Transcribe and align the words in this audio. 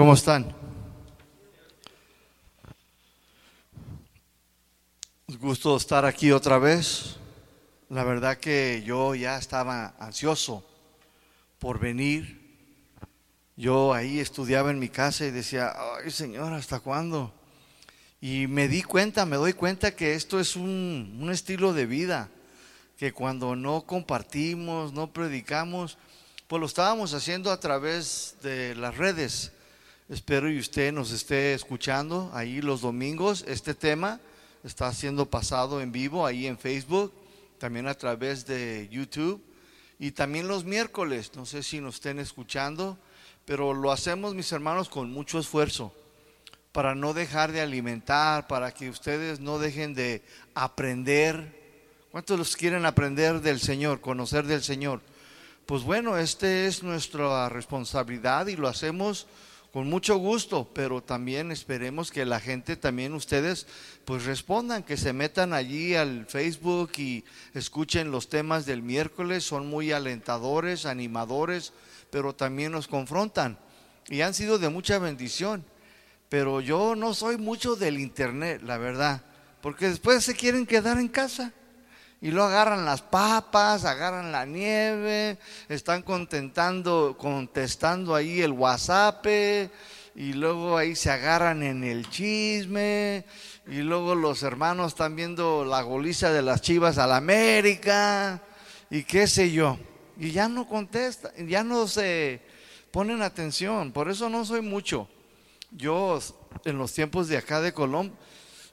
¿Cómo 0.00 0.14
están? 0.14 0.50
Es 5.28 5.38
gusto 5.38 5.76
estar 5.76 6.06
aquí 6.06 6.32
otra 6.32 6.56
vez. 6.58 7.16
La 7.90 8.02
verdad 8.02 8.38
que 8.38 8.82
yo 8.86 9.14
ya 9.14 9.36
estaba 9.36 9.94
ansioso 9.98 10.64
por 11.58 11.78
venir. 11.78 12.40
Yo 13.58 13.92
ahí 13.92 14.20
estudiaba 14.20 14.70
en 14.70 14.78
mi 14.78 14.88
casa 14.88 15.26
y 15.26 15.32
decía, 15.32 15.74
ay 16.02 16.10
Señor, 16.10 16.54
¿hasta 16.54 16.80
cuándo? 16.80 17.34
Y 18.22 18.46
me 18.46 18.68
di 18.68 18.82
cuenta, 18.82 19.26
me 19.26 19.36
doy 19.36 19.52
cuenta 19.52 19.94
que 19.94 20.14
esto 20.14 20.40
es 20.40 20.56
un, 20.56 21.18
un 21.20 21.30
estilo 21.30 21.74
de 21.74 21.84
vida, 21.84 22.30
que 22.96 23.12
cuando 23.12 23.54
no 23.54 23.82
compartimos, 23.82 24.94
no 24.94 25.12
predicamos, 25.12 25.98
pues 26.48 26.58
lo 26.58 26.64
estábamos 26.64 27.12
haciendo 27.12 27.52
a 27.52 27.60
través 27.60 28.36
de 28.40 28.74
las 28.76 28.96
redes. 28.96 29.52
Espero 30.10 30.50
y 30.50 30.58
usted 30.58 30.92
nos 30.92 31.12
esté 31.12 31.54
escuchando 31.54 32.32
ahí 32.34 32.60
los 32.60 32.80
domingos. 32.80 33.44
Este 33.46 33.74
tema 33.74 34.18
está 34.64 34.92
siendo 34.92 35.30
pasado 35.30 35.80
en 35.80 35.92
vivo 35.92 36.26
ahí 36.26 36.48
en 36.48 36.58
Facebook, 36.58 37.12
también 37.58 37.86
a 37.86 37.94
través 37.94 38.44
de 38.44 38.88
YouTube 38.90 39.40
y 40.00 40.10
también 40.10 40.48
los 40.48 40.64
miércoles. 40.64 41.30
No 41.36 41.46
sé 41.46 41.62
si 41.62 41.80
nos 41.80 41.94
estén 41.94 42.18
escuchando, 42.18 42.98
pero 43.44 43.72
lo 43.72 43.92
hacemos 43.92 44.34
mis 44.34 44.50
hermanos 44.50 44.88
con 44.88 45.12
mucho 45.12 45.38
esfuerzo 45.38 45.94
para 46.72 46.96
no 46.96 47.14
dejar 47.14 47.52
de 47.52 47.60
alimentar, 47.60 48.48
para 48.48 48.74
que 48.74 48.90
ustedes 48.90 49.38
no 49.38 49.60
dejen 49.60 49.94
de 49.94 50.24
aprender. 50.56 51.56
¿Cuántos 52.10 52.36
los 52.36 52.56
quieren 52.56 52.84
aprender 52.84 53.40
del 53.42 53.60
Señor, 53.60 54.00
conocer 54.00 54.44
del 54.44 54.64
Señor? 54.64 55.02
Pues 55.66 55.84
bueno, 55.84 56.18
este 56.18 56.66
es 56.66 56.82
nuestra 56.82 57.48
responsabilidad 57.48 58.48
y 58.48 58.56
lo 58.56 58.66
hacemos 58.66 59.28
con 59.72 59.88
mucho 59.88 60.16
gusto, 60.16 60.68
pero 60.74 61.00
también 61.02 61.52
esperemos 61.52 62.10
que 62.10 62.24
la 62.24 62.40
gente, 62.40 62.76
también 62.76 63.14
ustedes, 63.14 63.66
pues 64.04 64.24
respondan, 64.24 64.82
que 64.82 64.96
se 64.96 65.12
metan 65.12 65.52
allí 65.52 65.94
al 65.94 66.26
Facebook 66.26 66.90
y 66.96 67.24
escuchen 67.54 68.10
los 68.10 68.28
temas 68.28 68.66
del 68.66 68.82
miércoles, 68.82 69.44
son 69.44 69.68
muy 69.68 69.92
alentadores, 69.92 70.86
animadores, 70.86 71.72
pero 72.10 72.34
también 72.34 72.72
nos 72.72 72.88
confrontan 72.88 73.58
y 74.08 74.22
han 74.22 74.34
sido 74.34 74.58
de 74.58 74.68
mucha 74.68 74.98
bendición. 74.98 75.64
Pero 76.28 76.60
yo 76.60 76.96
no 76.96 77.14
soy 77.14 77.36
mucho 77.36 77.76
del 77.76 77.98
internet, 77.98 78.62
la 78.64 78.78
verdad, 78.78 79.22
porque 79.60 79.88
después 79.88 80.24
se 80.24 80.34
quieren 80.34 80.66
quedar 80.66 80.98
en 80.98 81.08
casa 81.08 81.52
y 82.22 82.30
luego 82.30 82.48
agarran 82.48 82.84
las 82.84 83.00
papas, 83.00 83.84
agarran 83.84 84.30
la 84.30 84.44
nieve, 84.44 85.38
están 85.68 86.02
contentando, 86.02 87.16
contestando 87.18 88.14
ahí 88.14 88.42
el 88.42 88.52
WhatsApp 88.52 89.26
y 90.14 90.32
luego 90.34 90.76
ahí 90.76 90.94
se 90.94 91.10
agarran 91.10 91.62
en 91.62 91.82
el 91.82 92.10
chisme 92.10 93.24
y 93.66 93.78
luego 93.78 94.14
los 94.14 94.42
hermanos 94.42 94.92
están 94.92 95.16
viendo 95.16 95.64
la 95.64 95.80
goliza 95.80 96.30
de 96.30 96.42
las 96.42 96.60
chivas 96.60 96.98
a 96.98 97.06
la 97.06 97.16
América 97.16 98.42
y 98.90 99.04
qué 99.04 99.26
sé 99.26 99.50
yo. 99.50 99.78
Y 100.18 100.32
ya 100.32 100.48
no 100.48 100.68
contestan, 100.68 101.32
ya 101.48 101.64
no 101.64 101.88
se 101.88 102.42
ponen 102.90 103.22
atención, 103.22 103.92
por 103.92 104.10
eso 104.10 104.28
no 104.28 104.44
soy 104.44 104.60
mucho. 104.60 105.08
Yo 105.70 106.18
en 106.64 106.76
los 106.76 106.92
tiempos 106.92 107.28
de 107.28 107.38
acá 107.38 107.62
de 107.62 107.72
Colombia, 107.72 108.14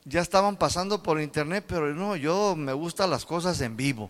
ya 0.08 0.22
estaban 0.22 0.56
pasando 0.56 1.04
por 1.04 1.20
internet, 1.20 1.66
pero 1.68 1.94
no, 1.94 2.16
yo 2.16 2.56
me 2.56 2.72
gustan 2.72 3.10
las 3.10 3.26
cosas 3.26 3.60
en 3.60 3.76
vivo. 3.76 4.10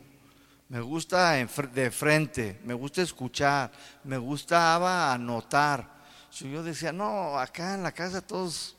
Me 0.70 0.80
gusta 0.80 1.34
de 1.34 1.92
frente, 1.92 2.60
me 2.64 2.74
gusta 2.74 3.02
escuchar, 3.02 3.72
me 4.04 4.18
gustaba 4.18 5.12
anotar. 5.12 5.98
Yo 6.40 6.62
decía, 6.62 6.92
no, 6.92 7.40
acá 7.40 7.74
en 7.74 7.82
la 7.82 7.92
casa 7.92 8.22
todos, 8.22 8.76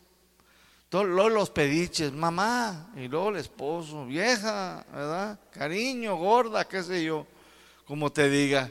todos 0.88 1.32
los 1.32 1.50
pediches, 1.50 2.12
mamá, 2.12 2.92
y 2.94 3.08
luego 3.08 3.30
el 3.30 3.36
esposo, 3.36 4.06
vieja, 4.06 4.84
¿verdad? 4.92 5.40
Cariño, 5.50 6.14
gorda, 6.16 6.68
qué 6.68 6.84
sé 6.84 7.02
yo, 7.02 7.26
como 7.84 8.12
te 8.12 8.30
diga. 8.30 8.70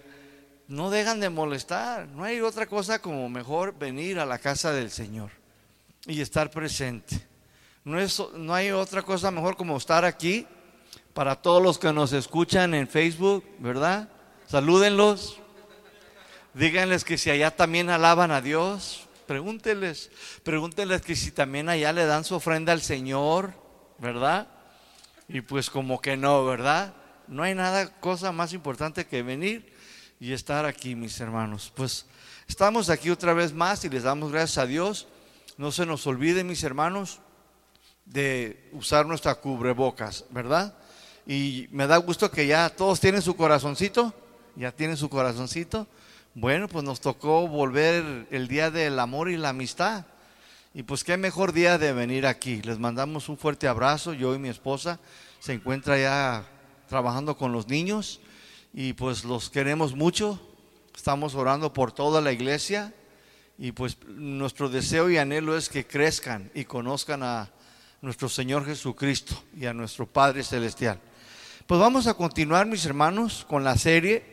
No 0.70 0.90
dejan 0.90 1.20
de 1.20 1.30
molestar, 1.30 2.08
no 2.08 2.24
hay 2.24 2.40
otra 2.40 2.66
cosa 2.66 3.00
como 3.00 3.28
mejor 3.28 3.78
venir 3.78 4.20
a 4.20 4.26
la 4.26 4.38
casa 4.38 4.72
del 4.72 4.92
Señor 4.92 5.32
y 6.06 6.22
estar 6.22 6.50
presente. 6.50 7.27
No, 7.88 8.02
es, 8.02 8.22
no 8.34 8.54
hay 8.54 8.72
otra 8.72 9.02
cosa 9.02 9.32
mejor 9.32 9.56
como 9.56 9.78
estar 9.78 10.04
aquí 10.04 10.46
para 11.14 11.38
todos 11.38 11.64
los 11.64 11.80
que 11.80 11.94
nos 11.94 12.12
escuchan 12.12 12.74
en 12.74 12.86
Facebook, 12.86 13.46
¿verdad? 13.60 14.10
Salúdenlos. 14.46 15.40
Díganles 16.54 17.06
que 17.06 17.18
si 17.18 17.30
allá 17.30 17.56
también 17.56 17.90
alaban 17.90 18.32
a 18.32 18.42
Dios, 18.42 19.08
pregúntenles, 19.26 20.12
pregúntenles 20.44 21.02
que 21.02 21.16
si 21.16 21.32
también 21.32 21.70
allá 21.70 21.94
le 21.94 22.06
dan 22.06 22.26
su 22.26 22.36
ofrenda 22.36 22.74
al 22.74 22.82
Señor, 22.82 23.54
¿verdad? 24.00 24.50
Y 25.30 25.40
pues 25.40 25.70
como 25.70 26.02
que 26.02 26.18
no, 26.18 26.44
¿verdad? 26.44 26.94
No 27.30 27.44
hay 27.44 27.56
nada, 27.56 28.02
cosa 28.02 28.34
más 28.34 28.52
importante 28.52 29.06
que 29.06 29.24
venir 29.24 29.74
y 30.20 30.34
estar 30.34 30.66
aquí, 30.66 30.94
mis 30.94 31.18
hermanos. 31.22 31.72
Pues 31.74 32.06
estamos 32.50 32.90
aquí 32.90 33.12
otra 33.12 33.34
vez 33.34 33.54
más 33.54 33.86
y 33.86 33.90
les 33.90 34.04
damos 34.04 34.34
gracias 34.34 34.58
a 34.58 34.66
Dios. 34.66 35.08
No 35.56 35.72
se 35.72 35.86
nos 35.86 36.06
olvide, 36.06 36.44
mis 36.44 36.64
hermanos, 36.64 37.22
de 38.08 38.70
usar 38.72 39.06
nuestra 39.06 39.36
cubrebocas, 39.36 40.26
¿verdad? 40.30 40.74
Y 41.26 41.68
me 41.72 41.88
da 41.88 41.98
gusto 41.98 42.32
que 42.32 42.48
ya 42.48 42.70
todos 42.70 43.00
tienen 43.00 43.22
su 43.22 43.36
corazoncito, 43.36 44.14
ya 44.56 44.72
tienen 44.72 44.98
su 44.98 45.10
corazoncito. 45.10 45.88
Bueno, 46.34 46.68
pues 46.68 46.86
nos 46.86 47.02
tocó 47.02 47.48
volver 47.48 48.28
el 48.32 48.48
día 48.48 48.72
del 48.72 49.00
amor 49.00 49.30
y 49.30 49.38
la 49.38 49.50
amistad. 49.50 50.06
Y 50.74 50.84
pues 50.84 51.04
qué 51.04 51.18
mejor 51.18 51.52
día 51.52 51.78
de 51.78 51.92
venir 51.92 52.26
aquí. 52.26 52.62
Les 52.62 52.80
mandamos 52.80 53.30
un 53.30 53.38
fuerte 53.38 53.68
abrazo. 53.68 54.14
Yo 54.14 54.36
y 54.36 54.40
mi 54.40 54.50
esposa 54.50 55.00
se 55.40 55.54
encuentra 55.54 55.98
ya 55.98 56.46
trabajando 56.88 57.36
con 57.36 57.52
los 57.52 57.68
niños 57.68 58.22
y 58.74 58.94
pues 58.94 59.26
los 59.26 59.50
queremos 59.50 59.96
mucho. 59.96 60.40
Estamos 60.96 61.36
orando 61.36 61.74
por 61.74 61.92
toda 61.92 62.22
la 62.22 62.32
iglesia 62.32 62.94
y 63.58 63.72
pues 63.72 63.98
nuestro 64.06 64.70
deseo 64.70 65.10
y 65.10 65.18
anhelo 65.18 65.58
es 65.58 65.68
que 65.68 65.86
crezcan 65.86 66.52
y 66.54 66.66
conozcan 66.66 67.24
a, 67.24 67.50
nuestro 68.02 68.30
Señor 68.30 68.66
Jesucristo 68.66 69.36
y 69.56 69.66
a 69.66 69.74
nuestro 69.74 70.06
Padre 70.06 70.44
Celestial. 70.44 71.00
Pues 71.66 71.80
vamos 71.80 72.08
a 72.08 72.14
continuar, 72.14 72.66
mis 72.66 72.86
hermanos, 72.86 73.46
con 73.48 73.64
la 73.64 73.78
serie 73.78 74.24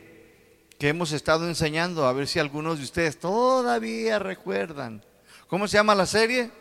que 0.77 0.89
hemos 0.89 1.11
estado 1.11 1.47
enseñando, 1.47 2.05
a 2.05 2.13
ver 2.13 2.27
si 2.27 2.39
algunos 2.39 2.77
de 2.77 2.83
ustedes 2.83 3.19
todavía 3.19 4.19
recuerdan. 4.19 5.03
¿Cómo 5.47 5.67
se 5.67 5.77
llama 5.77 5.95
la 5.95 6.05
serie? 6.05 6.51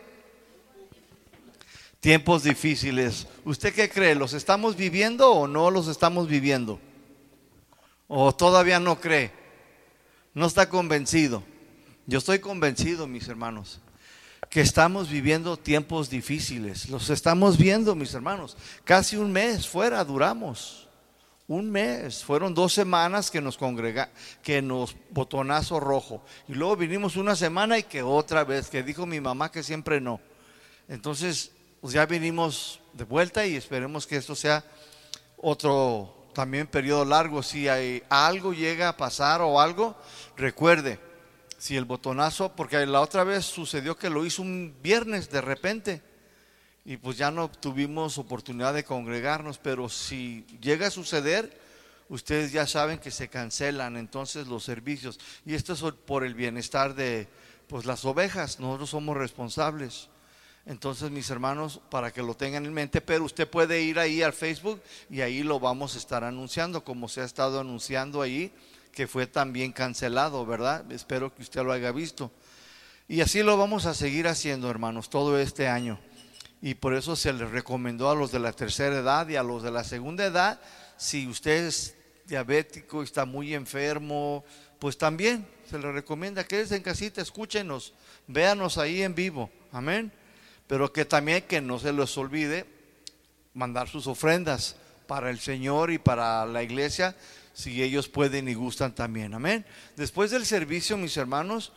Tiempos 2.01 2.43
difíciles. 2.43 3.27
¿Usted 3.45 3.75
qué 3.75 3.89
cree? 3.89 4.15
¿Los 4.15 4.33
estamos 4.33 4.77
viviendo 4.77 5.33
o 5.33 5.47
no 5.47 5.71
los 5.71 5.89
estamos 5.89 6.29
viviendo? 6.29 6.81
¿O 8.09 8.35
todavía 8.35 8.79
no 8.79 9.01
cree? 9.01 9.33
¿No 10.35 10.47
está 10.47 10.69
convencido? 10.69 11.43
Yo 12.07 12.19
estoy 12.19 12.41
convencido, 12.41 13.07
mis 13.07 13.29
hermanos 13.29 13.81
que 14.55 14.61
estamos 14.61 15.11
viviendo 15.11 15.57
tiempos 15.57 16.09
difíciles. 16.09 16.89
Los 16.89 17.11
estamos 17.11 17.59
viendo, 17.59 17.97
mis 17.97 18.15
hermanos. 18.15 18.57
Casi 18.85 19.17
un 19.17 19.33
mes 19.33 19.67
fuera 19.67 20.05
duramos. 20.05 20.87
Un 21.49 21.73
mes. 21.73 22.23
Fueron 22.23 22.55
dos 22.55 22.73
semanas 22.73 23.33
que 23.33 23.41
nos 23.41 23.57
congrega, 23.59 24.11
que 24.45 24.63
nos 24.63 24.95
botonazo 25.11 25.81
rojo. 25.81 26.25
Y 26.47 26.55
luego 26.55 26.77
vinimos 26.77 27.17
una 27.17 27.35
semana 27.35 27.79
y 27.79 27.83
que 27.83 28.05
otra 28.05 28.45
vez, 28.45 28.71
que 28.71 28.85
dijo 28.85 29.07
mi 29.07 29.21
mamá 29.21 29.51
que 29.51 29.65
siempre 29.65 30.01
no. 30.01 30.21
Entonces, 30.87 31.51
pues 31.81 31.93
ya 31.93 32.07
vinimos 32.07 32.79
de 32.93 33.03
vuelta 33.03 33.45
y 33.45 33.57
esperemos 33.57 34.07
que 34.07 34.19
esto 34.19 34.37
sea 34.37 34.65
otro 35.37 36.29
también 36.33 36.69
periodo 36.69 37.05
largo. 37.05 37.43
Si 37.43 37.67
hay, 37.67 38.05
algo 38.09 38.53
llega 38.53 38.91
a 38.91 38.97
pasar 38.97 39.41
o 39.41 39.61
algo, 39.61 39.97
recuerde, 40.37 41.01
si 41.59 41.77
el 41.77 41.85
botonazo, 41.85 42.55
porque 42.55 42.85
la 42.87 43.01
otra 43.01 43.25
vez 43.25 43.45
sucedió 43.45 43.97
que 43.97 44.11
lo 44.11 44.25
hizo 44.27 44.43
un 44.43 44.75
viernes 44.83 45.31
de 45.31 45.41
repente 45.41 46.03
y 46.85 46.97
pues 46.99 47.17
ya 47.17 47.31
no 47.31 47.51
tuvimos 47.51 48.19
oportunidad 48.19 48.75
de 48.75 48.85
congregarnos, 48.85 49.59
pero 49.59 49.89
si 49.89 50.45
llega 50.61 50.89
a 50.89 50.91
suceder, 50.91 51.59
ustedes 52.09 52.53
ya 52.53 52.67
saben 52.67 52.99
que 52.99 53.11
se 53.11 53.29
cancelan 53.29 53.97
entonces 53.97 54.47
los 54.47 54.65
servicios 54.65 55.19
y 55.47 55.55
esto 55.55 55.73
es 55.73 55.83
por 56.05 56.25
el 56.25 56.35
bienestar 56.35 56.95
de 56.95 57.29
pues 57.67 57.87
las 57.87 58.05
ovejas, 58.05 58.61
nosotros 58.61 58.91
somos 58.91 59.17
responsables. 59.17 60.09
Entonces, 60.67 61.11
mis 61.11 61.29
hermanos, 61.29 61.81
para 61.91 62.11
que 62.11 62.23
lo 62.23 62.35
tengan 62.35 62.65
en 62.65 62.73
mente, 62.73 63.03
pero 63.03 63.25
usted 63.25 63.49
puede 63.49 63.83
ir 63.83 63.99
ahí 63.99 64.23
al 64.23 64.33
Facebook 64.33 64.81
y 65.11 65.21
ahí 65.21 65.43
lo 65.43 65.61
vamos 65.61 65.95
a 65.95 65.99
estar 65.99 66.25
anunciando, 66.25 66.85
como 66.85 67.09
se 67.09 67.21
ha 67.21 67.25
estado 67.25 67.61
anunciando 67.61 68.23
ahí 68.23 68.51
que 68.95 69.07
fue 69.07 69.27
también 69.27 69.73
cancelado, 69.73 70.47
¿verdad? 70.47 70.91
Espero 70.93 71.35
que 71.35 71.43
usted 71.43 71.63
lo 71.63 71.73
haya 71.73 71.93
visto. 71.93 72.31
Y 73.09 73.21
así 73.21 73.43
lo 73.43 73.59
vamos 73.59 73.87
a 73.87 73.95
seguir 73.95 74.29
haciendo, 74.29 74.71
hermanos, 74.71 75.11
todo 75.11 75.39
este 75.39 75.69
año. 75.69 75.99
Y 76.63 76.75
por 76.75 76.95
eso 76.95 77.17
se 77.17 77.33
les 77.33 77.51
recomendó 77.51 78.09
a 78.09 78.15
los 78.15 78.33
de 78.33 78.39
la 78.39 78.53
tercera 78.53 78.97
edad 78.97 79.29
y 79.29 79.37
a 79.37 79.43
los 79.43 79.63
de 79.63 79.71
la 79.71 79.85
segunda 79.85 80.25
edad, 80.25 80.61
si 80.97 81.27
usted 81.27 81.67
es 81.67 81.95
diabético, 82.27 83.03
está 83.03 83.27
muy 83.27 83.53
enfermo, 83.53 84.45
pues 84.79 84.97
también 84.97 85.47
se 85.69 85.79
les 85.79 85.93
recomienda, 85.93 86.45
quédense 86.45 86.77
en 86.77 86.83
casita, 86.83 87.21
escúchenos, 87.21 87.93
véanos 88.27 88.79
ahí 88.79 89.03
en 89.03 89.15
vivo, 89.15 89.51
amén. 89.73 90.11
Pero 90.67 90.91
que 90.91 91.05
también 91.05 91.43
que 91.43 91.61
no 91.61 91.79
se 91.79 91.93
les 91.93 92.17
olvide 92.17 92.65
mandar 93.53 93.89
sus 93.89 94.07
ofrendas 94.07 94.77
para 95.07 95.29
el 95.29 95.39
Señor 95.39 95.91
y 95.91 95.99
para 95.99 96.47
la 96.47 96.63
iglesia, 96.63 97.15
si 97.55 97.83
ellos 97.83 98.09
pueden 98.09 98.49
y 98.49 98.55
gustan 98.55 98.95
también, 98.95 99.33
amén. 99.33 99.65
Después 99.97 100.31
del 100.31 100.45
servicio, 100.45 100.97
mis 100.99 101.17
hermanos, 101.17 101.73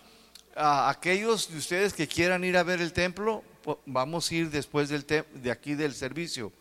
a 0.56 0.89
aquellos 0.89 1.50
de 1.51 1.57
ustedes 1.57 1.94
que 1.94 2.07
quieran 2.07 2.44
ir 2.44 2.57
a 2.57 2.63
ver 2.63 2.81
el 2.81 2.91
templo, 2.91 3.44
vamos 3.85 4.29
a 4.29 4.35
ir 4.35 4.50
después 4.50 4.89
del 4.89 5.06
de 5.06 5.51
aquí 5.51 5.75
del 5.75 5.94
servicio. 5.94 6.51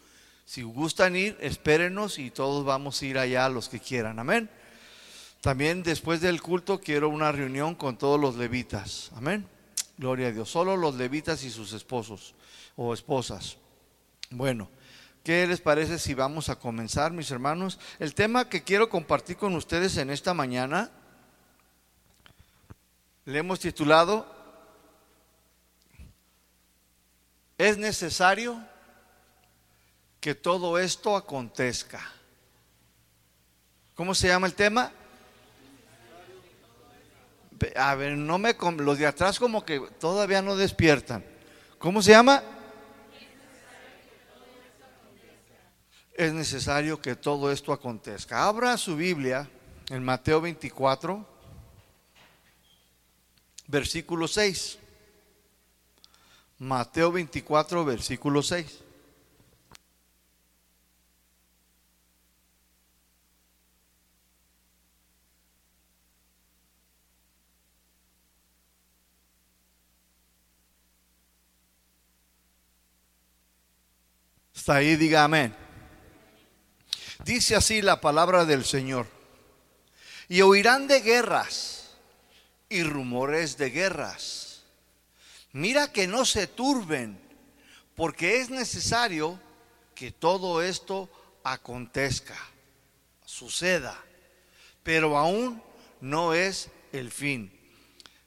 Si 0.45 0.63
gustan 0.63 1.17
ir, 1.17 1.37
espérenos 1.41 2.19
y 2.21 2.31
todos 2.31 2.65
vamos 2.65 3.03
a 3.03 3.07
ir 3.07 3.19
allá 3.19 3.49
los 3.49 3.69
que 3.69 3.81
quieran. 3.81 4.19
Amén. 4.19 4.49
También 5.41 5.83
después 5.83 6.21
del 6.21 6.41
culto 6.43 6.81
quiero 6.81 7.09
una 7.09 7.33
reunión 7.33 7.75
con 7.75 7.97
todos 7.97 8.21
los 8.21 8.37
levitas. 8.37 9.11
Amén. 9.17 9.47
Gloria 9.99 10.29
a 10.29 10.33
Dios. 10.33 10.51
Solo 10.51 10.77
los 10.77 10.95
levitas 10.95 11.43
y 11.43 11.51
sus 11.51 11.73
esposos 11.73 12.35
o 12.77 12.93
esposas. 12.93 13.57
Bueno, 14.31 14.69
¿qué 15.27 15.45
les 15.45 15.61
parece 15.61 15.99
si 15.99 16.15
vamos 16.15 16.51
a 16.51 16.55
comenzar, 16.55 17.11
mis 17.11 17.33
hermanos? 17.33 17.81
El 17.99 18.15
tema 18.15 18.49
que 18.49 18.63
quiero 18.63 18.89
compartir 18.89 19.37
con 19.37 19.57
ustedes 19.57 19.97
en 19.97 20.11
esta 20.11 20.35
mañana 20.35 20.89
le 23.25 23.37
hemos 23.37 23.59
titulado 23.59 24.25
Es 27.59 27.77
necesario 27.77 28.63
que 30.21 30.37
todo 30.37 30.79
esto 30.79 31.17
acontezca. 31.17 32.09
¿Cómo 33.97 34.15
se 34.15 34.29
llama 34.29 34.47
el 34.47 34.55
tema? 34.55 34.93
A 37.75 37.97
ver, 37.97 38.17
no 38.17 38.39
me 38.39 38.55
los 38.55 38.99
de 38.99 39.09
atrás 39.09 39.41
como 39.41 39.65
que 39.65 39.81
todavía 39.99 40.41
no 40.41 40.55
despiertan. 40.55 41.25
¿Cómo 41.81 42.01
se 42.01 42.13
llama? 42.13 42.45
Es 46.17 46.33
necesario 46.33 46.99
que 46.99 47.15
todo 47.15 47.53
esto 47.53 47.75
acontezca. 47.75 48.47
Abra 48.49 48.79
su 48.79 48.97
Biblia 48.97 49.47
en 49.91 50.03
Mateo 50.03 50.41
24, 50.41 51.29
versículo 53.67 54.27
6. 54.27 54.79
Mateo 56.59 57.13
24, 57.13 57.85
versículo 57.85 58.43
6. 58.43 58.79
Está 74.55 74.77
ahí, 74.77 74.97
diga 74.97 75.23
amén. 75.25 75.66
Dice 77.25 77.57
así 77.57 77.83
la 77.83 78.01
palabra 78.01 78.45
del 78.45 78.65
Señor. 78.65 79.07
Y 80.29 80.43
oirán 80.43 80.89
de 80.89 81.01
guerras 81.01 81.91
y 82.69 82.83
rumores 82.83 83.57
de 83.57 83.71
guerras 83.71 84.47
Mira 85.57 85.91
que 85.91 86.07
no 86.07 86.27
se 86.27 86.47
turben, 86.47 87.19
porque 87.95 88.43
es 88.43 88.51
necesario 88.51 89.41
que 89.95 90.13
todo 90.13 90.61
esto 90.61 91.09
acontezca, 91.45 92.37
suceda, 93.25 93.99
pero 94.83 95.17
aún 95.17 95.63
no 96.03 96.35
es 96.35 96.69
el 96.93 97.11
fin. 97.11 97.51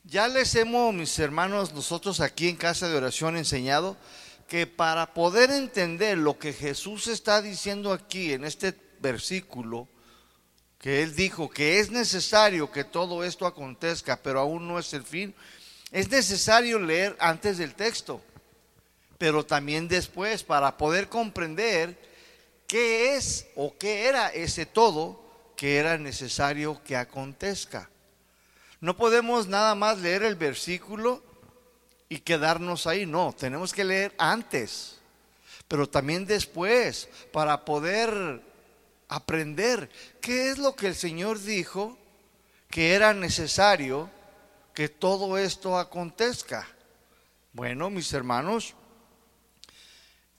Ya 0.03 0.27
les 0.27 0.55
hemos, 0.55 0.91
mis 0.91 1.19
hermanos, 1.19 1.71
nosotros 1.71 2.19
aquí 2.19 2.49
en 2.49 2.55
Casa 2.55 2.89
de 2.89 2.97
Oración 2.97 3.37
enseñado 3.37 3.95
que 4.49 4.65
para 4.67 5.13
poder 5.13 5.51
entender 5.51 6.17
lo 6.17 6.37
que 6.37 6.51
Jesús 6.51 7.07
está 7.07 7.41
diciendo 7.41 7.93
aquí 7.93 8.33
en 8.33 8.43
este 8.43 8.73
versículo, 8.99 9.87
que 10.79 11.03
Él 11.03 11.15
dijo 11.15 11.49
que 11.49 11.79
es 11.79 11.91
necesario 11.91 12.71
que 12.71 12.83
todo 12.83 13.23
esto 13.23 13.45
acontezca, 13.45 14.17
pero 14.21 14.39
aún 14.39 14.67
no 14.67 14.79
es 14.79 14.93
el 14.93 15.03
fin, 15.03 15.35
es 15.91 16.09
necesario 16.09 16.79
leer 16.79 17.15
antes 17.19 17.59
del 17.59 17.75
texto, 17.75 18.21
pero 19.19 19.45
también 19.45 19.87
después 19.87 20.43
para 20.43 20.77
poder 20.77 21.09
comprender 21.09 21.97
qué 22.65 23.15
es 23.15 23.47
o 23.55 23.77
qué 23.77 24.07
era 24.07 24.29
ese 24.29 24.65
todo 24.65 25.23
que 25.55 25.77
era 25.77 25.97
necesario 25.97 26.81
que 26.83 26.95
acontezca. 26.95 27.89
No 28.81 28.95
podemos 28.95 29.47
nada 29.47 29.75
más 29.75 29.99
leer 29.99 30.23
el 30.23 30.35
versículo 30.35 31.21
y 32.09 32.17
quedarnos 32.19 32.87
ahí, 32.87 33.05
no, 33.05 33.33
tenemos 33.37 33.71
que 33.71 33.83
leer 33.83 34.13
antes, 34.17 34.97
pero 35.67 35.87
también 35.87 36.25
después 36.25 37.07
para 37.31 37.63
poder 37.63 38.41
aprender 39.07 39.89
qué 40.19 40.49
es 40.49 40.57
lo 40.57 40.75
que 40.75 40.87
el 40.87 40.95
Señor 40.95 41.39
dijo 41.39 41.97
que 42.69 42.93
era 42.93 43.13
necesario 43.13 44.09
que 44.73 44.89
todo 44.89 45.37
esto 45.37 45.77
acontezca? 45.77 46.67
Bueno, 47.53 47.89
mis 47.89 48.13
hermanos, 48.13 48.75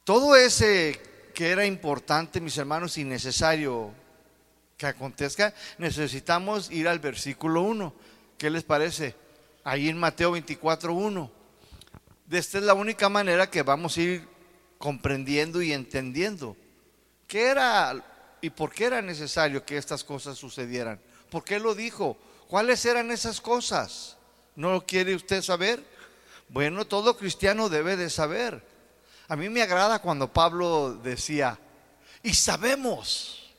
todo 0.04 0.34
ese 0.36 1.00
que 1.34 1.50
era 1.50 1.66
importante, 1.66 2.40
mis 2.40 2.56
hermanos, 2.56 2.96
y 2.98 3.04
necesario 3.04 3.92
que 4.76 4.86
acontezca, 4.86 5.52
necesitamos 5.78 6.70
ir 6.70 6.88
al 6.88 7.00
versículo 7.00 7.62
1. 7.62 7.92
¿Qué 8.38 8.48
les 8.48 8.64
parece? 8.64 9.14
Ahí 9.64 9.88
en 9.88 9.98
Mateo 9.98 10.32
24, 10.32 10.94
1. 10.94 11.39
Esta 12.30 12.58
es 12.58 12.64
la 12.64 12.74
única 12.74 13.08
manera 13.08 13.50
que 13.50 13.62
vamos 13.62 13.96
a 13.96 14.02
ir 14.02 14.28
comprendiendo 14.78 15.60
y 15.62 15.72
entendiendo. 15.72 16.56
¿Qué 17.26 17.48
era 17.48 18.04
y 18.40 18.50
por 18.50 18.72
qué 18.72 18.84
era 18.84 19.02
necesario 19.02 19.64
que 19.64 19.76
estas 19.76 20.04
cosas 20.04 20.38
sucedieran? 20.38 21.00
¿Por 21.28 21.42
qué 21.42 21.58
lo 21.58 21.74
dijo? 21.74 22.16
¿Cuáles 22.48 22.84
eran 22.84 23.10
esas 23.10 23.40
cosas? 23.40 24.16
¿No 24.54 24.72
lo 24.72 24.86
quiere 24.86 25.14
usted 25.14 25.42
saber? 25.42 25.84
Bueno, 26.48 26.86
todo 26.86 27.16
cristiano 27.16 27.68
debe 27.68 27.96
de 27.96 28.10
saber. 28.10 28.64
A 29.28 29.36
mí 29.36 29.48
me 29.48 29.62
agrada 29.62 30.00
cuando 30.00 30.32
Pablo 30.32 30.94
decía, 31.02 31.58
y 32.22 32.34
sabemos, 32.34 33.52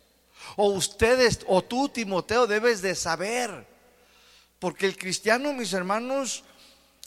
o 0.55 0.67
ustedes, 0.71 1.41
o 1.47 1.61
tú, 1.61 1.89
Timoteo, 1.89 2.47
debes 2.47 2.81
de 2.81 2.95
saber. 2.95 3.67
Porque 4.59 4.85
el 4.85 4.97
cristiano, 4.97 5.53
mis 5.53 5.73
hermanos, 5.73 6.43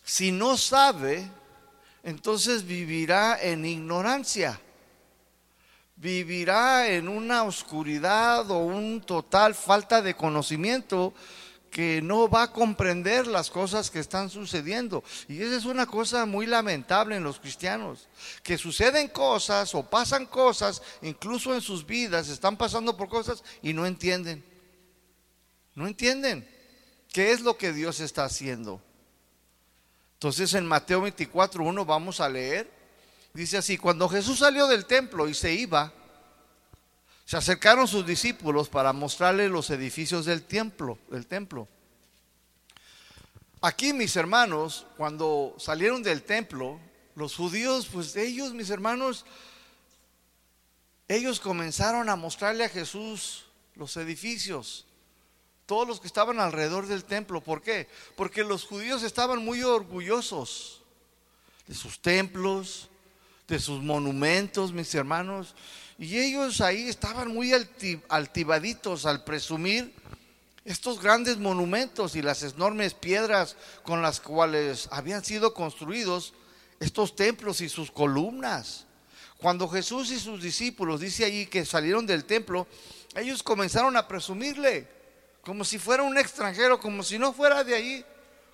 si 0.02 0.32
no 0.32 0.56
sabe, 0.56 1.31
entonces 2.04 2.64
vivirá 2.64 3.38
en 3.40 3.64
ignorancia. 3.64 4.61
Vivirá 5.96 6.88
en 6.88 7.08
una 7.08 7.44
oscuridad 7.44 8.50
o 8.50 8.58
un 8.58 9.00
total 9.00 9.54
falta 9.54 10.02
de 10.02 10.14
conocimiento 10.14 11.14
que 11.70 12.00
no 12.02 12.28
va 12.28 12.44
a 12.44 12.52
comprender 12.52 13.26
las 13.26 13.50
cosas 13.50 13.90
que 13.90 13.99
están 13.99 14.30
sucediendo. 14.30 15.02
Y 15.28 15.42
esa 15.42 15.56
es 15.56 15.64
una 15.64 15.87
cosa 15.87 16.25
muy 16.26 16.46
lamentable 16.46 17.16
en 17.16 17.25
los 17.25 17.40
cristianos, 17.40 18.06
que 18.44 18.58
suceden 18.58 19.08
cosas 19.08 19.75
o 19.75 19.82
pasan 19.82 20.26
cosas, 20.26 20.82
incluso 21.02 21.52
en 21.52 21.61
sus 21.61 21.84
vidas, 21.84 22.28
están 22.28 22.56
pasando 22.56 22.96
por 22.96 23.08
cosas 23.08 23.42
y 23.61 23.73
no 23.73 23.87
entienden. 23.87 24.44
No 25.75 25.88
entienden 25.88 26.49
qué 27.12 27.32
es 27.32 27.40
lo 27.40 27.56
que 27.56 27.73
Dios 27.73 27.99
está 27.99 28.25
haciendo. 28.25 28.80
Entonces 30.25 30.54
en 30.54 30.64
Mateo 30.64 31.07
24.1 31.07 31.85
vamos 31.85 32.19
a 32.19 32.31
leer, 32.31 32.66
dice 33.35 33.59
así, 33.59 33.76
cuando 33.76 34.09
Jesús 34.09 34.38
salió 34.38 34.66
del 34.66 34.87
templo 34.87 35.28
y 35.28 35.35
se 35.35 35.52
iba, 35.52 35.93
se 37.26 37.37
acercaron 37.37 37.87
sus 37.87 38.07
discípulos 38.07 38.71
para 38.71 38.95
mostrarle 38.95 39.50
los 39.50 39.69
edificios 39.69 40.25
del 40.25 40.45
templo, 40.45 40.97
del 41.11 41.26
templo. 41.26 41.69
Aquí 43.61 43.93
mis 43.93 44.16
hermanos, 44.16 44.87
cuando 44.97 45.54
salieron 45.59 46.02
del 46.02 46.23
templo, 46.23 46.81
los 47.16 47.37
judíos, 47.37 47.87
pues 47.93 48.16
ellos, 48.16 48.54
mis 48.54 48.71
hermanos, 48.71 49.26
ellos 51.07 51.38
comenzaron 51.38 52.09
a 52.09 52.16
mostrarle 52.16 52.64
a 52.64 52.71
Jesús 52.71 53.45
los 53.75 53.95
edificios, 53.99 54.87
todos 55.66 55.87
los 55.88 56.00
que 56.00 56.06
estaban 56.06 56.40
alrededor 56.40 56.87
del 56.87 57.04
templo. 57.04 57.40
¿Por 57.40 57.62
qué? 57.62 57.88
Porque 58.16 58.44
los 58.44 58.64
judíos 58.64 59.02
estaban 59.02 59.44
muy 59.44 59.62
orgullosos 59.62 60.83
de 61.66 61.75
sus 61.75 62.00
templos, 62.00 62.88
de 63.49 63.59
sus 63.59 63.83
monumentos, 63.83 64.73
mis 64.73 64.94
hermanos. 64.94 65.54
Y 65.99 66.18
ellos 66.18 66.61
ahí 66.61 66.88
estaban 66.88 67.33
muy 67.33 67.52
altivaditos 68.09 69.06
al 69.06 69.25
presumir 69.25 69.92
estos 70.64 71.00
grandes 71.00 71.37
monumentos 71.37 72.16
y 72.16 72.23
las 72.23 72.42
enormes 72.42 72.94
piedras 72.94 73.56
con 73.83 74.02
las 74.02 74.21
cuales 74.21 74.88
habían 74.90 75.25
sido 75.25 75.52
construidos 75.54 76.33
estos 76.80 77.14
templos 77.14 77.61
y 77.61 77.68
sus 77.68 77.90
columnas. 77.90 78.87
Cuando 79.38 79.68
Jesús 79.68 80.11
y 80.11 80.18
sus 80.18 80.42
discípulos, 80.42 81.00
dice 81.00 81.25
allí 81.25 81.47
que 81.47 81.66
salieron 81.66 82.06
del 82.06 82.25
templo, 82.25 82.66
ellos 83.14 83.42
comenzaron 83.42 83.97
a 83.97 84.09
presumirle 84.09 84.88
como 85.44 85.64
si 85.64 85.78
fuera 85.78 86.02
un 86.02 86.16
extranjero, 86.16 86.80
como 86.80 87.02
si 87.02 87.18
no 87.18 87.32
fuera 87.32 87.62
de 87.64 87.74
allí, 87.74 88.04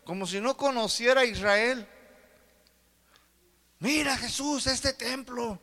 como 0.05 0.27
si 0.27 0.41
no 0.41 0.57
conociera 0.57 1.23
a 1.23 1.25
Israel. 1.25 1.87
Mira 3.79 4.17
Jesús, 4.17 4.67
este 4.67 4.93
templo 4.93 5.59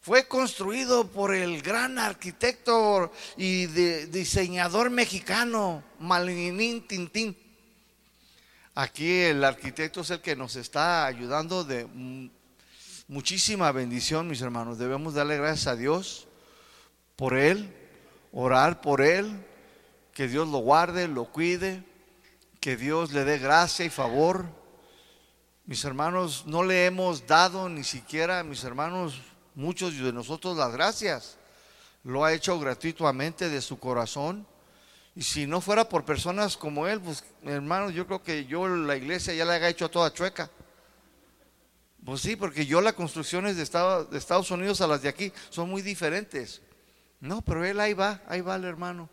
fue 0.00 0.28
construido 0.28 1.08
por 1.08 1.34
el 1.34 1.62
gran 1.62 1.98
arquitecto 1.98 3.12
y 3.36 3.66
diseñador 3.66 4.90
mexicano, 4.90 5.82
Malinín 5.98 6.86
Tintín. 6.86 7.36
Aquí 8.74 9.22
el 9.22 9.42
arquitecto 9.42 10.02
es 10.02 10.10
el 10.10 10.20
que 10.20 10.36
nos 10.36 10.54
está 10.54 11.06
ayudando 11.06 11.64
de 11.64 11.88
muchísima 13.08 13.72
bendición, 13.72 14.28
mis 14.28 14.40
hermanos. 14.40 14.78
Debemos 14.78 15.14
darle 15.14 15.36
gracias 15.36 15.66
a 15.66 15.76
Dios 15.76 16.28
por 17.16 17.36
él, 17.36 17.74
orar 18.30 18.80
por 18.80 19.00
él, 19.00 19.44
que 20.18 20.26
Dios 20.26 20.48
lo 20.48 20.58
guarde, 20.58 21.06
lo 21.06 21.26
cuide, 21.26 21.84
que 22.58 22.76
Dios 22.76 23.12
le 23.12 23.24
dé 23.24 23.38
gracia 23.38 23.84
y 23.84 23.88
favor. 23.88 24.46
Mis 25.64 25.84
hermanos, 25.84 26.42
no 26.44 26.64
le 26.64 26.86
hemos 26.86 27.24
dado 27.28 27.68
ni 27.68 27.84
siquiera, 27.84 28.42
mis 28.42 28.64
hermanos, 28.64 29.22
muchos 29.54 29.96
de 29.96 30.12
nosotros 30.12 30.56
las 30.56 30.72
gracias. 30.72 31.38
Lo 32.02 32.24
ha 32.24 32.32
hecho 32.32 32.58
gratuitamente 32.58 33.48
de 33.48 33.62
su 33.62 33.78
corazón. 33.78 34.44
Y 35.14 35.22
si 35.22 35.46
no 35.46 35.60
fuera 35.60 35.88
por 35.88 36.04
personas 36.04 36.56
como 36.56 36.88
él, 36.88 37.00
pues 37.00 37.22
hermanos, 37.44 37.94
yo 37.94 38.04
creo 38.04 38.20
que 38.20 38.44
yo 38.44 38.66
la 38.66 38.96
iglesia 38.96 39.34
ya 39.34 39.44
la 39.44 39.54
haya 39.54 39.68
hecho 39.68 39.88
toda 39.88 40.12
chueca. 40.12 40.50
Pues 42.04 42.22
sí, 42.22 42.34
porque 42.34 42.66
yo 42.66 42.80
las 42.80 42.94
construcciones 42.94 43.56
de, 43.56 43.62
de 44.10 44.18
Estados 44.18 44.50
Unidos 44.50 44.80
a 44.80 44.88
las 44.88 45.00
de 45.00 45.10
aquí 45.10 45.32
son 45.48 45.70
muy 45.70 45.80
diferentes. 45.80 46.60
No, 47.20 47.40
pero 47.40 47.64
él 47.64 47.78
ahí 47.78 47.94
va, 47.94 48.20
ahí 48.26 48.40
va 48.40 48.56
el 48.56 48.64
hermano, 48.64 49.08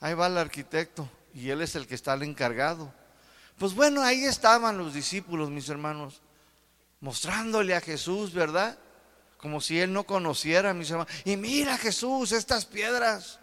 ahí 0.00 0.14
va 0.14 0.26
el 0.26 0.38
arquitecto 0.38 1.08
y 1.34 1.50
él 1.50 1.62
es 1.62 1.74
el 1.74 1.86
que 1.86 1.94
está 1.94 2.14
el 2.14 2.22
encargado. 2.22 2.92
Pues 3.58 3.74
bueno, 3.74 4.02
ahí 4.02 4.24
estaban 4.24 4.78
los 4.78 4.94
discípulos, 4.94 5.50
mis 5.50 5.68
hermanos, 5.68 6.20
mostrándole 7.00 7.74
a 7.74 7.80
Jesús, 7.80 8.32
¿verdad? 8.32 8.78
Como 9.36 9.60
si 9.60 9.80
él 9.80 9.92
no 9.92 10.04
conociera, 10.04 10.74
mis 10.74 10.90
hermanos. 10.90 11.12
Y 11.24 11.36
mira 11.36 11.76
Jesús, 11.76 12.32
estas 12.32 12.64
piedras 12.64 13.38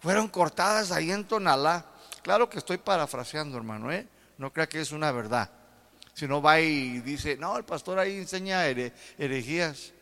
fueron 0.00 0.28
cortadas 0.28 0.92
ahí 0.92 1.10
en 1.10 1.24
Tonalá. 1.24 1.84
Claro 2.22 2.48
que 2.48 2.58
estoy 2.58 2.78
parafraseando, 2.78 3.56
hermano, 3.56 3.92
¿eh? 3.92 4.06
No 4.38 4.52
crea 4.52 4.68
que 4.68 4.80
es 4.80 4.92
una 4.92 5.12
verdad. 5.12 5.50
Si 6.14 6.26
no 6.26 6.42
va 6.42 6.60
y 6.60 7.00
dice, 7.00 7.36
no, 7.36 7.56
el 7.56 7.64
pastor 7.64 7.98
ahí 7.98 8.16
enseña 8.16 8.66
herejías. 8.66 9.92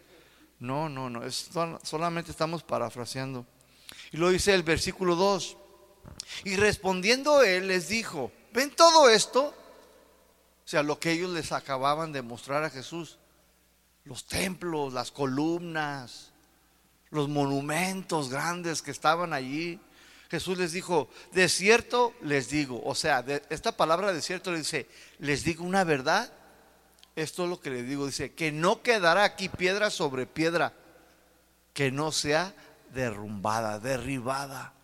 No, 0.61 0.89
no, 0.89 1.09
no, 1.11 1.23
solamente 1.83 2.31
estamos 2.31 2.63
parafraseando. 2.63 3.47
Y 4.11 4.17
lo 4.17 4.31
dice 4.31 4.55
el 4.55 4.63
versículo 4.63 5.15
2. 5.15 5.57
Y 6.45 6.57
respondiendo 6.57 7.43
él 7.43 7.69
les 7.69 7.89
dijo, 7.89 8.33
¿ven 8.53 8.71
todo 8.75 9.09
esto? 9.09 9.55
O 10.65 10.69
sea, 10.69 10.83
lo 10.83 10.99
que 11.01 11.13
ellos 11.13 11.31
les 11.31 11.53
acababan 11.53 12.13
de 12.13 12.23
mostrar 12.23 12.65
a 12.65 12.71
Jesús. 12.71 13.19
Los 14.05 14.27
templos, 14.27 14.93
las 14.93 15.11
columnas, 15.11 16.33
los 17.11 17.29
monumentos 17.29 18.29
grandes 18.29 18.83
que 18.83 18.91
estaban 18.91 19.33
allí. 19.33 19.81
Jesús 20.31 20.59
les 20.59 20.73
dijo, 20.73 21.09
de 21.33 21.49
cierto 21.49 22.13
les 22.21 22.51
digo, 22.51 22.83
o 22.85 22.95
sea, 22.95 23.25
esta 23.49 23.73
palabra 23.77 24.13
de 24.13 24.21
cierto 24.21 24.53
le 24.53 24.59
dice, 24.59 24.87
les 25.19 25.43
digo 25.43 25.65
una 25.65 25.85
verdad, 25.85 26.31
esto 27.17 27.45
es 27.45 27.51
lo 27.51 27.61
que 27.61 27.71
le 27.71 27.83
digo, 27.83 28.07
dice, 28.07 28.35
que 28.35 28.53
no 28.53 28.83
quedará 28.83 29.25
aquí 29.25 29.49
piedra 29.49 29.91
sobre 29.91 30.27
piedra 30.27 30.75
que 31.73 31.91
no 31.91 32.13
sea 32.13 32.55
derrumbada, 32.93 33.79
derribada. 33.79 34.75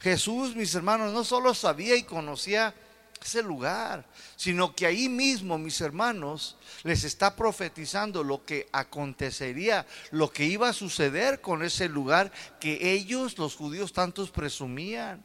Jesús, 0.00 0.56
mis 0.56 0.74
hermanos, 0.74 1.12
no 1.12 1.24
solo 1.24 1.54
sabía 1.54 1.96
y 1.96 2.02
conocía 2.02 2.74
ese 3.22 3.42
lugar, 3.42 4.04
sino 4.36 4.74
que 4.74 4.86
ahí 4.86 5.08
mismo, 5.08 5.58
mis 5.58 5.80
hermanos, 5.80 6.56
les 6.82 7.04
está 7.04 7.36
profetizando 7.36 8.24
lo 8.24 8.44
que 8.44 8.68
acontecería, 8.72 9.86
lo 10.10 10.32
que 10.32 10.44
iba 10.44 10.68
a 10.68 10.72
suceder 10.72 11.40
con 11.40 11.62
ese 11.62 11.88
lugar 11.88 12.32
que 12.60 12.92
ellos, 12.92 13.38
los 13.38 13.54
judíos, 13.54 13.92
tantos 13.92 14.30
presumían. 14.30 15.24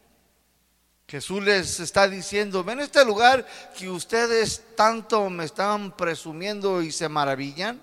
Jesús 1.08 1.42
les 1.42 1.80
está 1.80 2.08
diciendo, 2.08 2.64
ven 2.64 2.82
este 2.82 3.06
lugar 3.06 3.48
que 3.78 3.90
ustedes 3.90 4.62
tanto 4.76 5.30
me 5.30 5.46
están 5.46 5.96
presumiendo 5.96 6.82
y 6.82 6.92
se 6.92 7.08
maravillan, 7.08 7.82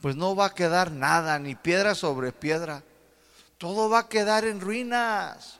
pues 0.00 0.14
no 0.14 0.36
va 0.36 0.46
a 0.46 0.54
quedar 0.54 0.92
nada, 0.92 1.38
ni 1.38 1.54
piedra 1.54 1.94
sobre 1.94 2.32
piedra. 2.32 2.82
Todo 3.56 3.88
va 3.88 4.00
a 4.00 4.08
quedar 4.08 4.44
en 4.44 4.60
ruinas. 4.60 5.58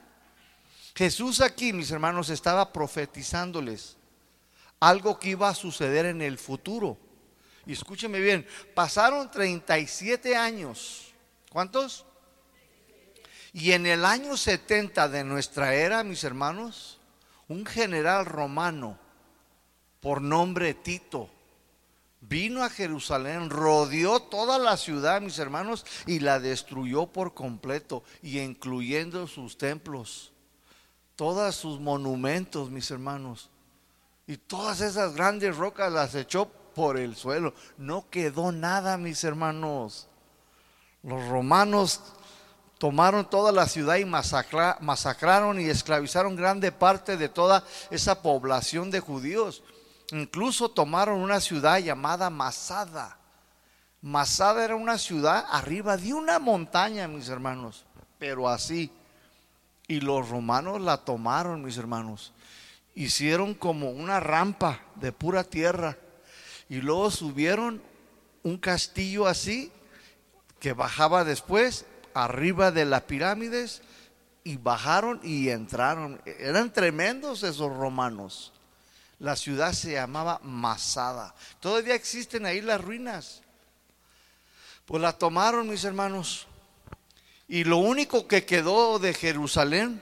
Jesús 0.99 1.41
aquí, 1.41 1.73
mis 1.73 1.93
hermanos, 1.93 2.29
estaba 2.29 2.73
profetizándoles 2.73 3.97
algo 4.81 5.17
que 5.17 5.31
iba 5.31 5.49
a 5.49 5.55
suceder 5.55 6.07
en 6.07 6.21
el 6.21 6.39
futuro. 6.39 6.99
Y 7.67 7.73
escúcheme 7.75 8.19
bien, 8.19 8.45
pasaron 8.75 9.31
37 9.31 10.35
años. 10.35 11.15
¿Cuántos? 11.53 12.05
Y 13.53 13.71
en 13.71 13.87
el 13.87 14.05
año 14.05 14.37
70 14.37 15.09
de 15.09 15.23
nuestra 15.23 15.73
era, 15.73 16.03
mis 16.03 16.25
hermanos, 16.25 16.99
un 17.47 17.65
general 17.65 18.27
romano 18.27 18.99
por 20.01 20.21
nombre 20.21 20.75
Tito 20.75 21.31
vino 22.23 22.65
a 22.65 22.71
Jerusalén, 22.71 23.51
rodeó 23.51 24.19
toda 24.19 24.59
la 24.59 24.77
ciudad, 24.77 25.21
mis 25.21 25.39
hermanos, 25.39 25.87
y 26.09 26.19
la 26.19 26.41
destruyó 26.41 27.07
por 27.07 27.35
completo, 27.35 28.03
y 28.21 28.41
incluyendo 28.41 29.29
sus 29.29 29.57
templos, 29.57 30.33
todos 31.19 31.57
sus 31.57 31.81
monumentos, 31.81 32.71
mis 32.71 32.89
hermanos, 32.93 33.51
y 34.25 34.37
todas 34.37 34.81
esas 34.81 35.17
grandes 35.17 35.57
rocas 35.57 35.93
las 35.93 36.15
echó 36.15 36.47
por 36.77 36.97
el 36.97 37.17
suelo. 37.17 37.55
No 37.77 38.09
quedó 38.09 38.53
nada, 38.53 38.97
mis 38.97 39.25
hermanos. 39.25 40.07
Los 41.03 41.27
romanos 41.27 42.01
tomaron 42.79 43.29
toda 43.29 43.51
la 43.51 43.67
ciudad 43.67 43.97
y 43.97 44.05
masacraron 44.05 45.61
y 45.61 45.65
esclavizaron 45.65 46.37
grande 46.37 46.71
parte 46.71 47.17
de 47.17 47.29
toda 47.29 47.65
esa 47.91 48.23
población 48.23 48.93
de 48.93 49.01
judíos. 49.01 49.65
Incluso 50.13 50.69
tomaron 50.69 51.19
una 51.19 51.41
ciudad 51.41 51.81
llamada 51.81 52.31
Masada. 52.31 53.19
Masada 54.01 54.65
era 54.65 54.77
una 54.77 54.99
ciudad 54.99 55.45
arriba 55.51 55.97
de 55.97 56.15
una 56.15 56.39
montaña, 56.39 57.09
mis 57.09 57.29
hermanos, 57.29 57.85
pero 58.21 58.49
así. 58.49 58.93
Y 59.89 60.01
los 60.01 60.29
romanos 60.29 60.81
la 60.81 60.99
tomaron, 60.99 61.65
mis 61.65 61.79
hermanos. 61.79 62.33
Hicieron 62.95 63.55
como 63.55 63.91
una 63.91 64.21
rampa 64.21 64.83
de 64.97 65.13
pura 65.13 65.43
tierra. 65.45 65.97
Y 66.69 66.77
luego 66.77 67.11
subieron 67.11 67.83
un 68.43 68.59
castillo 68.59 69.27
así 69.27 69.73
que 70.61 70.75
bajaba 70.75 71.25
después 71.25 71.87
arriba 72.15 72.71
de 72.71 72.85
las 72.85 73.03
pirámides 73.03 73.83
y 74.45 74.57
bajaron 74.57 75.21
y 75.23 75.49
entraron. 75.49 76.21
Eran 76.25 76.73
tremendos 76.73 77.43
esos 77.43 77.75
romanos. 77.75 78.53
La 79.19 79.37
ciudad 79.37 79.73
se 79.73 79.93
llamaba 79.93 80.41
Masada. 80.43 81.35
Todavía 81.61 81.95
existen 81.95 82.47
ahí 82.47 82.61
las 82.61 82.81
ruinas. 82.81 83.43
Pues 84.85 85.03
la 85.03 85.13
tomaron 85.13 85.69
mis 85.69 85.85
hermanos. 85.85 86.47
Y 87.49 87.65
lo 87.65 87.79
único 87.79 88.29
que 88.29 88.45
quedó 88.45 88.99
de 88.99 89.15
Jerusalén 89.15 90.01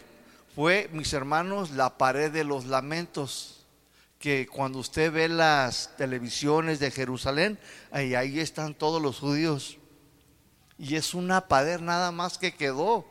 fue, 0.54 0.90
mis 0.92 1.12
hermanos, 1.12 1.70
la 1.70 1.96
pared 1.96 2.30
de 2.30 2.44
los 2.44 2.66
lamentos. 2.66 3.64
Que 4.18 4.46
cuando 4.46 4.80
usted 4.80 5.12
ve 5.12 5.28
las 5.28 5.96
televisiones 5.96 6.80
de 6.80 6.90
Jerusalén, 6.90 7.58
ahí, 7.92 8.14
ahí 8.14 8.40
están 8.40 8.74
todos 8.74 9.00
los 9.00 9.18
judíos 9.18 9.78
y 10.78 10.96
es 10.96 11.14
una 11.14 11.48
pader 11.48 11.80
nada 11.80 12.12
más 12.12 12.38
que 12.38 12.54
quedó. 12.54 13.06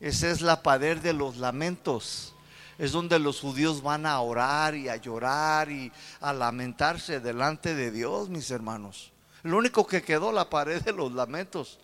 Esa 0.00 0.30
es 0.30 0.40
la 0.40 0.62
pader 0.62 1.00
de 1.00 1.12
los 1.12 1.36
lamentos. 1.36 2.34
Es 2.78 2.92
donde 2.92 3.18
los 3.18 3.40
judíos 3.40 3.82
van 3.82 4.06
a 4.06 4.20
orar 4.20 4.74
y 4.74 4.88
a 4.88 4.96
llorar 4.96 5.70
y 5.70 5.92
a 6.20 6.32
lamentarse 6.32 7.20
delante 7.20 7.74
de 7.74 7.90
Dios, 7.90 8.28
mis 8.28 8.50
hermanos. 8.50 9.12
Lo 9.42 9.56
único 9.56 9.86
que 9.86 10.02
quedó, 10.02 10.32
la 10.32 10.48
pared 10.48 10.82
de 10.82 10.92
los 10.92 11.12
lamentos. 11.12 11.78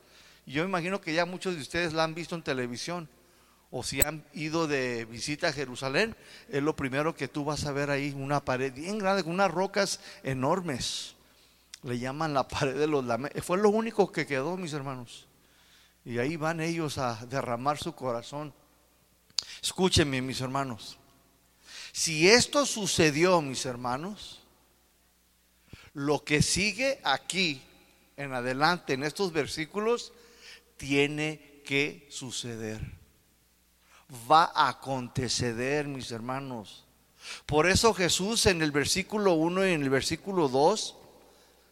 Yo 0.47 0.65
imagino 0.65 1.01
que 1.01 1.15
ya 1.15 1.25
muchos 1.25 1.55
de 1.55 1.63
ustedes 1.63 1.93
la 1.93 2.05
han 2.05 2.15
visto 2.15 2.35
en 2.35 2.43
televisión 2.43 3.09
o 3.71 3.83
si 3.83 4.01
han 4.03 4.25
ido 4.35 4.67
de 4.67 5.05
visita 5.05 5.49
a 5.49 5.53
Jerusalén, 5.53 6.15
es 6.49 6.63
lo 6.63 6.77
primero 6.77 7.15
que 7.15 7.29
tú 7.29 7.45
vas 7.45 7.65
a 7.65 7.73
ver 7.73 7.91
ahí, 7.91 8.15
una 8.17 8.45
pared 8.45 8.73
bien 8.73 8.99
grande 8.99 9.25
con 9.25 9.33
unas 9.33 9.51
rocas 9.51 10.01
enormes 10.23 11.15
le 11.85 11.99
llaman 11.99 12.35
la 12.35 12.49
pared 12.49 12.75
de 12.77 12.87
los 12.87 13.05
lamentos. 13.05 13.45
Fue 13.45 13.59
lo 13.59 13.69
único 13.69 14.11
que 14.11 14.27
quedó, 14.27 14.57
mis 14.57 14.73
hermanos. 14.73 15.27
Y 16.05 16.19
ahí 16.19 16.37
van 16.37 16.61
ellos 16.61 16.99
a 16.99 17.25
derramar 17.27 17.79
su 17.79 17.95
corazón. 17.95 18.53
Escúchenme, 19.63 20.21
mis 20.21 20.41
hermanos. 20.41 20.99
Si 21.93 22.29
esto 22.29 22.67
sucedió, 22.67 23.41
mis 23.41 23.65
hermanos, 23.65 24.43
lo 25.95 26.25
que 26.25 26.43
sigue 26.43 27.01
aquí 27.05 27.63
en 28.17 28.33
adelante 28.33 28.95
en 28.95 29.05
estos 29.05 29.33
versículos 29.33 30.13
tiene 30.77 31.63
que 31.65 32.07
suceder. 32.11 32.81
va 34.31 34.53
a 34.55 34.69
acontecer, 34.69 35.89
mis 35.89 36.13
hermanos. 36.13 36.85
Por 37.47 37.67
eso 37.67 37.95
Jesús 37.95 38.47
en 38.47 38.63
el 38.63 38.71
versículo 38.71 39.35
1 39.35 39.67
y 39.67 39.73
en 39.73 39.83
el 39.83 39.91
versículo 39.91 40.49
2, 40.49 40.97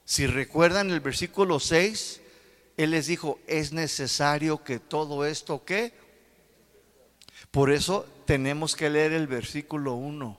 si 0.04 0.26
recuerdan 0.26 0.90
el 0.90 1.00
versículo 1.00 1.60
6, 1.60 2.20
Él 2.76 2.90
les 2.90 3.06
dijo, 3.06 3.38
es 3.46 3.72
necesario 3.72 4.64
que 4.64 4.78
todo 4.78 5.24
esto 5.24 5.64
que... 5.64 5.92
Por 7.50 7.70
eso 7.70 8.06
tenemos 8.24 8.74
que 8.74 8.88
leer 8.88 9.12
el 9.12 9.26
versículo 9.26 9.92
1, 9.94 10.38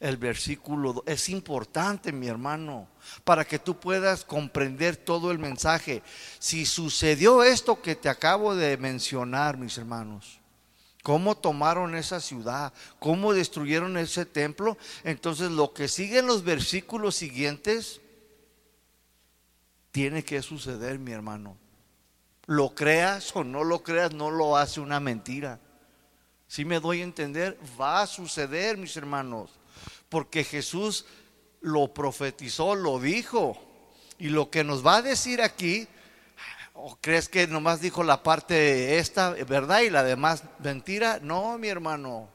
el 0.00 0.16
versículo 0.16 0.92
2. 0.92 1.04
Es 1.06 1.28
importante, 1.28 2.12
mi 2.12 2.28
hermano, 2.28 2.88
para 3.24 3.44
que 3.44 3.58
tú 3.58 3.78
puedas 3.78 4.24
comprender 4.24 4.96
todo 4.96 5.30
el 5.30 5.38
mensaje. 5.38 6.02
Si 6.38 6.66
sucedió 6.66 7.42
esto 7.42 7.80
que 7.82 7.96
te 7.96 8.08
acabo 8.08 8.54
de 8.54 8.76
mencionar, 8.76 9.56
mis 9.56 9.78
hermanos, 9.78 10.40
cómo 11.02 11.36
tomaron 11.36 11.94
esa 11.94 12.20
ciudad, 12.20 12.72
cómo 12.98 13.32
destruyeron 13.32 13.96
ese 13.96 14.24
templo. 14.24 14.78
Entonces 15.04 15.50
lo 15.50 15.72
que 15.74 15.88
sigue 15.88 16.20
en 16.20 16.26
los 16.26 16.44
versículos 16.44 17.16
siguientes 17.16 18.00
tiene 19.90 20.24
que 20.24 20.40
suceder, 20.42 20.98
mi 20.98 21.12
hermano. 21.12 21.56
Lo 22.46 22.74
creas 22.74 23.34
o 23.36 23.44
no 23.44 23.62
lo 23.62 23.82
creas, 23.82 24.12
no 24.12 24.30
lo 24.30 24.56
hace 24.56 24.80
una 24.80 25.00
mentira. 25.00 25.60
Si 26.48 26.64
me 26.64 26.80
doy 26.80 27.00
a 27.00 27.04
entender, 27.04 27.58
va 27.80 28.02
a 28.02 28.06
suceder, 28.06 28.76
mis 28.76 28.96
hermanos, 28.96 29.50
porque 30.12 30.44
Jesús 30.44 31.06
lo 31.62 31.92
profetizó, 31.92 32.74
lo 32.74 33.00
dijo. 33.00 33.56
Y 34.18 34.28
lo 34.28 34.50
que 34.50 34.62
nos 34.62 34.86
va 34.86 34.96
a 34.96 35.02
decir 35.02 35.42
aquí 35.42 35.88
¿O 36.74 36.96
crees 37.00 37.28
que 37.28 37.46
nomás 37.46 37.80
dijo 37.80 38.02
la 38.02 38.22
parte 38.22 38.98
esta, 38.98 39.30
verdad, 39.30 39.82
y 39.82 39.90
la 39.90 40.02
demás 40.02 40.42
mentira? 40.58 41.20
No, 41.22 41.58
mi 41.58 41.68
hermano. 41.68 42.28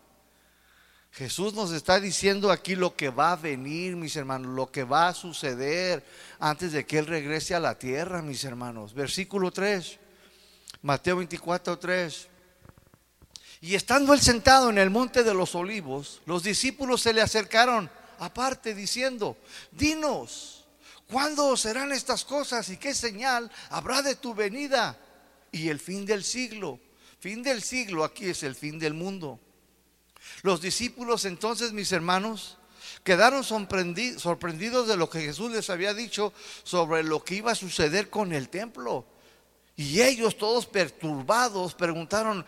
Jesús 1.12 1.54
nos 1.56 1.72
está 1.72 2.00
diciendo 2.00 2.52
aquí 2.52 2.76
lo 2.76 2.96
que 2.96 3.10
va 3.10 3.32
a 3.32 3.36
venir, 3.36 3.96
mis 3.96 4.16
hermanos, 4.16 4.54
lo 4.54 4.72
que 4.72 4.84
va 4.84 5.08
a 5.08 5.14
suceder 5.16 6.06
antes 6.40 6.72
de 6.72 6.86
que 6.86 7.00
Él 7.00 7.08
regrese 7.08 7.56
a 7.56 7.60
la 7.60 7.80
tierra, 7.80 8.22
mis 8.22 8.44
hermanos. 8.44 8.94
Versículo 8.94 9.52
3, 9.52 10.00
Mateo 10.84 11.18
24, 11.18 11.80
3. 11.80 12.30
Y 13.62 13.76
estando 13.76 14.14
él 14.14 14.22
sentado 14.22 14.70
en 14.70 14.78
el 14.78 14.90
monte 14.90 15.24
de 15.24 15.34
los 15.34 15.56
olivos, 15.56 16.22
los 16.26 16.44
discípulos 16.44 17.02
se 17.02 17.14
le 17.14 17.22
acercaron 17.22 17.90
aparte 18.20 18.74
diciendo, 18.76 19.38
dinos, 19.72 20.58
¿Cuándo 21.10 21.56
serán 21.56 21.94
estas 21.94 22.26
cosas 22.26 22.70
y 22.70 22.78
qué 22.78 22.94
señal 22.94 23.50
habrá 23.70 24.02
de 24.02 24.16
tu 24.16 24.34
venida 24.34 24.98
y 25.52 25.70
el 25.70 25.80
fin 25.80 26.06
del 26.06 26.24
siglo? 26.24 26.80
Fin 27.20 27.42
del 27.42 27.64
siglo 27.64 28.04
aquí 28.04 28.26
es 28.26 28.44
el 28.44 28.56
fin 28.56 28.78
del 28.78 28.94
mundo. 28.94 29.40
Los 30.42 30.62
discípulos 30.62 31.24
entonces, 31.24 31.72
mis 31.72 31.94
hermanos, 31.94 32.58
quedaron 33.06 33.46
sorprendidos 33.46 34.88
de 34.88 34.98
lo 34.98 35.10
que 35.10 35.22
Jesús 35.22 35.52
les 35.52 35.70
había 35.70 35.94
dicho 35.94 36.34
sobre 36.64 37.04
lo 37.04 37.24
que 37.24 37.36
iba 37.36 37.54
a 37.54 37.56
suceder 37.56 38.10
con 38.10 38.34
el 38.34 38.50
templo. 38.50 39.06
Y 39.78 40.02
ellos 40.02 40.38
todos 40.38 40.66
perturbados 40.66 41.74
preguntaron, 41.74 42.46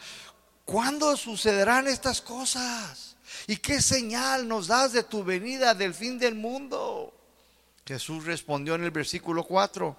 ¿cuándo 0.70 1.18
sucederán 1.18 1.88
estas 1.88 2.22
cosas? 2.22 3.16
¿Y 3.48 3.58
qué 3.58 3.82
señal 3.82 4.48
nos 4.48 4.68
das 4.68 4.94
de 4.94 5.04
tu 5.04 5.24
venida 5.24 5.74
del 5.74 5.96
fin 5.96 6.20
del 6.20 6.36
mundo? 6.36 7.12
Jesús 7.86 8.26
respondió 8.26 8.76
en 8.76 8.84
el 8.84 8.92
versículo 8.92 9.44
4, 9.44 9.98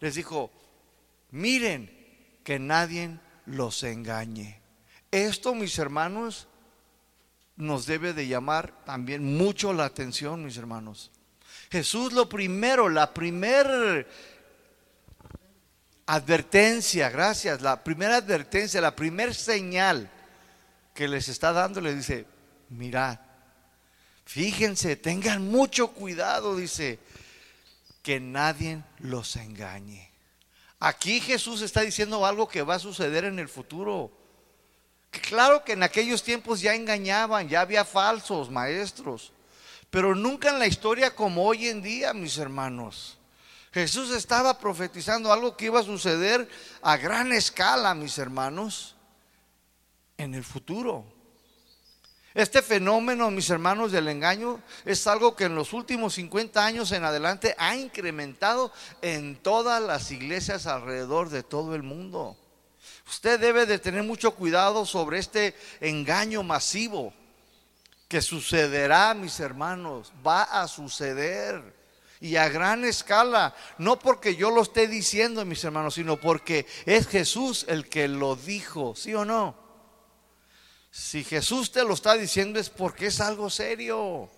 les 0.00 0.16
dijo, 0.16 0.50
miren 1.30 1.88
que 2.42 2.58
nadie 2.58 3.18
los 3.46 3.84
engañe. 3.84 4.60
Esto, 5.12 5.54
mis 5.54 5.78
hermanos, 5.78 6.48
nos 7.54 7.86
debe 7.86 8.12
de 8.12 8.26
llamar 8.26 8.84
también 8.84 9.36
mucho 9.36 9.72
la 9.72 9.84
atención, 9.84 10.44
mis 10.44 10.56
hermanos. 10.56 11.12
Jesús 11.70 12.12
lo 12.12 12.28
primero, 12.28 12.88
la 12.88 13.14
primera 13.14 14.04
advertencia, 16.10 17.08
gracias, 17.08 17.60
la 17.60 17.84
primera 17.84 18.16
advertencia, 18.16 18.80
la 18.80 18.96
primera 18.96 19.32
señal 19.32 20.10
que 20.92 21.06
les 21.06 21.28
está 21.28 21.52
dando, 21.52 21.80
le 21.80 21.94
dice, 21.94 22.26
mirad, 22.68 23.20
fíjense, 24.24 24.96
tengan 24.96 25.48
mucho 25.48 25.92
cuidado, 25.92 26.56
dice, 26.56 26.98
que 28.02 28.18
nadie 28.18 28.82
los 28.98 29.36
engañe. 29.36 30.10
Aquí 30.80 31.20
Jesús 31.20 31.62
está 31.62 31.82
diciendo 31.82 32.26
algo 32.26 32.48
que 32.48 32.62
va 32.62 32.74
a 32.74 32.80
suceder 32.80 33.24
en 33.24 33.38
el 33.38 33.48
futuro. 33.48 34.10
Claro 35.12 35.62
que 35.62 35.74
en 35.74 35.84
aquellos 35.84 36.24
tiempos 36.24 36.60
ya 36.60 36.74
engañaban, 36.74 37.48
ya 37.48 37.60
había 37.60 37.84
falsos 37.84 38.50
maestros, 38.50 39.32
pero 39.90 40.16
nunca 40.16 40.50
en 40.50 40.58
la 40.58 40.66
historia 40.66 41.14
como 41.14 41.44
hoy 41.44 41.68
en 41.68 41.82
día, 41.82 42.12
mis 42.12 42.36
hermanos. 42.36 43.19
Jesús 43.72 44.10
estaba 44.10 44.58
profetizando 44.58 45.32
algo 45.32 45.56
que 45.56 45.66
iba 45.66 45.80
a 45.80 45.84
suceder 45.84 46.48
a 46.82 46.96
gran 46.96 47.32
escala, 47.32 47.94
mis 47.94 48.18
hermanos, 48.18 48.96
en 50.18 50.34
el 50.34 50.42
futuro. 50.42 51.04
Este 52.34 52.62
fenómeno, 52.62 53.30
mis 53.30 53.50
hermanos, 53.50 53.92
del 53.92 54.08
engaño 54.08 54.60
es 54.84 55.06
algo 55.06 55.34
que 55.34 55.44
en 55.44 55.54
los 55.54 55.72
últimos 55.72 56.14
50 56.14 56.64
años 56.64 56.92
en 56.92 57.04
adelante 57.04 57.54
ha 57.58 57.76
incrementado 57.76 58.72
en 59.02 59.36
todas 59.36 59.82
las 59.82 60.10
iglesias 60.10 60.66
alrededor 60.66 61.28
de 61.28 61.42
todo 61.42 61.74
el 61.74 61.82
mundo. 61.82 62.36
Usted 63.06 63.38
debe 63.38 63.66
de 63.66 63.78
tener 63.78 64.02
mucho 64.02 64.32
cuidado 64.32 64.86
sobre 64.86 65.18
este 65.18 65.56
engaño 65.80 66.42
masivo 66.42 67.12
que 68.08 68.20
sucederá, 68.22 69.14
mis 69.14 69.38
hermanos, 69.38 70.12
va 70.26 70.42
a 70.42 70.66
suceder 70.66 71.79
y 72.20 72.36
a 72.36 72.48
gran 72.48 72.84
escala, 72.84 73.54
no 73.78 73.98
porque 73.98 74.36
yo 74.36 74.50
lo 74.50 74.62
esté 74.62 74.86
diciendo, 74.86 75.44
mis 75.44 75.64
hermanos, 75.64 75.94
sino 75.94 76.20
porque 76.20 76.66
es 76.84 77.06
Jesús 77.06 77.64
el 77.68 77.88
que 77.88 78.08
lo 78.08 78.36
dijo, 78.36 78.94
¿sí 78.94 79.14
o 79.14 79.24
no? 79.24 79.56
Si 80.90 81.24
Jesús 81.24 81.72
te 81.72 81.84
lo 81.84 81.94
está 81.94 82.14
diciendo 82.14 82.58
es 82.58 82.68
porque 82.68 83.06
es 83.06 83.20
algo 83.20 83.48
serio. 83.48 84.28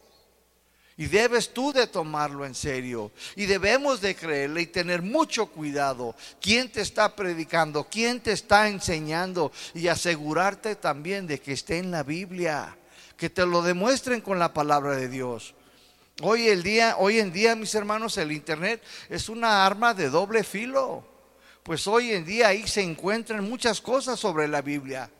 Y 0.99 1.07
debes 1.07 1.55
tú 1.55 1.73
de 1.73 1.87
tomarlo 1.87 2.45
en 2.45 2.55
serio. 2.55 3.11
Y 3.35 3.47
debemos 3.47 4.03
de 4.03 4.15
creerle 4.15 4.63
y 4.63 4.67
tener 4.67 5.01
mucho 5.01 5.47
cuidado. 5.47 6.15
¿Quién 6.41 6.71
te 6.71 6.83
está 6.83 7.17
predicando? 7.17 7.89
¿Quién 7.91 8.21
te 8.21 8.33
está 8.33 8.69
enseñando? 8.69 9.51
Y 9.75 9.89
asegurarte 9.89 10.77
también 10.77 11.27
de 11.27 11.41
que 11.41 11.53
esté 11.53 11.79
en 11.79 11.91
la 11.91 12.03
Biblia. 12.03 12.77
Que 13.17 13.31
te 13.31 13.47
lo 13.47 13.63
demuestren 13.63 14.21
con 14.21 14.39
la 14.39 14.53
palabra 14.53 14.95
de 14.95 15.09
Dios. 15.09 15.55
Hoy, 16.25 16.47
el 16.47 16.63
día, 16.63 16.95
hoy 17.01 17.19
en 17.19 17.33
día, 17.33 17.57
mis 17.57 17.75
hermanos, 17.75 18.17
el 18.17 18.31
Internet 18.31 18.81
es 19.09 19.29
una 19.29 19.67
arma 19.67 19.93
de 19.93 20.09
doble 20.09 20.45
filo. 20.45 21.05
Pues 21.65 21.89
hoy 21.89 22.13
en 22.13 22.25
día 22.25 22.47
ahí 22.47 22.65
se 22.69 22.81
encuentran 22.81 23.43
muchas 23.43 23.81
cosas 23.81 24.21
sobre 24.21 24.47
la 24.47 24.63
Biblia. 24.63 25.11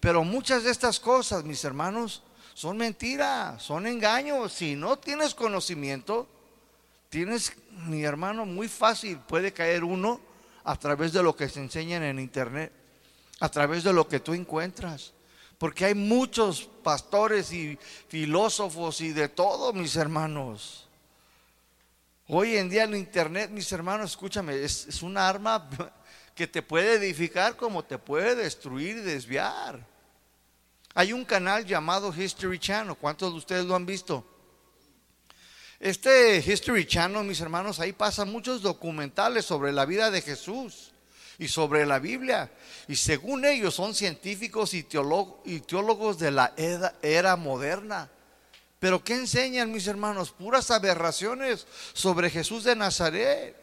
Pero 0.00 0.24
muchas 0.24 0.64
de 0.64 0.72
estas 0.72 0.98
cosas, 0.98 1.44
mis 1.44 1.62
hermanos, 1.62 2.24
son 2.54 2.76
mentiras, 2.76 3.62
son 3.62 3.86
engaños. 3.86 4.52
Si 4.52 4.74
no 4.74 4.98
tienes 4.98 5.32
conocimiento, 5.32 6.26
tienes, 7.08 7.52
mi 7.86 8.02
hermano, 8.02 8.44
muy 8.44 8.66
fácil 8.66 9.16
puede 9.18 9.52
caer 9.52 9.84
uno 9.84 10.20
a 10.64 10.74
través 10.74 11.12
de 11.12 11.22
lo 11.22 11.36
que 11.36 11.48
se 11.48 11.60
enseñan 11.60 12.02
en 12.02 12.18
internet, 12.18 12.72
a 13.38 13.48
través 13.48 13.84
de 13.84 13.92
lo 13.92 14.08
que 14.08 14.18
tú 14.18 14.34
encuentras. 14.34 15.12
Porque 15.58 15.84
hay 15.84 15.94
muchos 15.94 16.70
pastores 16.84 17.52
y 17.52 17.76
filósofos 18.08 19.00
y 19.00 19.12
de 19.12 19.28
todo, 19.28 19.72
mis 19.72 19.96
hermanos. 19.96 20.88
Hoy 22.28 22.56
en 22.56 22.68
día 22.68 22.84
el 22.84 22.94
internet, 22.94 23.50
mis 23.50 23.70
hermanos, 23.72 24.10
escúchame, 24.10 24.62
es, 24.62 24.86
es 24.86 25.02
una 25.02 25.28
arma 25.28 25.68
que 26.34 26.46
te 26.46 26.62
puede 26.62 26.94
edificar 26.94 27.56
como 27.56 27.84
te 27.84 27.98
puede 27.98 28.36
destruir 28.36 28.98
y 28.98 29.00
desviar. 29.00 29.84
Hay 30.94 31.12
un 31.12 31.24
canal 31.24 31.64
llamado 31.64 32.14
History 32.16 32.58
Channel. 32.58 32.96
¿Cuántos 32.96 33.32
de 33.32 33.38
ustedes 33.38 33.64
lo 33.64 33.74
han 33.74 33.86
visto? 33.86 34.24
Este 35.80 36.38
History 36.38 36.86
Channel, 36.86 37.24
mis 37.24 37.40
hermanos, 37.40 37.80
ahí 37.80 37.92
pasan 37.92 38.30
muchos 38.30 38.62
documentales 38.62 39.44
sobre 39.44 39.72
la 39.72 39.84
vida 39.86 40.10
de 40.10 40.22
Jesús 40.22 40.92
y 41.38 41.48
sobre 41.48 41.86
la 41.86 41.98
Biblia. 41.98 42.50
Y 42.88 42.96
según 42.96 43.44
ellos 43.44 43.74
son 43.74 43.94
científicos 43.94 44.74
y, 44.74 44.82
teólogos 44.82 46.18
de 46.18 46.30
la 46.30 46.52
era 47.02 47.36
moderna. 47.36 48.10
Pero 48.78 49.02
¿qué 49.02 49.14
enseñan 49.14 49.72
mis 49.72 49.86
hermanos? 49.86 50.30
Puras 50.30 50.70
aberraciones 50.70 51.66
sobre 51.92 52.30
Jesús 52.30 52.64
de 52.64 52.76
Nazaret. 52.76 53.56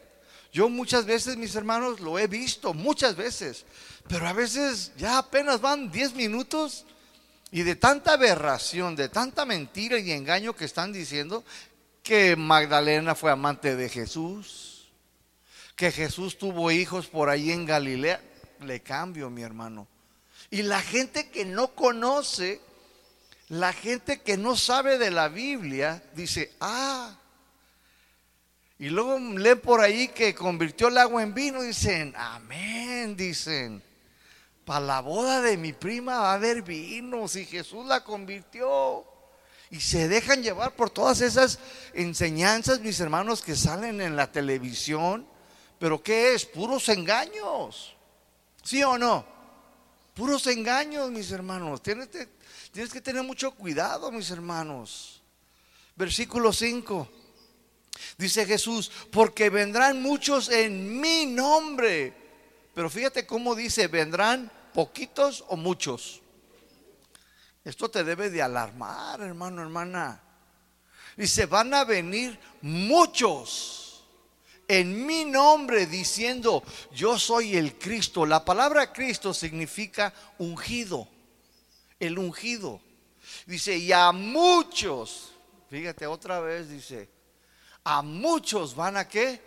Yo 0.52 0.68
muchas 0.68 1.04
veces, 1.04 1.36
mis 1.36 1.54
hermanos, 1.54 2.00
lo 2.00 2.18
he 2.18 2.26
visto, 2.26 2.72
muchas 2.72 3.16
veces, 3.16 3.66
pero 4.08 4.26
a 4.26 4.32
veces 4.32 4.92
ya 4.96 5.18
apenas 5.18 5.60
van 5.60 5.90
10 5.90 6.14
minutos 6.14 6.84
y 7.50 7.62
de 7.62 7.76
tanta 7.76 8.14
aberración, 8.14 8.96
de 8.96 9.08
tanta 9.08 9.44
mentira 9.44 9.98
y 9.98 10.12
engaño 10.12 10.54
que 10.54 10.64
están 10.64 10.92
diciendo 10.92 11.44
que 12.02 12.36
Magdalena 12.36 13.14
fue 13.14 13.30
amante 13.30 13.76
de 13.76 13.88
Jesús, 13.88 14.75
que 15.76 15.92
Jesús 15.92 16.38
tuvo 16.38 16.70
hijos 16.70 17.06
por 17.06 17.28
ahí 17.28 17.52
en 17.52 17.66
Galilea, 17.66 18.20
le 18.62 18.80
cambio, 18.80 19.28
mi 19.28 19.42
hermano. 19.42 19.86
Y 20.50 20.62
la 20.62 20.80
gente 20.80 21.28
que 21.28 21.44
no 21.44 21.74
conoce, 21.74 22.60
la 23.48 23.74
gente 23.74 24.22
que 24.22 24.38
no 24.38 24.56
sabe 24.56 24.96
de 24.96 25.10
la 25.10 25.28
Biblia, 25.28 26.02
dice, 26.14 26.52
ah, 26.60 27.14
y 28.78 28.88
luego 28.88 29.18
leen 29.18 29.60
por 29.60 29.80
ahí 29.80 30.08
que 30.08 30.34
convirtió 30.34 30.88
el 30.88 30.98
agua 30.98 31.22
en 31.22 31.34
vino, 31.34 31.62
dicen, 31.62 32.14
amén, 32.16 33.14
dicen, 33.14 33.82
para 34.64 34.80
la 34.80 35.00
boda 35.00 35.42
de 35.42 35.56
mi 35.58 35.72
prima 35.72 36.18
va 36.18 36.32
a 36.32 36.34
haber 36.34 36.62
vino, 36.62 37.28
si 37.28 37.44
Jesús 37.44 37.86
la 37.86 38.02
convirtió. 38.02 39.04
Y 39.70 39.80
se 39.80 40.08
dejan 40.08 40.42
llevar 40.42 40.72
por 40.74 40.90
todas 40.90 41.20
esas 41.20 41.58
enseñanzas, 41.92 42.80
mis 42.80 43.00
hermanos, 43.00 43.42
que 43.42 43.56
salen 43.56 44.00
en 44.00 44.14
la 44.14 44.30
televisión. 44.30 45.26
Pero 45.78 46.02
¿qué 46.02 46.34
es? 46.34 46.46
Puros 46.46 46.88
engaños. 46.88 47.94
¿Sí 48.62 48.82
o 48.82 48.96
no? 48.96 49.24
Puros 50.14 50.46
engaños, 50.46 51.10
mis 51.10 51.30
hermanos. 51.30 51.82
Tienes, 51.82 52.08
que 52.08 53.00
tener 53.00 53.22
mucho 53.22 53.52
cuidado, 53.52 54.10
mis 54.10 54.30
hermanos. 54.30 55.22
Versículo 55.94 56.52
5. 56.52 57.08
Dice 58.18 58.46
Jesús, 58.46 58.90
porque 59.10 59.50
vendrán 59.50 60.00
muchos 60.00 60.48
en 60.48 61.00
mi 61.00 61.26
nombre. 61.26 62.14
Pero 62.74 62.88
fíjate 62.88 63.26
cómo 63.26 63.54
dice, 63.54 63.88
vendrán 63.88 64.50
poquitos 64.72 65.44
o 65.48 65.56
muchos. 65.56 66.22
Esto 67.64 67.90
te 67.90 68.04
debe 68.04 68.30
de 68.30 68.42
alarmar, 68.42 69.20
hermano, 69.20 69.62
hermana. 69.62 70.22
Dice, 71.16 71.46
van 71.46 71.74
a 71.74 71.84
venir 71.84 72.38
muchos 72.62 73.85
en 74.68 75.06
mi 75.06 75.24
nombre 75.24 75.86
diciendo, 75.86 76.62
yo 76.92 77.18
soy 77.18 77.56
el 77.56 77.78
Cristo. 77.78 78.26
La 78.26 78.44
palabra 78.44 78.92
Cristo 78.92 79.32
significa 79.32 80.12
ungido, 80.38 81.08
el 82.00 82.18
ungido. 82.18 82.80
Dice, 83.46 83.76
y 83.76 83.92
a 83.92 84.12
muchos, 84.12 85.32
fíjate 85.70 86.06
otra 86.06 86.40
vez, 86.40 86.68
dice, 86.68 87.08
a 87.84 88.02
muchos 88.02 88.74
van 88.74 88.96
a 88.96 89.08
qué? 89.08 89.40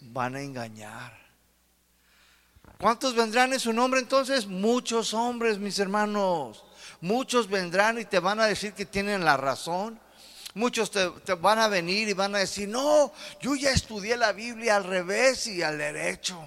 Van 0.00 0.34
a 0.34 0.40
engañar. 0.40 1.26
¿Cuántos 2.78 3.14
vendrán 3.14 3.52
en 3.52 3.60
su 3.60 3.72
nombre 3.72 4.00
entonces? 4.00 4.46
Muchos 4.46 5.14
hombres, 5.14 5.58
mis 5.58 5.78
hermanos. 5.78 6.64
Muchos 7.00 7.48
vendrán 7.48 7.98
y 7.98 8.04
te 8.04 8.18
van 8.18 8.40
a 8.40 8.46
decir 8.46 8.72
que 8.74 8.84
tienen 8.84 9.24
la 9.24 9.36
razón. 9.36 9.98
Muchos 10.56 10.90
te, 10.90 11.34
van 11.34 11.58
a 11.58 11.68
venir 11.68 12.08
y 12.08 12.14
van 12.14 12.34
a 12.34 12.38
decir, 12.38 12.66
no, 12.66 13.12
yo 13.42 13.54
ya 13.56 13.72
estudié 13.72 14.16
la 14.16 14.32
Biblia 14.32 14.76
al 14.76 14.84
revés 14.84 15.46
y 15.48 15.62
al 15.62 15.76
derecho. 15.76 16.42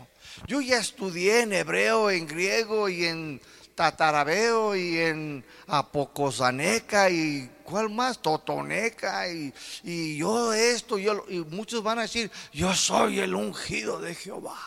Yo 0.47 0.61
ya 0.61 0.79
estudié 0.79 1.41
en 1.41 1.53
hebreo, 1.53 2.09
en 2.09 2.25
griego 2.25 2.89
y 2.89 3.05
en 3.05 3.39
tatarabeo 3.75 4.75
y 4.75 4.97
en 4.97 5.45
apocosaneca 5.67 7.11
y 7.11 7.51
cuál 7.63 7.91
más, 7.91 8.19
totoneca 8.19 9.31
y, 9.31 9.53
y 9.83 10.17
yo 10.17 10.53
esto, 10.53 10.97
yo, 10.97 11.25
y 11.29 11.41
muchos 11.41 11.83
van 11.83 11.99
a 11.99 12.01
decir, 12.01 12.31
yo 12.51 12.73
soy 12.73 13.19
el 13.19 13.35
ungido 13.35 14.01
de 14.01 14.15
Jehová. 14.15 14.57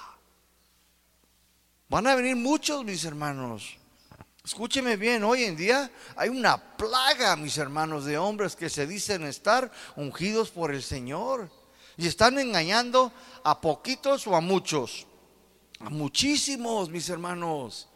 Van 1.89 2.07
a 2.07 2.15
venir 2.15 2.37
muchos, 2.37 2.85
mis 2.85 3.05
hermanos. 3.05 3.77
Escúcheme 4.45 4.97
bien, 4.97 5.23
hoy 5.23 5.45
en 5.45 5.55
día 5.55 5.89
hay 6.17 6.29
una 6.29 6.77
plaga, 6.77 7.37
mis 7.37 7.59
hermanos, 7.59 8.05
de 8.05 8.19
hombres 8.19 8.57
que 8.57 8.69
se 8.69 8.89
dicen 8.89 9.23
estar 9.23 9.71
ungidos 9.95 10.51
por 10.51 10.75
el 10.75 10.83
Señor 10.83 11.49
y 11.97 12.09
están 12.09 12.41
engañando 12.41 13.13
a 13.45 13.61
poquitos 13.61 14.27
o 14.27 14.35
a 14.35 14.41
muchos, 14.41 15.07
a 15.79 15.91
muchísimos, 15.91 16.91
mis 16.91 17.09
hermanos. 17.09 17.87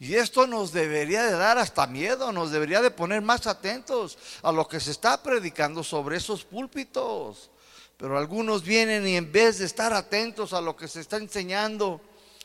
Y 0.00 0.16
esto 0.16 0.48
nos 0.48 0.72
debería 0.72 1.22
de 1.26 1.34
dar 1.34 1.58
hasta 1.58 1.86
miedo, 1.86 2.32
nos 2.32 2.50
debería 2.50 2.82
de 2.82 2.90
poner 2.90 3.22
más 3.22 3.46
atentos 3.46 4.18
a 4.42 4.50
lo 4.50 4.66
que 4.66 4.80
se 4.80 4.90
está 4.90 5.22
predicando 5.22 5.84
sobre 5.84 6.16
esos 6.16 6.44
púlpitos. 6.44 7.50
Pero 7.96 8.18
algunos 8.18 8.64
vienen 8.64 9.06
y 9.06 9.14
en 9.14 9.30
vez 9.30 9.58
de 9.58 9.66
estar 9.66 9.92
atentos 9.92 10.54
a 10.54 10.60
lo 10.60 10.74
que 10.74 10.88
se 10.88 11.00
está 11.00 11.18
enseñando, 11.18 12.00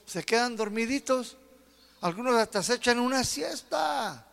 se 0.05 0.23
quedan 0.23 0.55
dormiditos. 0.55 1.35
Algunos 2.01 2.35
hasta 2.35 2.63
se 2.63 2.75
echan 2.75 2.99
una 2.99 3.23
siesta. 3.23 4.25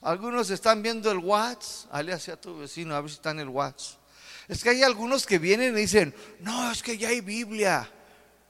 Algunos 0.00 0.50
están 0.50 0.82
viendo 0.82 1.10
el 1.10 1.18
WhatsApp. 1.18 1.94
Hale 1.94 2.12
hacia 2.12 2.40
tu 2.40 2.58
vecino 2.58 2.94
a 2.94 3.00
ver 3.00 3.10
si 3.10 3.16
está 3.16 3.30
en 3.30 3.40
el 3.40 3.48
WhatsApp. 3.48 4.00
Es 4.48 4.62
que 4.62 4.70
hay 4.70 4.82
algunos 4.82 5.26
que 5.26 5.38
vienen 5.38 5.74
y 5.76 5.82
dicen, 5.82 6.14
no, 6.40 6.70
es 6.70 6.82
que 6.82 6.98
ya 6.98 7.08
hay 7.08 7.20
Biblia 7.20 7.88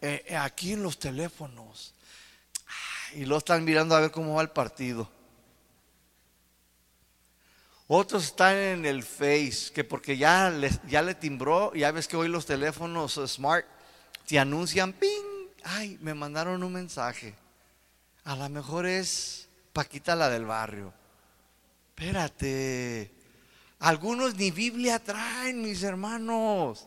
eh, 0.00 0.24
eh, 0.26 0.36
aquí 0.36 0.72
en 0.72 0.82
los 0.82 0.98
teléfonos 0.98 1.94
y 3.14 3.24
lo 3.24 3.38
están 3.38 3.64
mirando 3.64 3.94
a 3.94 4.00
ver 4.00 4.10
cómo 4.10 4.34
va 4.34 4.42
el 4.42 4.50
partido. 4.50 5.10
Otros 7.86 8.24
están 8.24 8.56
en 8.56 8.86
el 8.86 9.02
Face, 9.02 9.70
que 9.74 9.84
porque 9.84 10.16
ya 10.16 10.48
le, 10.48 10.70
ya 10.88 11.02
le 11.02 11.14
timbró, 11.14 11.74
ya 11.74 11.92
ves 11.92 12.08
que 12.08 12.16
hoy 12.16 12.28
los 12.28 12.46
teléfonos 12.46 13.20
smart 13.26 13.66
te 14.26 14.38
anuncian, 14.38 14.94
ping, 14.94 15.50
ay, 15.64 15.98
me 16.00 16.14
mandaron 16.14 16.62
un 16.62 16.72
mensaje. 16.72 17.34
A 18.24 18.36
lo 18.36 18.48
mejor 18.48 18.86
es 18.86 19.48
Paquita 19.72 20.14
la 20.14 20.28
del 20.28 20.44
barrio. 20.44 20.92
Espérate, 21.88 23.10
algunos 23.80 24.34
ni 24.34 24.50
Biblia 24.50 24.98
traen, 24.98 25.62
mis 25.62 25.82
hermanos. 25.82 26.86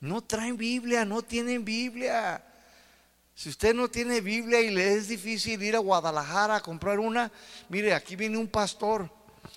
No 0.00 0.22
traen 0.22 0.56
Biblia, 0.56 1.04
no 1.04 1.22
tienen 1.22 1.64
Biblia. 1.64 2.42
Si 3.34 3.50
usted 3.50 3.74
no 3.74 3.88
tiene 3.88 4.20
Biblia 4.20 4.60
y 4.60 4.70
le 4.70 4.94
es 4.94 5.08
difícil 5.08 5.62
ir 5.62 5.76
a 5.76 5.80
Guadalajara 5.80 6.56
a 6.56 6.62
comprar 6.62 6.98
una, 6.98 7.30
mire, 7.68 7.92
aquí 7.92 8.16
viene 8.16 8.38
un 8.38 8.48
pastor 8.48 9.10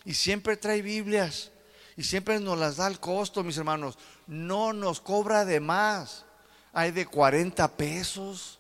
y 0.04 0.14
siempre 0.14 0.58
trae 0.58 0.82
Biblias 0.82 1.52
y 1.96 2.04
siempre 2.04 2.40
nos 2.40 2.58
las 2.58 2.78
da 2.78 2.88
al 2.88 3.00
costo, 3.00 3.44
mis 3.44 3.58
hermanos. 3.58 3.98
No 4.28 4.74
nos 4.74 5.00
cobra 5.00 5.46
de 5.46 5.60
más. 5.60 6.26
Hay 6.74 6.92
de 6.92 7.06
40 7.06 7.68
pesos, 7.78 8.59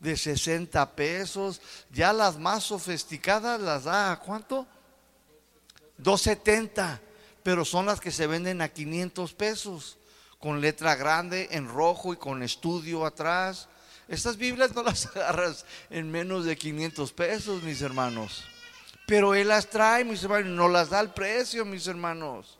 de 0.00 0.16
60 0.16 0.94
pesos. 0.94 1.60
Ya 1.90 2.12
las 2.12 2.38
más 2.38 2.64
sofisticadas 2.64 3.60
las 3.60 3.84
da 3.84 4.12
a 4.12 4.20
cuánto? 4.20 4.66
270, 5.98 7.00
pero 7.42 7.64
son 7.64 7.86
las 7.86 8.00
que 8.00 8.10
se 8.10 8.26
venden 8.26 8.62
a 8.62 8.68
500 8.68 9.34
pesos, 9.34 9.98
con 10.38 10.60
letra 10.60 10.94
grande 10.94 11.48
en 11.50 11.68
rojo 11.68 12.12
y 12.12 12.16
con 12.16 12.42
estudio 12.42 13.04
atrás 13.04 13.68
estas 14.08 14.38
Biblias 14.38 14.74
no 14.74 14.82
las 14.82 15.06
agarras 15.14 15.64
en 15.90 16.10
menos 16.10 16.44
de 16.46 16.56
500 16.56 17.12
pesos, 17.12 17.62
mis 17.62 17.82
hermanos. 17.82 18.44
Pero 19.06 19.34
Él 19.34 19.48
las 19.48 19.68
trae, 19.68 20.04
mis 20.04 20.22
hermanos, 20.22 20.48
no 20.48 20.68
las 20.68 20.90
da 20.90 20.98
al 20.98 21.14
precio, 21.14 21.64
mis 21.64 21.86
hermanos. 21.86 22.58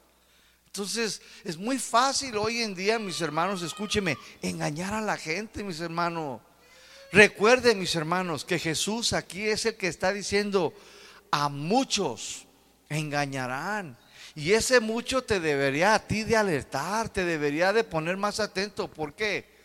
Entonces, 0.66 1.20
es 1.44 1.56
muy 1.56 1.78
fácil 1.78 2.36
hoy 2.36 2.62
en 2.62 2.74
día, 2.74 2.98
mis 2.98 3.20
hermanos, 3.20 3.62
escúcheme, 3.62 4.16
engañar 4.42 4.92
a 4.92 5.00
la 5.00 5.16
gente, 5.16 5.64
mis 5.64 5.80
hermanos. 5.80 6.40
Recuerden, 7.12 7.78
mis 7.78 7.94
hermanos, 7.94 8.44
que 8.44 8.58
Jesús 8.58 9.12
aquí 9.12 9.48
es 9.48 9.66
el 9.66 9.76
que 9.76 9.88
está 9.88 10.12
diciendo, 10.12 10.74
a 11.30 11.48
muchos 11.48 12.46
engañarán. 12.88 13.96
Y 14.34 14.52
ese 14.52 14.80
mucho 14.80 15.24
te 15.24 15.40
debería 15.40 15.94
a 15.94 16.06
ti 16.06 16.22
de 16.22 16.36
alertar, 16.36 17.08
te 17.08 17.24
debería 17.24 17.72
de 17.72 17.84
poner 17.84 18.16
más 18.16 18.40
atento. 18.40 18.88
¿Por 18.88 19.14
qué? 19.14 19.58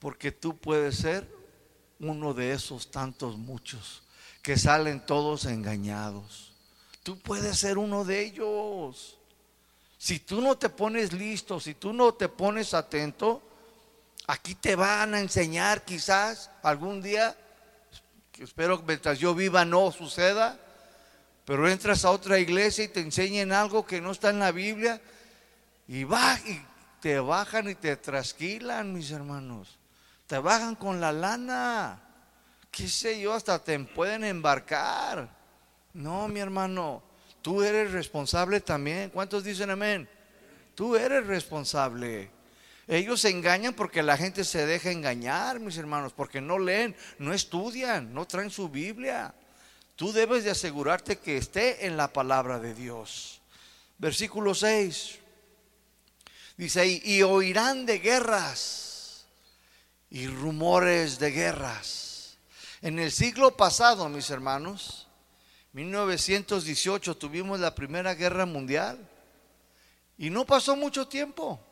porque 0.00 0.32
tú 0.32 0.56
puedes 0.56 0.96
ser 0.96 1.30
uno 2.00 2.34
de 2.34 2.52
esos 2.52 2.90
tantos 2.90 3.36
muchos 3.36 4.02
que 4.42 4.56
salen 4.56 5.04
todos 5.04 5.44
engañados. 5.44 6.52
Tú 7.02 7.18
puedes 7.18 7.58
ser 7.58 7.78
uno 7.78 8.04
de 8.04 8.22
ellos. 8.22 9.18
Si 9.98 10.18
tú 10.18 10.40
no 10.40 10.56
te 10.56 10.70
pones 10.70 11.12
listo, 11.12 11.60
si 11.60 11.74
tú 11.74 11.92
no 11.92 12.14
te 12.14 12.28
pones 12.28 12.72
atento, 12.72 13.42
aquí 14.30 14.54
te 14.54 14.76
van 14.76 15.14
a 15.14 15.20
enseñar 15.20 15.84
quizás 15.84 16.50
algún 16.62 17.02
día, 17.02 17.36
que 18.32 18.44
espero 18.44 18.78
que 18.78 18.86
mientras 18.86 19.18
yo 19.18 19.34
viva 19.34 19.64
no 19.64 19.90
suceda, 19.92 20.58
pero 21.44 21.68
entras 21.68 22.04
a 22.04 22.10
otra 22.10 22.38
iglesia 22.38 22.84
y 22.84 22.88
te 22.88 23.00
enseñan 23.00 23.52
algo 23.52 23.84
que 23.84 24.00
no 24.00 24.12
está 24.12 24.30
en 24.30 24.38
la 24.38 24.52
Biblia 24.52 25.00
y, 25.88 26.04
va, 26.04 26.38
y 26.46 26.62
te 27.00 27.18
bajan 27.18 27.68
y 27.68 27.74
te 27.74 27.96
trasquilan, 27.96 28.92
mis 28.92 29.10
hermanos 29.10 29.80
te 30.30 30.38
bajan 30.38 30.76
con 30.76 31.00
la 31.00 31.10
lana. 31.10 32.00
¿Qué 32.70 32.86
sé 32.86 33.20
yo? 33.20 33.34
Hasta 33.34 33.58
te 33.58 33.76
pueden 33.80 34.22
embarcar. 34.22 35.28
No, 35.92 36.28
mi 36.28 36.38
hermano, 36.38 37.02
tú 37.42 37.64
eres 37.64 37.90
responsable 37.90 38.60
también. 38.60 39.10
¿Cuántos 39.10 39.42
dicen 39.42 39.70
amén? 39.70 40.08
Tú 40.76 40.94
eres 40.94 41.26
responsable. 41.26 42.30
Ellos 42.90 43.20
se 43.20 43.28
engañan 43.30 43.74
porque 43.74 44.02
la 44.02 44.16
gente 44.16 44.42
se 44.42 44.66
deja 44.66 44.90
engañar, 44.90 45.60
mis 45.60 45.76
hermanos, 45.76 46.12
porque 46.12 46.40
no 46.40 46.58
leen, 46.58 46.96
no 47.20 47.32
estudian, 47.32 48.12
no 48.12 48.26
traen 48.26 48.50
su 48.50 48.68
Biblia. 48.68 49.32
Tú 49.94 50.12
debes 50.12 50.42
de 50.42 50.50
asegurarte 50.50 51.16
que 51.20 51.36
esté 51.36 51.86
en 51.86 51.96
la 51.96 52.12
palabra 52.12 52.58
de 52.58 52.74
Dios. 52.74 53.40
Versículo 53.96 54.56
6. 54.56 55.20
Dice 56.56 57.00
y 57.04 57.22
oirán 57.22 57.86
de 57.86 58.00
guerras 58.00 59.24
y 60.10 60.26
rumores 60.26 61.20
de 61.20 61.30
guerras. 61.30 62.38
En 62.82 62.98
el 62.98 63.12
siglo 63.12 63.56
pasado, 63.56 64.08
mis 64.08 64.30
hermanos, 64.30 65.06
1918 65.74 67.16
tuvimos 67.16 67.60
la 67.60 67.72
Primera 67.72 68.14
Guerra 68.14 68.46
Mundial 68.46 68.98
y 70.18 70.28
no 70.28 70.44
pasó 70.44 70.74
mucho 70.74 71.06
tiempo. 71.06 71.64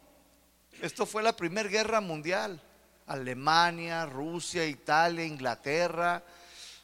Esto 0.81 1.07
fue 1.07 1.25
la 1.25 1.35
Primera 1.35 1.69
Guerra 1.69 2.01
Mundial. 2.01 2.61
Alemania, 3.07 4.07
Rusia, 4.07 4.65
Italia, 4.65 5.25
Inglaterra. 5.25 6.23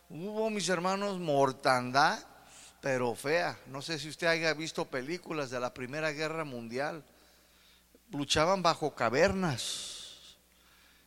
Hubo, 0.08 0.50
mis 0.50 0.68
hermanos, 0.68 1.20
mortandad, 1.20 2.18
pero 2.80 3.14
fea. 3.14 3.56
No 3.66 3.82
sé 3.82 3.98
si 3.98 4.08
usted 4.08 4.26
haya 4.26 4.52
visto 4.54 4.84
películas 4.86 5.50
de 5.50 5.60
la 5.60 5.72
Primera 5.72 6.10
Guerra 6.10 6.44
Mundial. 6.44 7.04
Luchaban 8.10 8.62
bajo 8.62 8.94
cavernas. 8.94 10.36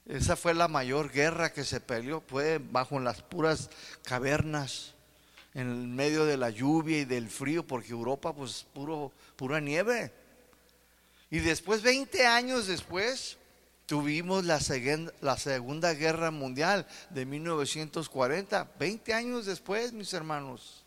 Esa 0.06 0.38
fue 0.38 0.54
la 0.54 0.70
mayor 0.70 1.12
guerra 1.12 1.52
que 1.52 1.66
se 1.66 1.82
peleó, 1.82 2.24
fue 2.26 2.60
bajo 2.60 2.98
las 3.02 3.22
puras 3.22 3.70
cavernas 4.04 4.94
en 5.54 5.94
medio 5.94 6.26
de 6.26 6.38
la 6.38 6.50
lluvia 6.50 7.00
y 7.00 7.06
del 7.06 7.30
frío, 7.30 7.68
porque 7.68 7.92
Europa 7.92 8.32
pues 8.32 8.66
puro, 8.74 9.12
pura 9.36 9.60
nieve. 9.60 10.14
Y 11.30 11.40
después, 11.40 11.82
20 11.82 12.26
años 12.26 12.68
después, 12.68 13.38
tuvimos 13.86 14.46
la, 14.46 14.60
Segunda 14.60 15.94
Guerra 15.94 16.32
Mundial 16.32 16.86
de 17.10 17.26
1940, 17.26 18.72
20 18.80 19.14
años 19.14 19.46
después, 19.46 19.94
mis 19.94 20.14
hermanos. 20.14 20.84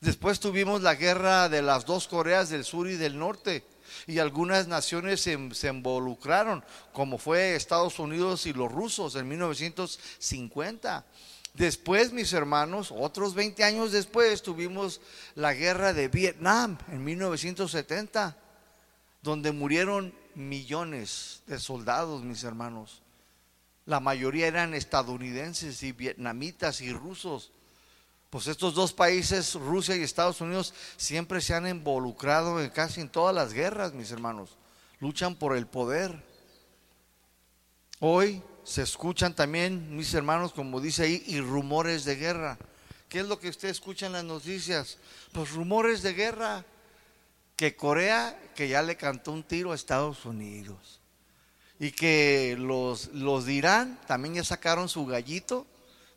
Después 0.00 0.40
tuvimos 0.40 0.82
la 0.82 0.94
guerra 0.94 1.48
de 1.48 1.62
las 1.62 1.84
dos 1.86 2.06
Coreas 2.08 2.50
del 2.50 2.64
Sur 2.64 2.88
y 2.88 2.96
del 2.96 3.18
Norte. 3.18 3.64
Y 4.06 4.18
algunas 4.18 4.66
naciones 4.66 5.20
se, 5.20 5.38
se, 5.54 5.68
involucraron, 5.68 6.64
como 6.92 7.18
fue 7.18 7.54
Estados 7.54 7.98
Unidos 7.98 8.46
y 8.46 8.52
los 8.52 8.70
rusos 8.70 9.14
en 9.14 9.28
1950. 9.28 11.04
Después, 11.54 12.12
mis 12.12 12.32
hermanos, 12.32 12.92
otros 12.94 13.34
20 13.34 13.64
años 13.64 13.92
después, 13.92 14.42
tuvimos 14.42 15.00
la 15.34 15.54
guerra 15.54 15.92
de 15.92 16.08
Vietnam 16.08 16.76
en 16.88 17.02
1970, 17.02 18.36
donde 19.26 19.50
murieron 19.50 20.14
millones 20.36 21.42
de 21.48 21.58
soldados, 21.58 22.22
mis 22.22 22.44
hermanos. 22.44 23.02
La 23.84 23.98
mayoría 23.98 24.46
eran 24.46 24.72
estadounidenses 24.72 25.82
y 25.82 25.90
vietnamitas 25.90 26.80
y 26.80 26.92
rusos. 26.92 27.50
Pues 28.30 28.46
estos 28.46 28.74
dos 28.74 28.92
países, 28.92 29.54
Rusia 29.54 29.96
y 29.96 30.02
Estados 30.02 30.40
Unidos, 30.40 30.72
siempre 30.96 31.40
se 31.40 31.54
han 31.54 31.66
involucrado 31.66 32.60
en 32.60 32.70
casi 32.70 33.00
en 33.00 33.08
todas 33.08 33.34
las 33.34 33.52
guerras, 33.52 33.94
mis 33.94 34.12
hermanos. 34.12 34.56
Luchan 35.00 35.34
por 35.34 35.56
el 35.56 35.66
poder. 35.66 36.22
Hoy 37.98 38.42
se 38.62 38.82
escuchan 38.82 39.34
también, 39.34 39.96
mis 39.96 40.14
hermanos, 40.14 40.52
como 40.52 40.80
dice 40.80 41.02
ahí, 41.02 41.24
y 41.26 41.40
rumores 41.40 42.04
de 42.04 42.14
guerra. 42.14 42.58
¿Qué 43.08 43.20
es 43.20 43.26
lo 43.26 43.40
que 43.40 43.48
usted 43.48 43.70
escucha 43.70 44.06
en 44.06 44.12
las 44.12 44.24
noticias? 44.24 44.98
Pues 45.32 45.50
rumores 45.50 46.02
de 46.02 46.14
guerra. 46.14 46.64
Que 47.56 47.74
Corea, 47.74 48.38
que 48.54 48.68
ya 48.68 48.82
le 48.82 48.96
cantó 48.96 49.32
un 49.32 49.42
tiro 49.42 49.72
a 49.72 49.74
Estados 49.74 50.24
Unidos. 50.24 51.00
Y 51.78 51.90
que 51.90 52.56
los, 52.58 53.08
los 53.08 53.46
de 53.46 53.54
Irán 53.54 53.98
también 54.06 54.34
ya 54.34 54.44
sacaron 54.44 54.88
su 54.88 55.06
gallito 55.06 55.66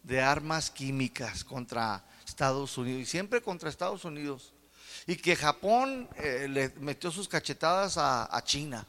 de 0.04 0.21
armas 0.21 0.69
químicas 0.69 1.43
contra 1.43 2.04
Estados 2.25 2.78
Unidos. 2.78 3.02
Y 3.02 3.06
siempre 3.06 3.41
contra 3.41 3.69
Estados 3.69 4.06
Unidos. 4.06 4.54
Y 5.08 5.15
que 5.15 5.36
Japón 5.36 6.08
eh, 6.17 6.47
le 6.49 6.69
metió 6.80 7.12
sus 7.12 7.28
cachetadas 7.28 7.97
a, 7.97 8.41
China 8.43 8.86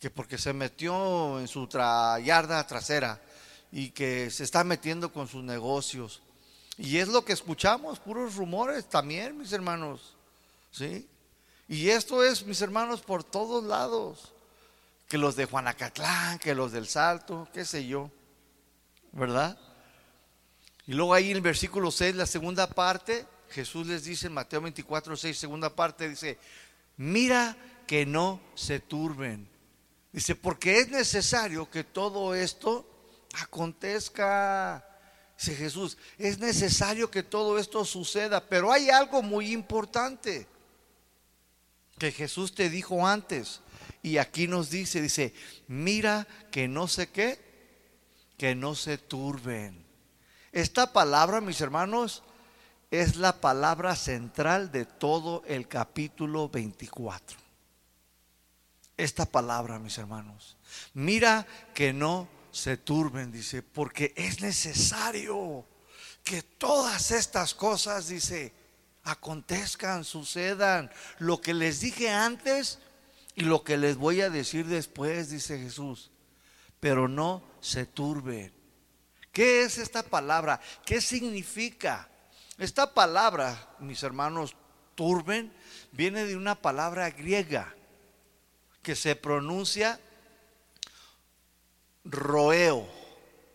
que 0.00 0.10
porque 0.10 0.38
se 0.38 0.52
metió 0.54 1.38
en 1.40 1.46
su 1.46 1.68
yarda 1.68 2.66
trasera 2.66 3.20
y 3.70 3.90
que 3.90 4.30
se 4.30 4.44
está 4.44 4.64
metiendo 4.64 5.12
con 5.12 5.28
sus 5.28 5.44
negocios. 5.44 6.22
Y 6.78 6.96
es 6.96 7.08
lo 7.08 7.24
que 7.24 7.34
escuchamos, 7.34 7.98
puros 7.98 8.36
rumores 8.36 8.88
también, 8.88 9.36
mis 9.36 9.52
hermanos. 9.52 10.14
¿Sí? 10.72 11.06
Y 11.70 11.90
esto 11.90 12.24
es, 12.24 12.44
mis 12.44 12.60
hermanos, 12.62 13.00
por 13.00 13.22
todos 13.22 13.62
lados. 13.62 14.32
Que 15.08 15.16
los 15.16 15.36
de 15.36 15.44
Juanacatlán, 15.44 16.40
que 16.40 16.52
los 16.52 16.72
del 16.72 16.88
Salto, 16.88 17.48
qué 17.54 17.64
sé 17.64 17.86
yo. 17.86 18.10
¿Verdad? 19.12 19.56
Y 20.88 20.94
luego 20.94 21.14
ahí 21.14 21.30
en 21.30 21.36
el 21.36 21.42
versículo 21.42 21.92
6, 21.92 22.16
la 22.16 22.26
segunda 22.26 22.68
parte, 22.68 23.24
Jesús 23.50 23.86
les 23.86 24.02
dice 24.02 24.26
en 24.26 24.32
Mateo 24.32 24.60
24, 24.62 25.16
6, 25.16 25.38
segunda 25.38 25.70
parte, 25.70 26.08
dice, 26.08 26.38
mira 26.96 27.56
que 27.86 28.04
no 28.04 28.40
se 28.56 28.80
turben 28.80 29.48
Dice, 30.12 30.34
porque 30.34 30.80
es 30.80 30.88
necesario 30.88 31.70
que 31.70 31.84
todo 31.84 32.34
esto 32.34 32.84
acontezca. 33.34 34.84
Dice 35.38 35.54
Jesús, 35.54 35.96
es 36.18 36.40
necesario 36.40 37.12
que 37.12 37.22
todo 37.22 37.60
esto 37.60 37.84
suceda, 37.84 38.44
pero 38.44 38.72
hay 38.72 38.90
algo 38.90 39.22
muy 39.22 39.52
importante 39.52 40.48
que 42.00 42.10
Jesús 42.10 42.56
te 42.56 42.68
dijo 42.68 43.06
antes. 43.06 43.60
Y 44.02 44.16
aquí 44.16 44.48
nos 44.48 44.70
dice, 44.70 45.00
dice, 45.00 45.32
mira 45.68 46.26
que 46.50 46.66
no 46.66 46.88
sé 46.88 47.10
qué, 47.10 47.38
que 48.36 48.56
no 48.56 48.74
se 48.74 48.98
turben. 48.98 49.86
Esta 50.50 50.92
palabra, 50.92 51.40
mis 51.40 51.60
hermanos, 51.60 52.24
es 52.90 53.14
la 53.14 53.40
palabra 53.40 53.94
central 53.94 54.72
de 54.72 54.84
todo 54.84 55.44
el 55.46 55.68
capítulo 55.68 56.48
24 56.48 57.50
esta 59.00 59.24
palabra, 59.24 59.78
mis 59.78 59.98
hermanos. 59.98 60.56
Mira 60.94 61.46
que 61.74 61.92
no 61.92 62.28
se 62.50 62.76
turben, 62.76 63.32
dice, 63.32 63.62
porque 63.62 64.12
es 64.16 64.40
necesario 64.40 65.64
que 66.22 66.42
todas 66.42 67.10
estas 67.10 67.54
cosas, 67.54 68.08
dice, 68.08 68.52
acontezcan, 69.04 70.04
sucedan. 70.04 70.90
Lo 71.18 71.40
que 71.40 71.54
les 71.54 71.80
dije 71.80 72.10
antes 72.10 72.78
y 73.34 73.42
lo 73.42 73.64
que 73.64 73.76
les 73.76 73.96
voy 73.96 74.20
a 74.20 74.30
decir 74.30 74.66
después, 74.66 75.30
dice 75.30 75.58
Jesús. 75.58 76.10
Pero 76.80 77.08
no 77.08 77.42
se 77.60 77.86
turben. 77.86 78.52
¿Qué 79.32 79.62
es 79.62 79.78
esta 79.78 80.02
palabra? 80.02 80.60
¿Qué 80.84 81.00
significa? 81.00 82.08
Esta 82.58 82.92
palabra, 82.92 83.76
mis 83.78 84.02
hermanos, 84.02 84.56
turben, 84.94 85.52
viene 85.92 86.24
de 86.24 86.36
una 86.36 86.56
palabra 86.56 87.10
griega 87.10 87.74
que 88.82 88.96
se 88.96 89.16
pronuncia 89.16 90.00
roeo, 92.04 92.88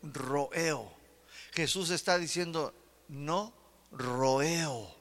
roeo. 0.01 0.91
Jesús 1.53 1.89
está 1.89 2.17
diciendo, 2.17 2.73
no 3.07 3.53
roeo. 3.91 4.94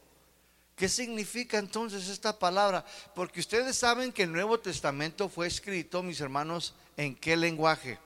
¿Qué 0.76 0.88
significa 0.88 1.58
entonces 1.58 2.08
esta 2.08 2.38
palabra? 2.38 2.84
Porque 3.14 3.40
ustedes 3.40 3.76
saben 3.76 4.12
que 4.12 4.24
el 4.24 4.32
Nuevo 4.32 4.58
Testamento 4.58 5.28
fue 5.28 5.46
escrito, 5.46 6.02
mis 6.02 6.20
hermanos, 6.20 6.74
¿en 6.96 7.14
qué 7.14 7.37
lenguaje? 7.37 7.98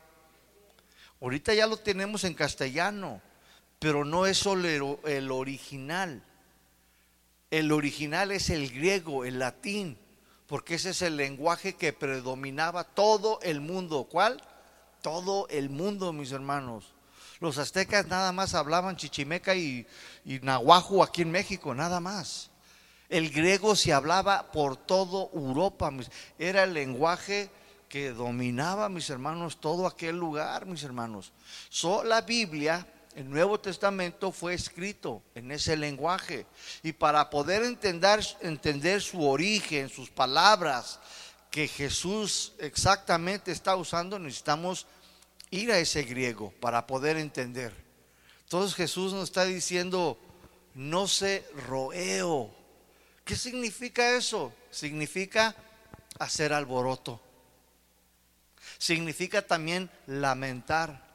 Ahorita 1.20 1.54
ya 1.54 1.66
lo 1.66 1.78
tenemos 1.78 2.24
en 2.24 2.34
castellano, 2.34 3.22
pero 3.78 4.04
no 4.04 4.26
es 4.26 4.38
solo 4.38 4.68
el 5.04 5.30
original. 5.30 6.22
El 7.50 7.72
original 7.72 8.32
es 8.32 8.50
el 8.50 8.70
griego, 8.70 9.24
el 9.24 9.38
latín 9.38 9.98
porque 10.48 10.76
ese 10.76 10.90
es 10.90 11.02
el 11.02 11.16
lenguaje 11.16 11.74
que 11.74 11.92
predominaba 11.92 12.82
todo 12.82 13.38
el 13.42 13.60
mundo. 13.60 14.08
¿Cuál? 14.10 14.42
Todo 15.02 15.46
el 15.50 15.68
mundo, 15.68 16.12
mis 16.12 16.32
hermanos. 16.32 16.94
Los 17.38 17.58
aztecas 17.58 18.06
nada 18.06 18.32
más 18.32 18.54
hablaban 18.54 18.96
chichimeca 18.96 19.54
y, 19.54 19.86
y 20.24 20.40
nahuajo 20.40 21.04
aquí 21.04 21.22
en 21.22 21.30
México, 21.30 21.74
nada 21.74 22.00
más. 22.00 22.47
El 23.08 23.30
griego 23.30 23.74
se 23.74 23.92
hablaba 23.92 24.52
por 24.52 24.76
todo 24.76 25.30
Europa. 25.32 25.90
Era 26.38 26.64
el 26.64 26.74
lenguaje 26.74 27.50
que 27.88 28.12
dominaba, 28.12 28.88
mis 28.88 29.08
hermanos, 29.08 29.60
todo 29.60 29.86
aquel 29.86 30.16
lugar, 30.16 30.66
mis 30.66 30.82
hermanos. 30.82 31.32
So, 31.70 32.04
la 32.04 32.20
Biblia 32.20 32.86
el 33.18 33.28
Nuevo 33.28 33.58
Testamento 33.58 34.30
fue 34.30 34.54
escrito 34.54 35.24
en 35.34 35.50
ese 35.50 35.76
lenguaje. 35.76 36.46
Y 36.84 36.92
para 36.92 37.30
poder 37.30 37.64
entender, 37.64 38.24
entender 38.42 39.02
su 39.02 39.28
origen, 39.28 39.88
sus 39.88 40.08
palabras 40.08 41.00
que 41.50 41.66
Jesús 41.66 42.52
exactamente 42.58 43.50
está 43.50 43.74
usando, 43.74 44.20
necesitamos 44.20 44.86
ir 45.50 45.72
a 45.72 45.80
ese 45.80 46.04
griego 46.04 46.52
para 46.60 46.86
poder 46.86 47.16
entender. 47.16 47.74
Entonces 48.44 48.76
Jesús 48.76 49.12
nos 49.12 49.24
está 49.24 49.44
diciendo, 49.44 50.16
no 50.74 51.08
se 51.08 51.44
roeo. 51.66 52.54
¿Qué 53.28 53.36
significa 53.36 54.16
eso? 54.16 54.52
Significa 54.72 55.54
hacer 56.18 56.52
alboroto. 56.52 57.20
Significa 58.78 59.42
también 59.42 59.88
lamentar 60.06 61.08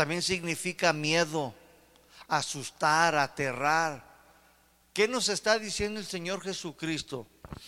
también 0.00 0.22
significa 0.22 0.94
miedo, 0.94 1.54
asustar, 2.26 3.16
aterrar. 3.16 4.02
¿Qué 4.94 5.08
nos 5.08 5.28
está 5.28 5.58
diciendo 5.58 6.00
el 6.00 6.06
Señor 6.06 6.42
Jesucristo? 6.42 7.26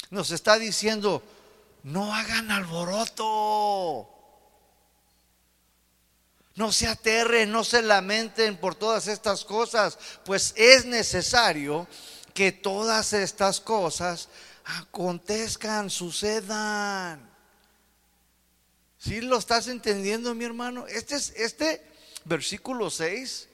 Nos 0.09 0.31
está 0.31 0.59
diciendo, 0.59 1.22
no 1.83 2.14
hagan 2.14 2.51
alboroto. 2.51 4.09
No 6.55 6.72
se 6.72 6.87
aterren, 6.87 7.53
no 7.53 7.64
se 7.64 7.83
lamenten 7.83 8.57
por 8.57 8.75
todas 8.77 9.09
estas 9.09 9.44
cosas, 9.44 9.98
pues 10.25 10.55
es 10.57 10.85
necesario 10.85 11.87
que 12.35 12.53
todas 12.53 13.12
estas 13.12 13.61
cosas 13.61 14.29
acontezcan, 14.64 15.90
sucedan. 15.90 17.31
¿Sí 18.99 19.21
lo 19.21 19.38
estás 19.38 19.66
entendiendo, 19.68 20.35
mi 20.35 20.45
hermano? 20.45 20.87
Este, 20.87 21.16
es, 21.16 21.31
este 21.37 21.85
versículo 22.25 22.88
6 22.88 23.49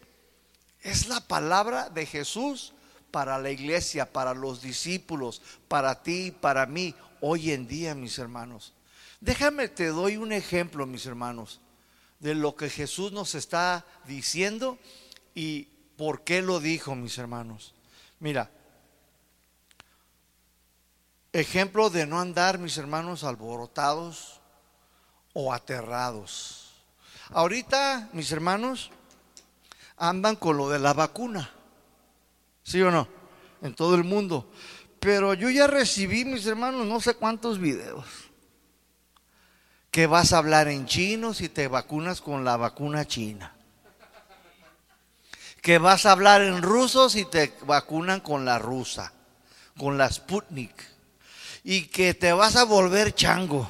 es 0.83 1.09
la 1.09 1.21
palabra 1.21 1.88
de 1.88 2.07
Jesús 2.07 2.75
para 3.11 3.38
la 3.38 3.51
iglesia, 3.51 4.12
para 4.12 4.35
los 4.35 4.61
discípulos, 4.61 5.41
para 5.67 6.03
ti, 6.03 6.31
para 6.31 6.67
mí, 6.67 6.95
hoy 7.21 7.53
en 7.53 7.67
día, 7.67 7.95
mis 7.95 8.19
hermanos. 8.19 8.75
Déjame, 9.21 9.69
te 9.69 9.87
doy 9.87 10.17
un 10.17 10.33
ejemplo, 10.33 10.87
mis 10.87 11.07
hermanos, 11.07 11.61
de 12.21 12.35
lo 12.35 12.55
que 12.55 12.69
Jesús 12.69 13.12
nos 13.12 13.35
está 13.35 13.85
diciendo 14.07 14.79
y 15.35 15.69
por 15.97 16.23
qué 16.23 16.43
lo 16.43 16.61
dijo, 16.61 16.95
mis 16.95 17.19
hermanos. 17.19 17.75
Mira, 18.21 18.51
ejemplo 21.33 21.91
de 21.91 22.07
no 22.07 22.21
andar, 22.21 22.59
mis 22.59 22.77
hermanos, 22.79 23.25
alborotados 23.25 24.41
o 25.33 25.53
aterrados. 25.53 26.73
Ahorita, 27.31 28.09
mis 28.12 28.33
hermanos, 28.33 28.91
andan 29.97 30.37
con 30.37 30.57
lo 30.57 30.69
de 30.69 30.79
la 30.79 30.95
vacuna. 30.95 31.51
¿Sí 32.62 32.81
o 32.83 32.91
no? 32.91 33.09
En 33.62 33.75
todo 33.75 33.95
el 33.95 34.05
mundo. 34.05 34.51
Pero 35.01 35.35
yo 35.35 35.51
ya 35.51 35.67
recibí, 35.67 36.25
mis 36.25 36.47
hermanos, 36.47 36.87
no 36.87 37.01
sé 37.01 37.14
cuántos 37.14 37.59
videos. 37.59 38.07
Que 39.91 40.07
vas 40.07 40.33
a 40.33 40.38
hablar 40.38 40.69
en 40.69 40.87
chino 40.87 41.35
si 41.35 41.49
te 41.49 41.69
vacunas 41.69 42.21
con 42.21 42.45
la 42.45 42.57
vacuna 42.57 43.07
china. 43.07 43.55
Que 45.62 45.79
vas 45.79 46.07
a 46.07 46.12
hablar 46.12 46.43
en 46.43 46.62
ruso 46.62 47.11
si 47.11 47.25
te 47.25 47.53
vacunan 47.62 48.21
con 48.21 48.45
la 48.45 48.59
rusa, 48.59 49.12
con 49.77 49.99
la 49.99 50.11
Sputnik. 50.11 50.97
Y 51.64 51.87
que 51.87 52.14
te 52.14 52.33
vas 52.33 52.57
a 52.57 52.64
volver 52.64 53.14
chango. 53.14 53.68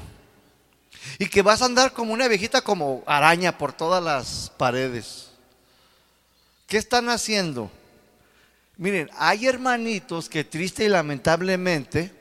Y 1.19 1.27
que 1.29 1.43
vas 1.43 1.63
a 1.63 1.67
andar 1.67 1.93
como 1.93 2.13
una 2.13 2.29
viejita 2.29 2.61
como 2.61 3.03
araña 3.07 3.57
por 3.57 3.73
todas 3.73 4.03
las 4.03 4.53
paredes. 4.57 5.31
¿Qué 6.67 6.77
están 6.77 7.09
haciendo? 7.09 7.71
Miren, 8.77 9.11
hay 9.17 9.47
hermanitos 9.47 10.29
que 10.29 10.45
triste 10.45 10.85
y 10.85 10.89
lamentablemente 10.89 12.13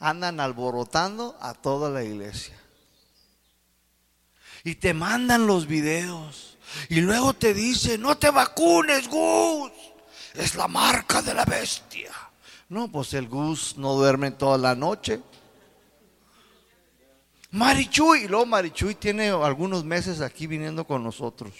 andan 0.00 0.40
alborotando 0.40 1.38
a 1.40 1.54
toda 1.54 1.90
la 1.90 2.02
iglesia. 2.02 2.58
Y 4.64 4.74
te 4.74 4.92
mandan 4.92 5.46
los 5.46 5.66
videos. 5.66 6.58
Y 6.88 7.00
luego 7.00 7.34
te 7.34 7.54
dicen, 7.54 8.02
no 8.02 8.18
te 8.18 8.30
vacunes, 8.30 9.08
Gus. 9.08 9.72
Es 10.34 10.54
la 10.54 10.68
marca 10.68 11.22
de 11.22 11.34
la 11.34 11.44
bestia. 11.44 12.12
No, 12.70 12.86
pues 12.90 13.14
el 13.14 13.28
Gus 13.28 13.76
no 13.76 13.94
duerme 13.94 14.30
toda 14.30 14.56
la 14.56 14.76
noche. 14.76 15.20
Marichuy, 17.50 18.24
y 18.24 18.28
luego 18.28 18.46
Marichuy 18.46 18.94
tiene 18.94 19.30
algunos 19.30 19.84
meses 19.84 20.20
aquí 20.20 20.46
viniendo 20.46 20.86
con 20.86 21.02
nosotros. 21.02 21.52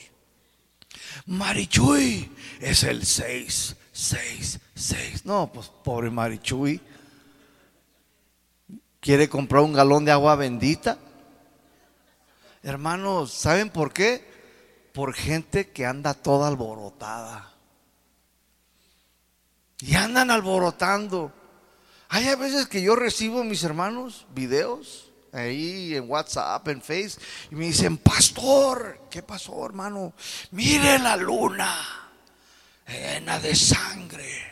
Marichuy 1.27 2.31
es 2.61 2.85
el 2.85 3.05
6, 3.05 3.77
6, 3.91 4.61
6. 4.73 5.27
No, 5.27 5.51
pues 5.53 5.67
pobre 5.83 6.11
Marichuy. 6.11 6.81
¿Quiere 9.01 9.29
comprar 9.29 9.63
un 9.63 9.73
galón 9.73 10.05
de 10.05 10.13
agua 10.13 10.37
bendita? 10.37 10.97
Hermanos, 12.63 13.33
¿saben 13.33 13.71
por 13.71 13.93
qué? 13.93 14.25
Por 14.93 15.13
gente 15.13 15.71
que 15.71 15.87
anda 15.87 16.15
toda 16.15 16.47
alborotada. 16.47 17.50
Y 19.81 19.95
andan 19.95 20.31
alborotando. 20.31 21.33
Hay 22.09 22.29
a 22.29 22.37
veces 22.37 22.67
que 22.67 22.83
yo 22.83 22.97
recibo, 22.97 23.45
mis 23.45 23.63
hermanos, 23.63 24.27
videos 24.35 25.11
ahí 25.33 25.95
en 25.95 26.11
WhatsApp, 26.11 26.67
en 26.69 26.83
Face, 26.83 27.13
y 27.51 27.55
me 27.55 27.67
dicen, 27.67 27.99
pastor, 27.99 29.07
¿qué 29.11 29.23
pasó, 29.23 29.65
hermano? 29.65 30.13
Mire 30.51 30.99
la 30.99 31.17
luna, 31.17 32.11
llena 32.89 33.39
de 33.39 33.55
sangre. 33.55 34.51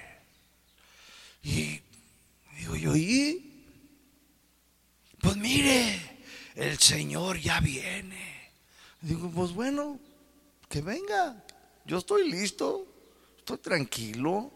Y 1.43 1.81
digo 2.59 2.77
yo, 2.77 2.97
¿y? 2.97 3.67
Pues 5.21 5.37
mire, 5.37 6.21
el 6.55 6.79
Señor 6.79 7.39
ya 7.39 7.61
viene. 7.61 8.53
Digo, 9.01 9.31
pues 9.31 9.53
bueno, 9.53 9.99
que 10.69 10.81
venga, 10.81 11.45
yo 11.85 11.99
estoy 11.99 12.31
listo, 12.31 12.87
estoy 13.39 13.59
tranquilo. 13.59 14.53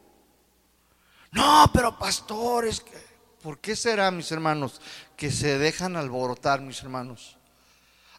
No, 1.32 1.70
pero 1.72 1.98
pastor, 1.98 2.66
es 2.66 2.80
que 2.80 3.12
¿Por 3.42 3.58
qué 3.58 3.74
será, 3.74 4.10
mis 4.12 4.30
hermanos, 4.30 4.80
que 5.16 5.32
se 5.32 5.58
dejan 5.58 5.96
alborotar, 5.96 6.60
mis 6.60 6.80
hermanos? 6.80 7.36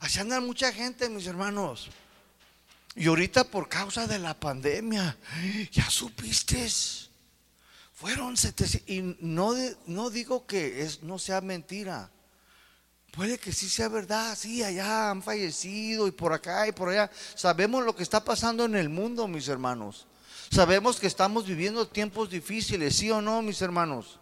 Así 0.01 0.19
andan 0.19 0.45
mucha 0.45 0.73
gente, 0.73 1.07
mis 1.07 1.27
hermanos. 1.27 1.89
Y 2.93 3.07
ahorita 3.07 3.45
por 3.45 3.69
causa 3.69 4.05
de 4.05 4.19
la 4.19 4.37
pandemia, 4.37 5.17
ya 5.71 5.89
supiste, 5.89 6.69
fueron 7.93 8.35
700. 8.35 8.89
Y 8.89 9.15
no, 9.21 9.55
no 9.87 10.09
digo 10.09 10.45
que 10.45 10.83
es, 10.83 11.03
no 11.03 11.17
sea 11.17 11.39
mentira. 11.39 12.11
Puede 13.13 13.37
que 13.37 13.53
sí 13.53 13.69
sea 13.69 13.87
verdad, 13.87 14.35
sí, 14.37 14.61
allá 14.61 15.09
han 15.09 15.23
fallecido 15.23 16.07
y 16.07 16.11
por 16.11 16.33
acá 16.33 16.67
y 16.67 16.73
por 16.73 16.89
allá. 16.89 17.09
Sabemos 17.35 17.85
lo 17.85 17.95
que 17.95 18.03
está 18.03 18.25
pasando 18.25 18.65
en 18.65 18.75
el 18.75 18.89
mundo, 18.89 19.25
mis 19.29 19.47
hermanos. 19.47 20.05
Sabemos 20.53 20.99
que 20.99 21.07
estamos 21.07 21.47
viviendo 21.47 21.87
tiempos 21.87 22.29
difíciles, 22.29 22.95
sí 22.95 23.09
o 23.09 23.19
no, 23.23 23.41
mis 23.41 23.59
hermanos. 23.63 24.19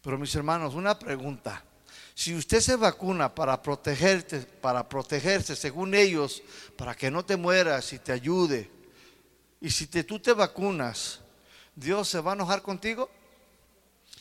Pero 0.00 0.16
mis 0.16 0.32
hermanos, 0.36 0.74
una 0.74 0.96
pregunta. 0.96 1.64
Si 2.14 2.32
usted 2.32 2.60
se 2.60 2.76
vacuna 2.76 3.34
para 3.34 3.60
protegerte, 3.60 4.38
para 4.38 4.88
protegerse 4.88 5.56
según 5.56 5.92
ellos, 5.92 6.40
para 6.76 6.94
que 6.94 7.10
no 7.10 7.24
te 7.24 7.36
mueras 7.36 7.92
y 7.92 7.98
te 7.98 8.12
ayude, 8.12 8.70
y 9.60 9.70
si 9.70 9.88
tú 9.88 10.20
te 10.20 10.32
vacunas, 10.32 11.18
¿Dios 11.74 12.08
se 12.08 12.20
va 12.20 12.30
a 12.30 12.34
enojar 12.36 12.62
contigo? 12.62 13.10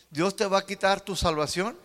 ¿Dios 0.09 0.35
te 0.35 0.47
va 0.47 0.57
a 0.57 0.65
quitar 0.65 1.01
tu 1.01 1.15
salvación? 1.15 1.77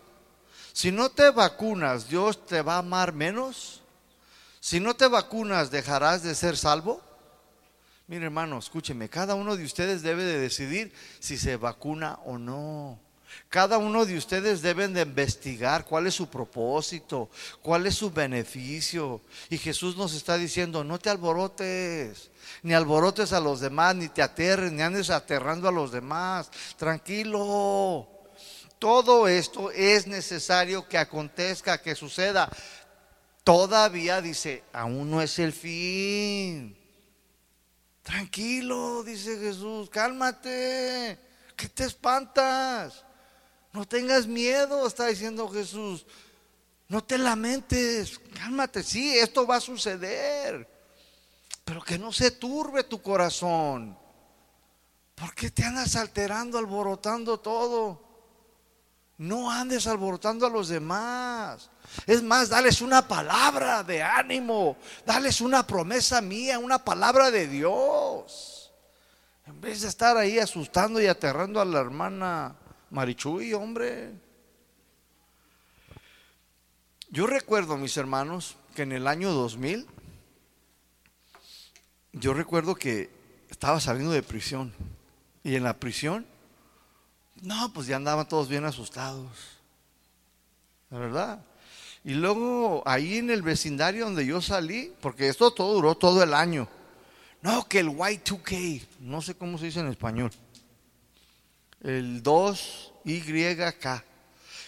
Si 0.73 0.91
no 0.91 1.11
te 1.11 1.29
vacunas, 1.29 2.09
¿Dios 2.09 2.43
te 2.47 2.63
va 2.63 2.77
a 2.77 2.79
amar 2.79 3.13
menos? 3.13 3.83
Si 4.59 4.79
no 4.79 4.95
te 4.95 5.07
vacunas, 5.07 5.69
¿dejarás 5.69 6.23
de 6.23 6.33
ser 6.33 6.57
salvo? 6.57 7.05
Mire 8.07 8.25
hermano, 8.25 8.57
escúcheme, 8.57 9.09
cada 9.09 9.35
uno 9.35 9.57
de 9.57 9.65
ustedes 9.65 10.01
debe 10.01 10.23
de 10.23 10.39
decidir 10.39 10.93
si 11.19 11.37
se 11.37 11.57
vacuna 11.57 12.19
o 12.23 12.37
no. 12.37 12.97
Cada 13.49 13.77
uno 13.77 14.05
de 14.05 14.17
ustedes 14.17 14.61
deben 14.61 14.93
de 14.93 15.01
investigar 15.01 15.83
cuál 15.83 16.07
es 16.07 16.15
su 16.15 16.29
propósito, 16.29 17.29
cuál 17.61 17.85
es 17.85 17.95
su 17.95 18.09
beneficio. 18.09 19.19
Y 19.49 19.57
Jesús 19.57 19.97
nos 19.97 20.13
está 20.13 20.37
diciendo, 20.37 20.85
no 20.85 20.99
te 20.99 21.09
alborotes, 21.09 22.31
ni 22.63 22.73
alborotes 22.73 23.33
a 23.33 23.41
los 23.41 23.59
demás, 23.59 23.93
ni 23.97 24.07
te 24.07 24.21
aterres, 24.21 24.71
ni 24.71 24.81
andes 24.81 25.09
aterrando 25.09 25.67
a 25.67 25.73
los 25.73 25.91
demás. 25.91 26.49
Tranquilo. 26.77 28.07
Todo 28.79 29.27
esto 29.27 29.69
es 29.71 30.07
necesario 30.07 30.87
que 30.87 30.97
acontezca, 30.97 31.81
que 31.81 31.93
suceda. 31.93 32.49
Todavía 33.43 34.21
dice, 34.21 34.63
aún 34.71 35.11
no 35.11 35.21
es 35.21 35.39
el 35.39 35.51
fin. 35.51 36.76
Tranquilo, 38.07 39.03
dice 39.03 39.37
Jesús, 39.37 39.89
cálmate. 39.89 41.19
¿Qué 41.57 41.67
te 41.67 41.83
espantas? 41.83 43.03
No 43.73 43.85
tengas 43.85 44.25
miedo, 44.25 44.87
está 44.87 45.07
diciendo 45.07 45.49
Jesús. 45.49 46.05
No 46.87 47.03
te 47.03 47.17
lamentes, 47.17 48.17
cálmate, 48.33 48.81
sí, 48.81 49.17
esto 49.17 49.45
va 49.45 49.57
a 49.57 49.59
suceder. 49.59 50.65
Pero 51.65 51.81
que 51.81 51.99
no 51.99 52.13
se 52.13 52.31
turbe 52.31 52.85
tu 52.85 53.01
corazón. 53.01 53.99
¿Por 55.13 55.35
qué 55.35 55.51
te 55.51 55.65
andas 55.65 55.97
alterando, 55.97 56.57
alborotando 56.57 57.41
todo? 57.41 58.01
No 59.17 59.51
andes 59.51 59.85
alborotando 59.85 60.47
a 60.47 60.49
los 60.49 60.69
demás. 60.69 61.69
Es 62.05 62.21
más, 62.21 62.49
dales 62.49 62.81
una 62.81 63.07
palabra 63.07 63.83
de 63.83 64.03
ánimo. 64.03 64.77
Dales 65.05 65.41
una 65.41 65.65
promesa 65.65 66.21
mía, 66.21 66.59
una 66.59 66.83
palabra 66.83 67.31
de 67.31 67.47
Dios. 67.47 68.71
En 69.45 69.59
vez 69.61 69.81
de 69.81 69.87
estar 69.87 70.17
ahí 70.17 70.39
asustando 70.39 71.01
y 71.01 71.07
aterrando 71.07 71.61
a 71.61 71.65
la 71.65 71.79
hermana 71.79 72.55
Marichuy, 72.89 73.53
hombre. 73.53 74.13
Yo 77.09 77.25
recuerdo, 77.25 77.77
mis 77.77 77.95
hermanos, 77.95 78.57
que 78.75 78.81
en 78.81 78.91
el 78.91 79.07
año 79.07 79.31
2000, 79.31 79.87
yo 82.11 82.33
recuerdo 82.33 82.75
que 82.75 83.09
estaba 83.49 83.79
saliendo 83.79 84.11
de 84.11 84.23
prisión. 84.23 84.73
Y 85.43 85.55
en 85.55 85.63
la 85.63 85.79
prisión, 85.79 86.27
no, 87.41 87.71
pues 87.73 87.87
ya 87.87 87.95
andaban 87.95 88.27
todos 88.27 88.49
bien 88.49 88.65
asustados. 88.65 89.31
La 90.89 90.99
verdad. 90.99 91.45
Y 92.03 92.13
luego 92.13 92.83
ahí 92.85 93.17
en 93.17 93.29
el 93.29 93.41
vecindario 93.41 94.05
donde 94.05 94.25
yo 94.25 94.41
salí, 94.41 94.93
porque 95.01 95.27
esto 95.27 95.51
todo 95.51 95.73
duró 95.73 95.95
todo 95.95 96.23
el 96.23 96.33
año. 96.33 96.67
No, 97.41 97.67
que 97.67 97.79
el 97.79 97.89
Y2K, 97.89 98.85
no 99.01 99.21
sé 99.21 99.35
cómo 99.35 99.57
se 99.57 99.65
dice 99.65 99.79
en 99.79 99.87
español. 99.87 100.31
El 101.81 102.23
2YK, 102.23 104.03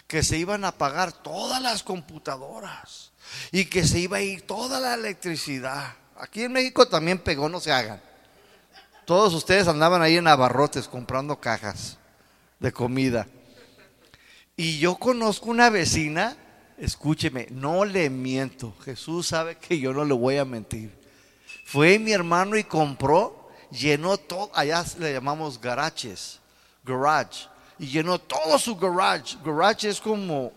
que 0.08 0.24
se 0.24 0.38
iban 0.38 0.64
a 0.66 0.70
apagar 0.70 1.12
todas 1.12 1.62
las 1.62 1.84
computadoras 1.84 3.12
y 3.52 3.66
que 3.66 3.86
se 3.86 4.00
iba 4.00 4.18
a 4.18 4.22
ir 4.22 4.42
toda 4.44 4.80
la 4.80 4.94
electricidad. 4.94 5.94
Aquí 6.18 6.44
en 6.44 6.52
México 6.52 6.88
también 6.88 7.20
pegó, 7.20 7.48
no 7.48 7.60
se 7.60 7.72
hagan. 7.72 8.02
Todos 9.06 9.34
ustedes 9.34 9.68
andaban 9.68 10.02
ahí 10.02 10.18
en 10.18 10.28
abarrotes 10.28 10.88
comprando 10.88 11.40
cajas 11.40 11.98
de 12.60 12.72
comida. 12.72 13.28
Y 14.56 14.80
yo 14.80 14.96
conozco 14.98 15.50
una 15.50 15.70
vecina, 15.70 16.38
escúcheme, 16.80 17.48
no 17.52 17.86
le 17.86 18.10
miento, 18.10 18.74
Jesús 18.84 19.28
sabe 19.28 19.58
que 19.58 19.80
yo 19.80 19.94
no 19.94 20.06
le 20.06 20.14
voy 20.14 20.38
a 20.38 20.46
mentir. 20.46 20.92
Fue 21.66 22.00
mi 22.00 22.12
hermano 22.12 22.58
y 22.58 22.64
compró, 22.64 23.50
llenó 23.72 24.18
todo, 24.18 24.50
allá 24.54 24.84
le 24.98 25.14
llamamos 25.14 25.60
garaches, 25.60 26.40
garage, 26.84 27.48
y 27.78 27.88
llenó 27.88 28.20
todo 28.20 28.58
su 28.60 28.76
garage. 28.76 29.38
Garage 29.44 29.90
es 29.90 30.02
como 30.02 30.52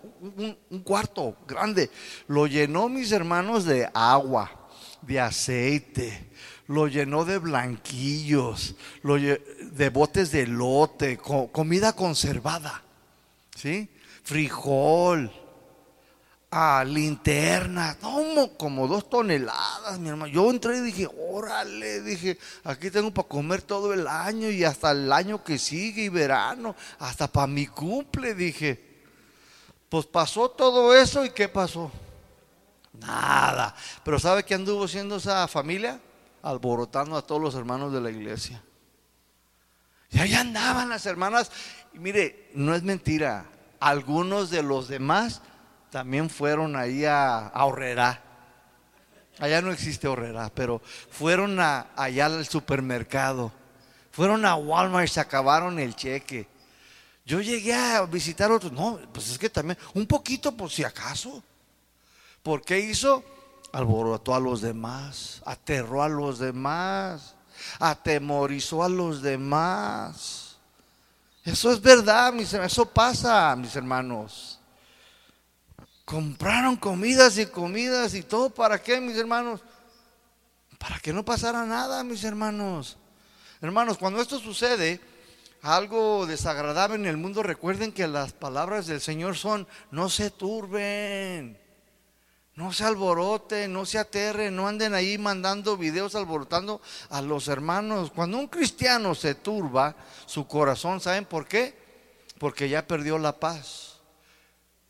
un, 0.71 0.83
cuarto 0.83 1.37
grande. 1.47 1.91
Lo 2.27 2.47
llenó 2.47 2.89
mis 2.89 3.13
hermanos 3.13 3.65
de 3.65 3.89
agua, 3.95 4.69
de 5.03 5.21
aceite, 5.21 6.31
lo 6.67 6.89
llenó 6.89 7.25
de 7.25 7.39
blanquillos, 7.39 8.75
de 9.03 9.89
botes 9.91 10.33
de 10.33 10.47
lote, 10.47 11.19
comida 11.19 11.93
conservada, 11.93 12.83
¿sí? 13.55 13.89
Frijol, 14.25 15.31
a 16.55 16.85
linterna, 16.85 17.97
como 18.59 18.87
dos 18.87 19.09
toneladas, 19.09 19.99
mi 19.99 20.11
hermano. 20.11 20.31
Yo 20.31 20.51
entré 20.51 20.77
y 20.77 20.81
dije, 20.83 21.09
órale, 21.31 22.03
dije, 22.03 22.39
aquí 22.63 22.91
tengo 22.91 23.11
para 23.11 23.27
comer 23.27 23.63
todo 23.63 23.95
el 23.95 24.07
año 24.07 24.51
y 24.51 24.63
hasta 24.63 24.91
el 24.91 25.11
año 25.11 25.43
que 25.43 25.59
sigue 25.59 26.05
y 26.05 26.09
verano, 26.11 26.77
hasta 26.99 27.27
para 27.27 27.47
mi 27.47 27.67
cumple, 27.67 28.35
dije. 28.35 28.93
Pues 29.89 30.05
pasó 30.05 30.51
todo 30.51 30.95
eso 30.95 31.25
y 31.25 31.31
¿qué 31.31 31.49
pasó? 31.49 31.91
Nada. 32.93 33.75
Pero 34.05 34.19
¿sabe 34.19 34.45
qué 34.45 34.55
anduvo 34.55 34.87
siendo 34.87 35.17
esa 35.17 35.49
familia? 35.49 36.01
Alborotando 36.43 37.17
a 37.17 37.23
todos 37.23 37.41
los 37.41 37.55
hermanos 37.55 37.95
de 37.95 38.01
la 38.03 38.11
iglesia. 38.11 38.63
Y 40.11 40.19
ahí 40.19 40.35
andaban 40.35 40.91
las 40.91 41.07
hermanas. 41.07 41.51
Mire, 41.95 42.51
no 42.53 42.75
es 42.75 42.83
mentira. 42.83 43.47
Algunos 43.81 44.51
de 44.51 44.63
los 44.63 44.89
demás 44.89 45.41
también 45.93 46.31
fueron 46.31 46.75
ahí 46.75 47.05
a, 47.05 47.49
a 47.49 48.19
Allá 49.39 49.61
no 49.61 49.71
existe 49.71 50.09
Horrera, 50.09 50.51
pero 50.55 50.81
fueron 51.11 51.61
a, 51.61 51.89
allá 51.95 52.27
al 52.27 52.47
supermercado. 52.47 53.53
Fueron 54.11 54.47
a 54.47 54.55
Walmart 54.57 55.09
se 55.09 55.21
acabaron 55.21 55.79
el 55.79 55.95
cheque. 55.95 56.49
Yo 57.27 57.43
llegué 57.43 57.75
a 57.75 58.03
visitar 58.07 58.51
otros. 58.51 58.73
No, 58.73 59.01
pues 59.13 59.31
es 59.31 59.39
que 59.39 59.51
también, 59.51 59.77
un 59.93 60.07
poquito 60.07 60.57
por 60.57 60.71
si 60.71 60.83
acaso. 60.83 61.43
¿Por 62.43 62.63
qué 62.63 62.81
hizo? 62.81 63.23
Alborotó 63.73 64.35
a 64.35 64.41
los 64.41 64.63
demás, 64.63 65.43
aterró 65.45 66.03
a 66.03 66.09
los 66.09 66.39
demás, 66.39 67.35
atemorizó 67.79 68.83
a 68.83 68.89
los 68.89 69.21
demás. 69.21 70.57
Eso 71.45 71.71
es 71.71 71.83
verdad, 71.83 72.33
mis 72.33 72.55
eso 72.55 72.87
pasa, 72.87 73.55
mis 73.57 73.77
hermanos. 73.77 74.59
Compraron 76.05 76.77
comidas 76.77 77.39
y 77.39 77.47
comidas 77.47 78.15
y 78.15 78.23
todo, 78.23 78.51
¿para 78.51 78.83
qué, 78.83 79.01
mis 79.01 79.17
hermanos? 79.17 79.61
Para 80.79 80.99
que 80.99 81.13
no 81.13 81.25
pasara 81.25 81.65
nada, 81.65 82.03
mis 82.03 82.25
hermanos. 82.25 82.99
Hermanos, 83.61 83.99
cuando 83.99 84.21
esto 84.21 84.41
sucede, 84.41 85.01
algo 85.63 86.27
desagradable 86.27 86.97
en 86.97 87.07
el 87.07 87.17
mundo, 87.17 87.45
recuerden 87.45 87.93
que 87.93 88.09
las 88.09 88.33
palabras 88.33 88.87
del 88.89 89.01
Señor 89.01 89.37
son, 89.37 89.69
no 89.93 90.11
se 90.11 90.31
turben. 90.31 91.63
No 92.55 92.73
se 92.73 92.85
alboroten, 92.85 93.73
no 93.73 93.87
se 93.87 93.99
aterren, 93.99 94.55
no 94.55 94.69
anden 94.69 94.93
ahí 94.93 95.17
mandando 95.17 95.77
videos 95.77 96.15
alborotando 96.15 96.83
a 97.09 97.23
los 97.23 97.49
hermanos. 97.49 98.11
Cuando 98.11 98.37
un 98.37 98.49
cristiano 98.49 99.15
se 99.15 99.35
turba 99.37 99.97
su 100.27 100.47
corazón, 100.47 101.01
¿saben 101.01 101.25
por 101.25 101.47
qué? 101.47 101.75
Porque 102.39 102.69
ya 102.69 102.87
perdió 102.87 103.17
la 103.19 103.39
paz. 103.39 103.92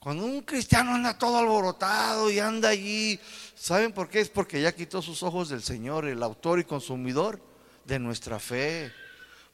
Cuando 0.02 0.24
un 0.24 0.42
cristiano 0.42 0.96
anda 0.96 1.16
todo 1.16 1.38
alborotado 1.38 2.28
y 2.28 2.40
anda 2.40 2.70
allí, 2.70 3.20
¿saben 3.54 3.92
por 3.92 4.08
qué? 4.08 4.18
Es 4.18 4.28
porque 4.28 4.60
ya 4.60 4.74
quitó 4.74 5.00
sus 5.00 5.22
ojos 5.22 5.48
del 5.48 5.62
Señor, 5.62 6.06
el 6.06 6.24
autor 6.24 6.58
y 6.58 6.64
consumidor 6.64 7.40
de 7.84 8.00
nuestra 8.00 8.40
fe. 8.40 8.90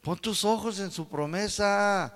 Pon 0.00 0.18
tus 0.18 0.46
ojos 0.46 0.80
en 0.80 0.90
su 0.90 1.06
promesa. 1.06 2.14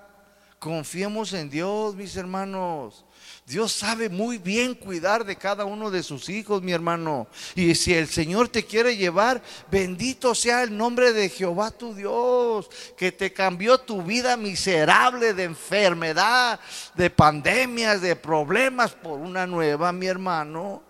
Confiemos 0.57 1.31
en 1.33 1.47
Dios, 1.47 1.93
mis 1.93 2.15
hermanos. 2.15 3.05
Dios 3.45 3.73
sabe 3.73 4.07
muy 4.07 4.37
bien 4.37 4.73
cuidar 4.73 5.25
de 5.25 5.35
cada 5.35 5.65
uno 5.65 5.91
de 5.91 6.01
sus 6.01 6.29
hijos, 6.29 6.61
mi 6.61 6.71
hermano. 6.71 7.27
Y 7.55 7.75
si 7.75 7.93
el 7.93 8.07
Señor 8.07 8.47
te 8.47 8.65
quiere 8.65 8.95
llevar, 8.95 9.41
bendito 9.69 10.33
sea 10.33 10.63
el 10.63 10.75
nombre 10.75 11.11
de 11.11 11.27
Jehová 11.27 11.69
tu 11.71 11.93
Dios, 11.93 12.69
que 12.95 13.11
te 13.11 13.33
cambió 13.33 13.79
tu 13.79 14.01
vida 14.01 14.37
miserable 14.37 15.33
de 15.33 15.43
enfermedad, 15.43 16.57
de 16.95 17.09
pandemias, 17.09 18.01
de 18.01 18.15
problemas 18.15 18.91
por 18.91 19.19
una 19.19 19.45
nueva, 19.45 19.91
mi 19.91 20.07
hermano. 20.07 20.81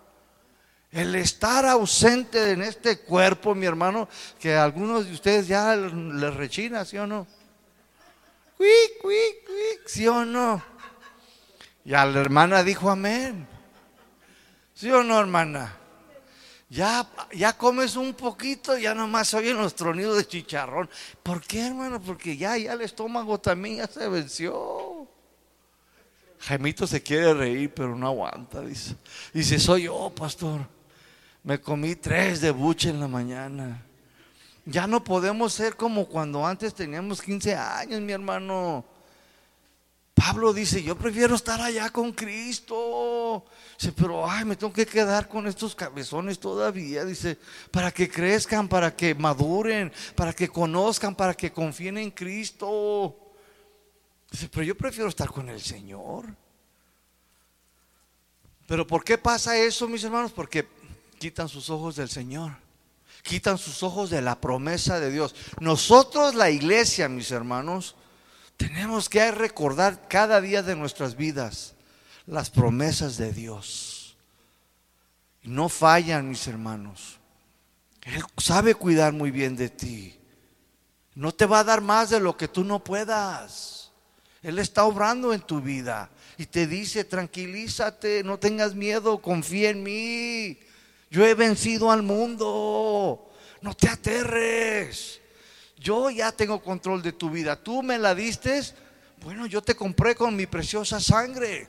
El 0.92 1.16
estar 1.16 1.66
ausente 1.66 2.52
en 2.52 2.62
este 2.62 3.00
cuerpo, 3.00 3.52
mi 3.56 3.66
hermano, 3.66 4.08
que 4.38 4.54
a 4.54 4.62
algunos 4.62 5.06
de 5.06 5.12
ustedes 5.12 5.48
ya 5.48 5.74
les 5.74 6.34
rechina, 6.34 6.84
¿sí 6.84 6.98
o 6.98 7.06
no? 7.06 7.26
Quick, 8.56 9.02
quick, 9.02 9.44
quick, 9.44 9.88
¿sí 9.88 10.06
o 10.06 10.24
no? 10.24 10.73
Y 11.84 11.94
a 11.94 12.04
la 12.06 12.20
hermana 12.20 12.62
dijo 12.62 12.90
amén. 12.90 13.46
¿Sí 14.74 14.90
o 14.90 15.04
no, 15.04 15.18
hermana? 15.20 15.76
Ya, 16.68 17.08
ya 17.32 17.52
comes 17.52 17.94
un 17.94 18.14
poquito, 18.14 18.76
ya 18.76 18.94
nomás 18.94 19.32
oyen 19.34 19.56
los 19.56 19.74
tronidos 19.74 20.16
de 20.16 20.26
chicharrón. 20.26 20.88
¿Por 21.22 21.42
qué, 21.42 21.66
hermano? 21.66 22.00
Porque 22.00 22.36
ya, 22.36 22.56
ya 22.56 22.72
el 22.72 22.80
estómago 22.80 23.38
también 23.38 23.76
ya 23.76 23.86
se 23.86 24.08
venció. 24.08 25.06
Jaimito 26.40 26.86
se 26.86 27.02
quiere 27.02 27.32
reír, 27.34 27.72
pero 27.72 27.94
no 27.94 28.08
aguanta, 28.08 28.60
dice. 28.62 28.96
Dice, 29.32 29.58
soy 29.58 29.84
yo, 29.84 30.10
pastor. 30.14 30.66
Me 31.42 31.60
comí 31.60 31.94
tres 31.94 32.40
de 32.40 32.50
buche 32.50 32.88
en 32.88 32.98
la 32.98 33.08
mañana. 33.08 33.82
Ya 34.64 34.86
no 34.86 35.04
podemos 35.04 35.52
ser 35.52 35.76
como 35.76 36.06
cuando 36.06 36.46
antes 36.46 36.74
teníamos 36.74 37.20
15 37.20 37.54
años, 37.54 38.00
mi 38.00 38.12
hermano. 38.12 38.84
Pablo 40.14 40.52
dice, 40.52 40.80
yo 40.80 40.96
prefiero 40.96 41.34
estar 41.34 41.60
allá 41.60 41.90
con 41.90 42.12
Cristo. 42.12 43.44
Dice, 43.78 43.92
pero 43.92 44.30
ay, 44.30 44.44
me 44.44 44.54
tengo 44.54 44.72
que 44.72 44.86
quedar 44.86 45.28
con 45.28 45.48
estos 45.48 45.74
cabezones 45.74 46.38
todavía. 46.38 47.04
Dice, 47.04 47.36
para 47.72 47.90
que 47.90 48.08
crezcan, 48.08 48.68
para 48.68 48.94
que 48.94 49.14
maduren, 49.16 49.92
para 50.14 50.32
que 50.32 50.48
conozcan, 50.48 51.16
para 51.16 51.34
que 51.34 51.52
confíen 51.52 51.98
en 51.98 52.12
Cristo. 52.12 53.16
Dice, 54.30 54.48
pero 54.48 54.62
yo 54.62 54.76
prefiero 54.76 55.08
estar 55.08 55.30
con 55.30 55.48
el 55.48 55.60
Señor. 55.60 56.26
Pero 58.68 58.86
¿por 58.86 59.04
qué 59.04 59.18
pasa 59.18 59.56
eso, 59.56 59.88
mis 59.88 60.04
hermanos? 60.04 60.30
Porque 60.30 60.68
quitan 61.18 61.48
sus 61.48 61.70
ojos 61.70 61.96
del 61.96 62.08
Señor. 62.08 62.52
Quitan 63.22 63.58
sus 63.58 63.82
ojos 63.82 64.10
de 64.10 64.22
la 64.22 64.40
promesa 64.40 65.00
de 65.00 65.10
Dios. 65.10 65.34
Nosotros, 65.58 66.36
la 66.36 66.50
iglesia, 66.50 67.08
mis 67.08 67.32
hermanos, 67.32 67.96
tenemos 68.56 69.08
que 69.08 69.30
recordar 69.30 70.08
cada 70.08 70.40
día 70.40 70.62
de 70.62 70.76
nuestras 70.76 71.16
vidas 71.16 71.74
las 72.26 72.50
promesas 72.50 73.16
de 73.16 73.32
Dios. 73.32 74.16
No 75.42 75.68
fallan, 75.68 76.28
mis 76.28 76.46
hermanos. 76.46 77.18
Él 78.02 78.22
sabe 78.36 78.74
cuidar 78.74 79.12
muy 79.12 79.30
bien 79.30 79.56
de 79.56 79.68
ti. 79.68 80.18
No 81.14 81.32
te 81.32 81.46
va 81.46 81.60
a 81.60 81.64
dar 81.64 81.80
más 81.80 82.10
de 82.10 82.20
lo 82.20 82.36
que 82.36 82.48
tú 82.48 82.64
no 82.64 82.82
puedas. 82.82 83.92
Él 84.42 84.58
está 84.58 84.84
obrando 84.84 85.32
en 85.32 85.40
tu 85.40 85.60
vida 85.60 86.10
y 86.36 86.46
te 86.46 86.66
dice, 86.66 87.04
tranquilízate, 87.04 88.22
no 88.24 88.38
tengas 88.38 88.74
miedo, 88.74 89.22
confía 89.22 89.70
en 89.70 89.82
mí. 89.82 90.58
Yo 91.10 91.24
he 91.24 91.34
vencido 91.34 91.90
al 91.90 92.02
mundo. 92.02 93.30
No 93.62 93.74
te 93.74 93.88
aterres. 93.88 95.20
Yo 95.84 96.08
ya 96.08 96.32
tengo 96.32 96.62
control 96.62 97.02
de 97.02 97.12
tu 97.12 97.28
vida. 97.28 97.62
Tú 97.62 97.82
me 97.82 97.98
la 97.98 98.14
diste. 98.14 98.58
Bueno, 99.22 99.44
yo 99.44 99.60
te 99.60 99.74
compré 99.74 100.14
con 100.14 100.34
mi 100.34 100.46
preciosa 100.46 100.98
sangre. 100.98 101.68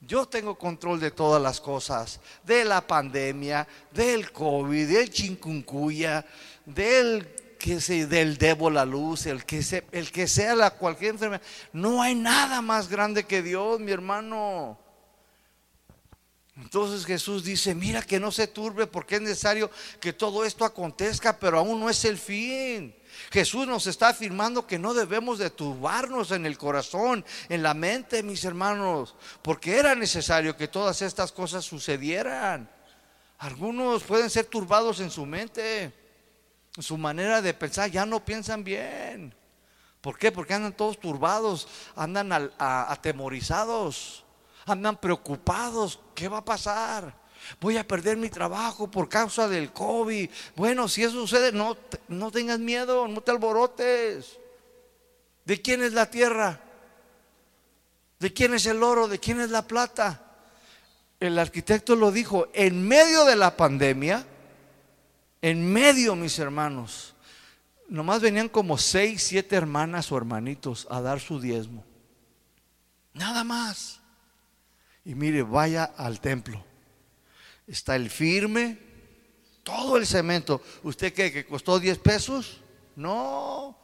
Yo 0.00 0.26
tengo 0.26 0.56
control 0.56 1.00
de 1.00 1.10
todas 1.10 1.42
las 1.42 1.60
cosas, 1.60 2.20
de 2.44 2.64
la 2.64 2.86
pandemia, 2.86 3.66
del 3.92 4.30
COVID, 4.30 4.88
del 4.88 5.10
chincuncuya, 5.10 6.24
del 6.64 7.26
que 7.58 7.80
se, 7.80 8.06
del 8.06 8.38
debo 8.38 8.70
la 8.70 8.84
luz, 8.84 9.26
el 9.26 9.44
que, 9.44 9.62
se, 9.64 9.84
el 9.90 10.12
que 10.12 10.28
sea 10.28 10.54
la 10.54 10.70
cualquier 10.70 11.14
enfermedad. 11.14 11.42
No 11.72 12.00
hay 12.00 12.14
nada 12.14 12.62
más 12.62 12.88
grande 12.88 13.24
que 13.24 13.42
Dios, 13.42 13.80
mi 13.80 13.90
hermano. 13.90 14.78
Entonces 16.56 17.04
Jesús 17.04 17.42
dice, 17.42 17.74
mira 17.74 18.02
que 18.02 18.20
no 18.20 18.30
se 18.30 18.46
turbe 18.46 18.86
porque 18.86 19.16
es 19.16 19.20
necesario 19.20 19.68
que 20.00 20.12
todo 20.12 20.44
esto 20.44 20.64
acontezca, 20.64 21.36
pero 21.36 21.58
aún 21.58 21.80
no 21.80 21.90
es 21.90 22.04
el 22.04 22.18
fin. 22.18 22.94
Jesús 23.30 23.66
nos 23.66 23.86
está 23.86 24.08
afirmando 24.08 24.66
que 24.66 24.78
no 24.78 24.94
debemos 24.94 25.38
de 25.38 25.50
turbarnos 25.50 26.30
en 26.30 26.46
el 26.46 26.58
corazón, 26.58 27.24
en 27.48 27.62
la 27.62 27.74
mente, 27.74 28.22
mis 28.22 28.44
hermanos, 28.44 29.14
porque 29.42 29.78
era 29.78 29.94
necesario 29.94 30.56
que 30.56 30.68
todas 30.68 31.02
estas 31.02 31.32
cosas 31.32 31.64
sucedieran. 31.64 32.68
Algunos 33.38 34.02
pueden 34.04 34.30
ser 34.30 34.46
turbados 34.46 35.00
en 35.00 35.10
su 35.10 35.26
mente, 35.26 35.92
en 36.76 36.82
su 36.82 36.96
manera 36.96 37.42
de 37.42 37.54
pensar, 37.54 37.90
ya 37.90 38.06
no 38.06 38.24
piensan 38.24 38.64
bien. 38.64 39.34
¿Por 40.00 40.18
qué? 40.18 40.32
Porque 40.32 40.54
andan 40.54 40.76
todos 40.76 40.98
turbados, 40.98 41.68
andan 41.94 42.52
atemorizados, 42.58 44.24
andan 44.66 44.96
preocupados. 44.96 46.00
¿Qué 46.14 46.28
va 46.28 46.38
a 46.38 46.44
pasar? 46.44 47.21
Voy 47.60 47.76
a 47.76 47.86
perder 47.86 48.16
mi 48.16 48.28
trabajo 48.28 48.90
por 48.90 49.08
causa 49.08 49.48
del 49.48 49.72
COVID. 49.72 50.28
Bueno, 50.56 50.88
si 50.88 51.02
eso 51.02 51.12
sucede, 51.12 51.52
no, 51.52 51.76
no 52.08 52.30
tengas 52.30 52.58
miedo, 52.58 53.08
no 53.08 53.20
te 53.20 53.30
alborotes. 53.30 54.38
¿De 55.44 55.60
quién 55.60 55.82
es 55.82 55.92
la 55.92 56.10
tierra? 56.10 56.60
¿De 58.18 58.32
quién 58.32 58.54
es 58.54 58.66
el 58.66 58.82
oro? 58.82 59.08
¿De 59.08 59.18
quién 59.18 59.40
es 59.40 59.50
la 59.50 59.66
plata? 59.66 60.22
El 61.18 61.38
arquitecto 61.38 61.96
lo 61.96 62.10
dijo, 62.10 62.48
en 62.52 62.86
medio 62.86 63.24
de 63.24 63.36
la 63.36 63.56
pandemia, 63.56 64.26
en 65.40 65.72
medio, 65.72 66.14
mis 66.14 66.38
hermanos, 66.38 67.14
nomás 67.88 68.20
venían 68.20 68.48
como 68.48 68.78
seis, 68.78 69.22
siete 69.22 69.56
hermanas 69.56 70.10
o 70.10 70.16
hermanitos 70.16 70.86
a 70.90 71.00
dar 71.00 71.20
su 71.20 71.40
diezmo. 71.40 71.84
Nada 73.12 73.44
más. 73.44 74.00
Y 75.04 75.14
mire, 75.14 75.42
vaya 75.42 75.84
al 75.84 76.20
templo 76.20 76.64
está 77.66 77.96
el 77.96 78.10
firme, 78.10 78.78
todo 79.62 79.96
el 79.96 80.06
cemento. 80.06 80.60
¿Usted 80.82 81.12
qué? 81.12 81.32
¿Que 81.32 81.46
costó 81.46 81.78
10 81.78 81.98
pesos? 81.98 82.60
No. 82.96 83.78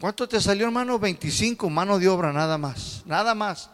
¿Cuánto 0.00 0.28
te 0.28 0.40
salió, 0.40 0.66
hermano? 0.66 0.98
25, 0.98 1.70
mano 1.70 1.98
de 1.98 2.08
obra, 2.08 2.32
nada 2.32 2.58
más. 2.58 3.02
Nada 3.06 3.34
más. 3.34 3.70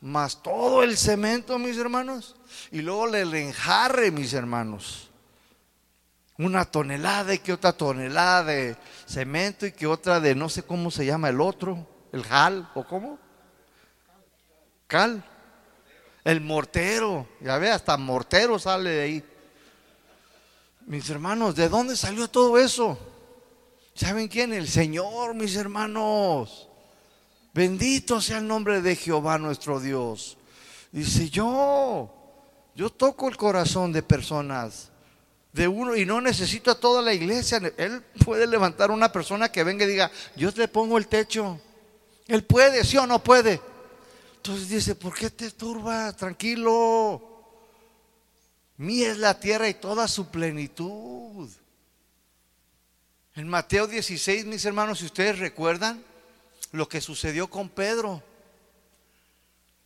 Más 0.00 0.42
todo 0.42 0.82
el 0.82 0.96
cemento, 0.96 1.58
mis 1.58 1.76
hermanos. 1.76 2.36
Y 2.70 2.82
luego 2.82 3.06
el 3.14 3.32
enjarre, 3.34 4.10
mis 4.10 4.32
hermanos. 4.32 5.08
Una 6.38 6.64
tonelada 6.64 7.34
y 7.34 7.38
que 7.38 7.52
otra 7.52 7.72
tonelada 7.72 8.44
de 8.44 8.76
cemento 9.06 9.66
y 9.66 9.72
que 9.72 9.86
otra 9.86 10.18
de 10.18 10.34
no 10.34 10.48
sé 10.48 10.64
cómo 10.64 10.90
se 10.90 11.06
llama 11.06 11.28
el 11.28 11.40
otro, 11.40 11.86
el 12.12 12.24
jal 12.24 12.68
o 12.74 12.84
cómo. 12.84 13.18
Cal. 14.88 15.24
El 16.24 16.40
mortero, 16.40 17.26
ya 17.40 17.58
ve, 17.58 17.70
hasta 17.70 17.96
mortero 17.96 18.58
sale 18.58 18.90
de 18.90 19.02
ahí. 19.02 19.24
Mis 20.86 21.08
hermanos, 21.10 21.56
¿de 21.56 21.68
dónde 21.68 21.96
salió 21.96 22.28
todo 22.28 22.58
eso? 22.58 22.98
¿Saben 23.94 24.28
quién? 24.28 24.52
El 24.52 24.68
Señor, 24.68 25.34
mis 25.34 25.56
hermanos. 25.56 26.68
Bendito 27.52 28.20
sea 28.20 28.38
el 28.38 28.46
nombre 28.46 28.80
de 28.80 28.96
Jehová 28.96 29.36
nuestro 29.38 29.80
Dios. 29.80 30.38
Dice 30.92 31.28
yo, 31.28 32.10
yo 32.74 32.90
toco 32.90 33.28
el 33.28 33.36
corazón 33.36 33.92
de 33.92 34.02
personas, 34.02 34.90
de 35.52 35.68
uno, 35.68 35.96
y 35.96 36.06
no 36.06 36.20
necesito 36.20 36.70
a 36.70 36.78
toda 36.78 37.02
la 37.02 37.12
iglesia. 37.12 37.60
Él 37.76 38.02
puede 38.24 38.46
levantar 38.46 38.90
una 38.90 39.10
persona 39.10 39.50
que 39.50 39.64
venga 39.64 39.84
y 39.84 39.88
diga, 39.88 40.10
yo 40.36 40.52
te 40.52 40.68
pongo 40.68 40.98
el 40.98 41.08
techo. 41.08 41.60
Él 42.26 42.44
puede, 42.44 42.84
sí 42.84 42.96
o 42.96 43.06
no 43.06 43.22
puede. 43.22 43.60
Entonces 44.44 44.70
dice, 44.70 44.96
¿por 44.96 45.14
qué 45.14 45.30
te 45.30 45.52
turba? 45.52 46.12
Tranquilo. 46.14 47.22
Mía 48.76 49.12
es 49.12 49.18
la 49.18 49.38
tierra 49.38 49.68
y 49.68 49.74
toda 49.74 50.08
su 50.08 50.32
plenitud. 50.32 51.48
En 53.36 53.46
Mateo 53.46 53.86
16, 53.86 54.46
mis 54.46 54.64
hermanos, 54.64 54.98
si 54.98 55.04
ustedes 55.04 55.38
recuerdan 55.38 56.02
lo 56.72 56.88
que 56.88 57.00
sucedió 57.00 57.48
con 57.48 57.68
Pedro. 57.68 58.20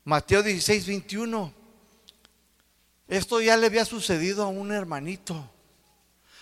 Mateo 0.04 0.42
16, 0.42 0.86
21. 0.86 1.52
Esto 3.08 3.42
ya 3.42 3.58
le 3.58 3.66
había 3.66 3.84
sucedido 3.84 4.42
a 4.42 4.48
un 4.48 4.72
hermanito. 4.72 5.50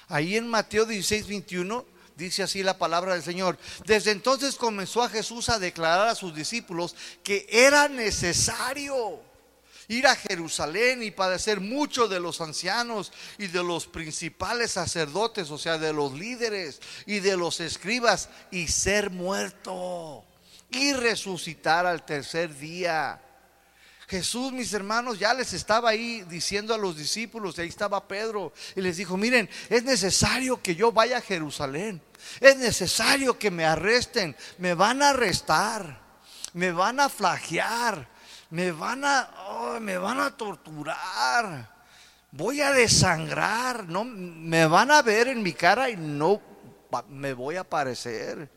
Ahí 0.06 0.36
en 0.36 0.46
Mateo 0.46 0.86
16, 0.86 1.26
21 1.26 1.84
dice 2.16 2.42
así 2.42 2.62
la 2.62 2.78
palabra 2.78 3.14
del 3.14 3.22
Señor. 3.22 3.58
Desde 3.84 4.10
entonces 4.10 4.56
comenzó 4.56 5.02
a 5.02 5.08
Jesús 5.08 5.48
a 5.48 5.58
declarar 5.58 6.08
a 6.08 6.14
sus 6.14 6.34
discípulos 6.34 6.94
que 7.22 7.46
era 7.48 7.88
necesario 7.88 9.20
ir 9.88 10.06
a 10.06 10.16
Jerusalén 10.16 11.02
y 11.02 11.10
padecer 11.10 11.60
mucho 11.60 12.08
de 12.08 12.20
los 12.20 12.40
ancianos 12.40 13.12
y 13.38 13.48
de 13.48 13.62
los 13.62 13.86
principales 13.86 14.72
sacerdotes, 14.72 15.50
o 15.50 15.58
sea, 15.58 15.78
de 15.78 15.92
los 15.92 16.12
líderes 16.12 16.80
y 17.06 17.20
de 17.20 17.36
los 17.36 17.60
escribas, 17.60 18.28
y 18.50 18.68
ser 18.68 19.10
muerto 19.10 20.24
y 20.70 20.92
resucitar 20.92 21.86
al 21.86 22.04
tercer 22.04 22.56
día. 22.56 23.20
Jesús, 24.08 24.52
mis 24.52 24.72
hermanos, 24.72 25.18
ya 25.18 25.32
les 25.32 25.52
estaba 25.52 25.90
ahí 25.90 26.22
diciendo 26.28 26.74
a 26.74 26.78
los 26.78 26.96
discípulos, 26.96 27.58
ahí 27.58 27.68
estaba 27.68 28.06
Pedro, 28.06 28.52
y 28.76 28.80
les 28.82 28.96
dijo, 28.96 29.16
miren, 29.16 29.48
es 29.70 29.82
necesario 29.84 30.60
que 30.60 30.74
yo 30.74 30.92
vaya 30.92 31.18
a 31.18 31.22
Jerusalén, 31.22 32.02
es 32.40 32.56
necesario 32.56 33.38
que 33.38 33.50
me 33.50 33.64
arresten, 33.64 34.36
me 34.58 34.74
van 34.74 35.02
a 35.02 35.10
arrestar, 35.10 36.00
me 36.52 36.70
van 36.72 37.00
a 37.00 37.08
flagear, 37.08 38.08
me 38.50 38.72
van 38.72 39.04
a, 39.04 39.30
oh, 39.48 39.80
me 39.80 39.96
van 39.96 40.20
a 40.20 40.36
torturar, 40.36 41.74
voy 42.30 42.60
a 42.60 42.72
desangrar, 42.72 43.88
no, 43.88 44.04
me 44.04 44.66
van 44.66 44.90
a 44.90 45.00
ver 45.00 45.28
en 45.28 45.42
mi 45.42 45.54
cara 45.54 45.88
y 45.88 45.96
no 45.96 46.42
me 47.08 47.32
voy 47.32 47.56
a 47.56 47.60
aparecer, 47.60 48.50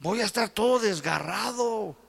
voy 0.00 0.20
a 0.20 0.24
estar 0.24 0.48
todo 0.48 0.80
desgarrado. 0.80 2.07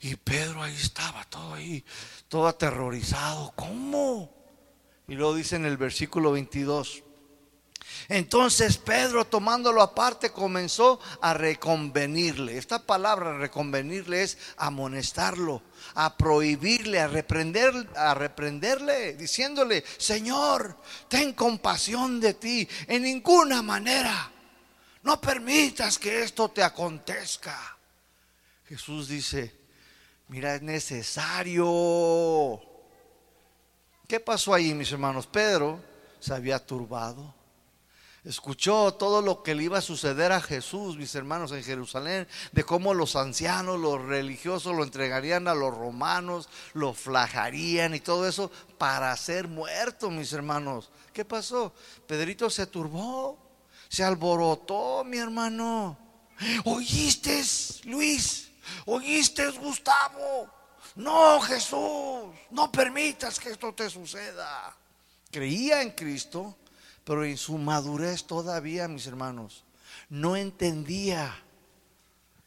Y 0.00 0.16
Pedro 0.16 0.62
ahí 0.62 0.74
estaba, 0.74 1.24
todo 1.24 1.54
ahí, 1.54 1.84
todo 2.28 2.48
aterrorizado. 2.48 3.52
¿Cómo? 3.56 4.32
Y 5.06 5.14
luego 5.14 5.34
dice 5.34 5.56
en 5.56 5.64
el 5.64 5.76
versículo 5.76 6.32
22. 6.32 7.02
Entonces 8.08 8.78
Pedro 8.78 9.26
tomándolo 9.26 9.82
aparte 9.82 10.30
comenzó 10.30 11.00
a 11.20 11.34
reconvenirle. 11.34 12.56
Esta 12.56 12.84
palabra 12.84 13.36
reconvenirle 13.38 14.22
es 14.22 14.38
amonestarlo, 14.56 15.62
a 15.94 16.16
prohibirle, 16.16 17.00
a 17.00 17.08
reprender, 17.08 17.72
a 17.96 18.14
reprenderle, 18.14 19.14
diciéndole, 19.14 19.84
"Señor, 19.98 20.76
ten 21.08 21.32
compasión 21.32 22.20
de 22.20 22.34
ti 22.34 22.68
en 22.86 23.02
ninguna 23.02 23.62
manera. 23.62 24.30
No 25.02 25.20
permitas 25.20 25.98
que 25.98 26.22
esto 26.22 26.50
te 26.50 26.62
acontezca." 26.62 27.76
Jesús 28.68 29.08
dice, 29.08 29.57
Mira, 30.28 30.54
es 30.54 30.62
necesario. 30.62 31.66
¿Qué 34.06 34.20
pasó 34.20 34.54
ahí, 34.54 34.74
mis 34.74 34.92
hermanos? 34.92 35.26
Pedro 35.26 35.80
se 36.20 36.34
había 36.34 36.58
turbado. 36.64 37.34
Escuchó 38.24 38.92
todo 38.94 39.22
lo 39.22 39.42
que 39.42 39.54
le 39.54 39.62
iba 39.64 39.78
a 39.78 39.82
suceder 39.82 40.32
a 40.32 40.40
Jesús, 40.40 40.98
mis 40.98 41.14
hermanos, 41.14 41.52
en 41.52 41.64
Jerusalén, 41.64 42.28
de 42.52 42.64
cómo 42.64 42.92
los 42.92 43.16
ancianos, 43.16 43.80
los 43.80 44.02
religiosos 44.02 44.76
lo 44.76 44.82
entregarían 44.82 45.48
a 45.48 45.54
los 45.54 45.74
romanos, 45.74 46.48
lo 46.74 46.92
flajarían 46.92 47.94
y 47.94 48.00
todo 48.00 48.28
eso 48.28 48.50
para 48.76 49.16
ser 49.16 49.48
muerto, 49.48 50.10
mis 50.10 50.32
hermanos. 50.34 50.90
¿Qué 51.14 51.24
pasó? 51.24 51.72
Pedrito 52.06 52.50
se 52.50 52.66
turbó, 52.66 53.38
se 53.88 54.04
alborotó, 54.04 55.04
mi 55.04 55.16
hermano. 55.16 55.96
¿Oíste, 56.64 57.42
Luis? 57.84 58.47
¿Oíste, 58.86 59.50
Gustavo? 59.50 60.50
No, 60.96 61.40
Jesús, 61.40 62.34
no 62.50 62.72
permitas 62.72 63.38
que 63.38 63.50
esto 63.50 63.72
te 63.74 63.88
suceda. 63.88 64.76
Creía 65.30 65.82
en 65.82 65.90
Cristo, 65.90 66.56
pero 67.04 67.24
en 67.24 67.36
su 67.36 67.58
madurez 67.58 68.24
todavía, 68.24 68.88
mis 68.88 69.06
hermanos, 69.06 69.64
no 70.08 70.36
entendía. 70.36 71.42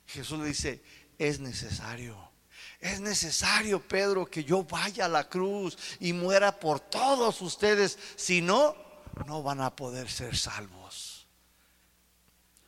Jesús 0.07 0.39
le 0.39 0.45
dice, 0.45 0.83
es 1.17 1.39
necesario. 1.39 2.31
Es 2.79 2.99
necesario, 2.99 3.79
Pedro, 3.79 4.25
que 4.25 4.43
yo 4.43 4.63
vaya 4.63 5.05
a 5.05 5.09
la 5.09 5.29
cruz 5.29 5.77
y 5.99 6.13
muera 6.13 6.59
por 6.59 6.79
todos 6.79 7.41
ustedes. 7.41 7.97
Si 8.15 8.41
no, 8.41 8.75
no 9.27 9.43
van 9.43 9.61
a 9.61 9.75
poder 9.75 10.09
ser 10.09 10.35
salvos. 10.35 11.27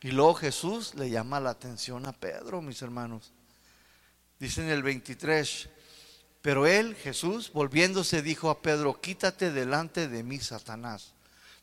Y 0.00 0.12
luego 0.12 0.34
Jesús 0.34 0.94
le 0.94 1.10
llama 1.10 1.40
la 1.40 1.50
atención 1.50 2.06
a 2.06 2.12
Pedro, 2.12 2.62
mis 2.62 2.80
hermanos. 2.82 3.32
Dice 4.38 4.62
en 4.62 4.70
el 4.70 4.82
23, 4.82 5.68
pero 6.42 6.66
él, 6.66 6.94
Jesús, 6.96 7.50
volviéndose, 7.52 8.20
dijo 8.20 8.50
a 8.50 8.60
Pedro, 8.60 9.00
quítate 9.00 9.50
delante 9.50 10.08
de 10.08 10.22
mí, 10.22 10.38
Satanás. 10.40 11.14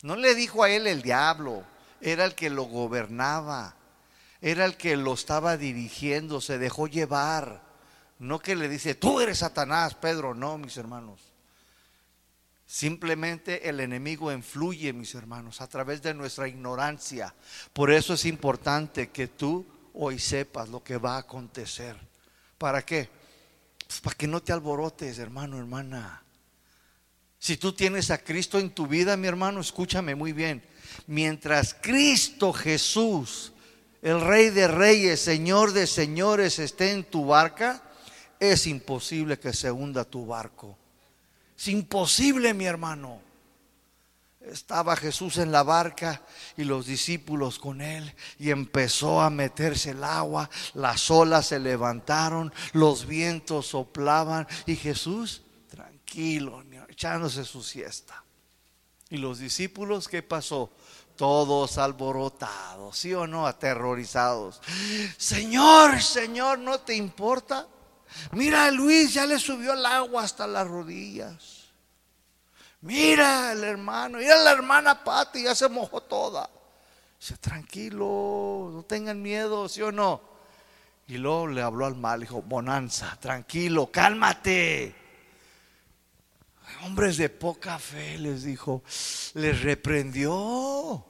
No 0.02 0.16
le 0.16 0.34
dijo 0.34 0.64
a 0.64 0.70
él 0.70 0.86
el 0.86 1.02
diablo, 1.02 1.64
era 2.00 2.24
el 2.24 2.34
que 2.34 2.50
lo 2.50 2.64
gobernaba, 2.64 3.76
era 4.40 4.64
el 4.64 4.76
que 4.76 4.96
lo 4.96 5.14
estaba 5.14 5.56
dirigiendo, 5.56 6.40
se 6.40 6.58
dejó 6.58 6.88
llevar. 6.88 7.62
No 8.18 8.40
que 8.40 8.56
le 8.56 8.68
dice, 8.68 8.96
tú 8.96 9.20
eres 9.20 9.38
Satanás, 9.38 9.94
Pedro, 9.94 10.34
no, 10.34 10.58
mis 10.58 10.76
hermanos. 10.76 11.20
Simplemente 12.66 13.68
el 13.68 13.80
enemigo 13.80 14.32
influye, 14.32 14.92
mis 14.92 15.14
hermanos, 15.14 15.60
a 15.60 15.68
través 15.68 16.02
de 16.02 16.14
nuestra 16.14 16.48
ignorancia. 16.48 17.34
Por 17.72 17.92
eso 17.92 18.14
es 18.14 18.24
importante 18.24 19.10
que 19.10 19.28
tú 19.28 19.64
hoy 19.94 20.18
sepas 20.18 20.70
lo 20.70 20.82
que 20.82 20.96
va 20.96 21.16
a 21.16 21.18
acontecer. 21.18 21.96
¿Para 22.62 22.86
qué? 22.86 23.08
Pues 23.88 24.00
para 24.00 24.16
que 24.16 24.28
no 24.28 24.40
te 24.40 24.52
alborotes, 24.52 25.18
hermano, 25.18 25.58
hermana. 25.58 26.22
Si 27.36 27.56
tú 27.56 27.72
tienes 27.72 28.12
a 28.12 28.18
Cristo 28.18 28.60
en 28.60 28.70
tu 28.70 28.86
vida, 28.86 29.16
mi 29.16 29.26
hermano, 29.26 29.60
escúchame 29.60 30.14
muy 30.14 30.32
bien. 30.32 30.62
Mientras 31.08 31.74
Cristo 31.74 32.52
Jesús, 32.52 33.52
el 34.00 34.20
Rey 34.20 34.50
de 34.50 34.68
Reyes, 34.68 35.18
Señor 35.18 35.72
de 35.72 35.88
Señores, 35.88 36.60
esté 36.60 36.92
en 36.92 37.02
tu 37.02 37.26
barca, 37.26 37.82
es 38.38 38.68
imposible 38.68 39.40
que 39.40 39.52
se 39.52 39.72
hunda 39.72 40.04
tu 40.04 40.24
barco. 40.24 40.78
Es 41.58 41.66
imposible, 41.66 42.54
mi 42.54 42.66
hermano. 42.66 43.20
Estaba 44.46 44.96
Jesús 44.96 45.38
en 45.38 45.52
la 45.52 45.62
barca 45.62 46.22
y 46.56 46.64
los 46.64 46.86
discípulos 46.86 47.58
con 47.58 47.80
él 47.80 48.12
y 48.38 48.50
empezó 48.50 49.20
a 49.20 49.30
meterse 49.30 49.90
el 49.90 50.02
agua, 50.02 50.50
las 50.74 51.10
olas 51.10 51.46
se 51.46 51.60
levantaron, 51.60 52.52
los 52.72 53.06
vientos 53.06 53.68
soplaban 53.68 54.48
y 54.66 54.74
Jesús 54.74 55.42
tranquilo, 55.68 56.64
echándose 56.88 57.44
su 57.44 57.62
siesta. 57.62 58.22
Y 59.10 59.18
los 59.18 59.38
discípulos, 59.38 60.08
¿qué 60.08 60.22
pasó? 60.22 60.72
Todos 61.16 61.78
alborotados, 61.78 62.98
¿sí 62.98 63.14
o 63.14 63.26
no? 63.26 63.46
Aterrorizados. 63.46 64.60
Señor, 65.18 66.02
Señor, 66.02 66.58
¿no 66.58 66.80
te 66.80 66.94
importa? 66.96 67.68
Mira, 68.32 68.70
Luis 68.70 69.14
ya 69.14 69.26
le 69.26 69.38
subió 69.38 69.74
el 69.74 69.86
agua 69.86 70.24
hasta 70.24 70.46
las 70.46 70.66
rodillas. 70.66 71.61
Mira 72.82 73.52
el 73.52 73.62
hermano, 73.62 74.18
mira 74.18 74.36
la 74.36 74.52
hermana 74.52 75.04
Pati, 75.04 75.44
ya 75.44 75.54
se 75.54 75.68
mojó 75.68 76.00
toda. 76.02 76.50
Dice, 77.18 77.36
tranquilo, 77.36 78.70
no 78.72 78.82
tengan 78.82 79.22
miedo, 79.22 79.68
¿sí 79.68 79.80
o 79.82 79.92
no? 79.92 80.20
Y 81.06 81.18
luego 81.18 81.46
le 81.46 81.62
habló 81.62 81.86
al 81.86 81.94
mal, 81.94 82.20
dijo, 82.20 82.42
bonanza, 82.42 83.16
tranquilo, 83.20 83.90
cálmate. 83.92 84.96
Hombres 86.84 87.16
de 87.16 87.28
poca 87.28 87.78
fe, 87.78 88.18
les 88.18 88.42
dijo, 88.42 88.82
les 89.34 89.62
reprendió. 89.62 91.06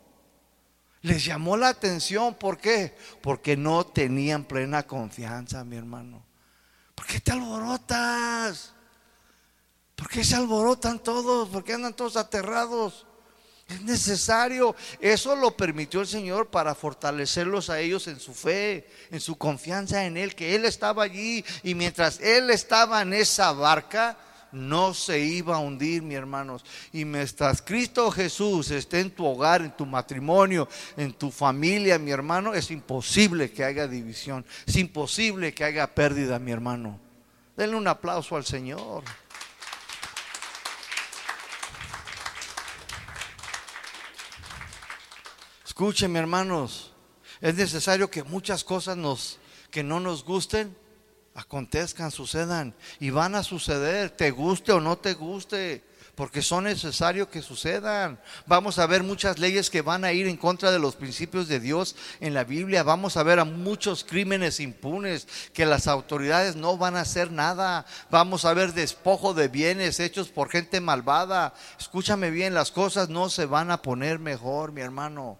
Les 1.01 1.25
llamó 1.25 1.57
la 1.57 1.69
atención, 1.69 2.35
¿por 2.35 2.59
qué? 2.59 2.95
Porque 3.23 3.57
no 3.57 3.87
tenían 3.87 4.45
plena 4.45 4.83
confianza, 4.83 5.65
mi 5.65 5.77
hermano. 5.77 6.23
¿Por 6.95 7.07
qué 7.07 7.21
te 7.21 7.33
alborotas? 7.33 8.75
¿Por 10.03 10.11
qué 10.11 10.25
se 10.25 10.35
alborotan 10.35 10.99
todos? 10.99 11.49
¿Por 11.49 11.63
qué 11.63 11.75
andan 11.75 11.95
todos 11.95 12.17
aterrados? 12.17 13.07
Es 13.69 13.83
necesario. 13.83 14.75
Eso 15.01 15.37
lo 15.37 15.57
permitió 15.57 16.01
el 16.01 16.09
Señor 16.09 16.49
para 16.49 16.75
fortalecerlos 16.75 17.71
a 17.71 17.79
ellos 17.79 18.09
en 18.09 18.19
su 18.19 18.35
fe, 18.35 18.91
en 19.13 19.21
su 19.21 19.39
confianza 19.39 20.05
en 20.05 20.17
Él, 20.17 20.35
que 20.35 20.57
Él 20.57 20.65
estaba 20.65 21.05
allí 21.05 21.45
y 21.63 21.77
mientras 21.77 22.19
Él 22.19 22.51
estaba 22.51 23.01
en 23.01 23.13
esa 23.13 23.53
barca, 23.53 24.19
no 24.51 24.93
se 24.93 25.21
iba 25.21 25.55
a 25.55 25.61
hundir, 25.61 26.03
mi 26.03 26.17
hermanos. 26.17 26.65
Y 26.93 27.05
mientras 27.05 27.63
Cristo 27.63 28.11
Jesús 28.11 28.73
esté 28.73 28.99
en 28.99 29.13
tu 29.13 29.25
hogar, 29.25 29.63
en 29.63 29.71
tu 29.71 29.87
matrimonio, 29.87 30.69
en 30.97 31.13
tu 31.13 31.31
familia, 31.31 31.97
mi 32.01 32.11
hermano, 32.11 32.55
es 32.55 32.73
imposible 32.73 33.53
que 33.53 33.63
haya 33.63 33.87
división. 33.87 34.45
Es 34.67 34.75
imposible 34.75 35.55
que 35.55 35.63
haya 35.63 35.95
pérdida, 35.95 36.41
mi 36.41 36.51
hermano. 36.51 36.99
Denle 37.57 37.77
un 37.77 37.87
aplauso 37.87 38.35
al 38.35 38.45
Señor. 38.45 39.05
Escuchen, 45.73 46.17
hermanos, 46.17 46.93
es 47.41 47.55
necesario 47.55 48.11
que 48.11 48.23
muchas 48.23 48.63
cosas 48.63 49.39
que 49.71 49.83
no 49.83 50.01
nos 50.01 50.23
gusten 50.23 50.77
acontezcan, 51.35 52.11
sucedan 52.11 52.75
y 53.01 53.09
van 53.09 53.35
a 53.35 53.43
suceder, 53.43 54.11
te 54.11 54.31
guste 54.33 54.73
o 54.73 54.83
no 54.83 54.99
te 54.99 55.15
guste, 55.15 55.83
porque 56.15 56.43
son 56.43 56.65
necesarios 56.65 57.29
que 57.29 57.41
sucedan. 57.41 58.21
Vamos 58.45 58.79
a 58.79 58.87
ver 58.87 59.03
muchas 59.03 59.39
leyes 59.39 59.71
que 59.71 59.81
van 59.81 60.05
a 60.05 60.13
ir 60.13 60.27
en 60.27 60.37
contra 60.37 60.71
de 60.71 60.79
los 60.79 60.95
principios 60.95 61.49
de 61.49 61.59
Dios 61.59 61.97
en 62.21 62.35
la 62.35 62.45
Biblia. 62.45 62.83
Vamos 62.83 63.17
a 63.17 63.23
ver 63.23 63.39
a 63.39 63.47
muchos 63.47 64.05
crímenes 64.05 64.61
impunes 64.61 65.27
que 65.55 65.65
las 65.65 65.87
autoridades 65.87 66.55
no 66.55 66.77
van 66.77 66.97
a 66.97 67.01
hacer 67.01 67.33
nada. 67.33 67.87
Vamos 68.11 68.45
a 68.45 68.53
ver 68.53 68.75
despojo 68.75 69.33
de 69.33 69.49
bienes 69.49 70.01
hechos 70.01 70.29
por 70.29 70.51
gente 70.51 70.83
malvada. 70.83 71.55
Escúchame 71.81 72.31
bien, 72.31 72.53
las 72.53 72.71
cosas 72.71 73.09
no 73.09 73.31
se 73.31 73.47
van 73.47 73.71
a 73.71 73.81
poner 73.81 74.19
mejor, 74.19 74.73
mi 74.73 74.83
hermano. 74.83 75.39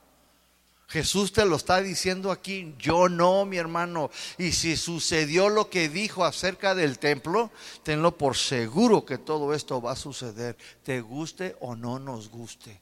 Jesús 0.93 1.33
te 1.33 1.47
lo 1.47 1.57
está 1.57 1.81
diciendo 1.81 2.31
aquí, 2.31 2.75
yo 2.79 3.09
no, 3.09 3.47
mi 3.47 3.57
hermano. 3.57 4.11
Y 4.37 4.53
si 4.53 4.77
sucedió 4.77 5.49
lo 5.49 5.71
que 5.71 5.89
dijo 5.89 6.23
acerca 6.23 6.75
del 6.75 6.99
templo, 6.99 7.51
tenlo 7.83 8.19
por 8.19 8.37
seguro 8.37 9.07
que 9.07 9.17
todo 9.17 9.55
esto 9.55 9.81
va 9.81 9.93
a 9.93 9.97
suceder, 9.97 10.55
te 10.83 11.01
guste 11.01 11.57
o 11.61 11.75
no 11.75 11.99
nos 11.99 12.29
guste. 12.29 12.79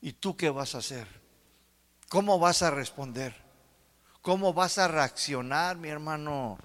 ¿Y 0.00 0.14
tú 0.14 0.38
qué 0.38 0.48
vas 0.48 0.74
a 0.74 0.78
hacer? 0.78 1.06
¿Cómo 2.08 2.38
vas 2.38 2.62
a 2.62 2.70
responder? 2.70 3.36
¿Cómo 4.22 4.54
vas 4.54 4.78
a 4.78 4.88
reaccionar, 4.88 5.76
mi 5.76 5.90
hermano? 5.90 6.56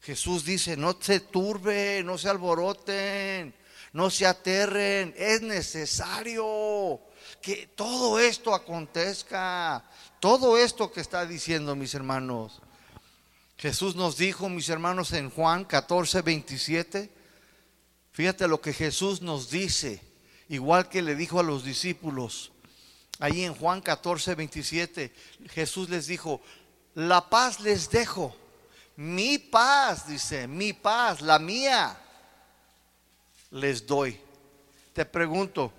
Jesús 0.00 0.44
dice, 0.44 0.76
no 0.76 0.98
se 1.00 1.20
turbe, 1.20 2.02
no 2.02 2.18
se 2.18 2.30
alboroten, 2.30 3.54
no 3.92 4.10
se 4.10 4.26
aterren, 4.26 5.14
es 5.16 5.40
necesario 5.40 7.00
que 7.40 7.66
todo 7.66 8.18
esto 8.18 8.54
acontezca, 8.54 9.84
todo 10.20 10.58
esto 10.58 10.92
que 10.92 11.00
está 11.00 11.26
diciendo 11.26 11.76
mis 11.76 11.94
hermanos. 11.94 12.60
Jesús 13.56 13.96
nos 13.96 14.16
dijo, 14.16 14.48
mis 14.48 14.68
hermanos, 14.68 15.12
en 15.12 15.30
Juan 15.30 15.64
14, 15.64 16.22
27, 16.22 17.10
fíjate 18.12 18.46
lo 18.46 18.60
que 18.60 18.72
Jesús 18.72 19.20
nos 19.20 19.50
dice, 19.50 20.00
igual 20.48 20.88
que 20.88 21.02
le 21.02 21.14
dijo 21.16 21.40
a 21.40 21.42
los 21.42 21.64
discípulos. 21.64 22.52
Ahí 23.18 23.44
en 23.44 23.54
Juan 23.54 23.80
14, 23.80 24.36
27, 24.36 25.12
Jesús 25.50 25.88
les 25.88 26.06
dijo, 26.06 26.40
la 26.94 27.28
paz 27.28 27.60
les 27.60 27.90
dejo, 27.90 28.34
mi 28.94 29.38
paz, 29.38 30.06
dice, 30.06 30.46
mi 30.46 30.72
paz, 30.72 31.20
la 31.20 31.38
mía, 31.38 31.98
les 33.50 33.86
doy. 33.86 34.20
Te 34.92 35.04
pregunto, 35.04 35.72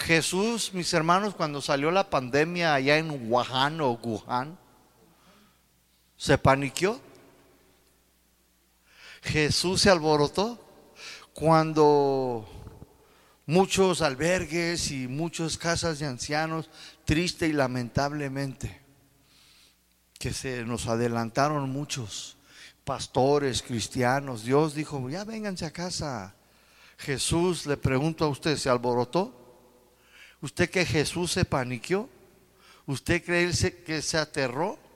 Jesús, 0.00 0.72
mis 0.72 0.92
hermanos, 0.94 1.34
cuando 1.34 1.60
salió 1.60 1.90
la 1.90 2.08
pandemia 2.08 2.74
allá 2.74 2.96
en 2.96 3.30
Wuhan 3.30 3.80
o 3.82 3.92
Wuhan, 3.92 4.58
se 6.16 6.38
paniqueó. 6.38 7.00
Jesús 9.22 9.82
se 9.82 9.90
alborotó 9.90 10.58
cuando 11.34 12.48
muchos 13.44 14.00
albergues 14.00 14.90
y 14.90 15.06
muchas 15.06 15.58
casas 15.58 15.98
de 15.98 16.06
ancianos, 16.06 16.70
triste 17.04 17.46
y 17.46 17.52
lamentablemente, 17.52 18.80
que 20.18 20.32
se 20.32 20.64
nos 20.64 20.86
adelantaron 20.86 21.70
muchos 21.70 22.38
pastores 22.84 23.62
cristianos. 23.62 24.44
Dios 24.44 24.74
dijo, 24.74 25.10
ya 25.10 25.24
vénganse 25.24 25.66
a 25.66 25.72
casa. 25.72 26.34
Jesús 26.96 27.66
le 27.66 27.76
pregunto 27.76 28.24
a 28.24 28.28
usted, 28.28 28.56
¿se 28.56 28.70
alborotó? 28.70 29.39
¿Usted 30.40 30.70
que 30.70 30.86
Jesús 30.86 31.32
se 31.32 31.44
paniqueó? 31.44 32.08
¿Usted 32.86 33.24
cree 33.24 33.52
que 33.84 34.02
se 34.02 34.18
aterró? 34.18 34.78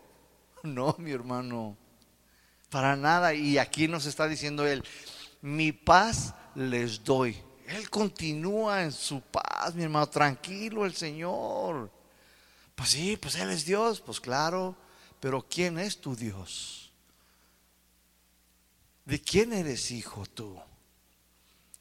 No, 0.65 0.97
mi 0.99 1.11
hermano, 1.11 1.77
para 2.71 2.97
nada. 2.97 3.35
Y 3.35 3.59
aquí 3.59 3.87
nos 3.87 4.07
está 4.07 4.27
diciendo 4.27 4.67
Él, 4.67 4.83
mi 5.43 5.73
paz 5.73 6.35
les 6.55 7.05
doy. 7.05 7.37
Él 7.67 7.91
continúa 7.91 8.83
en 8.83 8.91
su 8.91 9.21
paz, 9.21 9.75
mi 9.75 9.83
hermano, 9.83 10.09
tranquilo 10.09 10.87
el 10.87 10.95
Señor. 10.95 11.91
Pues 12.75 12.91
sí, 12.91 13.19
pues 13.19 13.35
Él 13.37 13.51
es 13.51 13.67
Dios, 13.67 14.01
pues 14.01 14.21
claro, 14.21 14.75
pero 15.21 15.47
¿quién 15.49 15.79
es 15.79 16.01
tu 16.01 16.17
Dios? 16.17 16.91
¿De 19.05 19.21
quién 19.21 19.53
eres 19.53 19.91
hijo 19.91 20.25
tú? 20.25 20.59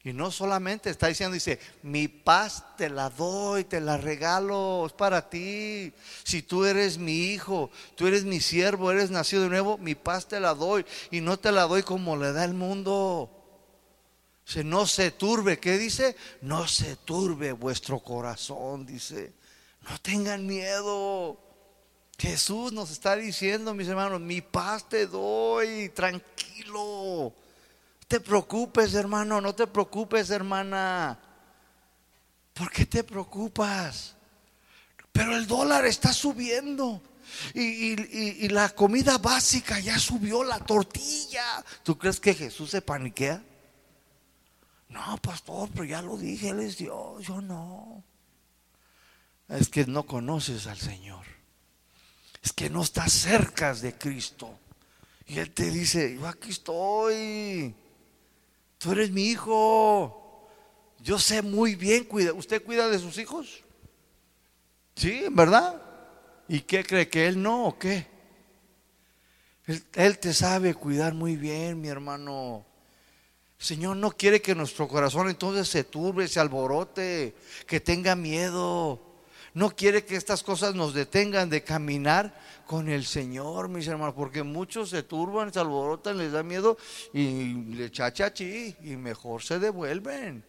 Y 0.06 0.12
no 0.12 0.30
solamente 0.30 0.90
está 0.90 1.06
diciendo, 1.06 1.32
dice, 1.32 1.58
mi 1.82 2.08
paz 2.08 2.76
te 2.76 2.90
la 2.90 3.08
doy, 3.08 3.64
te 3.64 3.80
la 3.80 3.96
regalo, 3.96 4.84
es 4.86 4.92
para 4.92 5.30
ti. 5.30 5.94
Si 6.24 6.42
tú 6.42 6.66
eres 6.66 6.98
mi 6.98 7.32
hijo, 7.32 7.70
tú 7.94 8.06
eres 8.06 8.24
mi 8.24 8.38
siervo, 8.38 8.92
eres 8.92 9.10
nacido 9.10 9.44
de 9.44 9.48
nuevo, 9.48 9.78
mi 9.78 9.94
paz 9.94 10.28
te 10.28 10.40
la 10.40 10.54
doy. 10.54 10.84
Y 11.10 11.22
no 11.22 11.38
te 11.38 11.50
la 11.52 11.62
doy 11.62 11.82
como 11.82 12.18
le 12.18 12.34
da 12.34 12.44
el 12.44 12.52
mundo. 12.52 13.30
Dice, 14.46 14.62
no 14.62 14.86
se 14.86 15.10
turbe, 15.10 15.58
¿qué 15.58 15.78
dice? 15.78 16.16
No 16.42 16.68
se 16.68 16.96
turbe 16.96 17.52
vuestro 17.52 17.98
corazón, 18.00 18.84
dice. 18.84 19.32
No 19.88 19.98
tengan 20.02 20.46
miedo. 20.46 21.40
Jesús 22.18 22.74
nos 22.74 22.90
está 22.90 23.16
diciendo, 23.16 23.72
mis 23.72 23.88
hermanos, 23.88 24.20
mi 24.20 24.42
paz 24.42 24.86
te 24.86 25.06
doy, 25.06 25.88
tranquilo 25.88 27.32
te 28.14 28.20
preocupes, 28.20 28.94
hermano, 28.94 29.40
no 29.40 29.56
te 29.56 29.66
preocupes, 29.66 30.30
hermana. 30.30 31.18
¿Por 32.52 32.70
qué 32.70 32.86
te 32.86 33.02
preocupas? 33.02 34.14
Pero 35.10 35.36
el 35.36 35.48
dólar 35.48 35.84
está 35.84 36.12
subiendo. 36.12 37.02
Y, 37.54 38.46
la 38.50 38.68
comida 38.68 39.18
básica 39.18 39.80
ya 39.80 39.98
subió, 39.98 40.44
la 40.44 40.60
tortilla. 40.60 41.64
¿Tú 41.82 41.98
crees 41.98 42.20
que 42.20 42.34
Jesús 42.34 42.70
se 42.70 42.82
paniquea? 42.82 43.42
No, 44.90 45.16
pastor, 45.16 45.68
pero 45.72 45.82
ya 45.82 46.00
lo 46.00 46.16
dije, 46.16 46.50
Él 46.50 46.60
es 46.60 46.76
Dios, 46.76 47.26
yo 47.26 47.40
no. 47.40 48.04
Es 49.48 49.68
que 49.68 49.86
no 49.86 50.06
conoces 50.06 50.68
al 50.68 50.78
Señor. 50.78 51.26
Es 52.40 52.52
que 52.52 52.70
no 52.70 52.82
estás 52.82 53.12
cerca 53.12 53.74
de 53.74 53.98
Cristo. 53.98 54.56
Y 55.26 55.40
Él 55.40 55.50
te 55.50 55.68
dice, 55.72 56.14
yo 56.14 56.28
aquí 56.28 56.50
estoy. 56.50 57.74
Tú 58.84 58.92
eres 58.92 59.10
mi 59.10 59.28
hijo. 59.28 60.46
Yo 60.98 61.18
sé 61.18 61.40
muy 61.40 61.74
bien, 61.74 62.04
cuida. 62.04 62.34
¿usted 62.34 62.62
cuida 62.62 62.86
de 62.90 62.98
sus 62.98 63.16
hijos? 63.16 63.64
Sí, 64.94 65.24
¿verdad? 65.30 65.80
¿Y 66.48 66.60
qué 66.60 66.84
cree 66.84 67.08
que 67.08 67.26
Él 67.26 67.42
no 67.42 67.64
o 67.64 67.78
qué? 67.78 68.06
Él, 69.94 70.18
te 70.18 70.34
sabe 70.34 70.74
cuidar 70.74 71.14
muy 71.14 71.34
bien, 71.34 71.80
mi 71.80 71.88
hermano. 71.88 72.66
Señor 73.56 73.96
no 73.96 74.10
quiere 74.10 74.42
que 74.42 74.54
nuestro 74.54 74.86
corazón 74.86 75.30
entonces 75.30 75.66
se 75.66 75.84
turbe, 75.84 76.28
se 76.28 76.40
alborote, 76.40 77.34
que 77.66 77.80
tenga 77.80 78.14
miedo. 78.14 79.00
No 79.54 79.74
quiere 79.74 80.04
que 80.04 80.16
estas 80.16 80.42
cosas 80.42 80.74
nos 80.74 80.92
detengan 80.92 81.48
de 81.48 81.64
caminar 81.64 82.38
con 82.66 82.88
el 82.88 83.04
Señor, 83.04 83.68
mis 83.68 83.86
hermanos, 83.86 84.14
porque 84.14 84.42
muchos 84.42 84.90
se 84.90 85.02
turban, 85.02 85.52
se 85.52 85.60
alborotan, 85.60 86.18
les 86.18 86.32
da 86.32 86.42
miedo 86.42 86.76
y 87.12 87.54
le 87.74 87.90
chachachi 87.90 88.76
y 88.82 88.96
mejor 88.96 89.42
se 89.42 89.58
devuelven. 89.58 90.44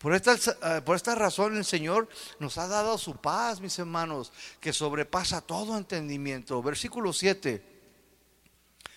Por 0.00 0.14
esta, 0.14 0.34
eh, 0.34 0.80
por 0.82 0.96
esta 0.96 1.14
razón 1.14 1.56
el 1.56 1.64
Señor 1.64 2.08
nos 2.38 2.58
ha 2.58 2.68
dado 2.68 2.98
su 2.98 3.16
paz, 3.16 3.60
mis 3.60 3.78
hermanos, 3.78 4.32
que 4.60 4.72
sobrepasa 4.72 5.40
todo 5.40 5.76
entendimiento. 5.76 6.62
Versículo 6.62 7.12
7. 7.12 7.76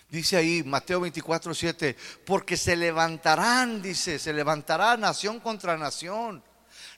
Dice 0.10 0.38
ahí 0.38 0.64
Mateo 0.64 1.02
24, 1.02 1.54
7, 1.54 1.96
porque 2.26 2.58
se 2.58 2.76
levantarán, 2.76 3.82
dice, 3.82 4.18
se 4.18 4.34
levantará 4.34 4.98
nación 4.98 5.40
contra 5.40 5.78
nación, 5.78 6.44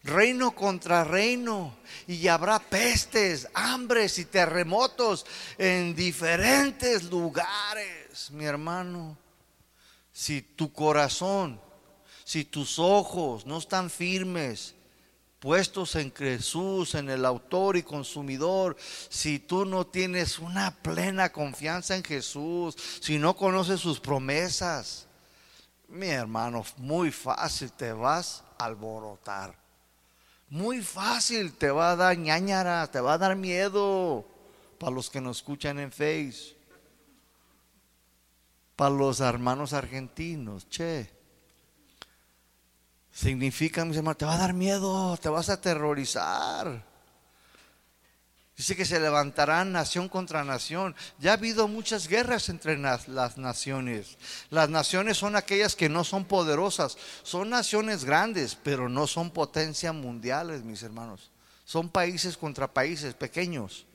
reino 0.04 0.52
contra 0.52 1.04
reino, 1.04 1.76
y 2.08 2.28
habrá 2.28 2.60
pestes, 2.60 3.48
hambres 3.54 4.20
y 4.20 4.26
terremotos 4.26 5.26
en 5.58 5.96
diferentes 5.96 7.04
lugares, 7.04 8.32
mi 8.32 8.46
hermano. 8.46 9.18
Si 10.12 10.42
tu 10.42 10.72
corazón 10.74 11.60
si 12.32 12.46
tus 12.46 12.80
ojos 12.80 13.46
no 13.46 13.58
están 13.58 13.90
firmes, 13.90 14.74
puestos 15.42 15.96
en 15.96 16.14
Jesús, 16.14 16.96
en 16.96 17.10
el 17.10 17.26
autor 17.26 17.76
y 17.76 17.84
consumidor, 17.84 18.78
si 19.10 19.38
tú 19.38 19.66
no 19.66 19.86
tienes 19.86 20.40
una 20.40 20.72
plena 20.72 21.34
confianza 21.34 21.94
en 21.94 22.06
Jesús, 22.06 22.78
si 23.02 23.18
no 23.18 23.36
conoces 23.36 23.82
sus 23.82 24.00
promesas, 24.00 25.08
mi 25.90 26.08
hermano, 26.08 26.64
muy 26.78 27.12
fácil 27.12 27.70
te 27.74 27.92
vas 27.92 28.46
a 28.58 28.64
alborotar. 28.64 29.61
Muy 30.52 30.82
fácil 30.82 31.54
te 31.54 31.72
va 31.72 31.92
a 31.92 31.96
dar 31.96 32.18
ñañara, 32.18 32.86
te 32.92 33.00
va 33.00 33.14
a 33.14 33.18
dar 33.18 33.38
miedo 33.38 34.28
para 34.78 34.92
los 34.92 35.10
que 35.10 35.22
nos 35.22 35.38
escuchan 35.38 35.80
en 35.80 35.94
Face, 35.94 36.58
para 38.76 38.94
los 38.94 39.22
hermanos 39.22 39.72
argentinos, 39.72 40.68
che. 40.68 41.10
Significa, 43.14 43.86
mis 43.86 43.96
hermanos, 43.96 44.18
te 44.18 44.26
va 44.26 44.34
a 44.34 44.40
dar 44.40 44.54
miedo, 44.54 45.16
te 45.16 45.30
vas 45.30 45.50
a 45.50 45.54
aterrorizar. 45.54 46.84
Dice 48.62 48.76
que 48.76 48.86
se 48.86 49.00
levantarán 49.00 49.72
nación 49.72 50.08
contra 50.08 50.44
nación. 50.44 50.96
Ya 51.18 51.32
ha 51.32 51.34
habido 51.34 51.68
muchas 51.68 52.08
guerras 52.08 52.48
entre 52.48 52.78
las, 52.78 53.08
las, 53.08 53.40
naciones. 53.40 54.20
Las 54.52 54.70
naciones 54.70 55.18
son 55.18 55.36
aquellas 55.36 55.76
que 55.76 55.90
no 55.90 56.04
son 56.04 56.26
poderosas. 56.26 56.96
Son 57.24 57.50
naciones 57.50 58.06
grandes, 58.06 58.54
pero 58.54 58.88
no 58.88 59.08
son 59.08 59.32
potencias 59.32 59.96
mundiales, 59.96 60.62
mis 60.64 60.84
hermanos. 60.84 61.32
Son 61.66 61.90
países 61.90 62.38
contra 62.38 62.72
países 62.72 63.16
pequeños. 63.16 63.88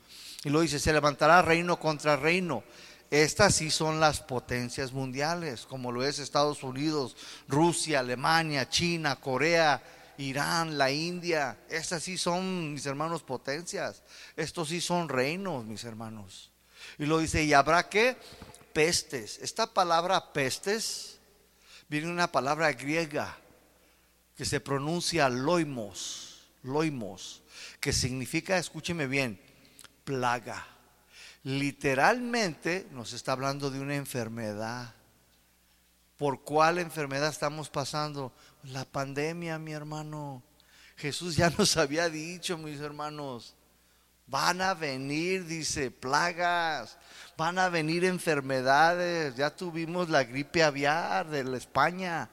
Y 0.43 0.51
lo 0.51 0.63
dice, 0.63 0.81
se 0.81 0.93
levantará 0.93 1.43
reino 1.43 1.79
contra 1.79 2.17
reino. 2.17 2.65
Estas 3.13 3.55
sí 3.55 3.71
son 3.71 4.01
las 4.01 4.19
potencias 4.19 4.93
mundiales, 4.93 5.65
como 5.65 5.93
lo 5.93 6.03
es 6.05 6.19
Estados 6.19 6.65
Unidos, 6.65 7.17
Rusia, 7.47 8.01
Alemania, 8.01 8.69
China, 8.69 9.15
Corea, 9.15 9.81
Irán, 10.19 10.79
la 10.79 10.91
India. 10.91 11.59
Estas 11.69 12.03
sí 12.03 12.17
son, 12.19 12.75
mis 12.75 12.87
hermanos, 12.87 13.23
potencias. 13.23 14.03
Estos 14.37 14.69
sí 14.69 14.81
son 14.81 15.09
reinos, 15.09 15.65
mis 15.65 15.85
hermanos. 15.85 16.51
Y 16.99 17.07
lo 17.07 17.19
dice, 17.19 17.45
¿y 17.45 17.53
habrá 17.53 17.89
qué? 17.89 18.17
Pestes. 18.73 19.39
Esta 19.43 19.73
palabra 19.73 20.33
pestes 20.33 21.19
viene 21.89 22.07
de 22.07 22.13
una 22.13 22.31
palabra 22.31 22.73
griega 22.73 23.37
que 24.37 24.45
se 24.45 24.61
pronuncia 24.61 25.29
loimos, 25.29 26.47
loimos, 26.63 27.43
que 27.81 27.93
significa, 27.93 28.59
escúcheme 28.59 29.07
bien, 29.07 29.41
plaga 30.05 30.67
literalmente 31.47 32.89
nos 32.91 33.13
está 33.13 33.31
hablando 33.31 33.71
de 33.71 33.79
una 33.79 33.95
enfermedad. 33.95 34.93
¿Por 36.17 36.43
cuál 36.43 36.79
enfermedad 36.79 37.29
estamos 37.29 37.71
pasando? 37.71 38.33
La 38.73 38.85
pandemia, 38.85 39.59
mi 39.59 39.73
hermano. 39.73 40.43
Jesús 40.97 41.37
ya 41.37 41.51
nos 41.51 41.77
había 41.77 42.09
dicho, 42.09 42.59
mis 42.59 42.81
hermanos, 42.81 43.55
van 44.27 44.61
a 44.61 44.75
venir, 44.75 45.47
dice, 45.47 45.91
plagas, 45.91 46.99
van 47.37 47.59
a 47.59 47.69
venir 47.69 48.05
enfermedades. 48.05 49.37
Ya 49.37 49.55
tuvimos 49.55 50.09
la 50.09 50.25
gripe 50.25 50.65
aviar 50.65 51.29
de 51.29 51.45
la 51.45 51.57
España, 51.57 52.29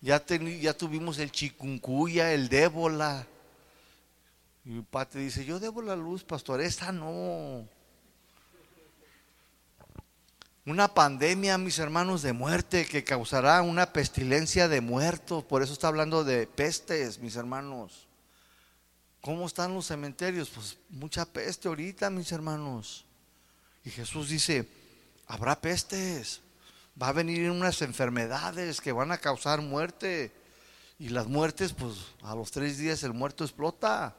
ya, 0.00 0.24
ya 0.26 0.76
tuvimos 0.76 1.18
el 1.18 1.32
chikungunya, 1.32 2.32
el 2.32 2.48
débola. 2.48 3.26
Y 4.64 4.70
mi 4.70 4.82
padre 4.82 5.20
dice, 5.20 5.44
yo 5.44 5.58
debo 5.58 5.82
la 5.82 5.96
luz, 5.96 6.22
pastor, 6.22 6.60
esta 6.60 6.92
no. 6.92 7.66
Una 10.66 10.88
pandemia, 10.88 11.58
mis 11.58 11.78
hermanos, 11.78 12.22
de 12.22 12.32
muerte 12.32 12.86
que 12.86 13.04
causará 13.04 13.60
una 13.60 13.92
pestilencia 13.92 14.66
de 14.66 14.80
muertos. 14.80 15.44
Por 15.44 15.62
eso 15.62 15.74
está 15.74 15.88
hablando 15.88 16.24
de 16.24 16.46
pestes, 16.46 17.18
mis 17.18 17.36
hermanos. 17.36 18.08
¿Cómo 19.20 19.46
están 19.46 19.74
los 19.74 19.86
cementerios? 19.86 20.48
Pues 20.48 20.78
mucha 20.88 21.26
peste 21.26 21.68
ahorita, 21.68 22.08
mis 22.08 22.32
hermanos. 22.32 23.04
Y 23.84 23.90
Jesús 23.90 24.30
dice, 24.30 24.66
habrá 25.26 25.60
pestes. 25.60 26.40
Va 27.00 27.08
a 27.08 27.12
venir 27.12 27.50
unas 27.50 27.82
enfermedades 27.82 28.80
que 28.80 28.92
van 28.92 29.12
a 29.12 29.18
causar 29.18 29.60
muerte. 29.60 30.32
Y 30.98 31.10
las 31.10 31.26
muertes, 31.26 31.74
pues 31.74 31.94
a 32.22 32.34
los 32.34 32.50
tres 32.50 32.78
días 32.78 33.02
el 33.02 33.12
muerto 33.12 33.44
explota. 33.44 34.16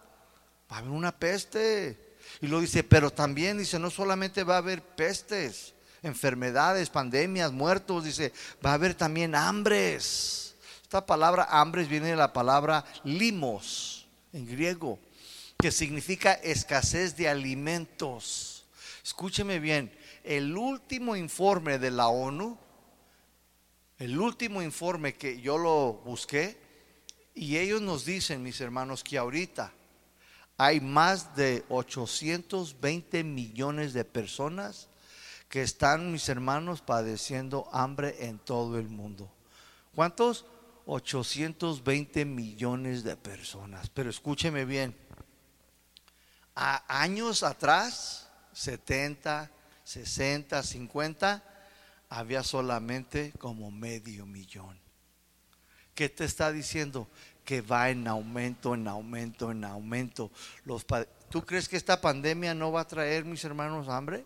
Va 0.71 0.75
a 0.75 0.79
haber 0.79 0.91
una 0.91 1.17
peste. 1.17 2.17
Y 2.39 2.45
lo 2.45 2.61
dice, 2.61 2.83
pero 2.83 3.09
también 3.09 3.57
dice, 3.57 3.79
no 3.79 3.89
solamente 3.89 4.43
va 4.43 4.55
a 4.55 4.59
haber 4.59 4.83
pestes 4.83 5.74
enfermedades, 6.05 6.89
pandemias, 6.89 7.51
muertos, 7.51 8.03
dice, 8.03 8.31
va 8.63 8.71
a 8.71 8.73
haber 8.75 8.93
también 8.93 9.33
hambres. 9.33 10.55
Esta 10.83 11.05
palabra 11.05 11.47
hambres 11.49 11.89
viene 11.89 12.09
de 12.09 12.15
la 12.15 12.31
palabra 12.31 12.85
limos 13.03 14.07
en 14.31 14.45
griego, 14.45 14.99
que 15.57 15.71
significa 15.71 16.33
escasez 16.33 17.17
de 17.17 17.27
alimentos. 17.27 18.65
Escúcheme 19.03 19.59
bien, 19.59 19.91
el 20.23 20.55
último 20.55 21.15
informe 21.15 21.79
de 21.79 21.89
la 21.89 22.07
ONU, 22.07 22.57
el 23.97 24.19
último 24.19 24.61
informe 24.61 25.15
que 25.15 25.41
yo 25.41 25.57
lo 25.57 26.01
busqué, 26.05 26.63
y 27.33 27.57
ellos 27.57 27.81
nos 27.81 28.05
dicen, 28.05 28.43
mis 28.43 28.61
hermanos, 28.61 29.03
que 29.03 29.17
ahorita 29.17 29.73
hay 30.57 30.79
más 30.79 31.35
de 31.35 31.65
820 31.69 33.23
millones 33.23 33.93
de 33.93 34.05
personas 34.05 34.87
que 35.49 35.61
están 35.61 36.11
mis 36.11 36.27
hermanos 36.29 36.81
padeciendo 36.81 37.67
hambre 37.71 38.27
en 38.27 38.39
todo 38.39 38.77
el 38.77 38.89
mundo. 38.89 39.31
¿Cuántos? 39.93 40.45
820 40.85 42.25
millones 42.25 43.03
de 43.03 43.15
personas. 43.15 43.89
Pero 43.89 44.09
escúcheme 44.09 44.65
bien, 44.65 44.95
a 46.55 47.01
años 47.01 47.43
atrás, 47.43 48.27
70, 48.53 49.51
60, 49.83 50.63
50, 50.63 51.43
había 52.09 52.43
solamente 52.43 53.33
como 53.39 53.71
medio 53.71 54.25
millón. 54.25 54.79
¿Qué 55.93 56.09
te 56.09 56.25
está 56.25 56.51
diciendo? 56.51 57.07
Que 57.43 57.61
va 57.61 57.89
en 57.89 58.07
aumento, 58.07 58.73
en 58.73 58.87
aumento, 58.87 59.51
en 59.51 59.63
aumento. 59.63 60.31
¿Tú 61.29 61.45
crees 61.45 61.67
que 61.69 61.77
esta 61.77 62.01
pandemia 62.01 62.53
no 62.53 62.71
va 62.71 62.81
a 62.81 62.87
traer, 62.87 63.25
mis 63.25 63.43
hermanos, 63.43 63.87
hambre? 63.87 64.25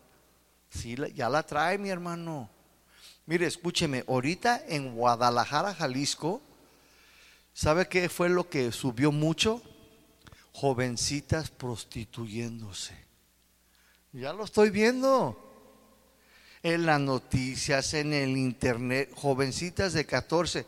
Sí, 0.70 0.96
ya 1.16 1.30
la 1.30 1.44
trae 1.44 1.78
mi 1.78 1.90
hermano. 1.90 2.50
Mire, 3.26 3.48
escúcheme, 3.48 4.04
ahorita 4.08 4.64
en 4.68 4.96
Guadalajara, 4.96 5.74
Jalisco, 5.74 6.42
¿sabe 7.54 7.88
qué 7.88 8.10
fue 8.10 8.30
lo 8.30 8.50
que 8.50 8.72
subió 8.72 9.12
mucho? 9.12 9.62
Jovencitas 10.54 11.50
prostituyéndose. 11.50 12.96
Ya 14.12 14.34
lo 14.34 14.44
estoy 14.44 14.70
viendo. 14.70 15.46
En 16.62 16.86
las 16.86 17.00
noticias, 17.00 17.94
en 17.94 18.14
el 18.14 18.36
internet, 18.36 19.12
jovencitas 19.16 19.94
de 19.94 20.06
14. 20.06 20.66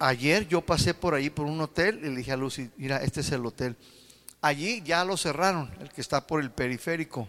ayer 0.00 0.48
yo 0.48 0.62
pasé 0.62 0.94
por 0.94 1.14
ahí 1.14 1.30
por 1.30 1.46
un 1.46 1.60
hotel 1.60 2.00
y 2.02 2.08
le 2.08 2.16
dije 2.16 2.32
a 2.32 2.36
Lucy, 2.36 2.70
mira, 2.76 3.02
este 3.02 3.20
es 3.20 3.30
el 3.30 3.46
hotel. 3.46 3.76
Allí 4.40 4.82
ya 4.82 5.04
lo 5.04 5.16
cerraron, 5.16 5.70
el 5.80 5.90
que 5.90 6.00
está 6.00 6.26
por 6.26 6.40
el 6.40 6.50
periférico 6.50 7.28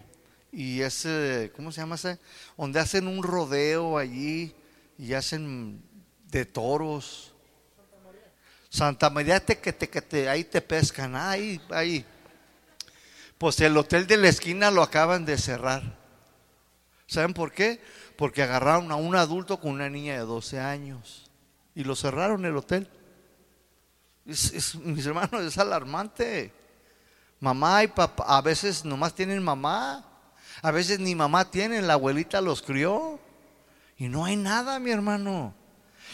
y 0.52 0.80
ese, 0.80 1.52
¿cómo 1.54 1.70
se 1.70 1.80
llama 1.80 1.94
ese? 1.94 2.18
Donde 2.56 2.80
hacen 2.80 3.06
un 3.06 3.22
rodeo 3.22 3.98
allí 3.98 4.54
y 4.98 5.14
hacen 5.14 5.82
de 6.28 6.44
toros. 6.44 7.32
Santa 8.68 9.10
María, 9.10 9.44
te, 9.44 9.58
que, 9.58 9.72
te, 9.72 9.88
que 9.88 10.02
te, 10.02 10.28
ahí 10.28 10.44
te 10.44 10.60
pescan, 10.60 11.14
ahí, 11.16 11.60
ahí. 11.70 12.04
Pues 13.38 13.60
el 13.60 13.76
hotel 13.76 14.06
de 14.06 14.16
la 14.16 14.28
esquina 14.28 14.70
lo 14.70 14.82
acaban 14.82 15.24
de 15.24 15.38
cerrar. 15.38 15.98
¿Saben 17.06 17.32
por 17.32 17.52
qué? 17.52 17.80
Porque 18.16 18.42
agarraron 18.42 18.92
a 18.92 18.96
un 18.96 19.16
adulto 19.16 19.60
con 19.60 19.72
una 19.72 19.88
niña 19.88 20.14
de 20.14 20.20
12 20.20 20.60
años 20.60 21.30
y 21.74 21.84
lo 21.84 21.96
cerraron 21.96 22.44
el 22.44 22.56
hotel. 22.56 22.88
Mis 24.24 25.06
hermanos, 25.06 25.42
es 25.42 25.58
alarmante. 25.58 26.52
Mamá 27.40 27.82
y 27.82 27.88
papá, 27.88 28.24
a 28.26 28.42
veces 28.42 28.84
nomás 28.84 29.14
tienen 29.14 29.42
mamá 29.42 30.09
a 30.62 30.70
veces 30.70 31.00
ni 31.00 31.14
mamá 31.14 31.50
tiene, 31.50 31.82
la 31.82 31.94
abuelita 31.94 32.40
los 32.40 32.62
crió. 32.62 33.18
Y 33.96 34.08
no 34.08 34.24
hay 34.24 34.36
nada, 34.36 34.78
mi 34.78 34.90
hermano. 34.90 35.54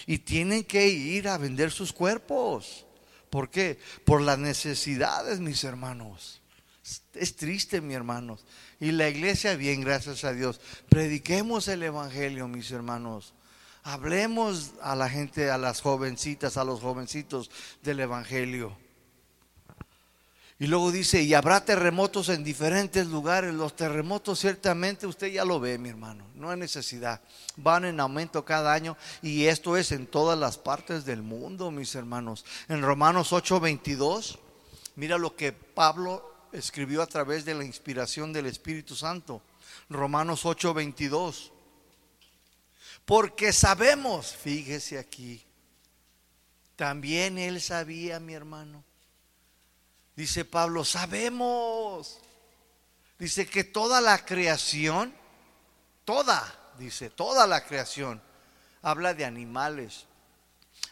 Y 0.07 0.19
tienen 0.19 0.65
que 0.65 0.89
ir 0.89 1.29
a 1.29 1.39
vender 1.39 1.71
sus 1.71 1.93
cuerpos. 1.93 2.85
¿Por 3.31 3.51
qué? 3.51 3.79
Por 4.05 4.23
las 4.23 4.39
necesidades, 4.39 5.41
mis 5.41 5.65
hermanos. 5.65 6.41
Es 7.15 7.37
triste, 7.37 7.81
mi 7.81 7.95
hermanos. 7.95 8.45
Y 8.79 8.93
la 8.93 9.09
iglesia, 9.09 9.57
bien, 9.57 9.81
gracias 9.81 10.25
a 10.25 10.33
Dios. 10.33 10.61
Prediquemos 10.89 11.67
el 11.69 11.83
Evangelio, 11.83 12.47
mis 12.47 12.71
hermanos. 12.71 13.35
Hablemos 13.83 14.73
a 14.83 14.95
la 14.95 15.09
gente, 15.09 15.51
a 15.51 15.59
las 15.59 15.81
jovencitas, 15.81 16.57
a 16.57 16.65
los 16.65 16.81
jovencitos 16.81 17.51
del 17.83 18.01
Evangelio. 18.01 18.77
Y 20.59 20.69
luego 20.69 20.91
dice, 20.91 21.23
y 21.23 21.35
habrá 21.35 21.63
terremotos 21.63 22.31
en 22.31 22.43
diferentes 22.43 23.07
lugares. 23.09 23.53
Los 23.53 23.77
terremotos 23.77 24.39
ciertamente 24.39 25.07
usted 25.07 25.27
ya 25.27 25.45
lo 25.45 25.61
ve, 25.61 25.77
mi 25.77 25.91
hermano. 25.91 26.27
No 26.35 26.51
hay 26.51 26.59
necesidad. 26.59 27.21
Van 27.57 27.85
en 27.85 28.01
aumento 28.01 28.43
cada 28.43 28.73
año 28.73 28.97
y 29.21 29.45
esto 29.45 29.77
es 29.77 29.93
en 29.93 30.07
todas 30.07 30.39
las 30.39 30.57
partes 30.57 31.05
del 31.05 31.21
mundo, 31.23 31.71
mis 31.71 31.95
hermanos. 31.95 32.47
En 32.69 32.81
Romanos 32.81 33.33
8:22, 33.33 34.39
mira 34.95 35.19
lo 35.19 35.37
que 35.37 35.53
Pablo 35.53 36.35
escribió 36.53 37.03
a 37.03 37.07
través 37.07 37.45
de 37.45 37.53
la 37.53 37.65
inspiración 37.65 38.33
del 38.33 38.47
Espíritu 38.47 38.97
Santo. 38.97 39.43
Romanos 39.91 40.47
8:22. 40.47 41.53
Porque 43.05 43.53
sabemos, 43.53 44.35
fíjese 44.35 44.99
aquí, 44.99 45.45
también 46.77 47.37
él 47.37 47.61
sabía, 47.61 48.19
mi 48.21 48.33
hermano 48.33 48.86
Dice 50.17 50.47
Pablo, 50.47 50.85
sabemos. 50.85 52.19
Dice 53.19 53.47
que 53.47 53.65
toda 53.65 54.01
la 54.01 54.25
creación, 54.25 55.15
toda, 56.05 56.73
dice, 56.79 57.11
toda 57.11 57.47
la 57.47 57.65
creación, 57.65 58.21
habla 58.83 59.15
de 59.15 59.25
animales, 59.25 60.07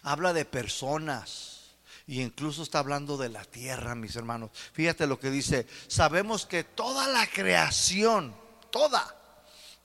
habla 0.02 0.32
de 0.32 0.44
personas, 0.44 1.74
y 2.06 2.20
incluso 2.20 2.62
está 2.62 2.78
hablando 2.78 3.16
de 3.16 3.30
la 3.30 3.44
tierra, 3.44 3.94
mis 3.94 4.16
hermanos. 4.16 4.50
Fíjate 4.72 5.06
lo 5.06 5.18
que 5.18 5.30
dice, 5.30 5.66
sabemos 5.88 6.46
que 6.46 6.64
toda 6.64 7.08
la 7.08 7.26
creación, 7.26 8.34
toda, 8.70 9.14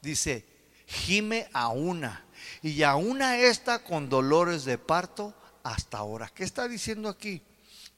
dice, 0.01 0.45
gime 0.85 1.49
a 1.53 1.69
una, 1.69 2.25
y 2.61 2.83
a 2.83 2.95
una 2.95 3.37
está 3.37 3.83
con 3.83 4.09
dolores 4.09 4.65
de 4.65 4.77
parto 4.77 5.33
hasta 5.63 5.97
ahora. 5.97 6.29
¿Qué 6.33 6.43
está 6.43 6.67
diciendo 6.67 7.09
aquí? 7.09 7.41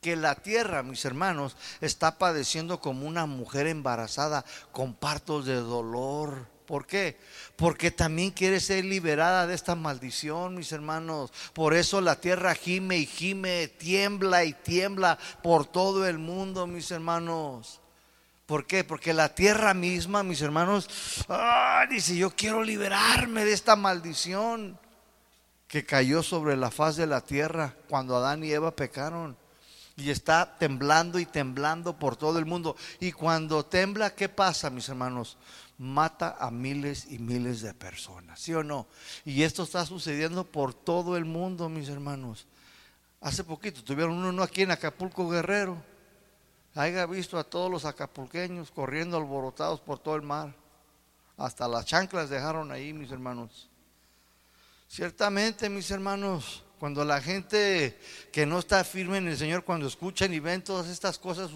Que 0.02 0.16
la 0.16 0.34
tierra, 0.34 0.82
mis 0.82 1.06
hermanos, 1.06 1.56
está 1.80 2.18
padeciendo 2.18 2.80
como 2.80 3.08
una 3.08 3.28
mujer 3.28 3.68
embarazada 3.68 4.43
con 4.72 4.95
partos 4.95 5.45
de 5.45 5.58
dolor. 5.58 6.47
¿Por 6.66 6.88
qué? 6.88 7.20
Porque 7.56 7.91
también 7.91 8.32
quiere 8.32 8.60
ser 8.60 8.84
liberada 8.84 9.45
de 9.45 9.54
esta 9.54 9.76
maldición, 9.76 10.56
mis 10.56 10.72
hermanos. 10.72 11.32
Por 11.54 11.76
eso 11.76 12.02
la 12.02 12.20
tierra 12.20 12.56
gime 12.56 12.97
y 12.97 13.06
gime, 13.06 13.68
tiembla 13.68 14.43
y 14.43 14.54
tiembla 14.54 15.20
por 15.43 15.68
todo 15.68 16.08
el 16.08 16.18
mundo, 16.18 16.66
mis 16.66 16.89
hermanos. 16.89 17.80
¿Por 18.47 18.66
qué? 18.66 18.84
Porque 18.84 19.14
la 19.14 19.36
tierra 19.36 19.76
misma, 19.76 20.24
mis 20.24 20.41
hermanos, 20.41 20.89
dice, 21.91 22.16
yo 22.16 22.32
quiero 22.36 22.64
liberarme 22.64 23.45
de 23.45 23.54
esta 23.54 23.76
maldición 23.76 24.80
que 25.68 25.86
cayó 25.86 26.24
sobre 26.24 26.58
la 26.58 26.72
faz 26.72 26.95
de 26.95 27.06
la 27.06 27.22
tierra 27.22 27.76
cuando 27.88 28.16
Adán 28.16 28.43
y 28.43 28.52
Eva 28.52 28.72
pecaron 28.72 29.38
y 30.02 30.10
está 30.10 30.58
temblando 30.58 31.20
y 31.20 31.26
temblando 31.26 31.97
por 31.97 32.16
todo 32.16 32.39
el 32.39 32.45
mundo. 32.45 32.76
Y 32.99 33.12
cuando 33.12 33.64
tembla, 33.64 34.16
¿qué 34.16 34.30
pasa, 34.30 34.70
mis 34.70 34.89
hermanos? 34.89 35.38
Mata 35.78 36.38
a 36.39 36.52
miles 36.52 37.06
y 37.10 37.20
miles 37.20 37.62
de 37.62 37.74
personas, 37.74 38.39
¿sí 38.39 38.54
o 38.54 38.64
no? 38.64 38.88
Y 39.26 39.43
esto 39.43 39.64
está 39.64 39.86
sucediendo 39.86 40.43
por 40.43 40.74
todo 40.74 41.18
el 41.18 41.26
mundo, 41.26 41.70
mis 41.70 41.89
hermanos. 41.89 42.47
Hace 43.22 43.43
poquito 43.43 43.84
tuvieron 43.84 44.24
uno 44.26 44.43
aquí 44.43 44.64
en 44.64 44.72
Acapulco 44.72 45.30
Guerrero. 45.30 45.78
Haya 46.74 47.06
visto 47.06 47.38
a 47.38 47.43
todos 47.43 47.70
los 47.70 47.86
acapulqueños 47.86 48.72
corriendo 48.72 49.18
alborotados 49.18 49.80
por 49.82 49.99
todo 49.99 50.16
el 50.16 50.24
mar. 50.24 50.56
Hasta 51.38 51.68
las 51.68 51.86
chanclas 51.86 52.30
dejaron 52.30 52.72
ahí, 52.72 52.93
mis 52.93 53.12
hermanos. 53.12 53.70
Ciertamente, 54.88 55.70
mis 55.70 55.89
hermanos, 55.91 56.64
cuando 56.82 57.06
la 57.06 57.22
gente 57.22 57.96
que 58.32 58.48
no 58.48 58.58
está 58.58 58.84
firme 58.84 59.18
en 59.18 59.28
el 59.28 59.38
Señor, 59.38 59.64
cuando 59.64 59.86
escuchan 59.86 60.34
y 60.34 60.40
ven 60.40 60.64
todas 60.64 60.88
estas 60.88 61.20
cosas 61.20 61.52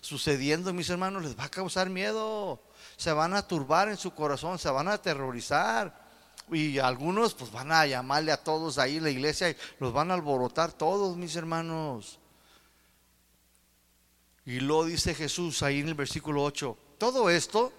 sucediendo, 0.00 0.72
mis 0.72 0.88
hermanos, 0.88 1.22
les 1.24 1.38
va 1.38 1.44
a 1.44 1.50
causar 1.50 1.90
miedo. 1.90 2.62
Se 2.96 3.12
van 3.12 3.34
a 3.34 3.46
turbar 3.46 3.90
en 3.90 3.98
su 3.98 4.14
corazón, 4.14 4.58
se 4.58 4.70
van 4.70 4.88
a 4.88 4.94
aterrorizar. 4.94 5.94
Y 6.50 6.78
algunos 6.78 7.34
pues 7.34 7.52
van 7.52 7.70
a 7.70 7.84
llamarle 7.84 8.32
a 8.32 8.42
todos 8.42 8.78
ahí 8.78 8.98
la 8.98 9.10
iglesia 9.10 9.50
y 9.50 9.56
los 9.78 9.92
van 9.92 10.10
a 10.10 10.14
alborotar 10.14 10.72
todos, 10.72 11.18
mis 11.18 11.36
hermanos. 11.36 12.18
Y 14.46 14.60
lo 14.60 14.86
dice 14.86 15.14
Jesús 15.14 15.62
ahí 15.62 15.80
en 15.80 15.88
el 15.88 15.94
versículo 15.94 16.42
8. 16.42 16.78
Todo 16.96 17.28
esto, 17.28 17.74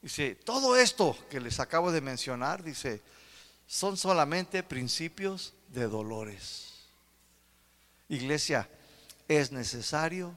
dice, 0.00 0.36
todo 0.36 0.76
esto 0.76 1.18
que 1.28 1.40
les 1.40 1.58
acabo 1.58 1.90
de 1.90 2.00
mencionar, 2.00 2.62
dice, 2.62 3.02
son 3.66 3.96
solamente 3.96 4.62
principios 4.62 5.54
de 5.70 5.88
dolores. 5.88 6.88
Iglesia, 8.08 8.68
es 9.28 9.52
necesario 9.52 10.36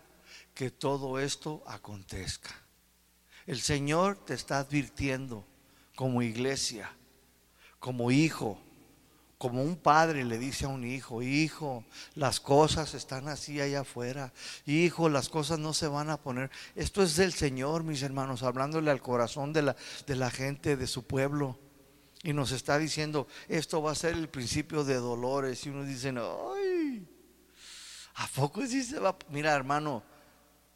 que 0.54 0.70
todo 0.70 1.20
esto 1.20 1.64
acontezca. 1.66 2.52
El 3.46 3.60
Señor 3.60 4.18
te 4.24 4.34
está 4.34 4.60
advirtiendo 4.60 5.46
como 5.96 6.22
iglesia, 6.22 6.92
como 7.80 8.12
hijo, 8.12 8.60
como 9.38 9.62
un 9.62 9.76
padre 9.76 10.24
le 10.24 10.38
dice 10.38 10.66
a 10.66 10.70
un 10.70 10.86
hijo, 10.86 11.22
hijo, 11.22 11.84
las 12.16 12.40
cosas 12.40 12.94
están 12.94 13.28
así 13.28 13.60
allá 13.60 13.82
afuera, 13.82 14.32
hijo, 14.66 15.10
las 15.10 15.28
cosas 15.28 15.60
no 15.60 15.74
se 15.74 15.88
van 15.88 16.10
a 16.10 16.22
poner. 16.22 16.50
Esto 16.76 17.04
es 17.04 17.18
del 17.18 17.34
Señor, 17.34 17.84
mis 17.84 18.04
hermanos, 18.04 18.44
hablándole 18.44 18.90
al 18.90 19.02
corazón 19.02 19.52
de 19.52 19.64
la, 19.64 19.76
de 20.08 20.16
la 20.16 20.32
gente, 20.32 20.78
de 20.78 20.88
su 20.88 21.04
pueblo. 21.04 21.60
Y 22.24 22.32
nos 22.32 22.54
está 22.54 22.80
diciendo, 22.80 23.28
esto 23.50 23.82
va 23.82 23.92
a 23.92 23.96
ser 23.96 24.14
el 24.14 24.30
principio 24.30 24.86
de 24.86 24.96
dolores. 24.96 25.66
Y 25.66 25.70
uno 25.70 25.84
dice, 25.84 26.10
ay, 26.10 27.06
¿a 28.16 28.28
poco 28.28 28.66
sí 28.66 28.82
se 28.82 28.98
va? 28.98 29.18
Mira, 29.30 29.54
hermano, 29.54 30.04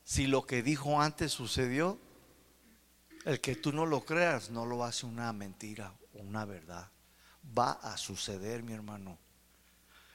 si 0.04 0.28
lo 0.28 0.46
que 0.46 0.62
dijo 0.62 1.02
antes 1.02 1.32
sucedió, 1.32 1.98
el 3.24 3.40
que 3.40 3.56
tú 3.56 3.72
no 3.72 3.86
lo 3.86 4.04
creas 4.04 4.50
no 4.50 4.66
lo 4.66 4.84
hace 4.84 5.06
una 5.06 5.32
mentira 5.32 5.94
o 6.14 6.20
una 6.20 6.44
verdad. 6.44 6.92
Va 7.58 7.72
a 7.72 7.98
suceder, 7.98 8.62
mi 8.62 8.74
hermano. 8.74 9.18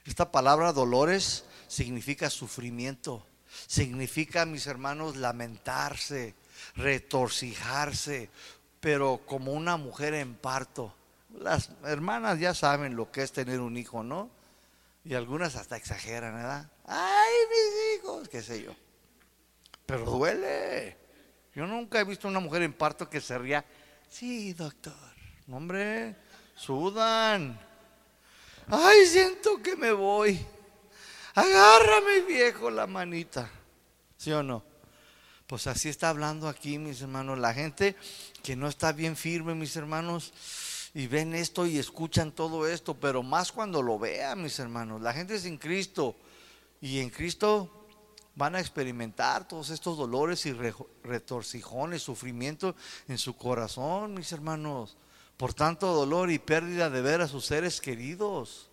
Esta 0.04 0.30
palabra 0.30 0.74
dolores 0.74 1.46
significa 1.66 2.28
sufrimiento. 2.28 3.26
Significa, 3.66 4.44
mis 4.44 4.66
hermanos, 4.66 5.16
lamentarse, 5.16 6.34
retorcijarse, 6.74 8.28
pero 8.80 9.22
como 9.24 9.52
una 9.52 9.78
mujer 9.78 10.12
en 10.12 10.34
parto 10.34 10.94
las 11.38 11.70
hermanas 11.84 12.38
ya 12.38 12.54
saben 12.54 12.96
lo 12.96 13.10
que 13.10 13.22
es 13.22 13.32
tener 13.32 13.60
un 13.60 13.76
hijo, 13.76 14.02
¿no? 14.02 14.30
Y 15.04 15.14
algunas 15.14 15.56
hasta 15.56 15.76
exageran, 15.76 16.34
¿verdad? 16.34 16.70
Ay, 16.86 17.32
mis 17.50 18.00
hijos, 18.00 18.28
qué 18.28 18.42
sé 18.42 18.62
yo. 18.62 18.74
Pero 19.86 20.04
duele. 20.04 20.96
Yo 21.54 21.66
nunca 21.66 22.00
he 22.00 22.04
visto 22.04 22.28
una 22.28 22.40
mujer 22.40 22.62
en 22.62 22.72
parto 22.72 23.08
que 23.10 23.20
se 23.20 23.36
ría. 23.38 23.64
Sí, 24.08 24.52
doctor. 24.52 24.94
Hombre, 25.50 26.16
sudan. 26.54 27.58
Ay, 28.68 29.06
siento 29.06 29.60
que 29.62 29.76
me 29.76 29.92
voy. 29.92 30.44
Agárrame, 31.34 32.20
viejo, 32.22 32.70
la 32.70 32.86
manita. 32.86 33.50
¿Sí 34.16 34.32
o 34.32 34.42
no? 34.42 34.62
Pues 35.46 35.66
así 35.66 35.88
está 35.88 36.08
hablando 36.08 36.48
aquí, 36.48 36.78
mis 36.78 37.02
hermanos. 37.02 37.38
La 37.38 37.52
gente 37.52 37.96
que 38.42 38.56
no 38.56 38.68
está 38.68 38.92
bien 38.92 39.16
firme, 39.16 39.54
mis 39.54 39.76
hermanos, 39.76 40.32
y 40.94 41.06
ven 41.06 41.34
esto 41.34 41.66
y 41.66 41.78
escuchan 41.78 42.32
todo 42.32 42.66
esto, 42.66 42.94
pero 42.94 43.22
más 43.22 43.52
cuando 43.52 43.82
lo 43.82 43.98
vean, 43.98 44.42
mis 44.42 44.58
hermanos. 44.58 45.00
La 45.00 45.12
gente 45.12 45.38
sin 45.38 45.56
Cristo 45.56 46.16
y 46.80 46.98
en 46.98 47.10
Cristo 47.10 47.86
van 48.34 48.54
a 48.54 48.60
experimentar 48.60 49.46
todos 49.46 49.70
estos 49.70 49.96
dolores 49.96 50.44
y 50.46 50.54
retorcijones, 51.02 52.02
sufrimiento 52.02 52.74
en 53.08 53.18
su 53.18 53.36
corazón, 53.36 54.14
mis 54.14 54.32
hermanos. 54.32 54.96
Por 55.36 55.54
tanto 55.54 55.92
dolor 55.92 56.30
y 56.30 56.38
pérdida 56.38 56.90
de 56.90 57.00
ver 57.00 57.20
a 57.20 57.28
sus 57.28 57.46
seres 57.46 57.80
queridos 57.80 58.70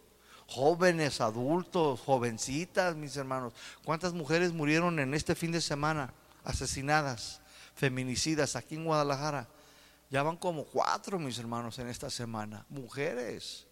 jóvenes, 0.49 1.21
adultos, 1.21 1.99
jovencitas, 2.01 2.95
mis 2.95 3.15
hermanos. 3.15 3.53
¿Cuántas 3.83 4.13
mujeres 4.13 4.51
murieron 4.51 4.99
en 4.99 5.13
este 5.13 5.35
fin 5.35 5.51
de 5.51 5.61
semana 5.61 6.13
asesinadas, 6.43 7.41
feminicidas 7.75 8.55
aquí 8.55 8.75
en 8.75 8.85
Guadalajara? 8.85 9.47
Ya 10.09 10.23
van 10.23 10.37
como 10.37 10.65
cuatro, 10.65 11.19
mis 11.19 11.37
hermanos, 11.37 11.77
en 11.79 11.87
esta 11.87 12.09
semana. 12.09 12.65
Mujeres 12.69 13.67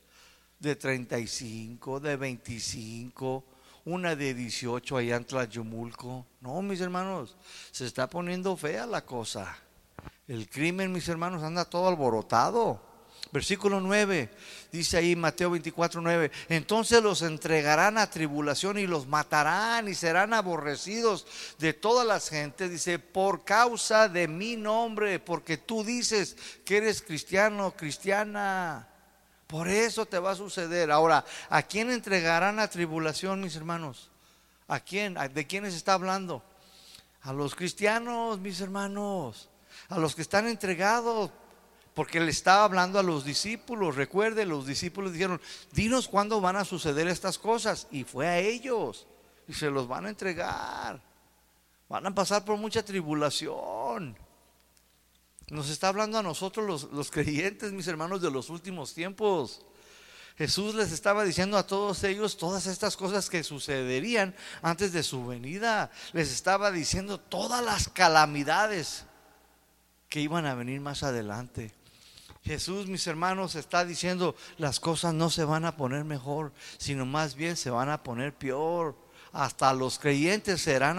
de 0.60 0.76
35, 0.76 2.00
de 2.00 2.16
25, 2.16 3.44
una 3.86 4.16
de 4.16 4.34
18 4.34 4.98
allá 4.98 5.16
en 5.16 5.26
Tlajumulco. 5.26 6.26
No, 6.42 6.62
mis 6.62 6.82
hermanos, 6.82 7.38
se 7.72 7.86
está 7.86 8.08
poniendo 8.08 8.56
fea 8.56 8.86
la 8.86 9.04
cosa. 9.04 9.58
El 10.28 10.50
crimen, 10.50 10.92
mis 10.92 11.08
hermanos, 11.08 11.42
anda 11.42 11.66
todo 11.66 11.88
alborotado. 11.88 12.87
Versículo 13.32 13.82
9, 13.82 14.30
dice 14.72 14.98
ahí 14.98 15.16
Mateo 15.16 15.52
24, 15.52 16.02
9, 16.02 16.32
entonces 16.50 17.02
los 17.04 17.22
entregarán 17.22 17.98
a 17.98 18.10
tribulación 18.10 18.78
y 18.78 18.88
los 18.88 19.08
matarán 19.08 19.88
y 19.88 19.96
serán 19.96 20.34
aborrecidos 20.34 21.26
de 21.60 21.74
todas 21.74 22.08
las 22.08 22.30
gentes, 22.30 22.70
dice, 22.72 23.00
por 23.00 23.44
causa 23.44 24.08
de 24.08 24.28
mi 24.28 24.56
nombre, 24.56 25.20
porque 25.20 25.58
tú 25.58 25.84
dices 25.84 26.38
que 26.64 26.78
eres 26.78 27.02
cristiano, 27.02 27.72
cristiana. 27.76 28.88
Por 29.48 29.70
eso 29.70 30.06
te 30.06 30.20
va 30.20 30.32
a 30.32 30.36
suceder. 30.36 30.92
Ahora, 30.92 31.24
¿a 31.50 31.64
quién 31.64 31.90
entregarán 31.90 32.60
a 32.60 32.70
tribulación, 32.70 33.40
mis 33.40 33.56
hermanos? 33.56 34.10
¿A 34.68 34.82
quién? 34.82 35.16
¿De 35.34 35.48
quiénes 35.48 35.74
está 35.74 35.94
hablando? 35.94 36.44
A 37.22 37.32
los 37.32 37.56
cristianos, 37.56 38.40
mis 38.40 38.60
hermanos, 38.60 39.50
a 39.88 39.98
los 39.98 40.16
que 40.16 40.22
están 40.22 40.48
entregados 40.48 41.32
porque 41.98 42.20
le 42.20 42.30
estaba 42.30 42.64
hablando 42.64 43.00
a 43.00 43.04
los 43.04 43.26
discípulos. 43.26 43.96
Recuerde, 43.96 44.46
los 44.46 44.68
discípulos 44.68 45.14
dijeron, 45.14 45.42
dinos 45.72 46.08
cuándo 46.08 46.40
van 46.40 46.56
a 46.56 46.64
suceder 46.64 47.08
estas 47.08 47.40
cosas. 47.40 47.88
Y 47.90 48.04
fue 48.04 48.28
a 48.28 48.38
ellos. 48.38 49.08
Y 49.48 49.54
se 49.54 49.72
los 49.72 49.88
van 49.88 50.06
a 50.06 50.10
entregar. 50.10 51.02
Van 51.90 52.06
a 52.06 52.14
pasar 52.14 52.46
por 52.46 52.56
mucha 52.58 52.86
tribulación. 52.86 54.16
Nos 55.48 55.72
está 55.72 55.88
hablando 55.88 56.20
a 56.20 56.22
nosotros 56.22 56.68
los, 56.68 56.84
los 56.94 57.10
creyentes, 57.10 57.72
mis 57.72 57.88
hermanos, 57.88 58.22
de 58.22 58.30
los 58.30 58.52
últimos 58.52 58.94
tiempos. 58.94 59.66
Jesús 60.38 60.76
les 60.76 60.92
estaba 60.92 61.24
diciendo 61.24 61.58
a 61.58 61.66
todos 61.66 62.04
ellos 62.04 62.38
todas 62.38 62.68
estas 62.68 62.96
cosas 62.96 63.28
que 63.28 63.44
sucederían 63.44 64.36
antes 64.62 64.94
de 64.94 65.02
su 65.02 65.26
venida. 65.26 65.90
Les 66.14 66.32
estaba 66.32 66.70
diciendo 66.70 67.20
todas 67.20 67.66
las 67.66 67.90
calamidades 67.90 69.06
que 70.10 70.22
iban 70.22 70.46
a 70.46 70.54
venir 70.54 70.80
más 70.80 71.02
adelante. 71.02 71.76
Jesús, 72.48 72.88
mis 72.88 73.06
hermanos, 73.08 73.56
está 73.56 73.84
diciendo, 73.84 74.34
las 74.58 74.80
cosas 74.80 75.14
no 75.14 75.30
se 75.30 75.44
van 75.44 75.66
a 75.66 75.76
poner 75.76 76.06
mejor, 76.06 76.54
sino 76.78 77.06
más 77.06 77.36
bien 77.36 77.58
se 77.58 77.70
van 77.70 77.90
a 77.90 78.04
poner 78.04 78.34
peor. 78.34 78.96
Hasta 79.34 79.74
los 79.74 80.00
creyentes 80.00 80.62
serán 80.62 80.98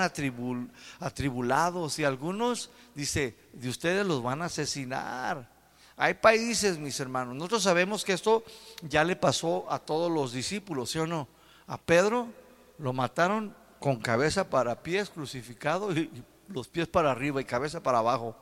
atribulados 1.01 1.99
y 1.99 2.05
algunos, 2.05 2.68
dice, 2.94 3.34
de 3.55 3.70
ustedes 3.70 4.07
los 4.07 4.22
van 4.22 4.42
a 4.42 4.44
asesinar. 4.44 5.51
Hay 5.96 6.12
países, 6.14 6.76
mis 6.76 7.01
hermanos, 7.01 7.34
nosotros 7.34 7.62
sabemos 7.62 8.05
que 8.05 8.12
esto 8.12 8.44
ya 8.82 9.03
le 9.03 9.16
pasó 9.16 9.64
a 9.72 9.78
todos 9.78 10.12
los 10.12 10.32
discípulos, 10.32 10.90
¿sí 10.90 10.99
o 10.99 11.07
no? 11.07 11.28
A 11.66 11.78
Pedro 11.78 12.28
lo 12.76 12.92
mataron 12.92 13.57
con 13.80 13.96
cabeza 13.96 14.51
para 14.51 14.82
pies 14.82 15.09
crucificado 15.09 15.92
y 15.92 16.11
los 16.49 16.68
pies 16.68 16.88
para 16.88 17.11
arriba 17.11 17.40
y 17.40 17.44
cabeza 17.44 17.82
para 17.82 18.01
abajo. 18.01 18.36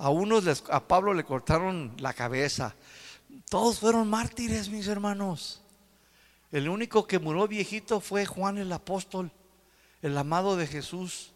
A 0.00 0.08
unos, 0.08 0.44
les, 0.44 0.64
a 0.70 0.80
Pablo 0.80 1.12
le 1.12 1.24
cortaron 1.24 1.94
la 1.98 2.14
cabeza. 2.14 2.74
Todos 3.50 3.80
fueron 3.80 4.08
mártires, 4.08 4.70
mis 4.70 4.88
hermanos. 4.88 5.60
El 6.50 6.70
único 6.70 7.06
que 7.06 7.18
murió 7.18 7.46
viejito 7.46 8.00
fue 8.00 8.24
Juan 8.24 8.56
el 8.56 8.72
apóstol, 8.72 9.30
el 10.00 10.16
amado 10.16 10.56
de 10.56 10.66
Jesús. 10.66 11.32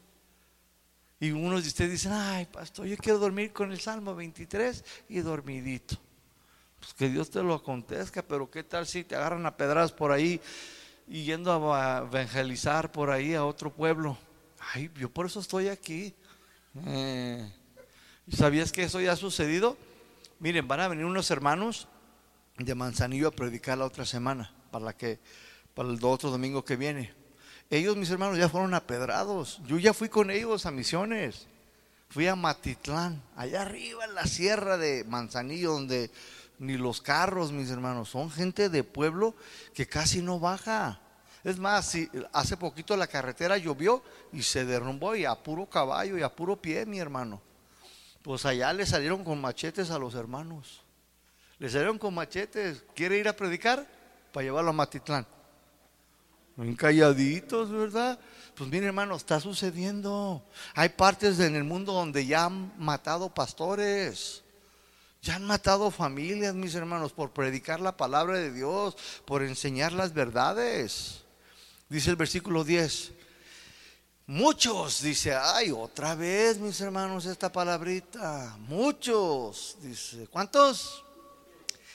Y 1.21 1.31
unos 1.31 1.63
de 1.63 1.69
ustedes 1.69 1.91
dicen, 1.91 2.13
ay, 2.13 2.47
pastor, 2.47 2.87
yo 2.87 2.97
quiero 2.97 3.19
dormir 3.19 3.53
con 3.53 3.71
el 3.71 3.81
Salmo 3.81 4.15
23 4.15 4.83
y 5.11 5.19
dormidito. 5.21 5.97
Pues 6.81 6.95
que 6.95 7.11
Dios 7.11 7.31
te 7.31 7.43
lo 7.43 7.53
acontezca, 7.53 8.23
pero 8.23 8.51
¿qué 8.51 8.65
tal 8.65 8.87
si 8.87 9.05
te 9.05 9.15
agarran 9.15 9.45
a 9.45 9.59
pedradas 9.59 9.93
por 9.93 10.11
ahí 10.11 10.41
y 11.07 11.25
yendo 11.25 11.75
a 11.75 11.99
evangelizar 11.99 12.91
por 12.91 13.11
ahí 13.11 13.35
a 13.35 13.45
otro 13.45 13.71
pueblo? 13.71 14.17
Ay, 14.73 14.91
yo 14.97 15.11
por 15.11 15.27
eso 15.27 15.41
estoy 15.41 15.69
aquí. 15.69 16.15
Eh, 16.87 17.53
¿Sabías 18.33 18.73
que 18.73 18.85
eso 18.85 19.01
ya 19.01 19.13
ha 19.13 19.17
sucedido? 19.17 19.77
Miren, 20.41 20.67
van 20.67 20.81
a 20.81 20.89
venir 20.89 21.05
unos 21.05 21.31
hermanos 21.31 21.89
de 22.57 22.75
Manzanillo 22.75 23.29
a 23.29 23.33
predicar 23.33 23.77
la 23.77 23.85
otra 23.85 24.07
semana, 24.07 24.51
para, 24.71 24.87
la 24.87 24.97
que, 24.97 25.19
para 25.75 25.91
el 25.91 26.03
otro 26.03 26.31
domingo 26.31 26.65
que 26.65 26.77
viene. 26.77 27.13
Ellos, 27.69 27.97
mis 27.97 28.11
hermanos, 28.11 28.39
ya 28.39 28.49
fueron 28.49 28.73
apedrados. 28.73 29.61
Yo 29.67 29.79
ya 29.79 29.93
fui 29.93 30.09
con 30.09 30.31
ellos 30.31 30.65
a 30.65 30.71
misiones. 30.71 31.47
Fui 32.09 32.27
a 32.27 32.37
Matitlán, 32.37 33.23
allá 33.37 33.63
arriba 33.63 34.05
en 34.05 34.15
la 34.15 34.27
sierra 34.27 34.79
de 34.79 35.05
Manzanillo, 35.05 35.73
donde 35.73 36.11
ni 36.59 36.77
los 36.77 37.03
carros, 37.03 37.53
mis 37.53 37.71
hermanos, 37.71 38.09
son 38.09 38.31
gente 38.31 38.69
de 38.69 38.85
pueblo 38.85 39.35
que 39.75 39.87
casi 39.87 40.23
no 40.23 40.39
baja. 40.39 41.01
Es 41.43 41.59
más, 41.59 41.91
si 41.91 42.09
hace 42.33 42.57
poquito 42.57 42.97
la 42.97 43.07
carretera 43.07 43.59
llovió 43.59 44.03
y 44.33 44.43
se 44.43 44.65
derrumbó 44.65 45.15
y 45.15 45.25
a 45.25 45.35
puro 45.35 45.67
caballo 45.67 46.17
y 46.17 46.23
a 46.23 46.35
puro 46.35 46.57
pie, 46.57 46.87
mi 46.87 47.01
hermano. 47.01 47.41
Pues 48.25 48.47
allá 48.47 48.73
le 48.73 48.87
salieron 48.87 49.23
con 49.23 49.39
machetes 49.39 49.91
a 49.91 49.99
los 49.99 50.15
hermanos. 50.15 50.81
Le 51.59 51.69
salieron 51.69 51.99
con 51.99 52.15
machetes. 52.15 52.83
¿Quiere 52.95 53.19
ir 53.19 53.29
a 53.29 53.37
predicar? 53.37 53.87
Para 54.33 54.45
llevarlo 54.45 54.71
a 54.71 54.73
Matitlán. 54.73 55.27
Muy 56.57 56.75
calladitos, 56.75 57.71
¿verdad? 57.71 58.19
Pues 58.55 58.71
mire 58.71 58.87
hermano, 58.87 59.15
está 59.15 59.41
sucediendo. 59.41 60.43
Hay 60.75 60.89
partes 60.89 61.39
en 61.39 61.55
el 61.55 61.65
mundo 61.65 61.93
donde 61.93 62.25
ya 62.25 62.47
han 62.47 62.73
matado 62.79 63.29
pastores. 63.29 64.43
Ya 65.21 65.35
han 65.35 65.45
matado 65.45 65.91
familias, 65.91 66.55
mis 66.55 66.75
hermanos, 66.75 67.13
por 67.13 67.31
predicar 67.33 67.81
la 67.81 67.99
palabra 67.99 68.39
de 68.39 68.51
Dios, 68.51 68.97
por 69.27 69.43
enseñar 69.43 69.93
las 69.93 70.15
verdades. 70.15 71.25
Dice 71.91 72.09
el 72.09 72.17
versículo 72.17 72.65
10, 72.65 73.13
Muchos, 74.27 75.03
dice, 75.03 75.35
ay, 75.35 75.71
otra 75.71 76.15
vez, 76.15 76.59
mis 76.59 76.81
hermanos, 76.81 77.27
esta 77.27 77.53
palabrita. 77.53 78.57
Muchos, 78.61 79.77
dice, 79.83 80.27
¿cuántos? 80.29 81.05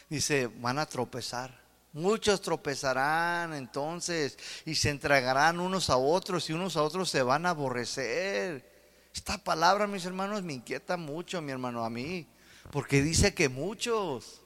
Dice, 0.07 0.45
van 0.45 0.77
a 0.77 0.85
tropezar. 0.85 1.59
Muchos 1.91 2.39
tropezarán 2.41 3.55
entonces 3.55 4.37
y 4.63 4.75
se 4.75 4.91
entregarán 4.91 5.59
unos 5.59 5.89
a 5.89 5.97
otros 5.97 6.47
y 6.49 6.53
unos 6.53 6.77
a 6.77 6.83
otros 6.83 7.09
se 7.09 7.23
van 7.23 7.47
a 7.47 7.49
aborrecer. 7.49 9.09
Esta 9.11 9.39
palabra, 9.39 9.87
mis 9.87 10.05
hermanos, 10.05 10.43
me 10.43 10.53
inquieta 10.53 10.97
mucho, 10.97 11.41
mi 11.41 11.51
hermano, 11.51 11.83
a 11.83 11.89
mí, 11.89 12.27
porque 12.71 13.01
dice 13.01 13.33
que 13.33 13.49
muchos. 13.49 14.41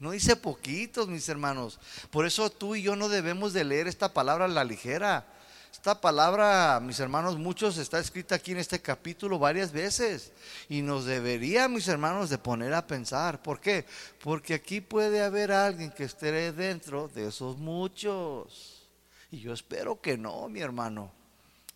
No 0.00 0.10
dice 0.10 0.34
poquitos, 0.34 1.06
mis 1.06 1.28
hermanos. 1.28 1.78
Por 2.10 2.26
eso 2.26 2.50
tú 2.50 2.74
y 2.74 2.82
yo 2.82 2.96
no 2.96 3.08
debemos 3.08 3.52
de 3.52 3.62
leer 3.62 3.86
esta 3.86 4.12
palabra 4.12 4.46
a 4.46 4.48
la 4.48 4.64
ligera. 4.64 5.28
Esta 5.74 6.00
palabra, 6.00 6.78
mis 6.80 7.00
hermanos, 7.00 7.36
muchos 7.36 7.78
está 7.78 7.98
escrita 7.98 8.36
aquí 8.36 8.52
en 8.52 8.58
este 8.58 8.80
capítulo 8.80 9.40
varias 9.40 9.72
veces 9.72 10.30
y 10.68 10.82
nos 10.82 11.04
debería, 11.04 11.66
mis 11.66 11.88
hermanos, 11.88 12.30
de 12.30 12.38
poner 12.38 12.72
a 12.72 12.86
pensar. 12.86 13.42
¿Por 13.42 13.60
qué? 13.60 13.84
Porque 14.22 14.54
aquí 14.54 14.80
puede 14.80 15.20
haber 15.20 15.50
alguien 15.50 15.90
que 15.90 16.04
esté 16.04 16.52
dentro 16.52 17.08
de 17.08 17.26
esos 17.26 17.58
muchos. 17.58 18.88
Y 19.32 19.40
yo 19.40 19.52
espero 19.52 20.00
que 20.00 20.16
no, 20.16 20.48
mi 20.48 20.60
hermano. 20.60 21.10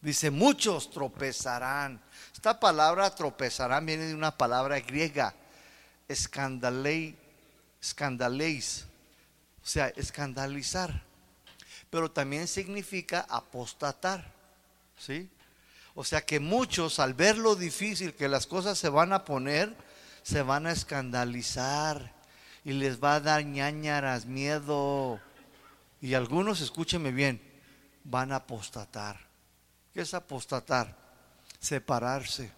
Dice, 0.01 0.31
muchos 0.31 0.91
tropezarán. 0.93 2.01
Esta 2.33 2.61
palabra 2.61 3.13
tropezarán 3.13 3.85
viene 3.85 4.05
de 4.05 4.15
una 4.15 4.31
palabra 4.31 4.79
griega, 4.79 5.35
escandalei, 6.07 7.19
escandaleis, 7.83 8.87
o 9.61 9.67
sea, 9.67 9.89
escandalizar 9.89 11.08
pero 11.91 12.11
también 12.11 12.49
significa 12.49 13.27
apostatar. 13.29 14.33
¿Sí? 14.99 15.31
O 15.95 16.05
sea 16.05 16.25
que 16.25 16.41
muchos 16.41 16.99
al 17.01 17.15
ver 17.15 17.39
lo 17.39 17.57
difícil 17.57 18.15
que 18.15 18.29
las 18.29 18.47
cosas 18.47 18.79
se 18.79 18.89
van 18.89 19.13
a 19.13 19.25
poner, 19.25 19.75
se 20.23 20.43
van 20.43 20.67
a 20.67 20.73
escandalizar 20.73 22.13
y 22.65 22.73
les 22.73 23.03
va 23.03 23.17
a 23.17 23.21
dar 23.21 23.45
ñañaras, 23.45 24.27
miedo. 24.27 25.21
Y 26.01 26.15
algunos, 26.15 26.61
escúcheme 26.61 27.11
bien, 27.11 27.43
van 28.05 28.33
a 28.33 28.37
apostatar. 28.37 29.19
¿Qué 29.93 30.03
es 30.03 30.15
apostatar? 30.15 30.97
Separarse, 31.59 32.53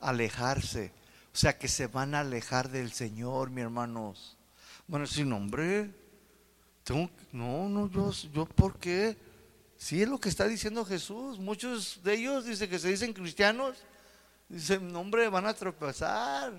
alejarse. 0.00 0.92
O 1.34 1.36
sea 1.36 1.58
que 1.58 1.68
se 1.68 1.88
van 1.88 2.14
a 2.14 2.20
alejar 2.20 2.70
del 2.70 2.92
Señor, 2.92 3.50
mi 3.50 3.60
hermanos. 3.60 4.36
Bueno, 4.86 5.06
sin 5.06 5.28
nombre. 5.28 5.90
No, 6.94 7.68
no, 7.68 7.90
yo, 7.90 8.12
yo, 8.32 8.46
¿por 8.46 8.78
qué? 8.78 9.16
Sí 9.76 10.02
es 10.02 10.08
lo 10.08 10.18
que 10.18 10.28
está 10.28 10.46
diciendo 10.46 10.84
Jesús. 10.84 11.38
Muchos 11.38 12.00
de 12.02 12.14
ellos 12.14 12.44
dice 12.44 12.68
que 12.68 12.78
se 12.78 12.88
dicen 12.88 13.12
cristianos. 13.12 13.76
Dicen, 14.48 14.92
no, 14.92 15.00
hombre, 15.00 15.28
van 15.28 15.46
a 15.46 15.54
tropezar. 15.54 16.52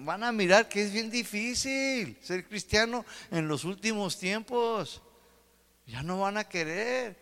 Van 0.00 0.24
a 0.24 0.32
mirar 0.32 0.68
que 0.68 0.82
es 0.82 0.92
bien 0.92 1.10
difícil 1.10 2.16
ser 2.20 2.46
cristiano 2.48 3.04
en 3.30 3.46
los 3.46 3.64
últimos 3.64 4.18
tiempos. 4.18 5.00
Ya 5.86 6.02
no 6.02 6.20
van 6.20 6.38
a 6.38 6.48
querer. 6.48 7.16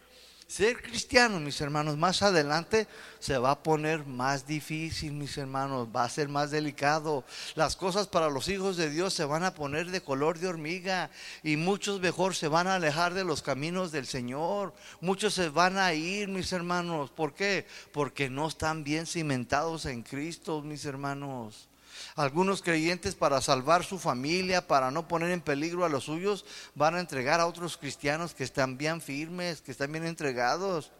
Ser 0.51 0.83
cristiano, 0.83 1.39
mis 1.39 1.61
hermanos, 1.61 1.97
más 1.97 2.23
adelante 2.23 2.89
se 3.21 3.39
va 3.39 3.53
a 3.53 3.63
poner 3.63 4.05
más 4.05 4.49
difícil, 4.49 5.13
mis 5.13 5.39
hermanos, 5.39 5.87
va 5.95 6.03
a 6.03 6.09
ser 6.09 6.29
más 6.29 6.51
delicado. 6.51 7.23
Las 7.55 7.77
cosas 7.77 8.09
para 8.09 8.29
los 8.29 8.49
hijos 8.49 8.77
de 8.77 8.91
Dios 8.91 9.15
se 9.15 9.25
van 9.25 9.45
a 9.45 9.55
poner 9.55 9.93
de 9.93 10.01
color 10.01 10.41
de 10.41 10.49
hormiga 10.49 11.09
y 11.45 11.57
muchos 11.57 12.01
mejor 12.01 12.35
se 12.35 12.49
van 12.49 12.67
a 12.67 12.75
alejar 12.75 13.15
de 13.15 13.23
los 13.23 13.43
caminos 13.43 13.93
del 13.93 14.09
Señor. 14.09 14.75
Muchos 15.01 15.35
se 15.35 15.51
van 15.51 15.79
a 15.79 15.95
ir, 15.95 16.27
mis 16.27 16.53
hermanos. 16.53 17.13
¿Por 17.13 17.33
qué? 17.33 17.65
Porque 17.93 18.29
no 18.29 18.49
están 18.49 18.83
bien 18.83 19.07
cimentados 19.07 19.87
en 19.87 20.03
Cristo, 20.03 20.63
mis 20.63 20.85
hermanos. 20.85 21.70
Algunos 22.17 22.63
creyentes 22.63 23.15
para 23.15 23.41
salvar 23.41 23.85
su 23.85 23.99
familia, 23.99 24.67
para 24.67 24.91
no 24.91 25.07
poner 25.07 25.31
en 25.31 25.41
peligro 25.41 25.85
a 25.85 25.89
los 25.89 26.05
suyos, 26.05 26.45
van 26.75 26.95
a 26.95 27.01
entregar 27.01 27.41
a 27.41 27.47
otros 27.47 27.77
cristianos 27.77 28.35
que 28.35 28.45
están 28.45 28.77
bien 28.77 29.01
firmes, 29.01 29.61
que 29.61 29.71
están 29.71 29.93
bien 29.93 30.07
entregados. 30.07 30.91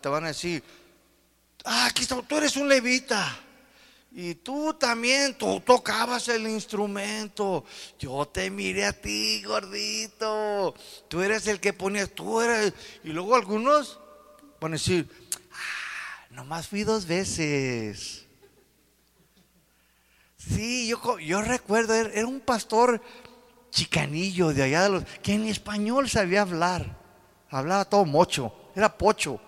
Te 0.00 0.08
van 0.08 0.24
a 0.24 0.28
decir, 0.28 0.62
ah, 1.64 1.86
aquí 1.86 2.02
está, 2.02 2.20
tú 2.22 2.36
eres 2.36 2.56
un 2.56 2.68
levita. 2.68 3.40
Y 4.16 4.36
tú 4.36 4.72
también, 4.74 5.36
tú 5.36 5.60
tocabas 5.60 6.28
el 6.28 6.46
instrumento. 6.46 7.64
Yo 7.98 8.24
te 8.26 8.48
miré 8.48 8.86
a 8.86 8.92
ti, 8.92 9.42
gordito. 9.42 10.72
Tú 11.08 11.20
eres 11.20 11.48
el 11.48 11.58
que 11.58 11.72
ponías, 11.72 12.10
tú 12.10 12.40
eres. 12.40 12.72
Y 13.02 13.08
luego 13.08 13.34
algunos 13.34 13.98
van 14.60 14.72
a 14.72 14.76
decir, 14.76 15.10
ah, 15.50 16.26
nomás 16.30 16.68
fui 16.68 16.84
dos 16.84 17.06
veces. 17.06 18.23
Sí, 20.48 20.88
yo, 20.88 21.18
yo 21.18 21.42
recuerdo, 21.42 21.94
era 21.94 22.26
un 22.26 22.40
pastor 22.40 23.00
chicanillo 23.70 24.52
de 24.52 24.62
allá 24.62 24.82
de 24.84 24.88
los, 24.90 25.04
que 25.22 25.34
en 25.34 25.46
español 25.46 26.08
sabía 26.08 26.42
hablar, 26.42 26.96
hablaba 27.50 27.84
todo 27.84 28.04
mocho, 28.04 28.54
era 28.74 28.96
pocho. 28.96 29.40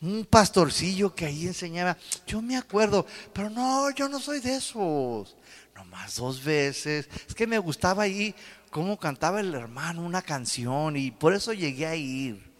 Un 0.00 0.24
pastorcillo 0.24 1.14
que 1.14 1.26
ahí 1.26 1.46
enseñaba, 1.46 1.96
yo 2.26 2.42
me 2.42 2.56
acuerdo, 2.56 3.06
pero 3.32 3.50
no, 3.50 3.90
yo 3.90 4.08
no 4.08 4.18
soy 4.18 4.40
de 4.40 4.56
esos. 4.56 5.36
Nomás 5.76 6.16
dos 6.16 6.42
veces. 6.42 7.08
Es 7.28 7.34
que 7.34 7.46
me 7.46 7.58
gustaba 7.58 8.02
ahí 8.02 8.34
cómo 8.70 8.98
cantaba 8.98 9.40
el 9.40 9.54
hermano 9.54 10.02
una 10.02 10.22
canción 10.22 10.96
y 10.96 11.12
por 11.12 11.34
eso 11.34 11.52
llegué 11.52 11.86
a 11.86 11.94
ir. 11.94 12.50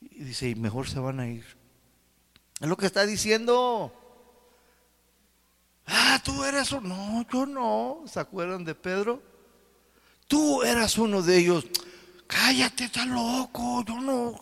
Y 0.00 0.24
dice, 0.24 0.48
y 0.48 0.54
mejor 0.56 0.88
se 0.88 0.98
van 0.98 1.20
a 1.20 1.28
ir. 1.28 1.44
Es 2.60 2.68
lo 2.68 2.76
que 2.76 2.86
está 2.86 3.06
diciendo. 3.06 3.92
Ah, 5.86 6.20
tú 6.22 6.44
eres 6.44 6.72
uno. 6.72 6.88
No, 6.88 7.26
yo 7.30 7.46
no. 7.46 8.02
¿Se 8.06 8.20
acuerdan 8.20 8.64
de 8.64 8.74
Pedro? 8.74 9.22
Tú 10.26 10.62
eras 10.62 10.96
uno 10.98 11.22
de 11.22 11.38
ellos. 11.38 11.66
Cállate, 12.26 12.84
está 12.84 13.04
loco. 13.04 13.84
Yo 13.86 14.00
no. 14.00 14.38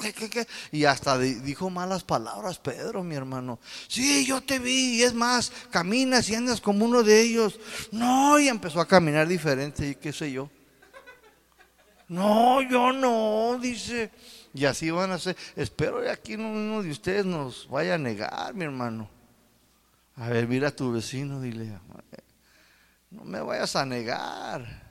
Y 0.71 0.85
hasta 0.85 1.19
dijo 1.19 1.71
malas 1.71 2.05
palabras 2.05 2.59
Pedro, 2.59 3.03
mi 3.03 3.17
hermano. 3.17 3.59
Sí, 3.89 4.25
yo 4.25 4.41
te 4.41 4.59
vi. 4.59 4.99
Y 4.99 5.03
es 5.03 5.15
más, 5.15 5.51
caminas 5.71 6.29
y 6.29 6.37
andas 6.37 6.61
como 6.61 6.85
uno 6.85 7.03
de 7.03 7.21
ellos. 7.21 7.59
No, 7.91 8.39
y 8.39 8.49
empezó 8.49 8.81
a 8.81 8.87
caminar 8.87 9.27
diferente. 9.27 9.89
¿Y 9.89 9.95
qué 9.97 10.13
sé 10.13 10.31
yo? 10.31 10.49
No, 12.07 12.61
yo 12.63 12.93
no, 12.93 13.59
dice. 13.61 14.11
Y 14.55 14.65
así 14.65 14.91
van 14.91 15.13
a 15.13 15.19
ser. 15.19 15.37
Espero 15.57 16.01
que 16.03 16.11
aquí 16.11 16.35
uno 16.35 16.83
de 16.83 16.91
ustedes 16.91 17.25
nos 17.25 17.69
vaya 17.69 17.95
a 17.95 17.99
negar, 17.99 18.55
mi 18.55 18.65
hermano. 18.65 19.09
A 20.17 20.29
ver, 20.29 20.47
mira 20.47 20.69
a 20.69 20.77
tu 20.77 20.93
vecino, 20.93 21.41
dile, 21.41 21.79
no 23.11 23.25
me 23.25 23.41
vayas 23.41 23.75
a 23.77 23.85
negar. 23.85 24.91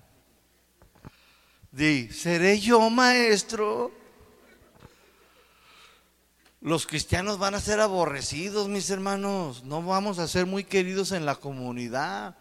Di, 1.72 2.10
¿seré 2.12 2.60
yo 2.60 2.90
maestro? 2.90 3.92
Los 6.62 6.86
cristianos 6.86 7.38
van 7.38 7.56
a 7.56 7.62
ser 7.62 7.80
aborrecidos, 7.80 8.68
mis 8.68 8.90
hermanos. 8.90 9.64
No 9.64 9.82
vamos 9.82 10.20
a 10.20 10.28
ser 10.28 10.46
muy 10.46 10.66
queridos 10.66 11.14
en 11.14 11.26
la 11.26 11.36
comunidad. 11.36 12.36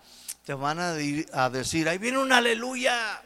Te 0.44 0.54
van 0.54 0.80
a, 0.80 0.94
a 1.32 1.50
decir, 1.50 1.88
ahí 1.88 1.98
viene 1.98 2.18
un 2.18 2.32
aleluya. 2.32 3.22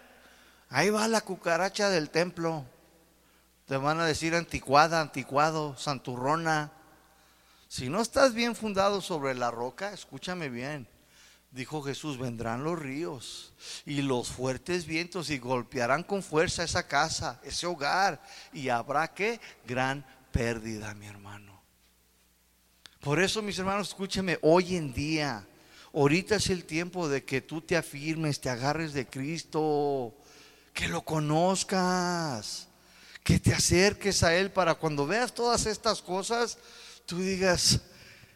Ahí 0.69 0.91
va 0.91 1.09
la 1.09 1.23
cucaracha 1.23 1.89
del 1.89 2.11
templo. 2.11 2.67
Te 3.67 3.79
van 3.79 4.01
a 4.01 4.05
decir 4.05 4.35
anticuada, 4.35 5.01
anticuado, 5.01 5.77
santurrona. 5.79 6.73
Si 7.73 7.89
no 7.89 8.03
estás 8.03 8.35
bien 8.35 8.55
fundado 8.55 9.01
sobre 9.01 9.35
la 9.35 9.51
roca, 9.51 9.95
escúchame 9.95 10.51
bien. 10.51 10.87
Dijo 11.53 11.81
Jesús, 11.81 12.19
vendrán 12.19 12.65
los 12.65 12.79
ríos 12.79 13.55
y 13.87 14.03
los 14.03 14.29
fuertes 14.29 14.85
vientos 14.85 15.31
y 15.31 15.39
golpearán 15.39 16.03
con 16.03 16.23
fuerza 16.23 16.65
esa 16.65 16.87
casa, 16.87 17.41
ese 17.43 17.67
hogar, 17.67 18.23
y 18.53 18.69
habrá 18.69 19.15
que 19.15 19.41
gran 19.67 20.05
pérdida, 20.33 20.93
mi 20.93 21.07
hermano. 21.07 21.63
Por 23.01 23.23
eso, 23.23 23.41
mis 23.41 23.59
hermanos, 23.59 23.89
escúchame, 23.89 24.39
hoy 24.43 24.77
en 24.77 24.93
día, 24.93 25.47
ahorita 25.95 26.37
es 26.37 26.51
el 26.51 26.67
tiempo 26.67 27.09
de 27.09 27.25
que 27.25 27.41
tú 27.41 27.63
te 27.63 27.79
afirmes, 27.79 28.39
te 28.39 28.51
agarres 28.51 28.93
de 28.93 29.07
Cristo, 29.07 30.15
que 30.75 30.89
lo 30.89 31.01
conozcas, 31.01 32.69
que 33.25 33.41
te 33.41 33.55
acerques 33.55 34.23
a 34.23 34.35
Él 34.35 34.51
para 34.51 34.75
cuando 34.75 35.07
veas 35.07 35.33
todas 35.33 35.65
estas 35.65 36.03
cosas, 36.03 36.59
tú 37.07 37.19
digas, 37.19 37.81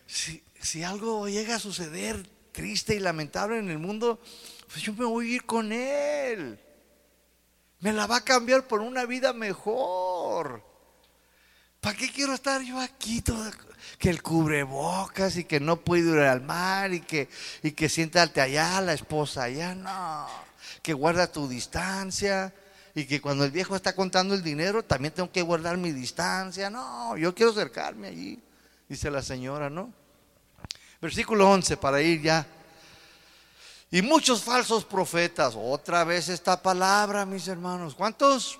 si, 0.07 0.83
algo 0.83 1.29
llega 1.29 1.57
a 1.57 1.61
suceder 1.61 2.29
triste 2.53 2.95
y 2.95 3.01
lamentable 3.01 3.59
en 3.59 3.71
el 3.71 3.79
mundo, 3.79 4.21
pues 4.67 4.83
yo 4.83 4.93
me 4.95 5.05
voy 5.05 5.33
a 5.33 5.35
ir 5.37 5.45
con 5.45 5.73
Él. 5.73 6.59
Me 7.81 7.93
la 7.93 8.07
va 8.07 8.17
a 8.17 8.25
cambiar 8.25 8.67
por 8.67 8.81
una 8.81 9.05
vida 9.05 9.33
mejor. 9.33 10.65
¿Para 11.81 11.97
qué 11.97 12.11
quiero 12.11 12.35
estar 12.35 12.63
yo 12.63 12.81
aquí 12.81 13.21
todo, 13.21 13.51
que 13.99 14.11
el 14.11 14.23
cubrebocas 14.23 15.37
y 15.37 15.45
que 15.45 15.61
no 15.61 15.81
puedo 15.81 16.15
ir 16.15 16.23
al 16.23 16.41
mar 16.41 16.93
y 16.93 17.01
que, 17.01 17.29
y 17.63 17.73
que 17.73 17.89
siéntate 17.89 18.41
allá, 18.41 18.81
la 18.81 18.95
esposa 18.95 19.45
allá? 19.45 19.75
No, 19.75 20.27
que 20.83 20.95
guarda 20.95 21.31
tu 21.31 21.47
distancia 21.47 22.53
y 22.95 23.05
que 23.05 23.21
cuando 23.21 23.45
el 23.45 23.51
viejo 23.51 23.77
está 23.77 23.95
contando 23.95 24.35
el 24.35 24.43
dinero 24.43 24.83
también 24.83 25.13
tengo 25.15 25.31
que 25.31 25.43
guardar 25.43 25.77
mi 25.77 25.93
distancia. 25.93 26.71
No, 26.71 27.17
yo 27.17 27.35
quiero 27.35 27.53
acercarme 27.53 28.09
allí 28.09 28.43
dice 28.89 29.11
la 29.11 29.23
señora, 29.23 29.71
¿no? 29.71 29.93
Versículo 31.01 31.51
11, 31.51 31.77
para 31.77 32.01
ir 32.01 32.23
ya. 32.23 32.47
Y 33.91 34.03
muchos 34.03 34.43
falsos 34.43 34.85
profetas, 34.85 35.55
otra 35.57 36.05
vez 36.05 36.29
esta 36.29 36.61
palabra, 36.61 37.25
mis 37.25 37.47
hermanos. 37.47 37.95
¿Cuántos? 37.95 38.59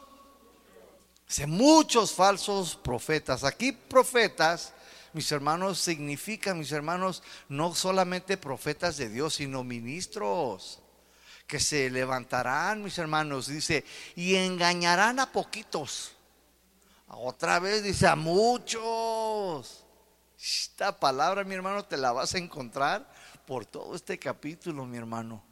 Dice, 1.27 1.47
muchos 1.47 2.13
falsos 2.13 2.77
profetas. 2.77 3.43
Aquí 3.43 3.73
profetas, 3.73 4.73
mis 5.13 5.31
hermanos, 5.33 5.79
significa, 5.81 6.55
mis 6.55 6.71
hermanos, 6.71 7.23
no 7.49 7.75
solamente 7.75 8.37
profetas 8.37 8.97
de 8.97 9.09
Dios, 9.09 9.35
sino 9.35 9.65
ministros 9.65 10.81
que 11.47 11.61
se 11.61 11.91
levantarán, 11.91 12.83
mis 12.83 12.99
hermanos, 12.99 13.47
dice, 13.47 13.85
y 14.15 14.35
engañarán 14.35 15.21
a 15.21 15.33
poquitos. 15.33 16.13
Otra 17.09 17.59
vez 17.61 17.83
dice, 17.83 18.07
a 18.07 18.17
muchos. 18.17 19.86
Esta 20.39 20.99
palabra, 20.99 21.45
mi 21.45 21.55
hermano, 21.55 21.85
te 21.85 21.97
la 21.97 22.13
vas 22.13 22.35
a 22.35 22.39
encontrar 22.39 23.11
por 23.47 23.65
todo 23.65 23.95
este 23.95 24.19
capítulo, 24.19 24.85
mi 24.85 24.97
hermano. 24.97 25.43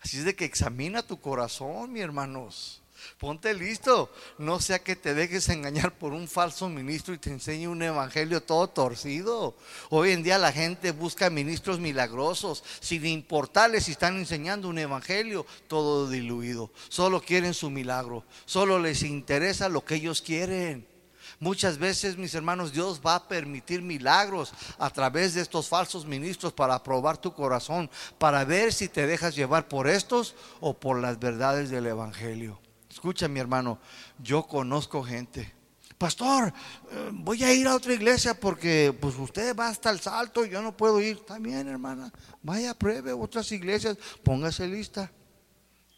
Así 0.00 0.18
es 0.18 0.24
de 0.24 0.34
que 0.34 0.44
examina 0.44 1.02
tu 1.02 1.20
corazón, 1.20 1.92
mi 1.92 2.00
hermanos. 2.00 2.82
Ponte 3.18 3.54
listo. 3.54 4.12
No 4.38 4.60
sea 4.60 4.80
que 4.80 4.96
te 4.96 5.14
dejes 5.14 5.48
engañar 5.48 5.96
por 5.96 6.12
un 6.12 6.28
falso 6.28 6.68
ministro 6.68 7.14
y 7.14 7.18
te 7.18 7.30
enseñe 7.30 7.68
un 7.68 7.82
evangelio 7.82 8.42
todo 8.42 8.68
torcido. 8.68 9.56
Hoy 9.90 10.10
en 10.10 10.22
día 10.22 10.38
la 10.38 10.52
gente 10.52 10.90
busca 10.92 11.30
ministros 11.30 11.78
milagrosos, 11.78 12.64
sin 12.80 13.06
importarles 13.06 13.84
si 13.84 13.92
están 13.92 14.16
enseñando 14.16 14.68
un 14.68 14.78
evangelio 14.78 15.46
todo 15.68 16.08
diluido. 16.08 16.70
Solo 16.88 17.20
quieren 17.20 17.54
su 17.54 17.70
milagro. 17.70 18.24
Solo 18.46 18.78
les 18.78 19.02
interesa 19.02 19.68
lo 19.68 19.84
que 19.84 19.96
ellos 19.96 20.22
quieren. 20.22 20.97
Muchas 21.40 21.78
veces, 21.78 22.16
mis 22.16 22.34
hermanos, 22.34 22.72
Dios 22.72 23.00
va 23.04 23.14
a 23.14 23.28
permitir 23.28 23.80
milagros 23.80 24.52
a 24.76 24.90
través 24.90 25.34
de 25.34 25.40
estos 25.40 25.68
falsos 25.68 26.04
ministros 26.04 26.52
para 26.52 26.82
probar 26.82 27.16
tu 27.18 27.32
corazón, 27.32 27.88
para 28.18 28.44
ver 28.44 28.72
si 28.72 28.88
te 28.88 29.06
dejas 29.06 29.36
llevar 29.36 29.68
por 29.68 29.86
estos 29.86 30.34
o 30.60 30.74
por 30.74 31.00
las 31.00 31.20
verdades 31.20 31.70
del 31.70 31.86
Evangelio. 31.86 32.60
Escucha, 32.90 33.28
mi 33.28 33.38
hermano, 33.38 33.78
yo 34.20 34.48
conozco 34.48 35.04
gente. 35.04 35.54
Pastor, 35.96 36.52
eh, 36.90 37.10
voy 37.12 37.42
a 37.44 37.52
ir 37.52 37.66
a 37.68 37.74
otra 37.74 37.92
iglesia 37.92 38.38
porque 38.38 38.96
pues 39.00 39.16
usted 39.16 39.54
va 39.56 39.68
hasta 39.68 39.90
el 39.90 40.00
salto 40.00 40.44
y 40.44 40.50
yo 40.50 40.62
no 40.62 40.76
puedo 40.76 41.00
ir. 41.00 41.24
También, 41.24 41.68
hermana, 41.68 42.12
vaya, 42.42 42.74
pruebe 42.74 43.12
otras 43.12 43.50
iglesias, 43.52 43.96
póngase 44.24 44.66
lista. 44.66 45.12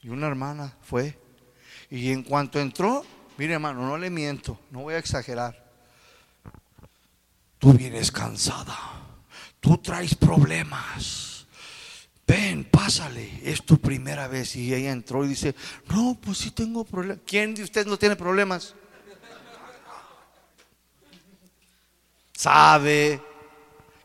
Y 0.03 0.09
una 0.11 0.27
hermana 0.27 0.77
fue. 0.83 1.19
Y 1.91 2.13
en 2.13 2.23
cuanto 2.23 2.59
entró, 2.59 3.05
Mire, 3.41 3.55
hermano, 3.55 3.87
no 3.87 3.97
le 3.97 4.11
miento, 4.11 4.61
no 4.71 4.81
voy 4.81 4.93
a 4.93 4.99
exagerar. 4.99 5.57
Tú 7.59 7.73
vienes 7.73 8.13
cansada, 8.13 8.77
tú 9.61 9.79
traes 9.79 10.15
problemas. 10.15 11.47
Ven, 12.27 12.65
pásale, 12.65 13.41
es 13.43 13.65
tu 13.65 13.81
primera 13.81 14.29
vez. 14.29 14.57
Y 14.57 14.75
ella 14.75 14.93
entró 14.93 15.25
y 15.25 15.29
dice, 15.29 15.55
no, 15.89 16.19
pues 16.21 16.37
sí 16.37 16.51
tengo 16.51 16.85
problemas. 16.85 17.21
¿Quién 17.25 17.55
de 17.55 17.63
ustedes 17.63 17.87
no 17.87 17.99
tiene 17.99 18.15
problemas? 18.15 18.75
Sabe. 22.35 23.23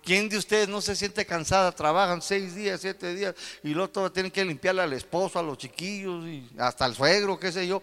¿Quién 0.02 0.30
de 0.30 0.38
ustedes 0.38 0.70
no 0.70 0.80
se 0.80 0.96
siente 0.96 1.26
cansada? 1.26 1.74
Trabajan 1.74 2.22
seis 2.22 2.56
días, 2.56 2.80
siete 2.80 3.14
días 3.16 3.34
y 3.64 3.74
luego 3.74 4.12
tienen 4.12 4.32
que 4.32 4.46
limpiarle 4.46 4.84
al 4.84 4.94
esposo, 4.94 5.40
a 5.40 5.44
los 5.44 5.58
chiquillos 5.58 6.26
y 6.26 6.48
hasta 6.60 6.86
al 6.86 6.96
suegro, 6.96 7.40
qué 7.40 7.52
sé 7.52 7.68
yo. 7.68 7.82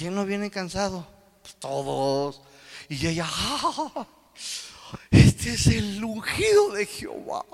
¿Quién 0.00 0.14
no 0.14 0.24
viene 0.24 0.50
cansado? 0.50 1.06
Pues 1.42 1.56
todos. 1.56 2.40
Y 2.88 3.06
ella, 3.06 3.28
ah, 3.28 4.06
este 5.10 5.52
es 5.52 5.66
el 5.66 6.02
ungido 6.02 6.72
de 6.72 6.86
Jehová. 6.86 7.44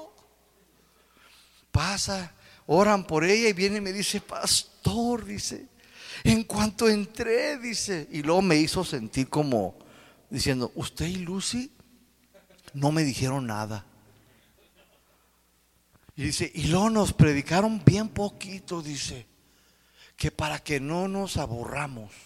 Pasa, 1.73 2.33
oran 2.69 3.05
por 3.05 3.25
ella 3.25 3.49
y 3.49 3.53
viene 3.53 3.79
y 3.79 3.81
me 3.81 3.93
dice, 3.93 4.21
pastor, 4.21 5.25
dice, 5.25 5.67
en 6.23 6.45
cuanto 6.45 6.89
entré, 6.89 7.59
dice, 7.59 8.07
y 8.13 8.23
luego 8.23 8.43
me 8.43 8.55
hizo 8.55 8.85
sentir 8.85 9.29
como 9.29 9.77
diciendo, 10.31 10.71
usted 10.77 11.07
y 11.07 11.17
Lucy 11.17 11.73
no 12.75 12.93
me 12.93 13.03
dijeron 13.03 13.45
nada. 13.49 13.85
Y 16.15 16.23
dice, 16.23 16.53
y 16.55 16.69
luego 16.69 16.91
nos 16.91 17.13
predicaron 17.13 17.83
bien 17.85 18.09
poquito, 18.09 18.83
dice, 18.83 19.27
que 20.17 20.31
para 20.31 20.61
que 20.61 20.79
no 20.79 21.09
nos 21.09 21.39
aburramos. 21.39 22.26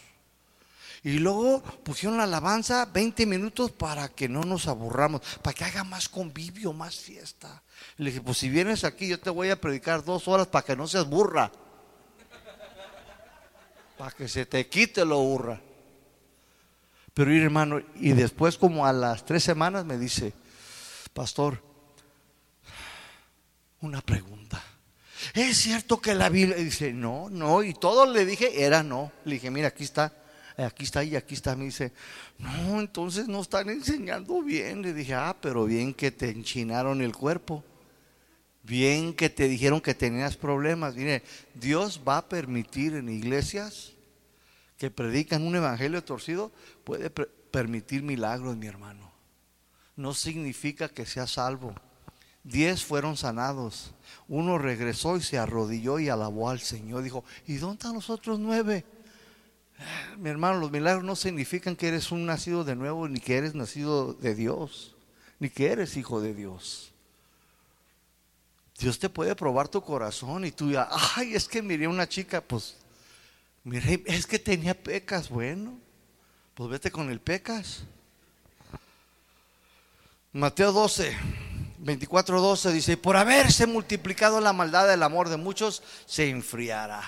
Y 1.03 1.19
luego 1.19 1.63
pusieron 1.63 2.19
la 2.19 2.25
alabanza 2.25 2.85
20 2.85 3.25
minutos 3.25 3.71
para 3.71 4.09
que 4.11 4.29
no 4.29 4.43
nos 4.43 4.69
aburramos, 4.69 5.23
para 5.43 5.55
que 5.55 5.65
haga 5.65 5.83
más 5.83 6.09
convivio, 6.09 6.73
más 6.75 6.97
fiesta. 6.97 7.63
Le 7.97 8.11
dije, 8.11 8.21
pues 8.21 8.39
si 8.39 8.51
vienes 8.51 8.85
aquí 8.85 9.09
yo 9.09 9.19
te 9.19 9.31
voy 9.31 9.49
a 9.49 9.61
predicar 9.61 10.05
dos 10.05 10.29
horas 10.29 10.47
para 10.49 10.65
que 10.65 10.77
no 10.77 10.87
seas 10.87 11.09
burra. 11.09 11.51
Para 13.97 14.11
que 14.11 14.29
se 14.29 14.45
te 14.45 14.67
quite 14.69 15.05
lo 15.05 15.21
burra. 15.21 15.61
Pero 17.15 17.33
hermano, 17.33 17.81
y 17.97 18.13
después 18.13 18.59
como 18.59 18.87
a 18.87 18.93
las 18.93 19.25
tres 19.25 19.43
semanas 19.43 19.85
me 19.87 19.97
dice, 19.97 20.35
pastor, 21.15 21.63
una 23.81 24.03
pregunta. 24.03 24.63
¿Es 25.35 25.59
cierto 25.59 26.01
que 26.01 26.15
la 26.15 26.29
Biblia 26.29 26.57
dice 26.57 26.93
no, 26.93 27.29
no? 27.31 27.63
Y 27.63 27.75
todo 27.75 28.07
le 28.07 28.25
dije 28.27 28.65
era 28.65 28.83
no. 28.83 29.13
Le 29.25 29.35
dije, 29.35 29.51
mira, 29.51 29.69
aquí 29.69 29.85
está 29.85 30.20
aquí 30.65 30.85
está 30.85 31.05
y 31.05 31.17
aquí 31.17 31.35
está. 31.35 31.57
Me 31.57 31.65
dice, 31.65 31.93
no, 32.39 32.81
entonces 32.81 33.29
no 33.29 33.41
están 33.41 33.69
enseñando 33.71 34.43
bien. 34.43 34.83
Le 34.83 34.93
dije, 34.93 35.15
ah, 35.15 35.37
pero 35.41 35.65
bien 35.65 35.95
que 35.95 36.11
te 36.11 36.31
enchinaron 36.31 37.03
el 37.03 37.15
cuerpo. 37.15 37.65
Bien 38.63 39.15
que 39.15 39.31
te 39.31 39.49
dijeron 39.49 39.81
que 39.81 39.95
tenías 39.95 40.37
problemas. 40.37 40.95
Mire, 40.95 41.23
Dios 41.55 42.01
va 42.07 42.19
a 42.19 42.29
permitir 42.29 42.95
en 42.95 43.09
iglesias 43.09 43.93
que 44.77 44.91
predican 44.91 45.47
un 45.47 45.57
evangelio 45.57 46.03
torcido, 46.03 46.53
puede 46.85 47.11
permitir 47.11 48.03
milagros, 48.03 48.57
mi 48.57 48.67
hermano. 48.67 49.13
No 49.97 50.15
significa 50.15 50.89
que 50.89 51.05
sea 51.05 51.27
salvo. 51.27 51.75
Diez 52.45 52.85
fueron 52.85 53.17
sanados. 53.17 53.93
Uno 54.29 54.57
regresó 54.57 55.17
y 55.17 55.21
se 55.21 55.39
arrodilló 55.39 55.99
y 55.99 56.09
alabó 56.09 56.49
al 56.49 56.61
Señor. 56.61 57.03
Dijo, 57.03 57.25
¿y 57.47 57.57
dónde 57.57 57.75
están 57.75 57.95
los 57.95 58.09
otros 58.09 58.39
nueve? 58.39 58.85
Mi 60.19 60.29
hermano, 60.29 60.59
los 60.61 60.71
milagros 60.71 61.05
no 61.05 61.17
significan 61.17 61.77
que 61.77 61.89
eres 61.89 62.11
un 62.13 62.27
nacido 62.27 62.65
de 62.65 62.77
nuevo, 62.77 63.09
ni 63.09 63.21
que 63.21 63.37
eres 63.37 63.55
nacido 63.55 64.13
de 64.15 64.35
Dios, 64.35 64.95
ni 65.39 65.49
que 65.49 65.73
eres 65.73 65.97
hijo 65.97 66.21
de 66.21 66.35
Dios. 66.35 66.93
Dios 68.79 68.99
te 68.99 69.09
puede 69.09 69.35
probar 69.35 69.69
tu 69.69 69.83
corazón 69.83 70.45
y 70.45 70.53
tú 70.53 70.71
ya, 70.71 70.89
ay, 71.17 71.35
es 71.35 71.49
que 71.49 71.63
miré 71.63 71.87
una 71.87 72.09
chica, 72.09 72.41
pues, 72.41 72.77
miré, 73.65 74.03
es 74.07 74.27
que 74.27 74.39
tenía 74.39 74.75
pecas, 74.75 75.29
bueno, 75.29 75.79
pues 76.55 76.71
vete 76.71 76.91
con 76.91 77.11
el 77.11 77.21
pecas. 77.21 77.83
Mateo 80.33 80.73
12, 80.73 81.17
24, 81.79 82.41
12 82.41 82.73
dice, 82.73 82.97
por 82.97 83.17
haberse 83.17 83.67
multiplicado 83.67 84.41
la 84.41 84.53
maldad 84.53 84.89
del 84.89 85.03
amor 85.03 85.29
de 85.29 85.37
muchos, 85.37 85.83
se 86.07 86.31
enfriará. 86.31 87.03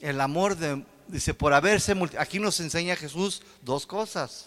El 0.00 0.20
amor 0.20 0.56
de 0.56 0.82
Dice, 1.08 1.32
por 1.32 1.54
haberse, 1.54 1.94
aquí 2.18 2.38
nos 2.38 2.60
enseña 2.60 2.94
Jesús 2.94 3.42
dos 3.62 3.86
cosas. 3.86 4.46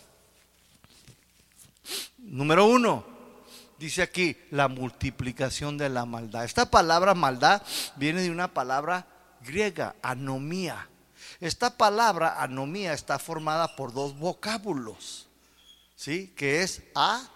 Número 2.19 2.67
uno, 2.67 3.03
dice 3.79 4.03
aquí 4.03 4.37
la 4.51 4.67
multiplicación 4.67 5.77
de 5.77 5.89
la 5.89 6.05
maldad. 6.05 6.45
Esta 6.45 6.69
palabra 6.69 7.15
maldad 7.15 7.63
viene 7.95 8.21
de 8.21 8.29
una 8.29 8.53
palabra 8.53 9.07
griega, 9.41 9.95
anomía. 10.03 10.87
Esta 11.39 11.75
palabra 11.75 12.41
anomía 12.41 12.93
está 12.93 13.17
formada 13.17 13.75
por 13.75 13.91
dos 13.91 14.15
vocábulos, 14.15 15.27
¿sí? 15.95 16.31
Que 16.35 16.61
es 16.61 16.83
a, 16.93 17.27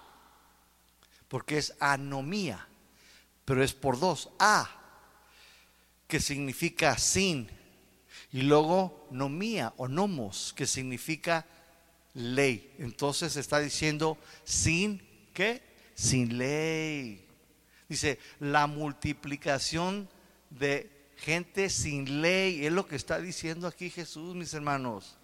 porque 1.27 1.57
es 1.57 1.73
anomía, 1.79 2.67
pero 3.43 3.63
es 3.63 3.73
por 3.73 3.99
dos, 3.99 4.29
a, 4.37 4.69
que 6.07 6.19
significa 6.19 6.95
sin, 6.99 7.49
y 8.35 8.41
luego 8.41 9.07
nomía 9.11 9.73
o 9.77 9.87
nomos, 9.87 10.51
que 10.57 10.67
significa 10.67 11.45
ley. 12.13 12.69
Entonces 12.79 13.37
está 13.37 13.59
diciendo 13.59 14.17
sin 14.43 15.01
qué? 15.33 15.61
Sin 15.93 16.37
ley. 16.37 17.25
Dice, 17.87 18.19
la 18.41 18.67
multiplicación 18.67 20.09
de 20.49 20.91
gente 21.15 21.69
sin 21.69 22.21
ley. 22.21 22.65
Es 22.65 22.73
lo 22.73 22.85
que 22.85 22.97
está 22.97 23.21
diciendo 23.21 23.67
aquí 23.69 23.89
Jesús, 23.89 24.35
mis 24.35 24.53
hermanos. 24.53 25.17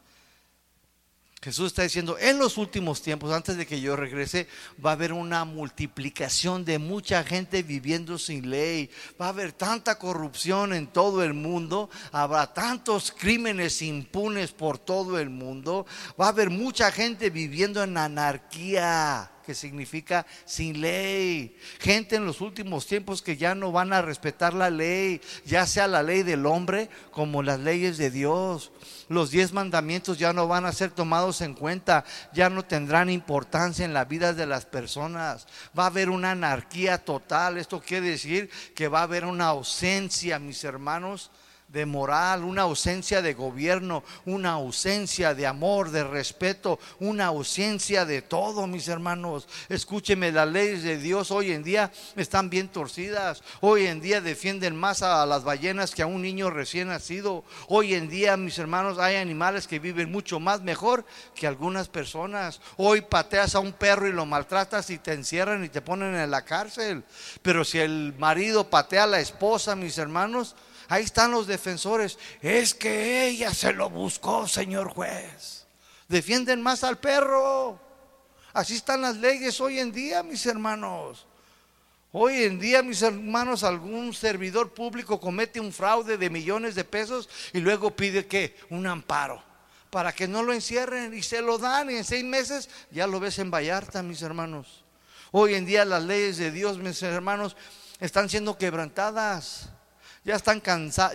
Jesús 1.44 1.68
está 1.68 1.82
diciendo, 1.82 2.18
en 2.20 2.38
los 2.38 2.60
últimos 2.60 3.02
tiempos, 3.02 3.32
antes 3.32 3.58
de 3.58 3.66
que 3.66 3.82
yo 3.82 3.96
regrese, 3.96 4.48
va 4.84 4.92
a 4.92 4.94
haber 4.94 5.12
una 5.12 5.44
multiplicación 5.44 6.64
de 6.64 6.78
mucha 6.78 7.24
gente 7.24 7.64
viviendo 7.64 8.20
sin 8.20 8.52
ley. 8.52 8.92
Va 9.20 9.26
a 9.26 9.30
haber 9.30 9.52
tanta 9.52 9.98
corrupción 9.98 10.72
en 10.72 10.86
todo 10.86 11.24
el 11.24 11.34
mundo. 11.34 11.90
Habrá 12.12 12.54
tantos 12.54 13.12
crímenes 13.12 13.82
impunes 13.82 14.52
por 14.52 14.78
todo 14.78 15.18
el 15.18 15.32
mundo. 15.32 15.88
Va 16.20 16.28
a 16.28 16.30
haber 16.30 16.52
mucha 16.52 16.92
gente 16.92 17.32
viviendo 17.32 17.82
en 17.82 17.98
anarquía 17.98 19.31
que 19.42 19.54
significa 19.54 20.26
sin 20.46 20.82
ley. 20.82 21.56
Gente 21.80 22.16
en 22.16 22.26
los 22.26 22.42
últimos 22.42 22.86
tiempos 22.86 23.22
que 23.22 23.38
ya 23.38 23.56
no 23.56 23.72
van 23.72 23.94
a 23.94 24.02
respetar 24.02 24.54
la 24.54 24.70
ley, 24.70 25.22
ya 25.46 25.66
sea 25.66 25.88
la 25.88 26.04
ley 26.04 26.24
del 26.24 26.46
hombre 26.46 26.90
como 27.12 27.44
las 27.44 27.60
leyes 27.60 27.98
de 27.98 28.12
Dios 28.12 28.72
los 29.12 29.30
diez 29.30 29.52
mandamientos 29.52 30.18
ya 30.18 30.32
no 30.32 30.48
van 30.48 30.66
a 30.66 30.72
ser 30.72 30.92
tomados 30.92 31.42
en 31.42 31.54
cuenta, 31.54 32.06
ya 32.34 32.50
no 32.50 32.64
tendrán 32.64 33.10
importancia 33.10 33.84
en 33.84 33.94
la 33.94 34.06
vida 34.06 34.34
de 34.34 34.46
las 34.46 34.66
personas. 34.66 35.48
Va 35.78 35.84
a 35.84 35.88
haber 35.88 36.10
una 36.10 36.32
anarquía 36.32 36.98
total. 36.98 37.58
Esto 37.58 37.82
quiere 37.82 38.12
decir 38.12 38.50
que 38.74 38.88
va 38.88 39.00
a 39.00 39.04
haber 39.04 39.26
una 39.26 39.48
ausencia, 39.48 40.40
mis 40.40 40.64
hermanos, 40.64 41.30
de 41.72 41.86
moral, 41.86 42.44
una 42.44 42.64
ausencia 42.64 43.22
de 43.22 43.34
gobierno, 43.34 44.04
una 44.26 44.52
ausencia 44.52 45.34
de 45.34 45.48
amor, 45.48 45.92
de 45.92 46.04
respeto, 46.04 46.80
una 47.00 47.28
ausencia 47.28 48.06
de 48.06 48.22
todo, 48.22 48.68
mis 48.68 48.90
hermanos. 48.90 49.48
Escúcheme, 49.70 50.32
las 50.32 50.50
leyes 50.50 50.84
de 50.84 50.98
Dios 50.98 51.32
hoy 51.32 51.52
en 51.52 51.64
día 51.64 51.92
están 52.18 52.50
bien 52.50 52.68
torcidas. 52.68 53.42
Hoy 53.62 53.86
en 53.86 54.02
día 54.02 54.20
defienden 54.20 54.76
más 54.76 55.02
a 55.02 55.26
las 55.26 55.44
ballenas 55.44 55.96
que 55.96 56.02
a 56.02 56.08
un 56.08 56.22
niño 56.22 56.50
recién 56.50 56.90
nacido. 56.90 57.46
Hoy 57.68 57.94
en 57.94 58.10
día, 58.10 58.36
mis 58.36 58.60
hermanos, 58.60 59.00
hay 59.00 59.16
animales 59.16 59.66
que 59.68 59.80
viven 59.80 60.12
mucho 60.12 60.40
más 60.40 60.62
mejor 60.62 61.06
que 61.36 61.48
algunas 61.48 61.88
personas. 61.88 62.60
Hoy 62.76 63.02
pateas 63.02 63.56
a 63.56 63.60
un 63.60 63.72
perro 63.72 64.08
y 64.08 64.12
lo 64.12 64.26
maltratas 64.26 64.90
y 64.90 64.98
te 64.98 65.14
encierran 65.14 65.64
y 65.64 65.70
te 65.70 65.82
ponen 65.82 66.16
en 66.16 66.32
la 66.32 66.44
cárcel. 66.44 67.04
Pero 67.42 67.64
si 67.64 67.80
el 67.80 68.14
marido 68.18 68.70
patea 68.70 69.04
a 69.04 69.08
la 69.08 69.22
esposa, 69.22 69.76
mis 69.76 69.98
hermanos, 69.98 70.56
Ahí 70.92 71.06
están 71.06 71.32
los 71.32 71.48
defensores. 71.48 72.20
Es 72.42 72.74
que 72.74 73.26
ella 73.26 73.54
se 73.54 73.72
lo 73.72 73.90
buscó, 73.90 74.46
señor 74.46 74.90
juez. 74.90 75.66
Defienden 76.10 76.62
más 76.62 76.84
al 76.84 77.00
perro. 77.00 77.80
Así 78.52 78.76
están 78.76 79.02
las 79.02 79.16
leyes 79.16 79.62
hoy 79.62 79.80
en 79.80 79.94
día, 79.94 80.22
mis 80.22 80.46
hermanos. 80.46 81.26
Hoy 82.12 82.44
en 82.44 82.60
día, 82.60 82.84
mis 82.84 83.02
hermanos, 83.04 83.64
algún 83.64 84.14
servidor 84.14 84.74
público 84.74 85.18
comete 85.18 85.62
un 85.62 85.72
fraude 85.72 86.18
de 86.18 86.30
millones 86.30 86.76
de 86.76 86.84
pesos 86.84 87.30
y 87.54 87.60
luego 87.60 87.96
pide 87.96 88.28
que 88.28 88.58
un 88.70 88.86
amparo 88.86 89.42
para 89.92 90.12
que 90.12 90.28
no 90.28 90.44
lo 90.44 90.52
encierren 90.52 91.14
y 91.14 91.24
se 91.24 91.42
lo 91.42 91.58
dan 91.58 91.90
y 91.90 91.96
en 91.96 92.04
seis 92.04 92.26
meses 92.26 92.70
ya 92.92 93.08
lo 93.08 93.22
ves 93.22 93.40
en 93.40 93.50
Vallarta, 93.50 94.04
mis 94.04 94.22
hermanos. 94.24 94.84
Hoy 95.32 95.54
en 95.54 95.66
día 95.66 95.86
las 95.86 96.04
leyes 96.04 96.36
de 96.36 96.52
Dios, 96.52 96.80
mis 96.80 97.02
hermanos, 97.02 97.56
están 98.02 98.28
siendo 98.28 98.58
quebrantadas. 98.58 99.70
Ya 100.24 100.36
están, 100.36 100.62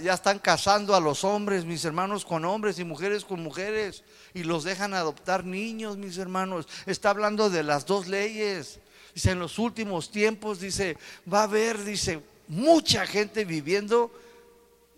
ya 0.02 0.14
están 0.14 0.40
casando 0.40 0.94
a 0.94 1.00
los 1.00 1.22
hombres, 1.22 1.64
mis 1.64 1.84
hermanos, 1.84 2.24
con 2.24 2.44
hombres 2.44 2.78
y 2.80 2.84
mujeres 2.84 3.24
con 3.24 3.40
mujeres. 3.40 4.02
Y 4.34 4.42
los 4.42 4.64
dejan 4.64 4.94
adoptar 4.94 5.44
niños, 5.44 5.96
mis 5.96 6.18
hermanos. 6.18 6.66
Está 6.86 7.10
hablando 7.10 7.48
de 7.48 7.62
las 7.62 7.86
dos 7.86 8.08
leyes. 8.08 8.80
Dice, 9.14 9.30
en 9.30 9.38
los 9.38 9.58
últimos 9.58 10.10
tiempos, 10.10 10.58
dice, 10.58 10.98
va 11.32 11.40
a 11.40 11.44
haber, 11.44 11.84
dice, 11.84 12.20
mucha 12.48 13.06
gente 13.06 13.44
viviendo 13.44 14.12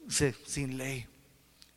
sin 0.09 0.79
ley. 0.79 1.07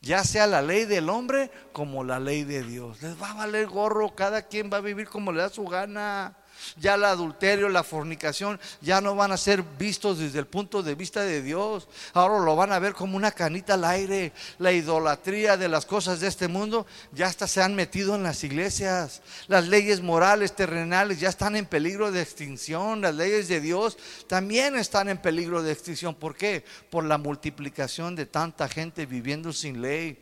Ya 0.02 0.24
sea 0.24 0.48
la 0.48 0.62
ley 0.62 0.86
del 0.86 1.10
hombre 1.10 1.52
como 1.74 2.04
la 2.04 2.20
ley 2.20 2.44
de 2.44 2.64
Dios. 2.64 3.02
Les 3.02 3.22
va 3.22 3.32
a 3.32 3.36
valer 3.36 3.68
gorro, 3.68 4.16
cada 4.16 4.48
quien 4.48 4.72
va 4.72 4.78
a 4.78 4.82
vivir 4.82 5.08
como 5.08 5.32
le 5.32 5.42
da 5.42 5.50
su 5.50 5.66
gana. 5.66 6.36
Ya 6.80 6.96
el 6.96 7.04
adulterio, 7.04 7.70
la 7.70 7.84
fornicación, 7.84 8.60
ya 8.82 9.02
no 9.02 9.16
van 9.16 9.32
a 9.32 9.38
ser 9.38 9.64
vistos 9.64 10.20
desde 10.20 10.40
el 10.40 10.48
punto 10.48 10.84
de 10.84 10.96
vista 10.96 11.22
de 11.22 11.42
Dios. 11.42 11.88
Ahora 12.14 12.44
lo 12.44 12.56
van 12.56 12.72
a 12.72 12.80
ver 12.80 12.94
como 12.94 13.18
una 13.18 13.32
canita 13.32 13.74
al 13.76 13.86
aire. 13.86 14.34
La 14.60 14.72
idolatría 14.72 15.58
de 15.58 15.68
las 15.68 15.86
cosas 15.86 16.20
de 16.20 16.28
este 16.28 16.48
mundo 16.48 16.86
ya 17.12 17.28
hasta 17.28 17.48
se 17.48 17.62
han 17.62 17.76
metido 17.76 18.16
en 18.16 18.24
las 18.24 18.44
iglesias. 18.44 19.22
Las 19.48 19.68
leyes 19.68 20.02
morales 20.02 20.56
terrenales 20.56 21.20
ya 21.20 21.30
están 21.30 21.56
en 21.56 21.66
peligro 21.66 22.12
de 22.12 22.22
extinción. 22.22 23.02
Las 23.02 23.16
leyes 23.16 23.48
de 23.48 23.62
Dios 23.62 23.98
también 24.28 24.76
están 24.76 25.10
en 25.10 25.18
peligro 25.18 25.64
de 25.64 25.72
extinción. 25.72 26.16
¿Por 26.16 26.36
qué? 26.36 26.64
Por 26.90 27.06
la 27.06 27.18
multiplicación 27.18 28.16
de 28.16 28.26
tanta 28.26 28.68
gente 28.68 29.06
viviendo 29.06 29.54
sin 29.54 29.82
ley. 29.82 30.18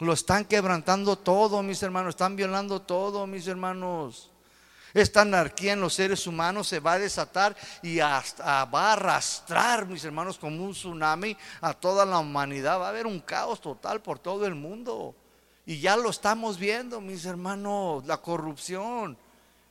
Lo 0.00 0.12
están 0.12 0.44
quebrantando 0.44 1.16
todo, 1.16 1.62
mis 1.62 1.82
hermanos. 1.82 2.10
Están 2.10 2.36
violando 2.36 2.82
todo, 2.82 3.26
mis 3.26 3.46
hermanos. 3.46 4.30
Esta 4.94 5.22
anarquía 5.22 5.72
en 5.72 5.80
los 5.80 5.94
seres 5.94 6.24
humanos 6.28 6.68
se 6.68 6.78
va 6.78 6.92
a 6.92 6.98
desatar 7.00 7.56
y 7.82 7.98
hasta 7.98 8.64
va 8.66 8.90
a 8.90 8.92
arrastrar, 8.92 9.86
mis 9.86 10.04
hermanos, 10.04 10.38
como 10.38 10.64
un 10.64 10.72
tsunami 10.72 11.36
a 11.60 11.74
toda 11.74 12.06
la 12.06 12.20
humanidad. 12.20 12.78
Va 12.78 12.86
a 12.86 12.90
haber 12.90 13.08
un 13.08 13.18
caos 13.18 13.60
total 13.60 14.00
por 14.00 14.20
todo 14.20 14.46
el 14.46 14.54
mundo. 14.54 15.16
Y 15.66 15.80
ya 15.80 15.96
lo 15.96 16.10
estamos 16.10 16.58
viendo, 16.58 17.00
mis 17.00 17.24
hermanos, 17.24 18.06
la 18.06 18.18
corrupción. 18.18 19.18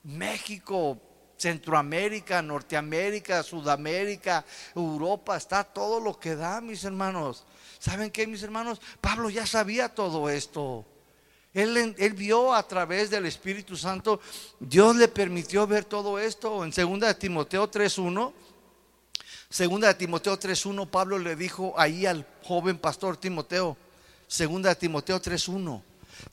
México, 0.03 0.99
Centroamérica, 1.37 2.41
Norteamérica, 2.41 3.43
Sudamérica, 3.43 4.43
Europa, 4.75 5.37
está 5.37 5.63
todo 5.63 6.01
lo 6.01 6.19
que 6.19 6.35
da, 6.35 6.59
mis 6.59 6.83
hermanos. 6.83 7.45
¿Saben 7.79 8.11
qué, 8.11 8.27
mis 8.27 8.43
hermanos? 8.43 8.81
Pablo 8.99 9.29
ya 9.29 9.45
sabía 9.45 9.87
todo 9.87 10.29
esto. 10.29 10.85
Él, 11.53 12.13
vio 12.15 12.53
a 12.53 12.67
través 12.67 13.09
del 13.09 13.25
Espíritu 13.27 13.77
Santo, 13.77 14.19
Dios 14.59 14.95
le 14.95 15.07
permitió 15.07 15.67
ver 15.67 15.85
todo 15.85 16.17
esto. 16.17 16.63
En 16.63 16.71
2 16.71 17.19
Timoteo 17.19 17.69
3.1, 17.69 18.33
2 19.69 19.97
Timoteo 19.97 20.39
3.1, 20.39 20.89
Pablo 20.89 21.19
le 21.19 21.35
dijo 21.35 21.73
ahí 21.77 22.05
al 22.07 22.25
joven 22.43 22.77
pastor 22.79 23.17
Timoteo, 23.17 23.77
2 24.27 24.77
Timoteo 24.77 25.21
3.1, 25.21 25.83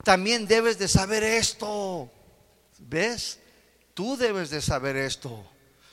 también 0.03 0.47
debes 0.47 0.79
de 0.79 0.87
saber 0.87 1.23
esto. 1.23 2.09
¿Ves? 2.79 3.39
Tú 3.93 4.17
debes 4.17 4.49
de 4.49 4.61
saber 4.61 4.95
esto. 4.95 5.50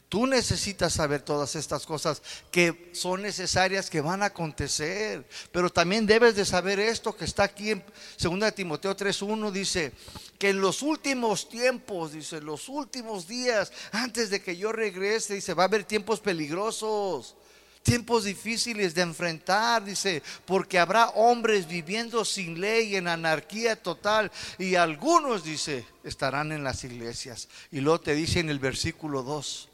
Tú 0.08 0.26
necesitas 0.26 0.94
saber 0.94 1.20
todas 1.20 1.54
estas 1.54 1.84
cosas 1.84 2.22
que 2.50 2.90
son 2.94 3.20
necesarias, 3.20 3.90
que 3.90 4.00
van 4.00 4.22
a 4.22 4.26
acontecer. 4.26 5.28
Pero 5.52 5.68
también 5.68 6.06
debes 6.06 6.34
de 6.34 6.46
saber 6.46 6.80
esto 6.80 7.14
que 7.14 7.26
está 7.26 7.42
aquí 7.42 7.72
en 7.72 7.84
2 8.18 8.54
Timoteo 8.54 8.96
3.1. 8.96 9.50
Dice 9.50 9.92
que 10.38 10.48
en 10.48 10.62
los 10.62 10.80
últimos 10.80 11.50
tiempos, 11.50 12.12
dice, 12.12 12.40
los 12.40 12.70
últimos 12.70 13.28
días, 13.28 13.70
antes 13.92 14.30
de 14.30 14.40
que 14.40 14.56
yo 14.56 14.72
regrese, 14.72 15.34
dice, 15.34 15.52
va 15.52 15.64
a 15.64 15.66
haber 15.66 15.84
tiempos 15.84 16.20
peligrosos. 16.20 17.34
Tiempos 17.82 18.24
difíciles 18.24 18.94
de 18.94 19.02
enfrentar, 19.02 19.84
dice, 19.84 20.22
porque 20.46 20.78
habrá 20.78 21.10
hombres 21.10 21.68
viviendo 21.68 22.24
sin 22.24 22.60
ley, 22.60 22.96
en 22.96 23.08
anarquía 23.08 23.76
total, 23.76 24.30
y 24.58 24.74
algunos, 24.74 25.44
dice, 25.44 25.86
estarán 26.02 26.52
en 26.52 26.64
las 26.64 26.84
iglesias. 26.84 27.48
Y 27.70 27.80
luego 27.80 28.00
te 28.00 28.14
dice 28.14 28.40
en 28.40 28.50
el 28.50 28.58
versículo 28.58 29.22
2, 29.22 29.68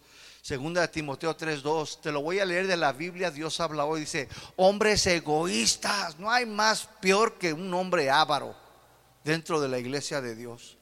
Segunda 0.44 0.82
de 0.82 0.88
Timoteo 0.88 1.34
3:2, 1.34 2.02
te 2.02 2.12
lo 2.12 2.20
voy 2.20 2.38
a 2.38 2.44
leer 2.44 2.66
de 2.66 2.76
la 2.76 2.92
Biblia, 2.92 3.30
Dios 3.30 3.60
habla 3.60 3.86
hoy, 3.86 4.00
dice, 4.00 4.28
hombres 4.56 5.06
egoístas, 5.06 6.18
no 6.18 6.30
hay 6.30 6.44
más 6.44 6.86
peor 7.00 7.38
que 7.38 7.54
un 7.54 7.72
hombre 7.72 8.10
avaro 8.10 8.54
dentro 9.24 9.58
de 9.58 9.68
la 9.70 9.78
iglesia 9.78 10.20
de 10.20 10.36
Dios. 10.36 10.76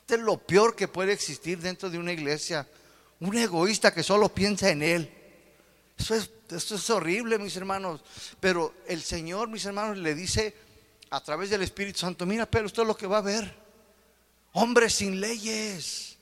Este 0.00 0.14
es 0.14 0.22
lo 0.22 0.38
peor 0.38 0.74
que 0.74 0.88
puede 0.88 1.12
existir 1.12 1.58
dentro 1.58 1.90
de 1.90 1.98
una 1.98 2.12
iglesia, 2.14 2.66
un 3.20 3.36
egoísta 3.36 3.92
que 3.92 4.02
solo 4.02 4.30
piensa 4.30 4.70
en 4.70 4.82
él. 4.82 5.12
Eso 5.98 6.14
es, 6.14 6.30
eso 6.48 6.76
es 6.76 6.88
horrible, 6.88 7.38
mis 7.38 7.58
hermanos. 7.58 8.00
Pero 8.40 8.72
el 8.86 9.02
Señor, 9.02 9.48
mis 9.48 9.66
hermanos, 9.66 9.98
le 9.98 10.14
dice 10.14 10.56
a 11.10 11.22
través 11.22 11.50
del 11.50 11.60
Espíritu 11.60 11.98
Santo, 11.98 12.24
mira, 12.24 12.46
pero 12.46 12.64
esto 12.64 12.80
es 12.80 12.88
lo 12.88 12.96
que 12.96 13.06
va 13.06 13.16
a 13.16 13.20
haber. 13.20 13.54
Hombres 14.52 14.94
sin 14.94 15.20
leyes 15.20 16.13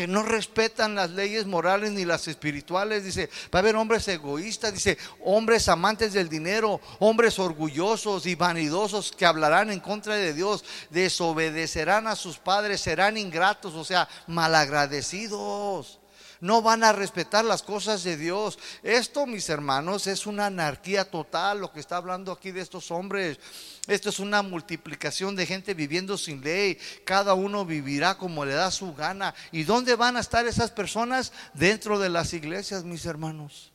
que 0.00 0.06
no 0.06 0.22
respetan 0.22 0.94
las 0.94 1.10
leyes 1.10 1.44
morales 1.44 1.92
ni 1.92 2.06
las 2.06 2.26
espirituales. 2.26 3.04
Dice, 3.04 3.28
va 3.54 3.58
a 3.58 3.60
haber 3.60 3.76
hombres 3.76 4.08
egoístas, 4.08 4.72
dice, 4.72 4.96
hombres 5.22 5.68
amantes 5.68 6.14
del 6.14 6.30
dinero, 6.30 6.80
hombres 7.00 7.38
orgullosos 7.38 8.24
y 8.24 8.34
vanidosos 8.34 9.12
que 9.12 9.26
hablarán 9.26 9.70
en 9.70 9.78
contra 9.78 10.14
de 10.14 10.32
Dios, 10.32 10.64
desobedecerán 10.88 12.06
a 12.06 12.16
sus 12.16 12.38
padres, 12.38 12.80
serán 12.80 13.18
ingratos, 13.18 13.74
o 13.74 13.84
sea, 13.84 14.08
malagradecidos 14.26 15.99
no 16.40 16.62
van 16.62 16.84
a 16.84 16.92
respetar 16.92 17.44
las 17.44 17.62
cosas 17.62 18.02
de 18.02 18.16
Dios. 18.16 18.58
Esto, 18.82 19.26
mis 19.26 19.48
hermanos, 19.48 20.06
es 20.06 20.26
una 20.26 20.46
anarquía 20.46 21.04
total 21.10 21.60
lo 21.60 21.72
que 21.72 21.80
está 21.80 21.96
hablando 21.96 22.32
aquí 22.32 22.50
de 22.50 22.60
estos 22.60 22.90
hombres. 22.90 23.38
Esto 23.86 24.08
es 24.08 24.18
una 24.18 24.42
multiplicación 24.42 25.36
de 25.36 25.46
gente 25.46 25.74
viviendo 25.74 26.16
sin 26.16 26.42
ley. 26.42 26.78
Cada 27.04 27.34
uno 27.34 27.64
vivirá 27.64 28.16
como 28.16 28.44
le 28.44 28.54
da 28.54 28.70
su 28.70 28.94
gana. 28.94 29.34
¿Y 29.52 29.64
dónde 29.64 29.96
van 29.96 30.16
a 30.16 30.20
estar 30.20 30.46
esas 30.46 30.70
personas? 30.70 31.32
Dentro 31.54 31.98
de 31.98 32.08
las 32.08 32.32
iglesias, 32.32 32.84
mis 32.84 33.04
hermanos. 33.04 33.72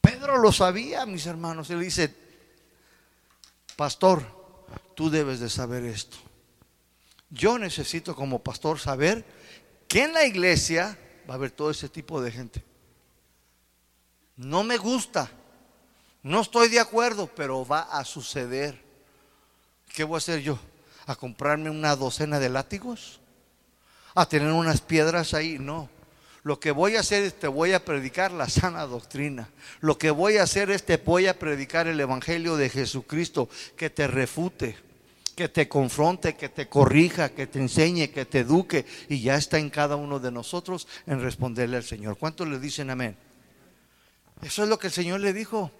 Pedro 0.00 0.38
lo 0.38 0.52
sabía, 0.52 1.06
mis 1.06 1.26
hermanos. 1.26 1.70
Él 1.70 1.80
dice, 1.80 2.14
pastor, 3.76 4.24
tú 4.94 5.08
debes 5.08 5.40
de 5.40 5.48
saber 5.48 5.84
esto. 5.84 6.18
Yo 7.30 7.58
necesito 7.58 8.14
como 8.14 8.42
pastor 8.42 8.78
saber 8.78 9.24
que 9.88 10.04
en 10.04 10.12
la 10.12 10.24
iglesia 10.26 10.98
va 11.30 11.34
a 11.34 11.36
haber 11.36 11.52
todo 11.52 11.70
ese 11.70 11.88
tipo 11.88 12.20
de 12.20 12.32
gente. 12.32 12.64
No 14.36 14.64
me 14.64 14.76
gusta, 14.78 15.30
no 16.24 16.40
estoy 16.40 16.68
de 16.68 16.80
acuerdo, 16.80 17.28
pero 17.28 17.64
va 17.64 17.82
a 17.82 18.04
suceder. 18.04 18.76
¿Qué 19.94 20.02
voy 20.02 20.16
a 20.16 20.18
hacer 20.18 20.40
yo? 20.40 20.58
¿A 21.06 21.14
comprarme 21.14 21.70
una 21.70 21.94
docena 21.94 22.40
de 22.40 22.48
látigos? 22.48 23.20
¿A 24.16 24.26
tener 24.26 24.50
unas 24.50 24.80
piedras 24.80 25.32
ahí? 25.32 25.56
No. 25.60 25.88
Lo 26.42 26.58
que 26.58 26.72
voy 26.72 26.96
a 26.96 27.00
hacer 27.00 27.22
es 27.22 27.38
te 27.38 27.46
voy 27.46 27.74
a 27.74 27.84
predicar 27.84 28.32
la 28.32 28.48
sana 28.48 28.84
doctrina. 28.86 29.50
Lo 29.78 29.98
que 29.98 30.10
voy 30.10 30.38
a 30.38 30.42
hacer 30.42 30.68
es 30.72 30.84
te 30.84 30.96
voy 30.96 31.28
a 31.28 31.38
predicar 31.38 31.86
el 31.86 32.00
Evangelio 32.00 32.56
de 32.56 32.70
Jesucristo 32.70 33.48
que 33.76 33.88
te 33.88 34.08
refute 34.08 34.89
que 35.40 35.48
te 35.48 35.68
confronte, 35.68 36.36
que 36.36 36.50
te 36.50 36.68
corrija, 36.68 37.30
que 37.30 37.46
te 37.46 37.58
enseñe, 37.58 38.10
que 38.10 38.26
te 38.26 38.40
eduque. 38.40 38.84
Y 39.08 39.22
ya 39.22 39.36
está 39.36 39.58
en 39.58 39.70
cada 39.70 39.96
uno 39.96 40.20
de 40.20 40.30
nosotros 40.30 40.86
en 41.06 41.22
responderle 41.22 41.78
al 41.78 41.82
Señor. 41.82 42.18
¿Cuántos 42.18 42.46
le 42.46 42.58
dicen 42.58 42.90
amén? 42.90 43.16
Eso 44.42 44.62
es 44.62 44.68
lo 44.68 44.78
que 44.78 44.88
el 44.88 44.92
Señor 44.92 45.20
le 45.20 45.32
dijo. 45.32 45.70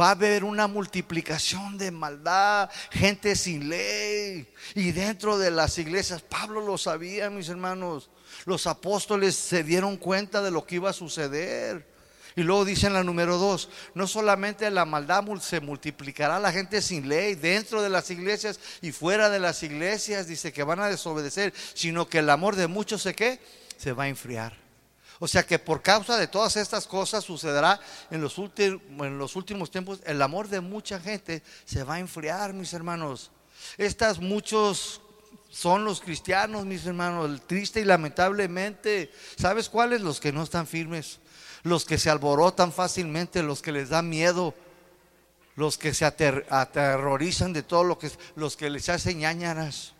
Va 0.00 0.10
a 0.10 0.12
haber 0.12 0.44
una 0.44 0.68
multiplicación 0.68 1.76
de 1.76 1.90
maldad, 1.90 2.70
gente 2.92 3.34
sin 3.34 3.68
ley. 3.68 4.46
Y 4.76 4.92
dentro 4.92 5.38
de 5.38 5.50
las 5.50 5.76
iglesias, 5.78 6.22
Pablo 6.22 6.60
lo 6.60 6.78
sabía, 6.78 7.30
mis 7.30 7.48
hermanos. 7.48 8.10
Los 8.44 8.68
apóstoles 8.68 9.34
se 9.34 9.64
dieron 9.64 9.96
cuenta 9.96 10.40
de 10.40 10.52
lo 10.52 10.64
que 10.64 10.76
iba 10.76 10.90
a 10.90 10.92
suceder. 10.92 11.89
Y 12.40 12.42
luego 12.42 12.64
dice 12.64 12.86
en 12.86 12.94
la 12.94 13.04
número 13.04 13.36
dos, 13.36 13.68
no 13.92 14.06
solamente 14.06 14.70
la 14.70 14.86
maldad 14.86 15.22
se 15.42 15.60
multiplicará 15.60 16.40
la 16.40 16.50
gente 16.50 16.80
sin 16.80 17.06
ley 17.06 17.34
dentro 17.34 17.82
de 17.82 17.90
las 17.90 18.10
iglesias 18.10 18.58
y 18.80 18.92
fuera 18.92 19.28
de 19.28 19.38
las 19.38 19.62
iglesias, 19.62 20.26
dice 20.26 20.50
que 20.50 20.62
van 20.62 20.80
a 20.80 20.88
desobedecer, 20.88 21.52
sino 21.74 22.08
que 22.08 22.20
el 22.20 22.30
amor 22.30 22.56
de 22.56 22.66
muchos 22.66 23.02
se 23.02 23.14
qué? 23.14 23.40
Se 23.76 23.92
va 23.92 24.04
a 24.04 24.08
enfriar. 24.08 24.56
O 25.18 25.28
sea 25.28 25.42
que 25.42 25.58
por 25.58 25.82
causa 25.82 26.16
de 26.16 26.28
todas 26.28 26.56
estas 26.56 26.86
cosas 26.86 27.24
sucederá 27.24 27.78
en 28.10 28.22
los, 28.22 28.34
en 28.38 29.18
los 29.18 29.36
últimos 29.36 29.70
tiempos, 29.70 30.00
el 30.06 30.22
amor 30.22 30.48
de 30.48 30.60
mucha 30.60 30.98
gente 30.98 31.42
se 31.66 31.84
va 31.84 31.96
a 31.96 32.00
enfriar, 32.00 32.54
mis 32.54 32.72
hermanos. 32.72 33.32
Estas 33.76 34.18
muchos 34.18 35.02
son 35.50 35.84
los 35.84 36.00
cristianos, 36.00 36.64
mis 36.64 36.86
hermanos, 36.86 37.42
triste 37.46 37.82
y 37.82 37.84
lamentablemente. 37.84 39.12
¿Sabes 39.36 39.68
cuáles? 39.68 40.00
Los 40.00 40.20
que 40.20 40.32
no 40.32 40.42
están 40.42 40.66
firmes, 40.66 41.18
los 41.62 41.84
que 41.84 41.98
se 41.98 42.10
alborotan 42.10 42.72
fácilmente, 42.72 43.42
los 43.42 43.62
que 43.62 43.72
les 43.72 43.88
da 43.88 44.02
miedo, 44.02 44.54
los 45.56 45.78
que 45.78 45.94
se 45.94 46.04
aterrorizan 46.04 47.52
de 47.52 47.62
todo 47.62 47.84
lo 47.84 47.98
que 47.98 48.10
los 48.36 48.56
que 48.56 48.70
les 48.70 48.88
hacen 48.88 49.18
ñañaras 49.18 49.94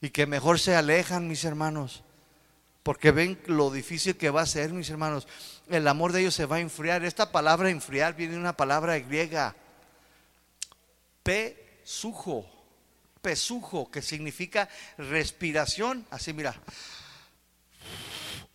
y 0.00 0.10
que 0.10 0.26
mejor 0.26 0.58
se 0.58 0.74
alejan, 0.74 1.28
mis 1.28 1.44
hermanos, 1.44 2.02
porque 2.82 3.12
ven 3.12 3.40
lo 3.46 3.70
difícil 3.70 4.16
que 4.16 4.30
va 4.30 4.42
a 4.42 4.46
ser, 4.46 4.72
mis 4.72 4.90
hermanos. 4.90 5.28
El 5.68 5.86
amor 5.86 6.12
de 6.12 6.20
ellos 6.20 6.34
se 6.34 6.46
va 6.46 6.56
a 6.56 6.60
enfriar. 6.60 7.04
Esta 7.04 7.30
palabra 7.30 7.70
enfriar 7.70 8.14
viene 8.16 8.34
de 8.34 8.40
una 8.40 8.56
palabra 8.56 8.98
griega, 8.98 9.54
pesujo 11.22 12.46
pesujo, 13.22 13.90
que 13.90 14.02
significa 14.02 14.68
respiración, 14.98 16.04
así 16.10 16.32
mira, 16.32 16.54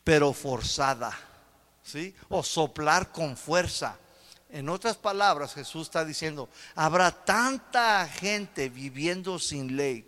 pero 0.04 0.34
forzada, 0.34 1.18
¿sí? 1.88 2.14
O 2.30 2.44
soplar 2.44 3.12
con 3.12 3.38
fuerza. 3.38 3.98
En 4.50 4.70
otras 4.70 4.98
palabras, 4.98 5.54
Jesús 5.54 5.88
está 5.88 6.06
diciendo, 6.06 6.50
habrá 6.76 7.12
tanta 7.12 8.08
gente 8.08 8.70
viviendo 8.70 9.40
sin 9.40 9.76
ley. 9.76 10.06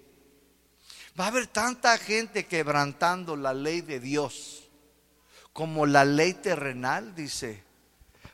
Va 1.19 1.25
a 1.25 1.27
haber 1.27 1.47
tanta 1.47 1.97
gente 1.97 2.45
quebrantando 2.45 3.35
la 3.35 3.53
ley 3.53 3.81
de 3.81 3.99
Dios 3.99 4.69
como 5.51 5.85
la 5.85 6.05
ley 6.05 6.33
terrenal, 6.35 7.15
dice. 7.15 7.63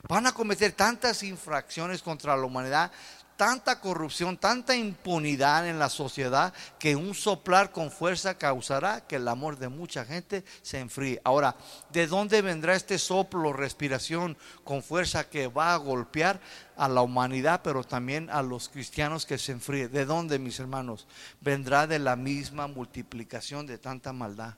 Van 0.08 0.26
a 0.26 0.32
cometer 0.32 0.72
tantas 0.72 1.24
infracciones 1.24 2.02
contra 2.02 2.36
la 2.36 2.44
humanidad 2.44 2.92
tanta 3.36 3.80
corrupción, 3.80 4.36
tanta 4.36 4.74
impunidad 4.74 5.68
en 5.68 5.78
la 5.78 5.88
sociedad 5.88 6.52
que 6.78 6.96
un 6.96 7.14
soplar 7.14 7.70
con 7.70 7.90
fuerza 7.90 8.38
causará 8.38 9.06
que 9.06 9.16
el 9.16 9.28
amor 9.28 9.58
de 9.58 9.68
mucha 9.68 10.04
gente 10.04 10.44
se 10.62 10.80
enfríe. 10.80 11.20
Ahora, 11.24 11.56
¿de 11.92 12.06
dónde 12.06 12.42
vendrá 12.42 12.74
este 12.74 12.98
soplo, 12.98 13.52
respiración 13.52 14.36
con 14.64 14.82
fuerza 14.82 15.28
que 15.28 15.48
va 15.48 15.74
a 15.74 15.78
golpear 15.78 16.40
a 16.76 16.88
la 16.88 17.02
humanidad, 17.02 17.60
pero 17.62 17.84
también 17.84 18.30
a 18.30 18.42
los 18.42 18.68
cristianos 18.68 19.26
que 19.26 19.38
se 19.38 19.52
enfríe? 19.52 19.88
¿De 19.88 20.04
dónde, 20.04 20.38
mis 20.38 20.58
hermanos? 20.58 21.06
Vendrá 21.40 21.86
de 21.86 21.98
la 21.98 22.16
misma 22.16 22.66
multiplicación 22.66 23.66
de 23.66 23.78
tanta 23.78 24.12
maldad. 24.12 24.54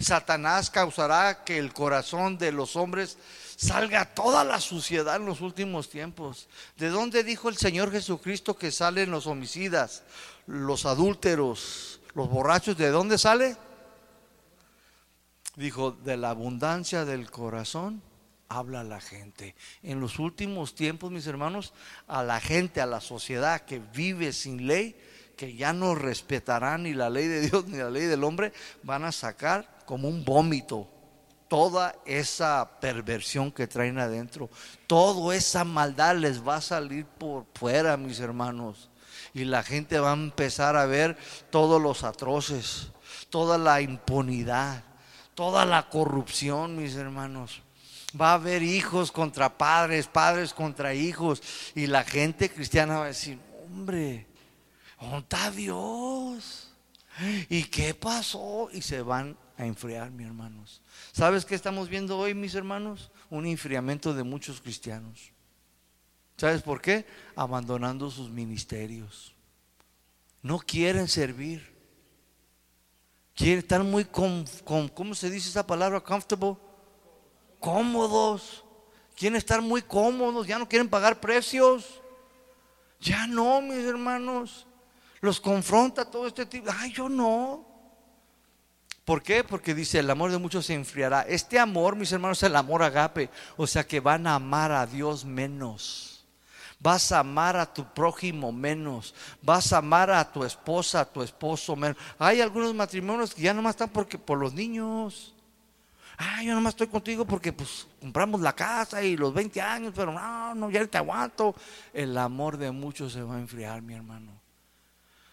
Satanás 0.00 0.70
causará 0.70 1.44
que 1.44 1.58
el 1.58 1.74
corazón 1.74 2.38
de 2.38 2.52
los 2.52 2.74
hombres 2.74 3.18
salga 3.60 4.06
toda 4.06 4.42
la 4.42 4.58
suciedad 4.58 5.16
en 5.16 5.26
los 5.26 5.42
últimos 5.42 5.90
tiempos. 5.90 6.48
¿De 6.78 6.88
dónde 6.88 7.22
dijo 7.22 7.50
el 7.50 7.58
Señor 7.58 7.92
Jesucristo 7.92 8.56
que 8.56 8.70
salen 8.70 9.10
los 9.10 9.26
homicidas, 9.26 10.02
los 10.46 10.86
adúlteros, 10.86 12.00
los 12.14 12.30
borrachos? 12.30 12.78
¿De 12.78 12.88
dónde 12.88 13.18
sale? 13.18 13.56
Dijo, 15.56 15.92
de 15.92 16.16
la 16.16 16.30
abundancia 16.30 17.04
del 17.04 17.30
corazón 17.30 18.02
habla 18.48 18.82
la 18.82 19.00
gente. 19.00 19.54
En 19.82 20.00
los 20.00 20.18
últimos 20.18 20.74
tiempos, 20.74 21.10
mis 21.10 21.26
hermanos, 21.26 21.74
a 22.06 22.22
la 22.22 22.40
gente, 22.40 22.80
a 22.80 22.86
la 22.86 23.02
sociedad 23.02 23.60
que 23.66 23.78
vive 23.78 24.32
sin 24.32 24.66
ley, 24.66 24.96
que 25.36 25.54
ya 25.54 25.74
no 25.74 25.94
respetarán 25.94 26.84
ni 26.84 26.94
la 26.94 27.10
ley 27.10 27.28
de 27.28 27.42
Dios 27.42 27.66
ni 27.66 27.76
la 27.76 27.90
ley 27.90 28.06
del 28.06 28.24
hombre, 28.24 28.54
van 28.82 29.04
a 29.04 29.12
sacar 29.12 29.80
como 29.84 30.08
un 30.08 30.24
vómito 30.24 30.88
toda 31.50 31.96
esa 32.06 32.78
perversión 32.80 33.50
que 33.50 33.66
traen 33.66 33.98
adentro, 33.98 34.48
toda 34.86 35.34
esa 35.34 35.64
maldad 35.64 36.14
les 36.14 36.46
va 36.46 36.56
a 36.56 36.60
salir 36.60 37.04
por 37.04 37.44
fuera, 37.56 37.96
mis 37.96 38.20
hermanos. 38.20 38.88
Y 39.34 39.44
la 39.44 39.64
gente 39.64 39.98
va 39.98 40.10
a 40.10 40.14
empezar 40.14 40.76
a 40.76 40.86
ver 40.86 41.18
todos 41.50 41.82
los 41.82 42.04
atroces, 42.04 42.92
toda 43.30 43.58
la 43.58 43.80
impunidad, 43.80 44.84
toda 45.34 45.64
la 45.64 45.88
corrupción, 45.88 46.76
mis 46.76 46.94
hermanos. 46.94 47.62
Va 48.18 48.30
a 48.30 48.34
haber 48.34 48.62
hijos 48.62 49.10
contra 49.10 49.58
padres, 49.58 50.06
padres 50.06 50.54
contra 50.54 50.94
hijos. 50.94 51.42
Y 51.74 51.88
la 51.88 52.04
gente 52.04 52.48
cristiana 52.48 52.98
va 52.98 53.04
a 53.06 53.08
decir, 53.08 53.40
hombre, 53.64 54.28
¿dónde 55.00 55.18
está 55.18 55.50
Dios? 55.50 56.72
¿Y 57.48 57.64
qué 57.64 57.92
pasó? 57.92 58.68
Y 58.72 58.82
se 58.82 59.02
van 59.02 59.36
a 59.60 59.66
enfriar, 59.66 60.10
mis 60.10 60.26
hermanos. 60.26 60.80
¿Sabes 61.12 61.44
qué 61.44 61.54
estamos 61.54 61.90
viendo 61.90 62.18
hoy, 62.18 62.32
mis 62.32 62.54
hermanos? 62.54 63.10
Un 63.28 63.44
enfriamiento 63.44 64.14
de 64.14 64.22
muchos 64.22 64.58
cristianos. 64.58 65.32
¿Sabes 66.38 66.62
por 66.62 66.80
qué? 66.80 67.04
Abandonando 67.36 68.10
sus 68.10 68.30
ministerios. 68.30 69.34
No 70.40 70.58
quieren 70.58 71.08
servir. 71.08 71.76
Quieren 73.34 73.58
estar 73.58 73.84
muy, 73.84 74.06
con, 74.06 74.46
¿cómo 74.94 75.14
se 75.14 75.28
dice 75.28 75.50
esa 75.50 75.66
palabra? 75.66 76.00
Comfortable. 76.00 76.56
Cómodos. 77.58 78.64
Quieren 79.14 79.36
estar 79.36 79.60
muy 79.60 79.82
cómodos. 79.82 80.46
Ya 80.46 80.58
no 80.58 80.66
quieren 80.66 80.88
pagar 80.88 81.20
precios. 81.20 82.00
Ya 82.98 83.26
no, 83.26 83.60
mis 83.60 83.84
hermanos. 83.84 84.66
Los 85.20 85.38
confronta 85.38 86.10
todo 86.10 86.26
este 86.26 86.46
tipo. 86.46 86.70
Ay, 86.74 86.94
yo 86.94 87.10
no. 87.10 87.69
¿Por 89.10 89.24
qué? 89.24 89.42
Porque 89.42 89.74
dice, 89.74 89.98
el 89.98 90.08
amor 90.08 90.30
de 90.30 90.38
muchos 90.38 90.66
se 90.66 90.74
enfriará. 90.74 91.22
Este 91.22 91.58
amor, 91.58 91.96
mis 91.96 92.12
hermanos, 92.12 92.38
es 92.38 92.44
el 92.44 92.54
amor 92.54 92.80
agape. 92.80 93.28
O 93.56 93.66
sea 93.66 93.84
que 93.84 93.98
van 93.98 94.24
a 94.28 94.36
amar 94.36 94.70
a 94.70 94.86
Dios 94.86 95.24
menos. 95.24 96.24
Vas 96.78 97.10
a 97.10 97.18
amar 97.18 97.56
a 97.56 97.74
tu 97.74 97.92
prójimo 97.92 98.52
menos. 98.52 99.12
Vas 99.42 99.72
a 99.72 99.78
amar 99.78 100.12
a 100.12 100.30
tu 100.30 100.44
esposa, 100.44 101.00
a 101.00 101.04
tu 101.04 101.22
esposo 101.22 101.74
menos. 101.74 101.96
Hay 102.20 102.40
algunos 102.40 102.72
matrimonios 102.72 103.34
que 103.34 103.42
ya 103.42 103.52
nomás 103.52 103.72
están 103.72 103.88
porque, 103.88 104.16
por 104.16 104.38
los 104.38 104.54
niños. 104.54 105.34
Ah, 106.16 106.44
yo 106.44 106.54
nomás 106.54 106.74
estoy 106.74 106.86
contigo 106.86 107.24
porque 107.24 107.52
pues 107.52 107.88
compramos 108.00 108.40
la 108.40 108.52
casa 108.52 109.02
y 109.02 109.16
los 109.16 109.34
20 109.34 109.60
años, 109.60 109.92
pero 109.92 110.12
no, 110.12 110.54
no, 110.54 110.70
ya 110.70 110.86
te 110.86 110.98
aguanto. 110.98 111.56
El 111.92 112.16
amor 112.16 112.58
de 112.58 112.70
muchos 112.70 113.12
se 113.12 113.22
va 113.22 113.34
a 113.34 113.40
enfriar, 113.40 113.82
mi 113.82 113.94
hermano. 113.94 114.30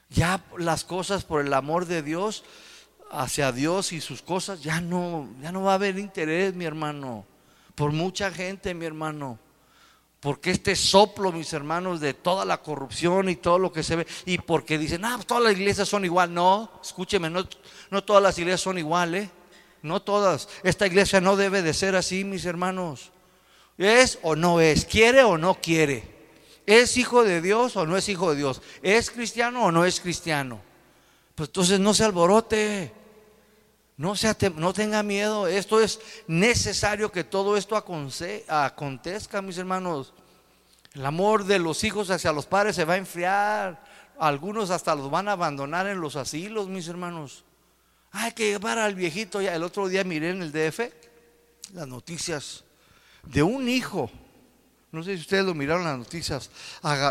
Ya 0.09 0.43
las 0.57 0.83
cosas 0.83 1.23
por 1.23 1.45
el 1.45 1.53
amor 1.53 1.85
de 1.85 2.01
Dios 2.01 2.43
hacia 3.11 3.51
Dios 3.51 3.93
y 3.93 4.01
sus 4.01 4.21
cosas, 4.21 4.61
ya 4.61 4.81
no, 4.81 5.29
ya 5.41 5.51
no 5.51 5.63
va 5.63 5.71
a 5.71 5.75
haber 5.75 5.97
interés, 5.97 6.53
mi 6.53 6.65
hermano. 6.65 7.25
Por 7.75 7.91
mucha 7.91 8.31
gente, 8.31 8.73
mi 8.73 8.85
hermano. 8.85 9.39
Porque 10.19 10.51
este 10.51 10.75
soplo, 10.75 11.31
mis 11.31 11.53
hermanos, 11.53 11.99
de 11.99 12.13
toda 12.13 12.43
la 12.43 12.61
corrupción 12.61 13.29
y 13.29 13.35
todo 13.35 13.59
lo 13.59 13.71
que 13.71 13.83
se 13.83 13.97
ve, 13.97 14.07
y 14.25 14.39
porque 14.39 14.77
dicen, 14.77 15.05
ah, 15.05 15.19
todas 15.25 15.43
las 15.43 15.53
iglesias 15.53 15.87
son 15.87 16.05
igual. 16.05 16.33
No, 16.33 16.71
escúcheme, 16.83 17.29
no, 17.29 17.47
no 17.91 18.03
todas 18.03 18.23
las 18.23 18.37
iglesias 18.37 18.61
son 18.61 18.77
iguales. 18.77 19.29
No 19.83 20.01
todas. 20.01 20.49
Esta 20.63 20.87
iglesia 20.87 21.21
no 21.21 21.35
debe 21.35 21.61
de 21.61 21.73
ser 21.73 21.95
así, 21.95 22.23
mis 22.23 22.45
hermanos. 22.45 23.11
¿Es 23.77 24.17
o 24.23 24.35
no 24.35 24.59
es? 24.59 24.85
¿Quiere 24.85 25.23
o 25.23 25.37
no 25.37 25.55
quiere? 25.61 26.17
¿Es 26.65 26.97
hijo 26.97 27.23
de 27.23 27.41
Dios 27.41 27.77
o 27.77 27.85
no 27.85 27.95
es 27.95 28.09
hijo 28.09 28.31
de 28.31 28.37
Dios? 28.37 28.61
¿Es 28.81 29.11
cristiano 29.11 29.65
o 29.65 29.71
no 29.71 29.85
es 29.85 29.99
cristiano? 30.01 30.59
Pues 31.35 31.49
entonces 31.49 31.79
no 31.79 31.93
se 31.93 32.03
alborote. 32.03 32.91
No, 33.97 34.13
no 34.55 34.73
tenga 34.73 35.01
miedo, 35.01 35.47
esto 35.47 35.81
es 35.81 35.99
necesario 36.27 37.11
que 37.11 37.23
todo 37.23 37.57
esto 37.57 37.75
acontezca, 37.75 39.41
mis 39.41 39.57
hermanos. 39.57 40.13
El 40.93 41.05
amor 41.05 41.45
de 41.45 41.57
los 41.57 41.83
hijos 41.83 42.11
hacia 42.11 42.31
los 42.31 42.45
padres 42.45 42.75
se 42.75 42.85
va 42.85 42.93
a 42.93 42.97
enfriar. 42.97 43.83
Algunos 44.19 44.69
hasta 44.69 44.95
los 44.95 45.09
van 45.09 45.27
a 45.27 45.33
abandonar 45.33 45.87
en 45.87 45.99
los 45.99 46.15
asilos, 46.15 46.67
mis 46.67 46.87
hermanos. 46.87 47.43
Hay 48.11 48.31
que 48.33 48.51
llevar 48.51 48.77
al 48.77 48.95
viejito. 48.95 49.41
Ya 49.41 49.55
el 49.55 49.63
otro 49.63 49.87
día 49.87 50.03
miré 50.03 50.29
en 50.29 50.41
el 50.41 50.51
DF 50.51 50.79
las 51.73 51.87
noticias 51.87 52.63
de 53.23 53.43
un 53.43 53.67
hijo. 53.67 54.09
No 54.91 55.03
sé 55.03 55.15
si 55.15 55.21
ustedes 55.21 55.45
lo 55.45 55.53
miraron 55.53 55.83
las 55.83 55.97
noticias. 55.97 56.49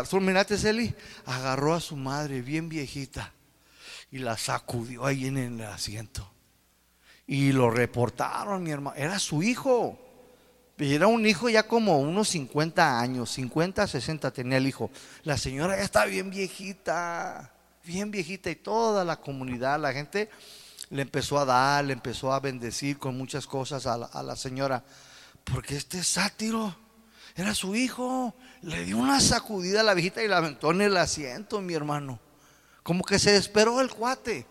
¿Tú 0.09 0.19
miraste, 0.19 0.57
Celi? 0.57 0.93
Agarró 1.25 1.73
a 1.73 1.79
su 1.79 1.95
madre 1.95 2.41
bien 2.41 2.67
viejita 2.69 3.33
y 4.11 4.19
la 4.19 4.37
sacudió 4.37 5.05
ahí 5.05 5.27
en 5.27 5.37
el 5.37 5.61
asiento. 5.63 6.29
Y 7.27 7.51
lo 7.51 7.69
reportaron, 7.69 8.63
mi 8.63 8.71
hermano. 8.71 8.95
Era 8.95 9.19
su 9.19 9.43
hijo. 9.43 9.99
Era 10.77 11.07
un 11.07 11.25
hijo 11.25 11.49
ya 11.49 11.63
como 11.63 11.99
unos 11.99 12.29
50 12.29 12.99
años, 12.99 13.31
50, 13.31 13.87
60 13.87 14.31
tenía 14.31 14.57
el 14.57 14.67
hijo. 14.67 14.91
La 15.23 15.37
señora 15.37 15.75
ya 15.75 15.83
está 15.83 16.05
bien 16.05 16.29
viejita, 16.29 17.51
bien 17.83 18.11
viejita 18.11 18.51
y 18.51 18.55
toda 18.55 19.03
la 19.03 19.19
comunidad, 19.19 19.79
la 19.79 19.91
gente 19.91 20.29
le 20.89 21.01
empezó 21.01 21.39
a 21.39 21.45
dar, 21.45 21.83
le 21.83 21.93
empezó 21.93 22.31
a 22.31 22.39
bendecir 22.39 22.99
con 22.99 23.17
muchas 23.17 23.47
cosas 23.47 23.87
a 23.87 24.23
la, 24.23 24.35
señora. 24.35 24.83
Porque 25.43 25.75
este 25.75 26.03
sátiro 26.03 26.75
era 27.35 27.55
su 27.55 27.75
hijo. 27.75 28.35
Le 28.61 28.85
dio 28.85 28.97
una 28.97 29.19
sacudida 29.19 29.81
a 29.81 29.83
la 29.83 29.95
viejita 29.95 30.21
y 30.21 30.27
la 30.27 30.37
aventó 30.37 30.71
en 30.71 30.81
el 30.81 30.95
asiento, 30.97 31.59
mi 31.59 31.73
hermano. 31.73 32.19
Como 32.83 33.03
que 33.03 33.17
se 33.17 33.31
desesperó 33.31 33.81
el 33.81 33.89
cuate. 33.89 34.45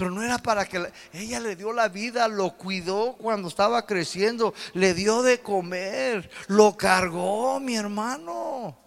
Pero 0.00 0.12
no 0.12 0.22
era 0.22 0.38
para 0.38 0.64
que 0.64 0.90
ella 1.12 1.40
le 1.40 1.56
dio 1.56 1.74
la 1.74 1.88
vida, 1.88 2.26
lo 2.26 2.56
cuidó 2.56 3.16
cuando 3.18 3.48
estaba 3.48 3.84
creciendo, 3.84 4.54
le 4.72 4.94
dio 4.94 5.20
de 5.20 5.40
comer, 5.42 6.30
lo 6.48 6.74
cargó, 6.74 7.60
mi 7.60 7.76
hermano. 7.76 8.78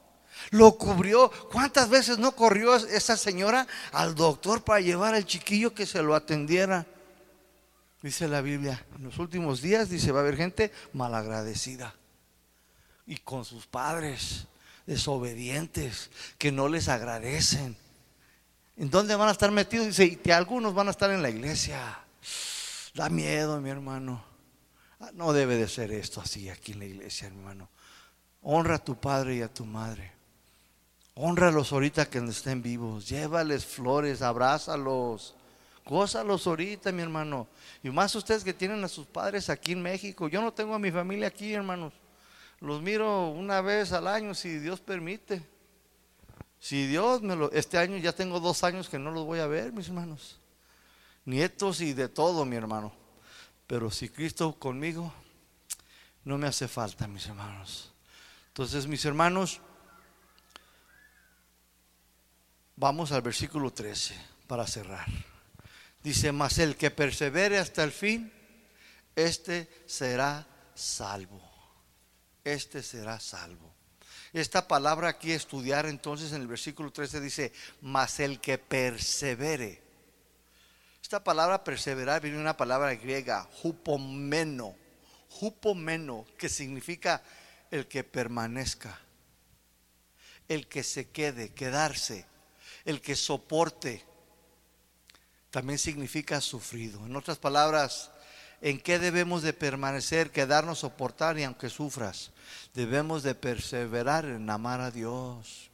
Lo 0.50 0.76
cubrió. 0.76 1.30
¿Cuántas 1.52 1.88
veces 1.88 2.18
no 2.18 2.32
corrió 2.32 2.76
esa 2.76 3.16
señora 3.16 3.68
al 3.92 4.16
doctor 4.16 4.64
para 4.64 4.80
llevar 4.80 5.14
al 5.14 5.28
chiquillo 5.28 5.76
que 5.76 5.86
se 5.86 6.02
lo 6.02 6.16
atendiera? 6.16 6.88
Dice 8.02 8.28
la 8.28 8.42
Biblia, 8.42 8.84
en 8.98 9.04
los 9.04 9.20
últimos 9.20 9.62
días 9.62 9.92
dice, 9.92 10.12
va 10.12 10.22
a 10.22 10.24
haber 10.24 10.36
gente 10.36 10.72
malagradecida 10.94 11.94
y 13.06 13.18
con 13.18 13.46
sus 13.46 13.68
padres, 13.68 14.48
desobedientes, 14.88 16.10
que 16.40 16.52
no 16.52 16.70
les 16.70 16.88
agradecen. 16.88 17.83
¿En 18.76 18.90
dónde 18.90 19.16
van 19.16 19.30
a 19.30 19.32
estar 19.32 19.52
metidos? 19.52 19.88
Dice, 19.88 20.06
y 20.06 20.16
que 20.16 20.34
algunos 20.34 20.74
van 20.74 20.88
a 20.88 20.92
estar 20.92 21.12
en 21.12 21.22
la 21.22 21.30
iglesia. 21.30 22.00
Da 22.94 23.10
miedo, 23.10 23.60
mi 23.62 23.70
hermano. 23.70 24.24
Ah, 25.00 25.12
no 25.14 25.34
debe 25.34 25.56
de 25.58 25.68
ser 25.68 25.92
esto 25.92 26.22
así 26.22 26.50
aquí 26.50 26.72
en 26.72 26.80
la 26.80 26.86
iglesia, 26.86 27.28
hermano. 27.28 27.70
Honra 28.42 28.76
a 28.76 28.84
tu 28.84 29.00
padre 29.00 29.36
y 29.36 29.42
a 29.42 29.54
tu 29.54 29.66
madre. 29.66 30.12
Honralos 31.16 31.72
ahorita 31.72 32.10
que 32.10 32.18
estén 32.20 32.62
vivos. 32.62 33.08
Llévales 33.08 33.66
flores, 33.66 34.22
abrázalos. 34.22 35.36
Gózalos 35.86 36.48
ahorita, 36.48 36.92
mi 36.92 37.02
hermano. 37.02 37.48
Y 37.84 37.90
más 37.90 38.16
ustedes 38.16 38.44
que 38.44 38.54
tienen 38.54 38.84
a 38.84 38.88
sus 38.88 39.06
padres 39.06 39.50
aquí 39.50 39.74
en 39.74 39.82
México. 39.82 40.28
Yo 40.28 40.42
no 40.42 40.52
tengo 40.54 40.74
a 40.74 40.80
mi 40.80 40.92
familia 40.92 41.28
aquí, 41.28 41.54
hermanos. 41.54 41.94
Los 42.60 42.82
miro 42.82 43.28
una 43.30 43.62
vez 43.62 43.92
al 43.92 44.08
año, 44.08 44.34
si 44.34 44.58
Dios 44.58 44.80
permite. 44.80 45.44
Si 46.64 46.88
Dios 46.88 47.22
me 47.22 47.36
lo... 47.36 47.52
Este 47.52 47.78
año 47.78 47.98
ya 47.98 48.14
tengo 48.14 48.40
dos 48.40 48.64
años 48.64 48.88
que 48.88 48.98
no 48.98 49.12
los 49.12 49.26
voy 49.26 49.40
a 49.40 49.48
ver, 49.48 49.74
mis 49.74 49.90
hermanos. 49.90 50.40
Nietos 51.26 51.82
y 51.82 51.92
de 51.92 52.08
todo, 52.08 52.46
mi 52.46 52.56
hermano. 52.56 52.94
Pero 53.68 53.92
si 53.92 54.08
Cristo 54.08 54.58
conmigo, 54.58 55.14
no 56.24 56.38
me 56.38 56.48
hace 56.48 56.70
falta, 56.70 57.06
mis 57.06 57.28
hermanos. 57.28 57.92
Entonces, 58.48 58.88
mis 58.88 59.04
hermanos, 59.04 59.60
vamos 62.78 63.12
al 63.12 63.22
versículo 63.22 63.74
13 63.74 64.16
para 64.48 64.66
cerrar. 64.66 65.08
Dice, 66.02 66.32
mas 66.32 66.60
el 66.60 66.78
que 66.78 66.92
persevere 66.92 67.60
hasta 67.60 67.84
el 67.84 67.92
fin, 67.92 68.32
este 69.18 69.84
será 69.86 70.48
salvo. 70.74 71.44
Este 72.42 72.82
será 72.82 73.20
salvo. 73.20 73.73
Esta 74.34 74.68
palabra 74.68 75.10
aquí 75.10 75.32
estudiar 75.32 75.86
entonces 75.86 76.32
en 76.34 76.42
el 76.42 76.48
versículo 76.48 76.92
13 76.92 77.22
dice, 77.22 77.54
mas 77.82 78.20
el 78.20 78.42
que 78.42 78.58
persevere. 78.58 79.80
Esta 81.04 81.24
palabra 81.24 81.64
perseverar 81.64 82.20
viene 82.20 82.38
de 82.38 82.42
una 82.42 82.58
palabra 82.58 82.96
griega, 82.96 83.48
hupomeno, 83.62 84.76
hupomeno, 85.40 86.26
que 86.36 86.50
significa 86.50 87.22
el 87.70 87.88
que 87.88 88.04
permanezca, 88.04 89.00
el 90.48 90.68
que 90.68 90.82
se 90.82 91.10
quede, 91.10 91.54
quedarse, 91.54 92.26
el 92.86 93.02
que 93.02 93.16
soporte. 93.16 94.04
También 95.52 95.78
significa 95.78 96.42
sufrido. 96.42 97.06
En 97.06 97.16
otras 97.16 97.38
palabras, 97.38 98.10
¿en 98.64 98.80
qué 98.80 98.98
debemos 98.98 99.44
de 99.44 99.54
permanecer, 99.54 100.32
quedarnos, 100.32 100.80
soportar 100.80 101.38
y 101.38 101.44
aunque 101.44 101.70
sufras? 101.70 102.32
Debemos 102.74 103.22
de 103.22 103.36
perseverar 103.36 104.26
en 104.26 104.50
amar 104.50 104.82
a 104.82 104.90
Dios 104.90 105.70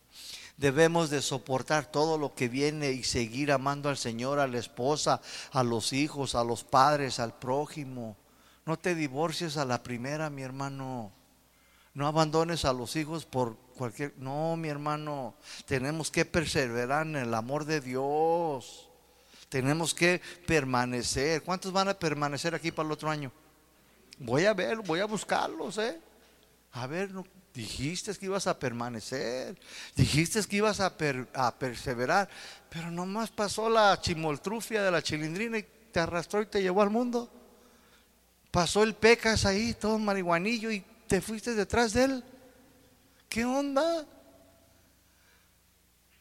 Debemos 0.59 1.09
de 1.09 1.21
soportar 1.21 1.85
todo 1.85 2.17
lo 2.17 2.35
que 2.35 2.49
viene 2.49 2.91
y 2.91 3.03
seguir 3.03 3.53
amando 3.53 3.87
al 3.87 3.95
Señor, 3.95 4.39
a 4.39 4.47
la 4.47 4.57
esposa, 4.57 5.21
a 5.53 5.63
los 5.63 5.93
hijos, 5.93 6.35
a 6.35 6.43
los 6.43 6.65
padres, 6.65 7.21
al 7.21 7.33
prójimo. 7.33 8.17
No 8.65 8.77
te 8.77 8.93
divorcies 8.93 9.55
a 9.55 9.63
la 9.63 9.81
primera, 9.81 10.29
mi 10.29 10.41
hermano. 10.41 11.13
No 11.93 12.07
abandones 12.07 12.65
a 12.65 12.73
los 12.73 12.97
hijos 12.97 13.25
por 13.25 13.55
cualquier... 13.77 14.13
No, 14.17 14.57
mi 14.57 14.67
hermano. 14.67 15.33
Tenemos 15.65 16.11
que 16.11 16.25
perseverar 16.25 17.07
en 17.07 17.15
el 17.15 17.33
amor 17.33 17.63
de 17.63 17.79
Dios. 17.79 18.88
Tenemos 19.49 19.93
que 19.93 20.21
permanecer. 20.45 21.43
¿Cuántos 21.43 21.71
van 21.71 21.89
a 21.89 21.93
permanecer 21.93 22.55
aquí 22.55 22.71
para 22.71 22.87
el 22.87 22.93
otro 22.93 23.09
año? 23.09 23.31
Voy 24.19 24.45
a 24.45 24.53
ver, 24.53 24.77
voy 24.77 24.99
a 24.99 25.05
buscarlos, 25.05 25.77
¿eh? 25.77 25.99
A 26.73 26.85
ver, 26.87 27.09
Dijiste 27.53 28.15
que 28.15 28.27
ibas 28.27 28.45
a 28.47 28.57
permanecer, 28.59 29.59
dijiste 29.95 30.41
que 30.43 30.57
ibas 30.57 30.79
a, 30.79 30.95
perseverar, 31.57 32.29
pero 32.69 32.91
nomás 32.91 33.31
pasó 33.31 33.69
la 33.69 33.99
chimoltrufia 33.99 34.83
de 34.83 34.91
la 34.91 35.01
chilindrina 35.01 35.57
y 35.57 35.65
te 35.91 35.99
arrastró 35.99 36.41
y 36.41 36.45
te 36.45 36.61
llevó 36.61 36.83
al 36.83 36.91
mundo. 36.91 37.29
Pasó 38.51 38.83
el 38.83 38.93
pecas 38.93 39.45
ahí, 39.45 39.73
todo 39.73 39.97
marihuanillo, 39.97 40.71
y 40.71 40.85
te 41.07 41.21
fuiste 41.21 41.55
detrás 41.55 41.93
de 41.93 42.03
él. 42.03 42.23
¿Qué 43.27 43.45
onda? 43.45 44.05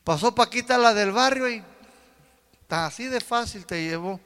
Pasó 0.02 0.34
Paquita 0.34 0.78
la 0.78 0.94
del 0.94 1.12
barrio 1.12 1.48
y 1.48 1.62
así 2.68 3.06
de 3.06 3.20
fácil 3.20 3.64
te 3.64 3.82
llevó. 3.82 4.20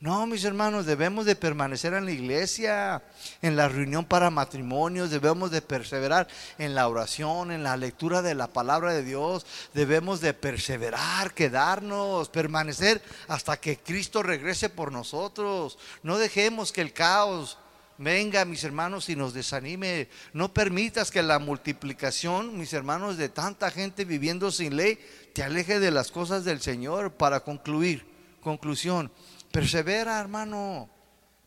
No, 0.00 0.26
mis 0.26 0.44
hermanos, 0.44 0.86
debemos 0.86 1.26
de 1.26 1.36
permanecer 1.36 1.92
en 1.92 2.06
la 2.06 2.10
iglesia, 2.10 3.02
en 3.42 3.54
la 3.54 3.68
reunión 3.68 4.06
para 4.06 4.30
matrimonios, 4.30 5.10
debemos 5.10 5.50
de 5.50 5.60
perseverar 5.60 6.26
en 6.56 6.74
la 6.74 6.88
oración, 6.88 7.50
en 7.50 7.62
la 7.62 7.76
lectura 7.76 8.22
de 8.22 8.34
la 8.34 8.46
palabra 8.46 8.94
de 8.94 9.04
Dios, 9.04 9.44
debemos 9.74 10.22
de 10.22 10.32
perseverar, 10.32 11.34
quedarnos, 11.34 12.30
permanecer 12.30 13.02
hasta 13.28 13.58
que 13.58 13.76
Cristo 13.76 14.22
regrese 14.22 14.70
por 14.70 14.90
nosotros. 14.90 15.76
No 16.02 16.16
dejemos 16.16 16.72
que 16.72 16.80
el 16.80 16.94
caos 16.94 17.58
venga, 18.00 18.44
mis 18.46 18.64
hermanos, 18.64 19.08
y 19.10 19.16
nos 19.16 19.34
desanime. 19.34 20.08
No 20.32 20.52
permitas 20.52 21.10
que 21.10 21.22
la 21.22 21.38
multiplicación, 21.38 22.58
mis 22.58 22.72
hermanos, 22.72 23.16
de 23.18 23.28
tanta 23.28 23.70
gente 23.70 24.04
viviendo 24.04 24.50
sin 24.50 24.76
ley, 24.76 24.98
te 25.34 25.42
aleje 25.42 25.78
de 25.78 25.90
las 25.90 26.10
cosas 26.10 26.44
del 26.44 26.60
Señor. 26.60 27.12
Para 27.12 27.40
concluir, 27.40 28.06
conclusión. 28.40 29.12
Persevera, 29.52 30.18
hermano. 30.18 30.88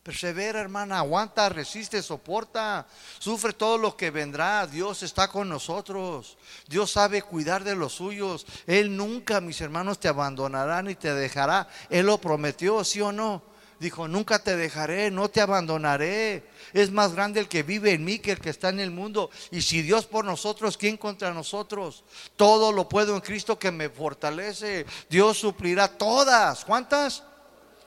Persevera, 0.04 0.60
hermana. 0.60 0.98
Aguanta, 0.98 1.48
resiste, 1.48 2.00
soporta. 2.02 2.86
Sufre 3.18 3.52
todo 3.52 3.76
lo 3.76 3.96
que 3.96 4.12
vendrá. 4.12 4.66
Dios 4.66 5.02
está 5.02 5.28
con 5.28 5.48
nosotros. 5.48 6.38
Dios 6.68 6.92
sabe 6.92 7.22
cuidar 7.22 7.64
de 7.64 7.74
los 7.74 7.94
suyos. 7.94 8.46
Él 8.66 8.96
nunca, 8.96 9.40
mis 9.40 9.60
hermanos, 9.60 9.98
te 9.98 10.06
abandonará 10.06 10.82
ni 10.82 10.94
te 10.94 11.12
dejará. 11.12 11.68
Él 11.90 12.06
lo 12.06 12.18
prometió, 12.18 12.84
¿sí 12.84 13.00
o 13.00 13.10
no? 13.10 13.53
Dijo, 13.84 14.08
nunca 14.08 14.38
te 14.38 14.56
dejaré, 14.56 15.10
no 15.10 15.28
te 15.28 15.42
abandonaré. 15.42 16.42
Es 16.72 16.90
más 16.90 17.12
grande 17.12 17.38
el 17.38 17.48
que 17.48 17.62
vive 17.62 17.92
en 17.92 18.02
mí 18.02 18.18
que 18.18 18.32
el 18.32 18.40
que 18.40 18.48
está 18.48 18.70
en 18.70 18.80
el 18.80 18.90
mundo. 18.90 19.28
Y 19.50 19.60
si 19.60 19.82
Dios 19.82 20.06
por 20.06 20.24
nosotros, 20.24 20.78
¿quién 20.78 20.96
contra 20.96 21.34
nosotros? 21.34 22.02
Todo 22.34 22.72
lo 22.72 22.88
puedo 22.88 23.14
en 23.14 23.20
Cristo 23.20 23.58
que 23.58 23.70
me 23.70 23.90
fortalece. 23.90 24.86
Dios 25.10 25.36
suplirá 25.36 25.86
todas. 25.88 26.64
¿Cuántas? 26.64 27.24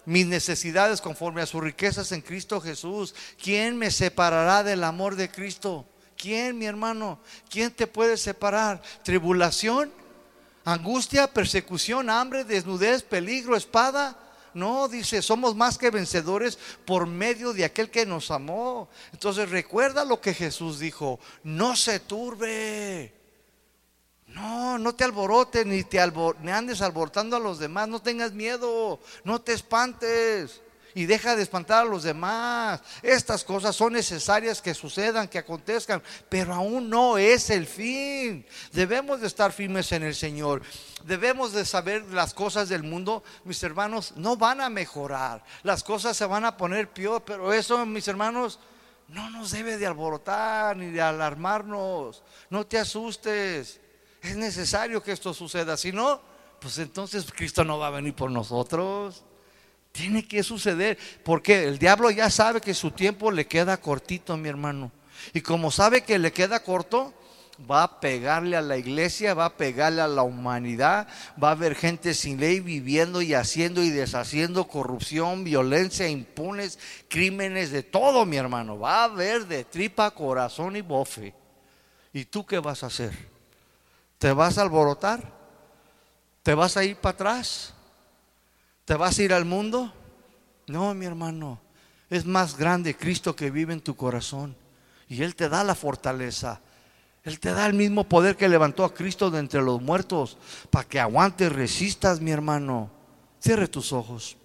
mis 0.05 0.27
necesidades 0.27 1.01
conforme 1.01 1.41
a 1.41 1.47
sus 1.47 1.63
riquezas 1.63 2.11
en 2.11 2.21
Cristo 2.21 2.61
Jesús. 2.61 3.15
¿Quién 3.41 3.75
me 3.75 3.89
separará 3.89 4.63
del 4.63 4.83
amor 4.83 5.15
de 5.15 5.31
Cristo? 5.31 5.83
¿Quién, 6.15 6.59
mi 6.59 6.67
hermano? 6.67 7.19
¿Quién 7.49 7.71
te 7.71 7.87
puede 7.87 8.17
separar? 8.17 8.83
¿Tribulación? 9.03 9.91
¿Angustia? 10.63 11.25
¿Persecución? 11.25 12.11
¿Hambre? 12.11 12.43
¿Desnudez? 12.43 13.01
¿Peligro? 13.01 13.57
¿Espada? 13.57 14.26
No, 14.57 14.87
dice, 14.87 15.21
somos 15.21 15.55
más 15.55 15.77
que 15.77 15.91
vencedores 15.91 16.57
por 16.83 17.05
medio 17.05 17.53
de 17.53 17.63
aquel 17.63 17.91
que 17.91 18.07
nos 18.07 18.31
amó. 18.31 18.89
Entonces 19.13 19.51
recuerda 19.51 20.03
lo 20.03 20.19
que 20.19 20.33
Jesús 20.33 20.79
dijo, 20.79 21.19
no 21.43 21.75
se 21.75 21.99
turbe. 21.99 23.13
No, 24.25 24.79
no 24.79 24.95
te 24.95 25.03
alborotes 25.03 25.63
ni 25.63 25.83
te 25.83 25.99
andes 25.99 26.81
alborotando 26.81 27.35
a 27.35 27.39
los 27.39 27.59
demás, 27.59 27.87
no 27.87 28.01
tengas 28.01 28.31
miedo, 28.31 28.99
no 29.23 29.39
te 29.39 29.53
espantes 29.53 30.59
y 30.97 31.05
deja 31.05 31.35
de 31.35 31.43
espantar 31.43 31.83
a 31.83 31.89
los 31.89 32.01
demás. 32.01 32.81
Estas 33.03 33.43
cosas 33.43 33.75
son 33.75 33.93
necesarias 33.93 34.63
que 34.63 34.73
sucedan, 34.73 35.27
que 35.27 35.37
acontezcan, 35.37 36.01
pero 36.27 36.55
aún 36.55 36.89
no 36.89 37.19
es 37.19 37.51
el 37.51 37.67
fin. 37.67 38.43
Debemos 38.71 39.21
de 39.21 39.27
estar 39.27 39.51
firmes 39.51 39.91
en 39.91 40.01
el 40.01 40.15
Señor. 40.15 40.63
Debemos 41.05 41.53
de 41.53 41.65
saber 41.65 42.01
las 42.05 42.33
cosas 42.33 42.67
del 42.67 42.81
mundo, 42.81 43.23
mis 43.43 43.61
hermanos, 43.61 44.13
no 44.15 44.37
van 44.37 44.59
a 44.59 44.71
mejorar. 44.71 45.43
Las 45.61 45.83
cosas 45.83 46.17
se 46.17 46.25
van 46.25 46.45
a 46.45 46.57
poner 46.57 46.89
peor, 46.89 47.21
pero 47.23 47.53
eso, 47.53 47.85
mis 47.85 48.07
hermanos, 48.07 48.59
no 49.07 49.29
nos 49.29 49.51
debe 49.51 49.77
de 49.77 49.85
alborotar 49.85 50.75
ni 50.77 50.87
de 50.87 51.01
alarmarnos. 51.03 52.23
No 52.49 52.65
te 52.65 52.79
asustes. 52.79 53.79
Es 54.19 54.35
necesario 54.35 55.03
que 55.03 55.11
esto 55.11 55.31
suceda. 55.31 55.77
Si 55.77 55.91
no, 55.91 56.19
pues 56.59 56.79
entonces 56.79 57.31
Cristo 57.31 57.63
no 57.63 57.77
va 57.77 57.85
a 57.85 57.91
venir 57.91 58.15
por 58.15 58.31
nosotros. 58.31 59.23
Tiene 59.97 60.27
que 60.27 60.43
suceder. 60.43 60.97
Porque 61.23 61.63
el 61.63 61.79
diablo 61.79 62.11
ya 62.11 62.29
sabe 62.29 62.61
que 62.61 62.75
su 62.75 62.91
tiempo 62.91 63.31
le 63.31 63.47
queda 63.47 63.77
cortito, 63.77 64.37
mi 64.37 64.47
hermano. 64.47 64.91
Y 65.33 65.41
como 65.41 65.71
sabe 65.71 66.01
que 66.01 66.19
le 66.19 66.31
queda 66.31 66.61
corto, 66.61 67.13
va 67.69 67.81
a 67.81 67.99
pegarle 67.99 68.55
a 68.55 68.61
la 68.61 68.77
iglesia, 68.77 69.33
va 69.33 69.45
a 69.45 69.57
pegarle 69.57 70.01
a 70.01 70.07
la 70.07 70.21
humanidad, 70.21 71.07
va 71.41 71.49
a 71.49 71.51
haber 71.53 71.73
gente 71.73 72.13
sin 72.13 72.39
ley 72.39 72.59
viviendo 72.59 73.23
y 73.23 73.33
haciendo 73.33 73.81
y 73.81 73.89
deshaciendo 73.89 74.67
corrupción, 74.67 75.43
violencia, 75.43 76.07
impunes, 76.07 76.77
crímenes, 77.09 77.71
de 77.71 77.81
todo, 77.81 78.23
mi 78.25 78.37
hermano. 78.37 78.77
Va 78.77 79.01
a 79.01 79.05
haber 79.05 79.47
de 79.47 79.63
tripa, 79.63 80.11
corazón 80.11 80.75
y 80.75 80.81
bofe. 80.81 81.33
¿Y 82.13 82.25
tú 82.25 82.45
qué 82.45 82.59
vas 82.59 82.83
a 82.83 82.87
hacer? 82.87 83.17
¿Te 84.19 84.31
vas 84.31 84.59
a 84.59 84.61
alborotar? 84.61 85.23
¿Te 86.43 86.53
vas 86.53 86.77
a 86.77 86.83
ir 86.83 86.97
para 86.97 87.13
atrás? 87.15 87.73
¿Te 88.87 88.95
vas 88.95 89.19
a 89.19 89.23
ir 89.23 89.33
al 89.33 89.43
mundo? 89.43 89.91
No, 90.67 90.93
mi 90.93 91.05
hermano. 91.05 91.59
Es 92.09 92.25
más 92.25 92.57
grande 92.57 92.95
Cristo 92.95 93.35
que 93.35 93.51
vive 93.51 93.73
en 93.73 93.81
tu 93.81 93.97
corazón. 93.97 94.55
Y 95.09 95.23
Él 95.23 95.35
te 95.35 95.49
da 95.49 95.65
la 95.65 95.75
fortaleza. 95.75 96.61
Él 97.25 97.37
te 97.41 97.51
da 97.51 97.65
el 97.65 97.73
mismo 97.73 98.05
poder 98.05 98.37
que 98.37 98.47
levantó 98.47 98.85
a 98.85 98.93
Cristo 98.93 99.29
de 99.29 99.39
entre 99.39 99.61
los 99.61 99.81
muertos. 99.81 100.37
Para 100.69 100.87
que 100.87 101.01
aguantes, 101.01 101.51
resistas, 101.51 102.21
mi 102.21 102.31
hermano. 102.31 102.89
Cierre 103.41 103.67
tus 103.67 103.91
ojos. 103.91 104.37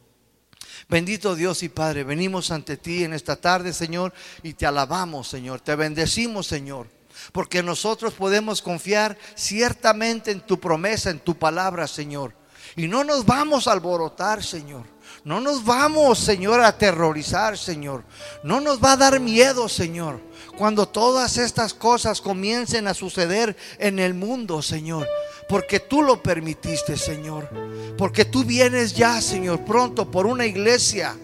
Bendito 0.89 1.36
Dios 1.36 1.62
y 1.62 1.69
Padre, 1.69 2.02
venimos 2.02 2.51
ante 2.51 2.77
ti 2.77 3.05
en 3.05 3.12
esta 3.12 3.36
tarde, 3.36 3.73
Señor, 3.73 4.12
y 4.43 4.55
te 4.55 4.66
alabamos, 4.66 5.28
Señor. 5.28 5.60
Te 5.60 5.77
bendecimos, 5.77 6.48
Señor. 6.48 6.89
Porque 7.31 7.62
nosotros 7.62 8.14
podemos 8.14 8.60
confiar 8.60 9.16
ciertamente 9.36 10.32
en 10.32 10.40
tu 10.40 10.59
promesa, 10.59 11.10
en 11.10 11.20
tu 11.20 11.39
palabra, 11.39 11.86
Señor. 11.86 12.41
Y 12.77 12.89
no 12.89 13.05
nos 13.05 13.27
vamos 13.27 13.67
a 13.67 13.73
alborotar, 13.73 14.43
Señor. 14.43 14.85
No 15.25 15.41
nos 15.41 15.65
vamos, 15.65 16.19
Señor, 16.19 16.61
a 16.61 16.69
aterrorizar, 16.69 17.57
Señor. 17.57 18.03
No 18.43 18.61
nos 18.61 18.83
va 18.83 18.93
a 18.93 18.97
dar 18.97 19.21
miedo, 19.21 19.69
Señor. 19.69 20.21
Cuando 20.57 20.89
todas 20.89 21.37
estas 21.37 21.75
cosas 21.75 22.21
comiencen 22.21 22.89
a 22.89 22.95
suceder 22.95 23.57
en 23.79 23.99
el 23.99 24.15
mundo, 24.15 24.63
Señor. 24.63 25.09
Porque 25.49 25.81
tú 25.81 26.03
lo 26.03 26.23
permitiste, 26.23 26.97
Señor. 26.97 27.49
Porque 27.97 28.25
tú 28.25 28.43
vienes 28.45 28.95
ya, 28.95 29.21
Señor, 29.21 29.65
pronto 29.65 30.11
por 30.11 30.27
una 30.27 30.45
iglesia 30.45 31.17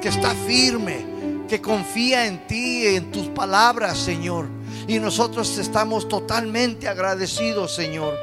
que 0.00 0.08
está 0.08 0.34
firme, 0.46 1.44
que 1.48 1.60
confía 1.60 2.26
en 2.26 2.46
ti, 2.46 2.86
en 2.86 3.10
tus 3.10 3.28
palabras, 3.28 3.98
Señor. 3.98 4.46
Y 4.88 4.98
nosotros 4.98 5.58
estamos 5.58 6.08
totalmente 6.08 6.88
agradecidos, 6.88 7.74
Señor. 7.74 8.16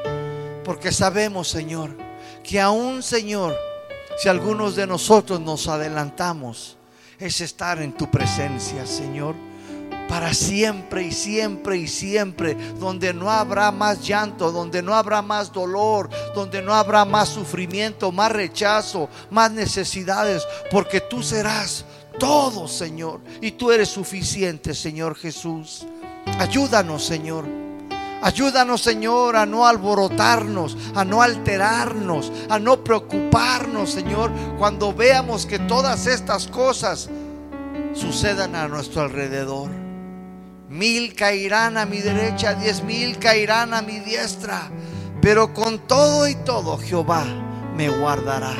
Porque 0.64 0.90
sabemos, 0.90 1.48
Señor, 1.48 2.03
que 2.44 2.60
aún, 2.60 3.02
Señor, 3.02 3.56
si 4.18 4.28
algunos 4.28 4.76
de 4.76 4.86
nosotros 4.86 5.40
nos 5.40 5.66
adelantamos, 5.66 6.76
es 7.18 7.40
estar 7.40 7.80
en 7.80 7.92
tu 7.92 8.10
presencia, 8.10 8.86
Señor. 8.86 9.34
Para 10.08 10.34
siempre 10.34 11.04
y 11.04 11.12
siempre 11.12 11.78
y 11.78 11.88
siempre, 11.88 12.54
donde 12.78 13.14
no 13.14 13.30
habrá 13.30 13.72
más 13.72 14.06
llanto, 14.06 14.52
donde 14.52 14.82
no 14.82 14.94
habrá 14.94 15.22
más 15.22 15.50
dolor, 15.50 16.10
donde 16.34 16.60
no 16.60 16.74
habrá 16.74 17.06
más 17.06 17.30
sufrimiento, 17.30 18.12
más 18.12 18.30
rechazo, 18.30 19.08
más 19.30 19.50
necesidades, 19.50 20.46
porque 20.70 21.00
tú 21.00 21.22
serás 21.22 21.86
todo, 22.18 22.68
Señor, 22.68 23.20
y 23.40 23.52
tú 23.52 23.72
eres 23.72 23.88
suficiente, 23.88 24.74
Señor 24.74 25.16
Jesús. 25.16 25.86
Ayúdanos, 26.38 27.04
Señor. 27.04 27.46
Ayúdanos, 28.24 28.80
Señor, 28.80 29.36
a 29.36 29.44
no 29.44 29.66
alborotarnos, 29.66 30.78
a 30.94 31.04
no 31.04 31.20
alterarnos, 31.20 32.32
a 32.48 32.58
no 32.58 32.82
preocuparnos, 32.82 33.90
Señor, 33.90 34.32
cuando 34.56 34.94
veamos 34.94 35.44
que 35.44 35.58
todas 35.58 36.06
estas 36.06 36.46
cosas 36.46 37.10
sucedan 37.92 38.54
a 38.56 38.66
nuestro 38.66 39.02
alrededor. 39.02 39.70
Mil 40.70 41.14
caerán 41.14 41.76
a 41.76 41.84
mi 41.84 41.98
derecha, 41.98 42.54
diez 42.54 42.82
mil 42.82 43.18
caerán 43.18 43.74
a 43.74 43.82
mi 43.82 44.00
diestra, 44.00 44.70
pero 45.20 45.52
con 45.52 45.80
todo 45.80 46.26
y 46.26 46.34
todo 46.34 46.78
Jehová 46.78 47.26
me 47.76 47.90
guardará. 47.90 48.54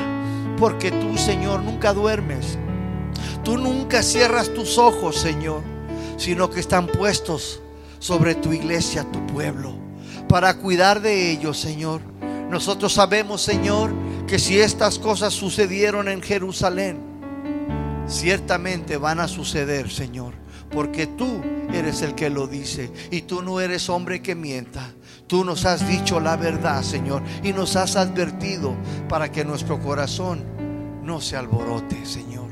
Porque 0.59 0.91
tú, 0.91 1.17
Señor, 1.17 1.63
nunca 1.63 1.91
duermes. 1.91 2.59
Tú 3.43 3.57
nunca 3.57 4.03
cierras 4.03 4.53
tus 4.53 4.77
ojos, 4.77 5.15
Señor, 5.15 5.63
sino 6.17 6.51
que 6.51 6.59
están 6.59 6.85
puestos 6.85 7.61
sobre 8.05 8.35
tu 8.35 8.53
iglesia, 8.53 9.03
tu 9.11 9.25
pueblo, 9.25 9.73
para 10.29 10.53
cuidar 10.57 11.01
de 11.01 11.31
ellos, 11.31 11.59
Señor. 11.59 12.01
Nosotros 12.51 12.93
sabemos, 12.93 13.41
Señor, 13.41 13.91
que 14.27 14.37
si 14.37 14.59
estas 14.59 14.99
cosas 14.99 15.33
sucedieron 15.33 16.07
en 16.07 16.21
Jerusalén, 16.21 16.99
ciertamente 18.05 18.97
van 18.97 19.19
a 19.19 19.27
suceder, 19.27 19.89
Señor, 19.89 20.35
porque 20.69 21.07
tú 21.07 21.41
eres 21.73 22.03
el 22.03 22.13
que 22.13 22.29
lo 22.29 22.45
dice 22.45 22.91
y 23.09 23.23
tú 23.23 23.41
no 23.41 23.59
eres 23.59 23.89
hombre 23.89 24.21
que 24.21 24.35
mienta. 24.35 24.93
Tú 25.25 25.43
nos 25.43 25.65
has 25.65 25.87
dicho 25.87 26.19
la 26.19 26.35
verdad, 26.35 26.83
Señor, 26.83 27.23
y 27.41 27.53
nos 27.53 27.75
has 27.75 27.95
advertido 27.95 28.75
para 29.09 29.31
que 29.31 29.43
nuestro 29.43 29.79
corazón 29.79 30.43
no 31.01 31.21
se 31.21 31.37
alborote, 31.37 32.05
Señor. 32.05 32.51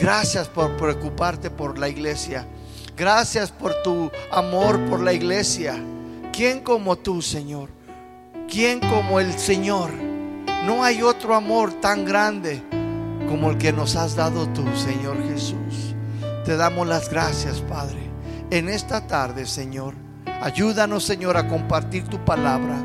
Gracias 0.00 0.48
por 0.48 0.76
preocuparte 0.76 1.50
por 1.50 1.78
la 1.78 1.88
iglesia. 1.88 2.48
Gracias 2.98 3.52
por 3.52 3.80
tu 3.84 4.10
amor 4.32 4.80
por 4.90 4.98
la 4.98 5.12
iglesia. 5.12 5.80
¿Quién 6.32 6.58
como 6.64 6.96
tú, 6.96 7.22
Señor? 7.22 7.68
¿Quién 8.50 8.80
como 8.80 9.20
el 9.20 9.38
Señor? 9.38 9.92
No 10.66 10.82
hay 10.82 11.02
otro 11.02 11.36
amor 11.36 11.74
tan 11.74 12.04
grande 12.04 12.60
como 13.28 13.50
el 13.50 13.58
que 13.58 13.72
nos 13.72 13.94
has 13.94 14.16
dado 14.16 14.48
tú, 14.48 14.64
Señor 14.74 15.16
Jesús. 15.28 15.94
Te 16.44 16.56
damos 16.56 16.88
las 16.88 17.08
gracias, 17.08 17.60
Padre. 17.60 18.00
En 18.50 18.68
esta 18.68 19.06
tarde, 19.06 19.46
Señor, 19.46 19.94
ayúdanos, 20.42 21.04
Señor, 21.04 21.36
a 21.36 21.46
compartir 21.46 22.02
tu 22.08 22.18
palabra 22.24 22.82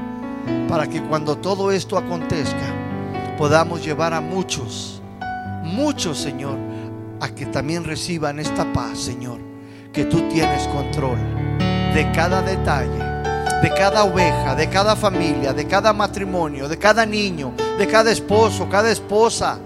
para 0.69 0.85
que 0.85 1.01
cuando 1.01 1.39
todo 1.39 1.71
esto 1.71 1.97
acontezca, 1.97 3.35
podamos 3.35 3.83
llevar 3.83 4.13
a 4.13 4.21
muchos, 4.21 5.01
muchos, 5.63 6.19
Señor, 6.19 6.59
a 7.19 7.29
que 7.29 7.47
también 7.47 7.83
reciban 7.83 8.37
esta 8.37 8.71
paz, 8.73 8.99
Señor 8.99 9.52
que 9.93 10.05
tú 10.05 10.27
tienes 10.27 10.67
control 10.69 11.19
de 11.93 12.11
cada 12.13 12.41
detalle, 12.41 12.97
de 13.61 13.69
cada 13.77 14.03
oveja, 14.03 14.55
de 14.55 14.67
cada 14.67 14.95
familia, 14.95 15.53
de 15.53 15.67
cada 15.67 15.93
matrimonio, 15.93 16.67
de 16.67 16.79
cada 16.79 17.05
niño, 17.05 17.53
de 17.77 17.87
cada 17.87 18.11
esposo, 18.11 18.67
cada 18.67 18.91
esposa. 18.91 19.59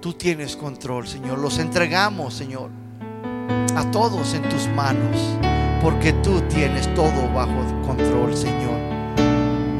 Tú 0.00 0.12
tienes 0.12 0.56
control, 0.56 1.08
Señor. 1.08 1.38
Los 1.38 1.58
entregamos, 1.58 2.34
Señor, 2.34 2.68
a 3.74 3.90
todos 3.90 4.34
en 4.34 4.42
tus 4.50 4.68
manos, 4.68 5.16
porque 5.80 6.12
tú 6.12 6.42
tienes 6.42 6.92
todo 6.94 7.32
bajo 7.32 7.64
control, 7.86 8.36
Señor. 8.36 8.78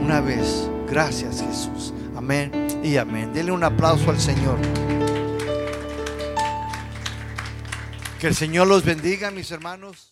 Una 0.02 0.22
vez, 0.22 0.70
gracias 0.88 1.44
Jesús. 1.46 1.92
Amén 2.16 2.50
y 2.82 2.96
amén. 2.96 3.30
Dele 3.34 3.52
un 3.52 3.62
aplauso 3.62 4.10
al 4.10 4.18
Señor. 4.18 4.58
Que 8.22 8.28
el 8.28 8.36
Señor 8.36 8.68
los 8.68 8.84
bendiga, 8.84 9.32
mis 9.32 9.50
hermanos. 9.50 10.10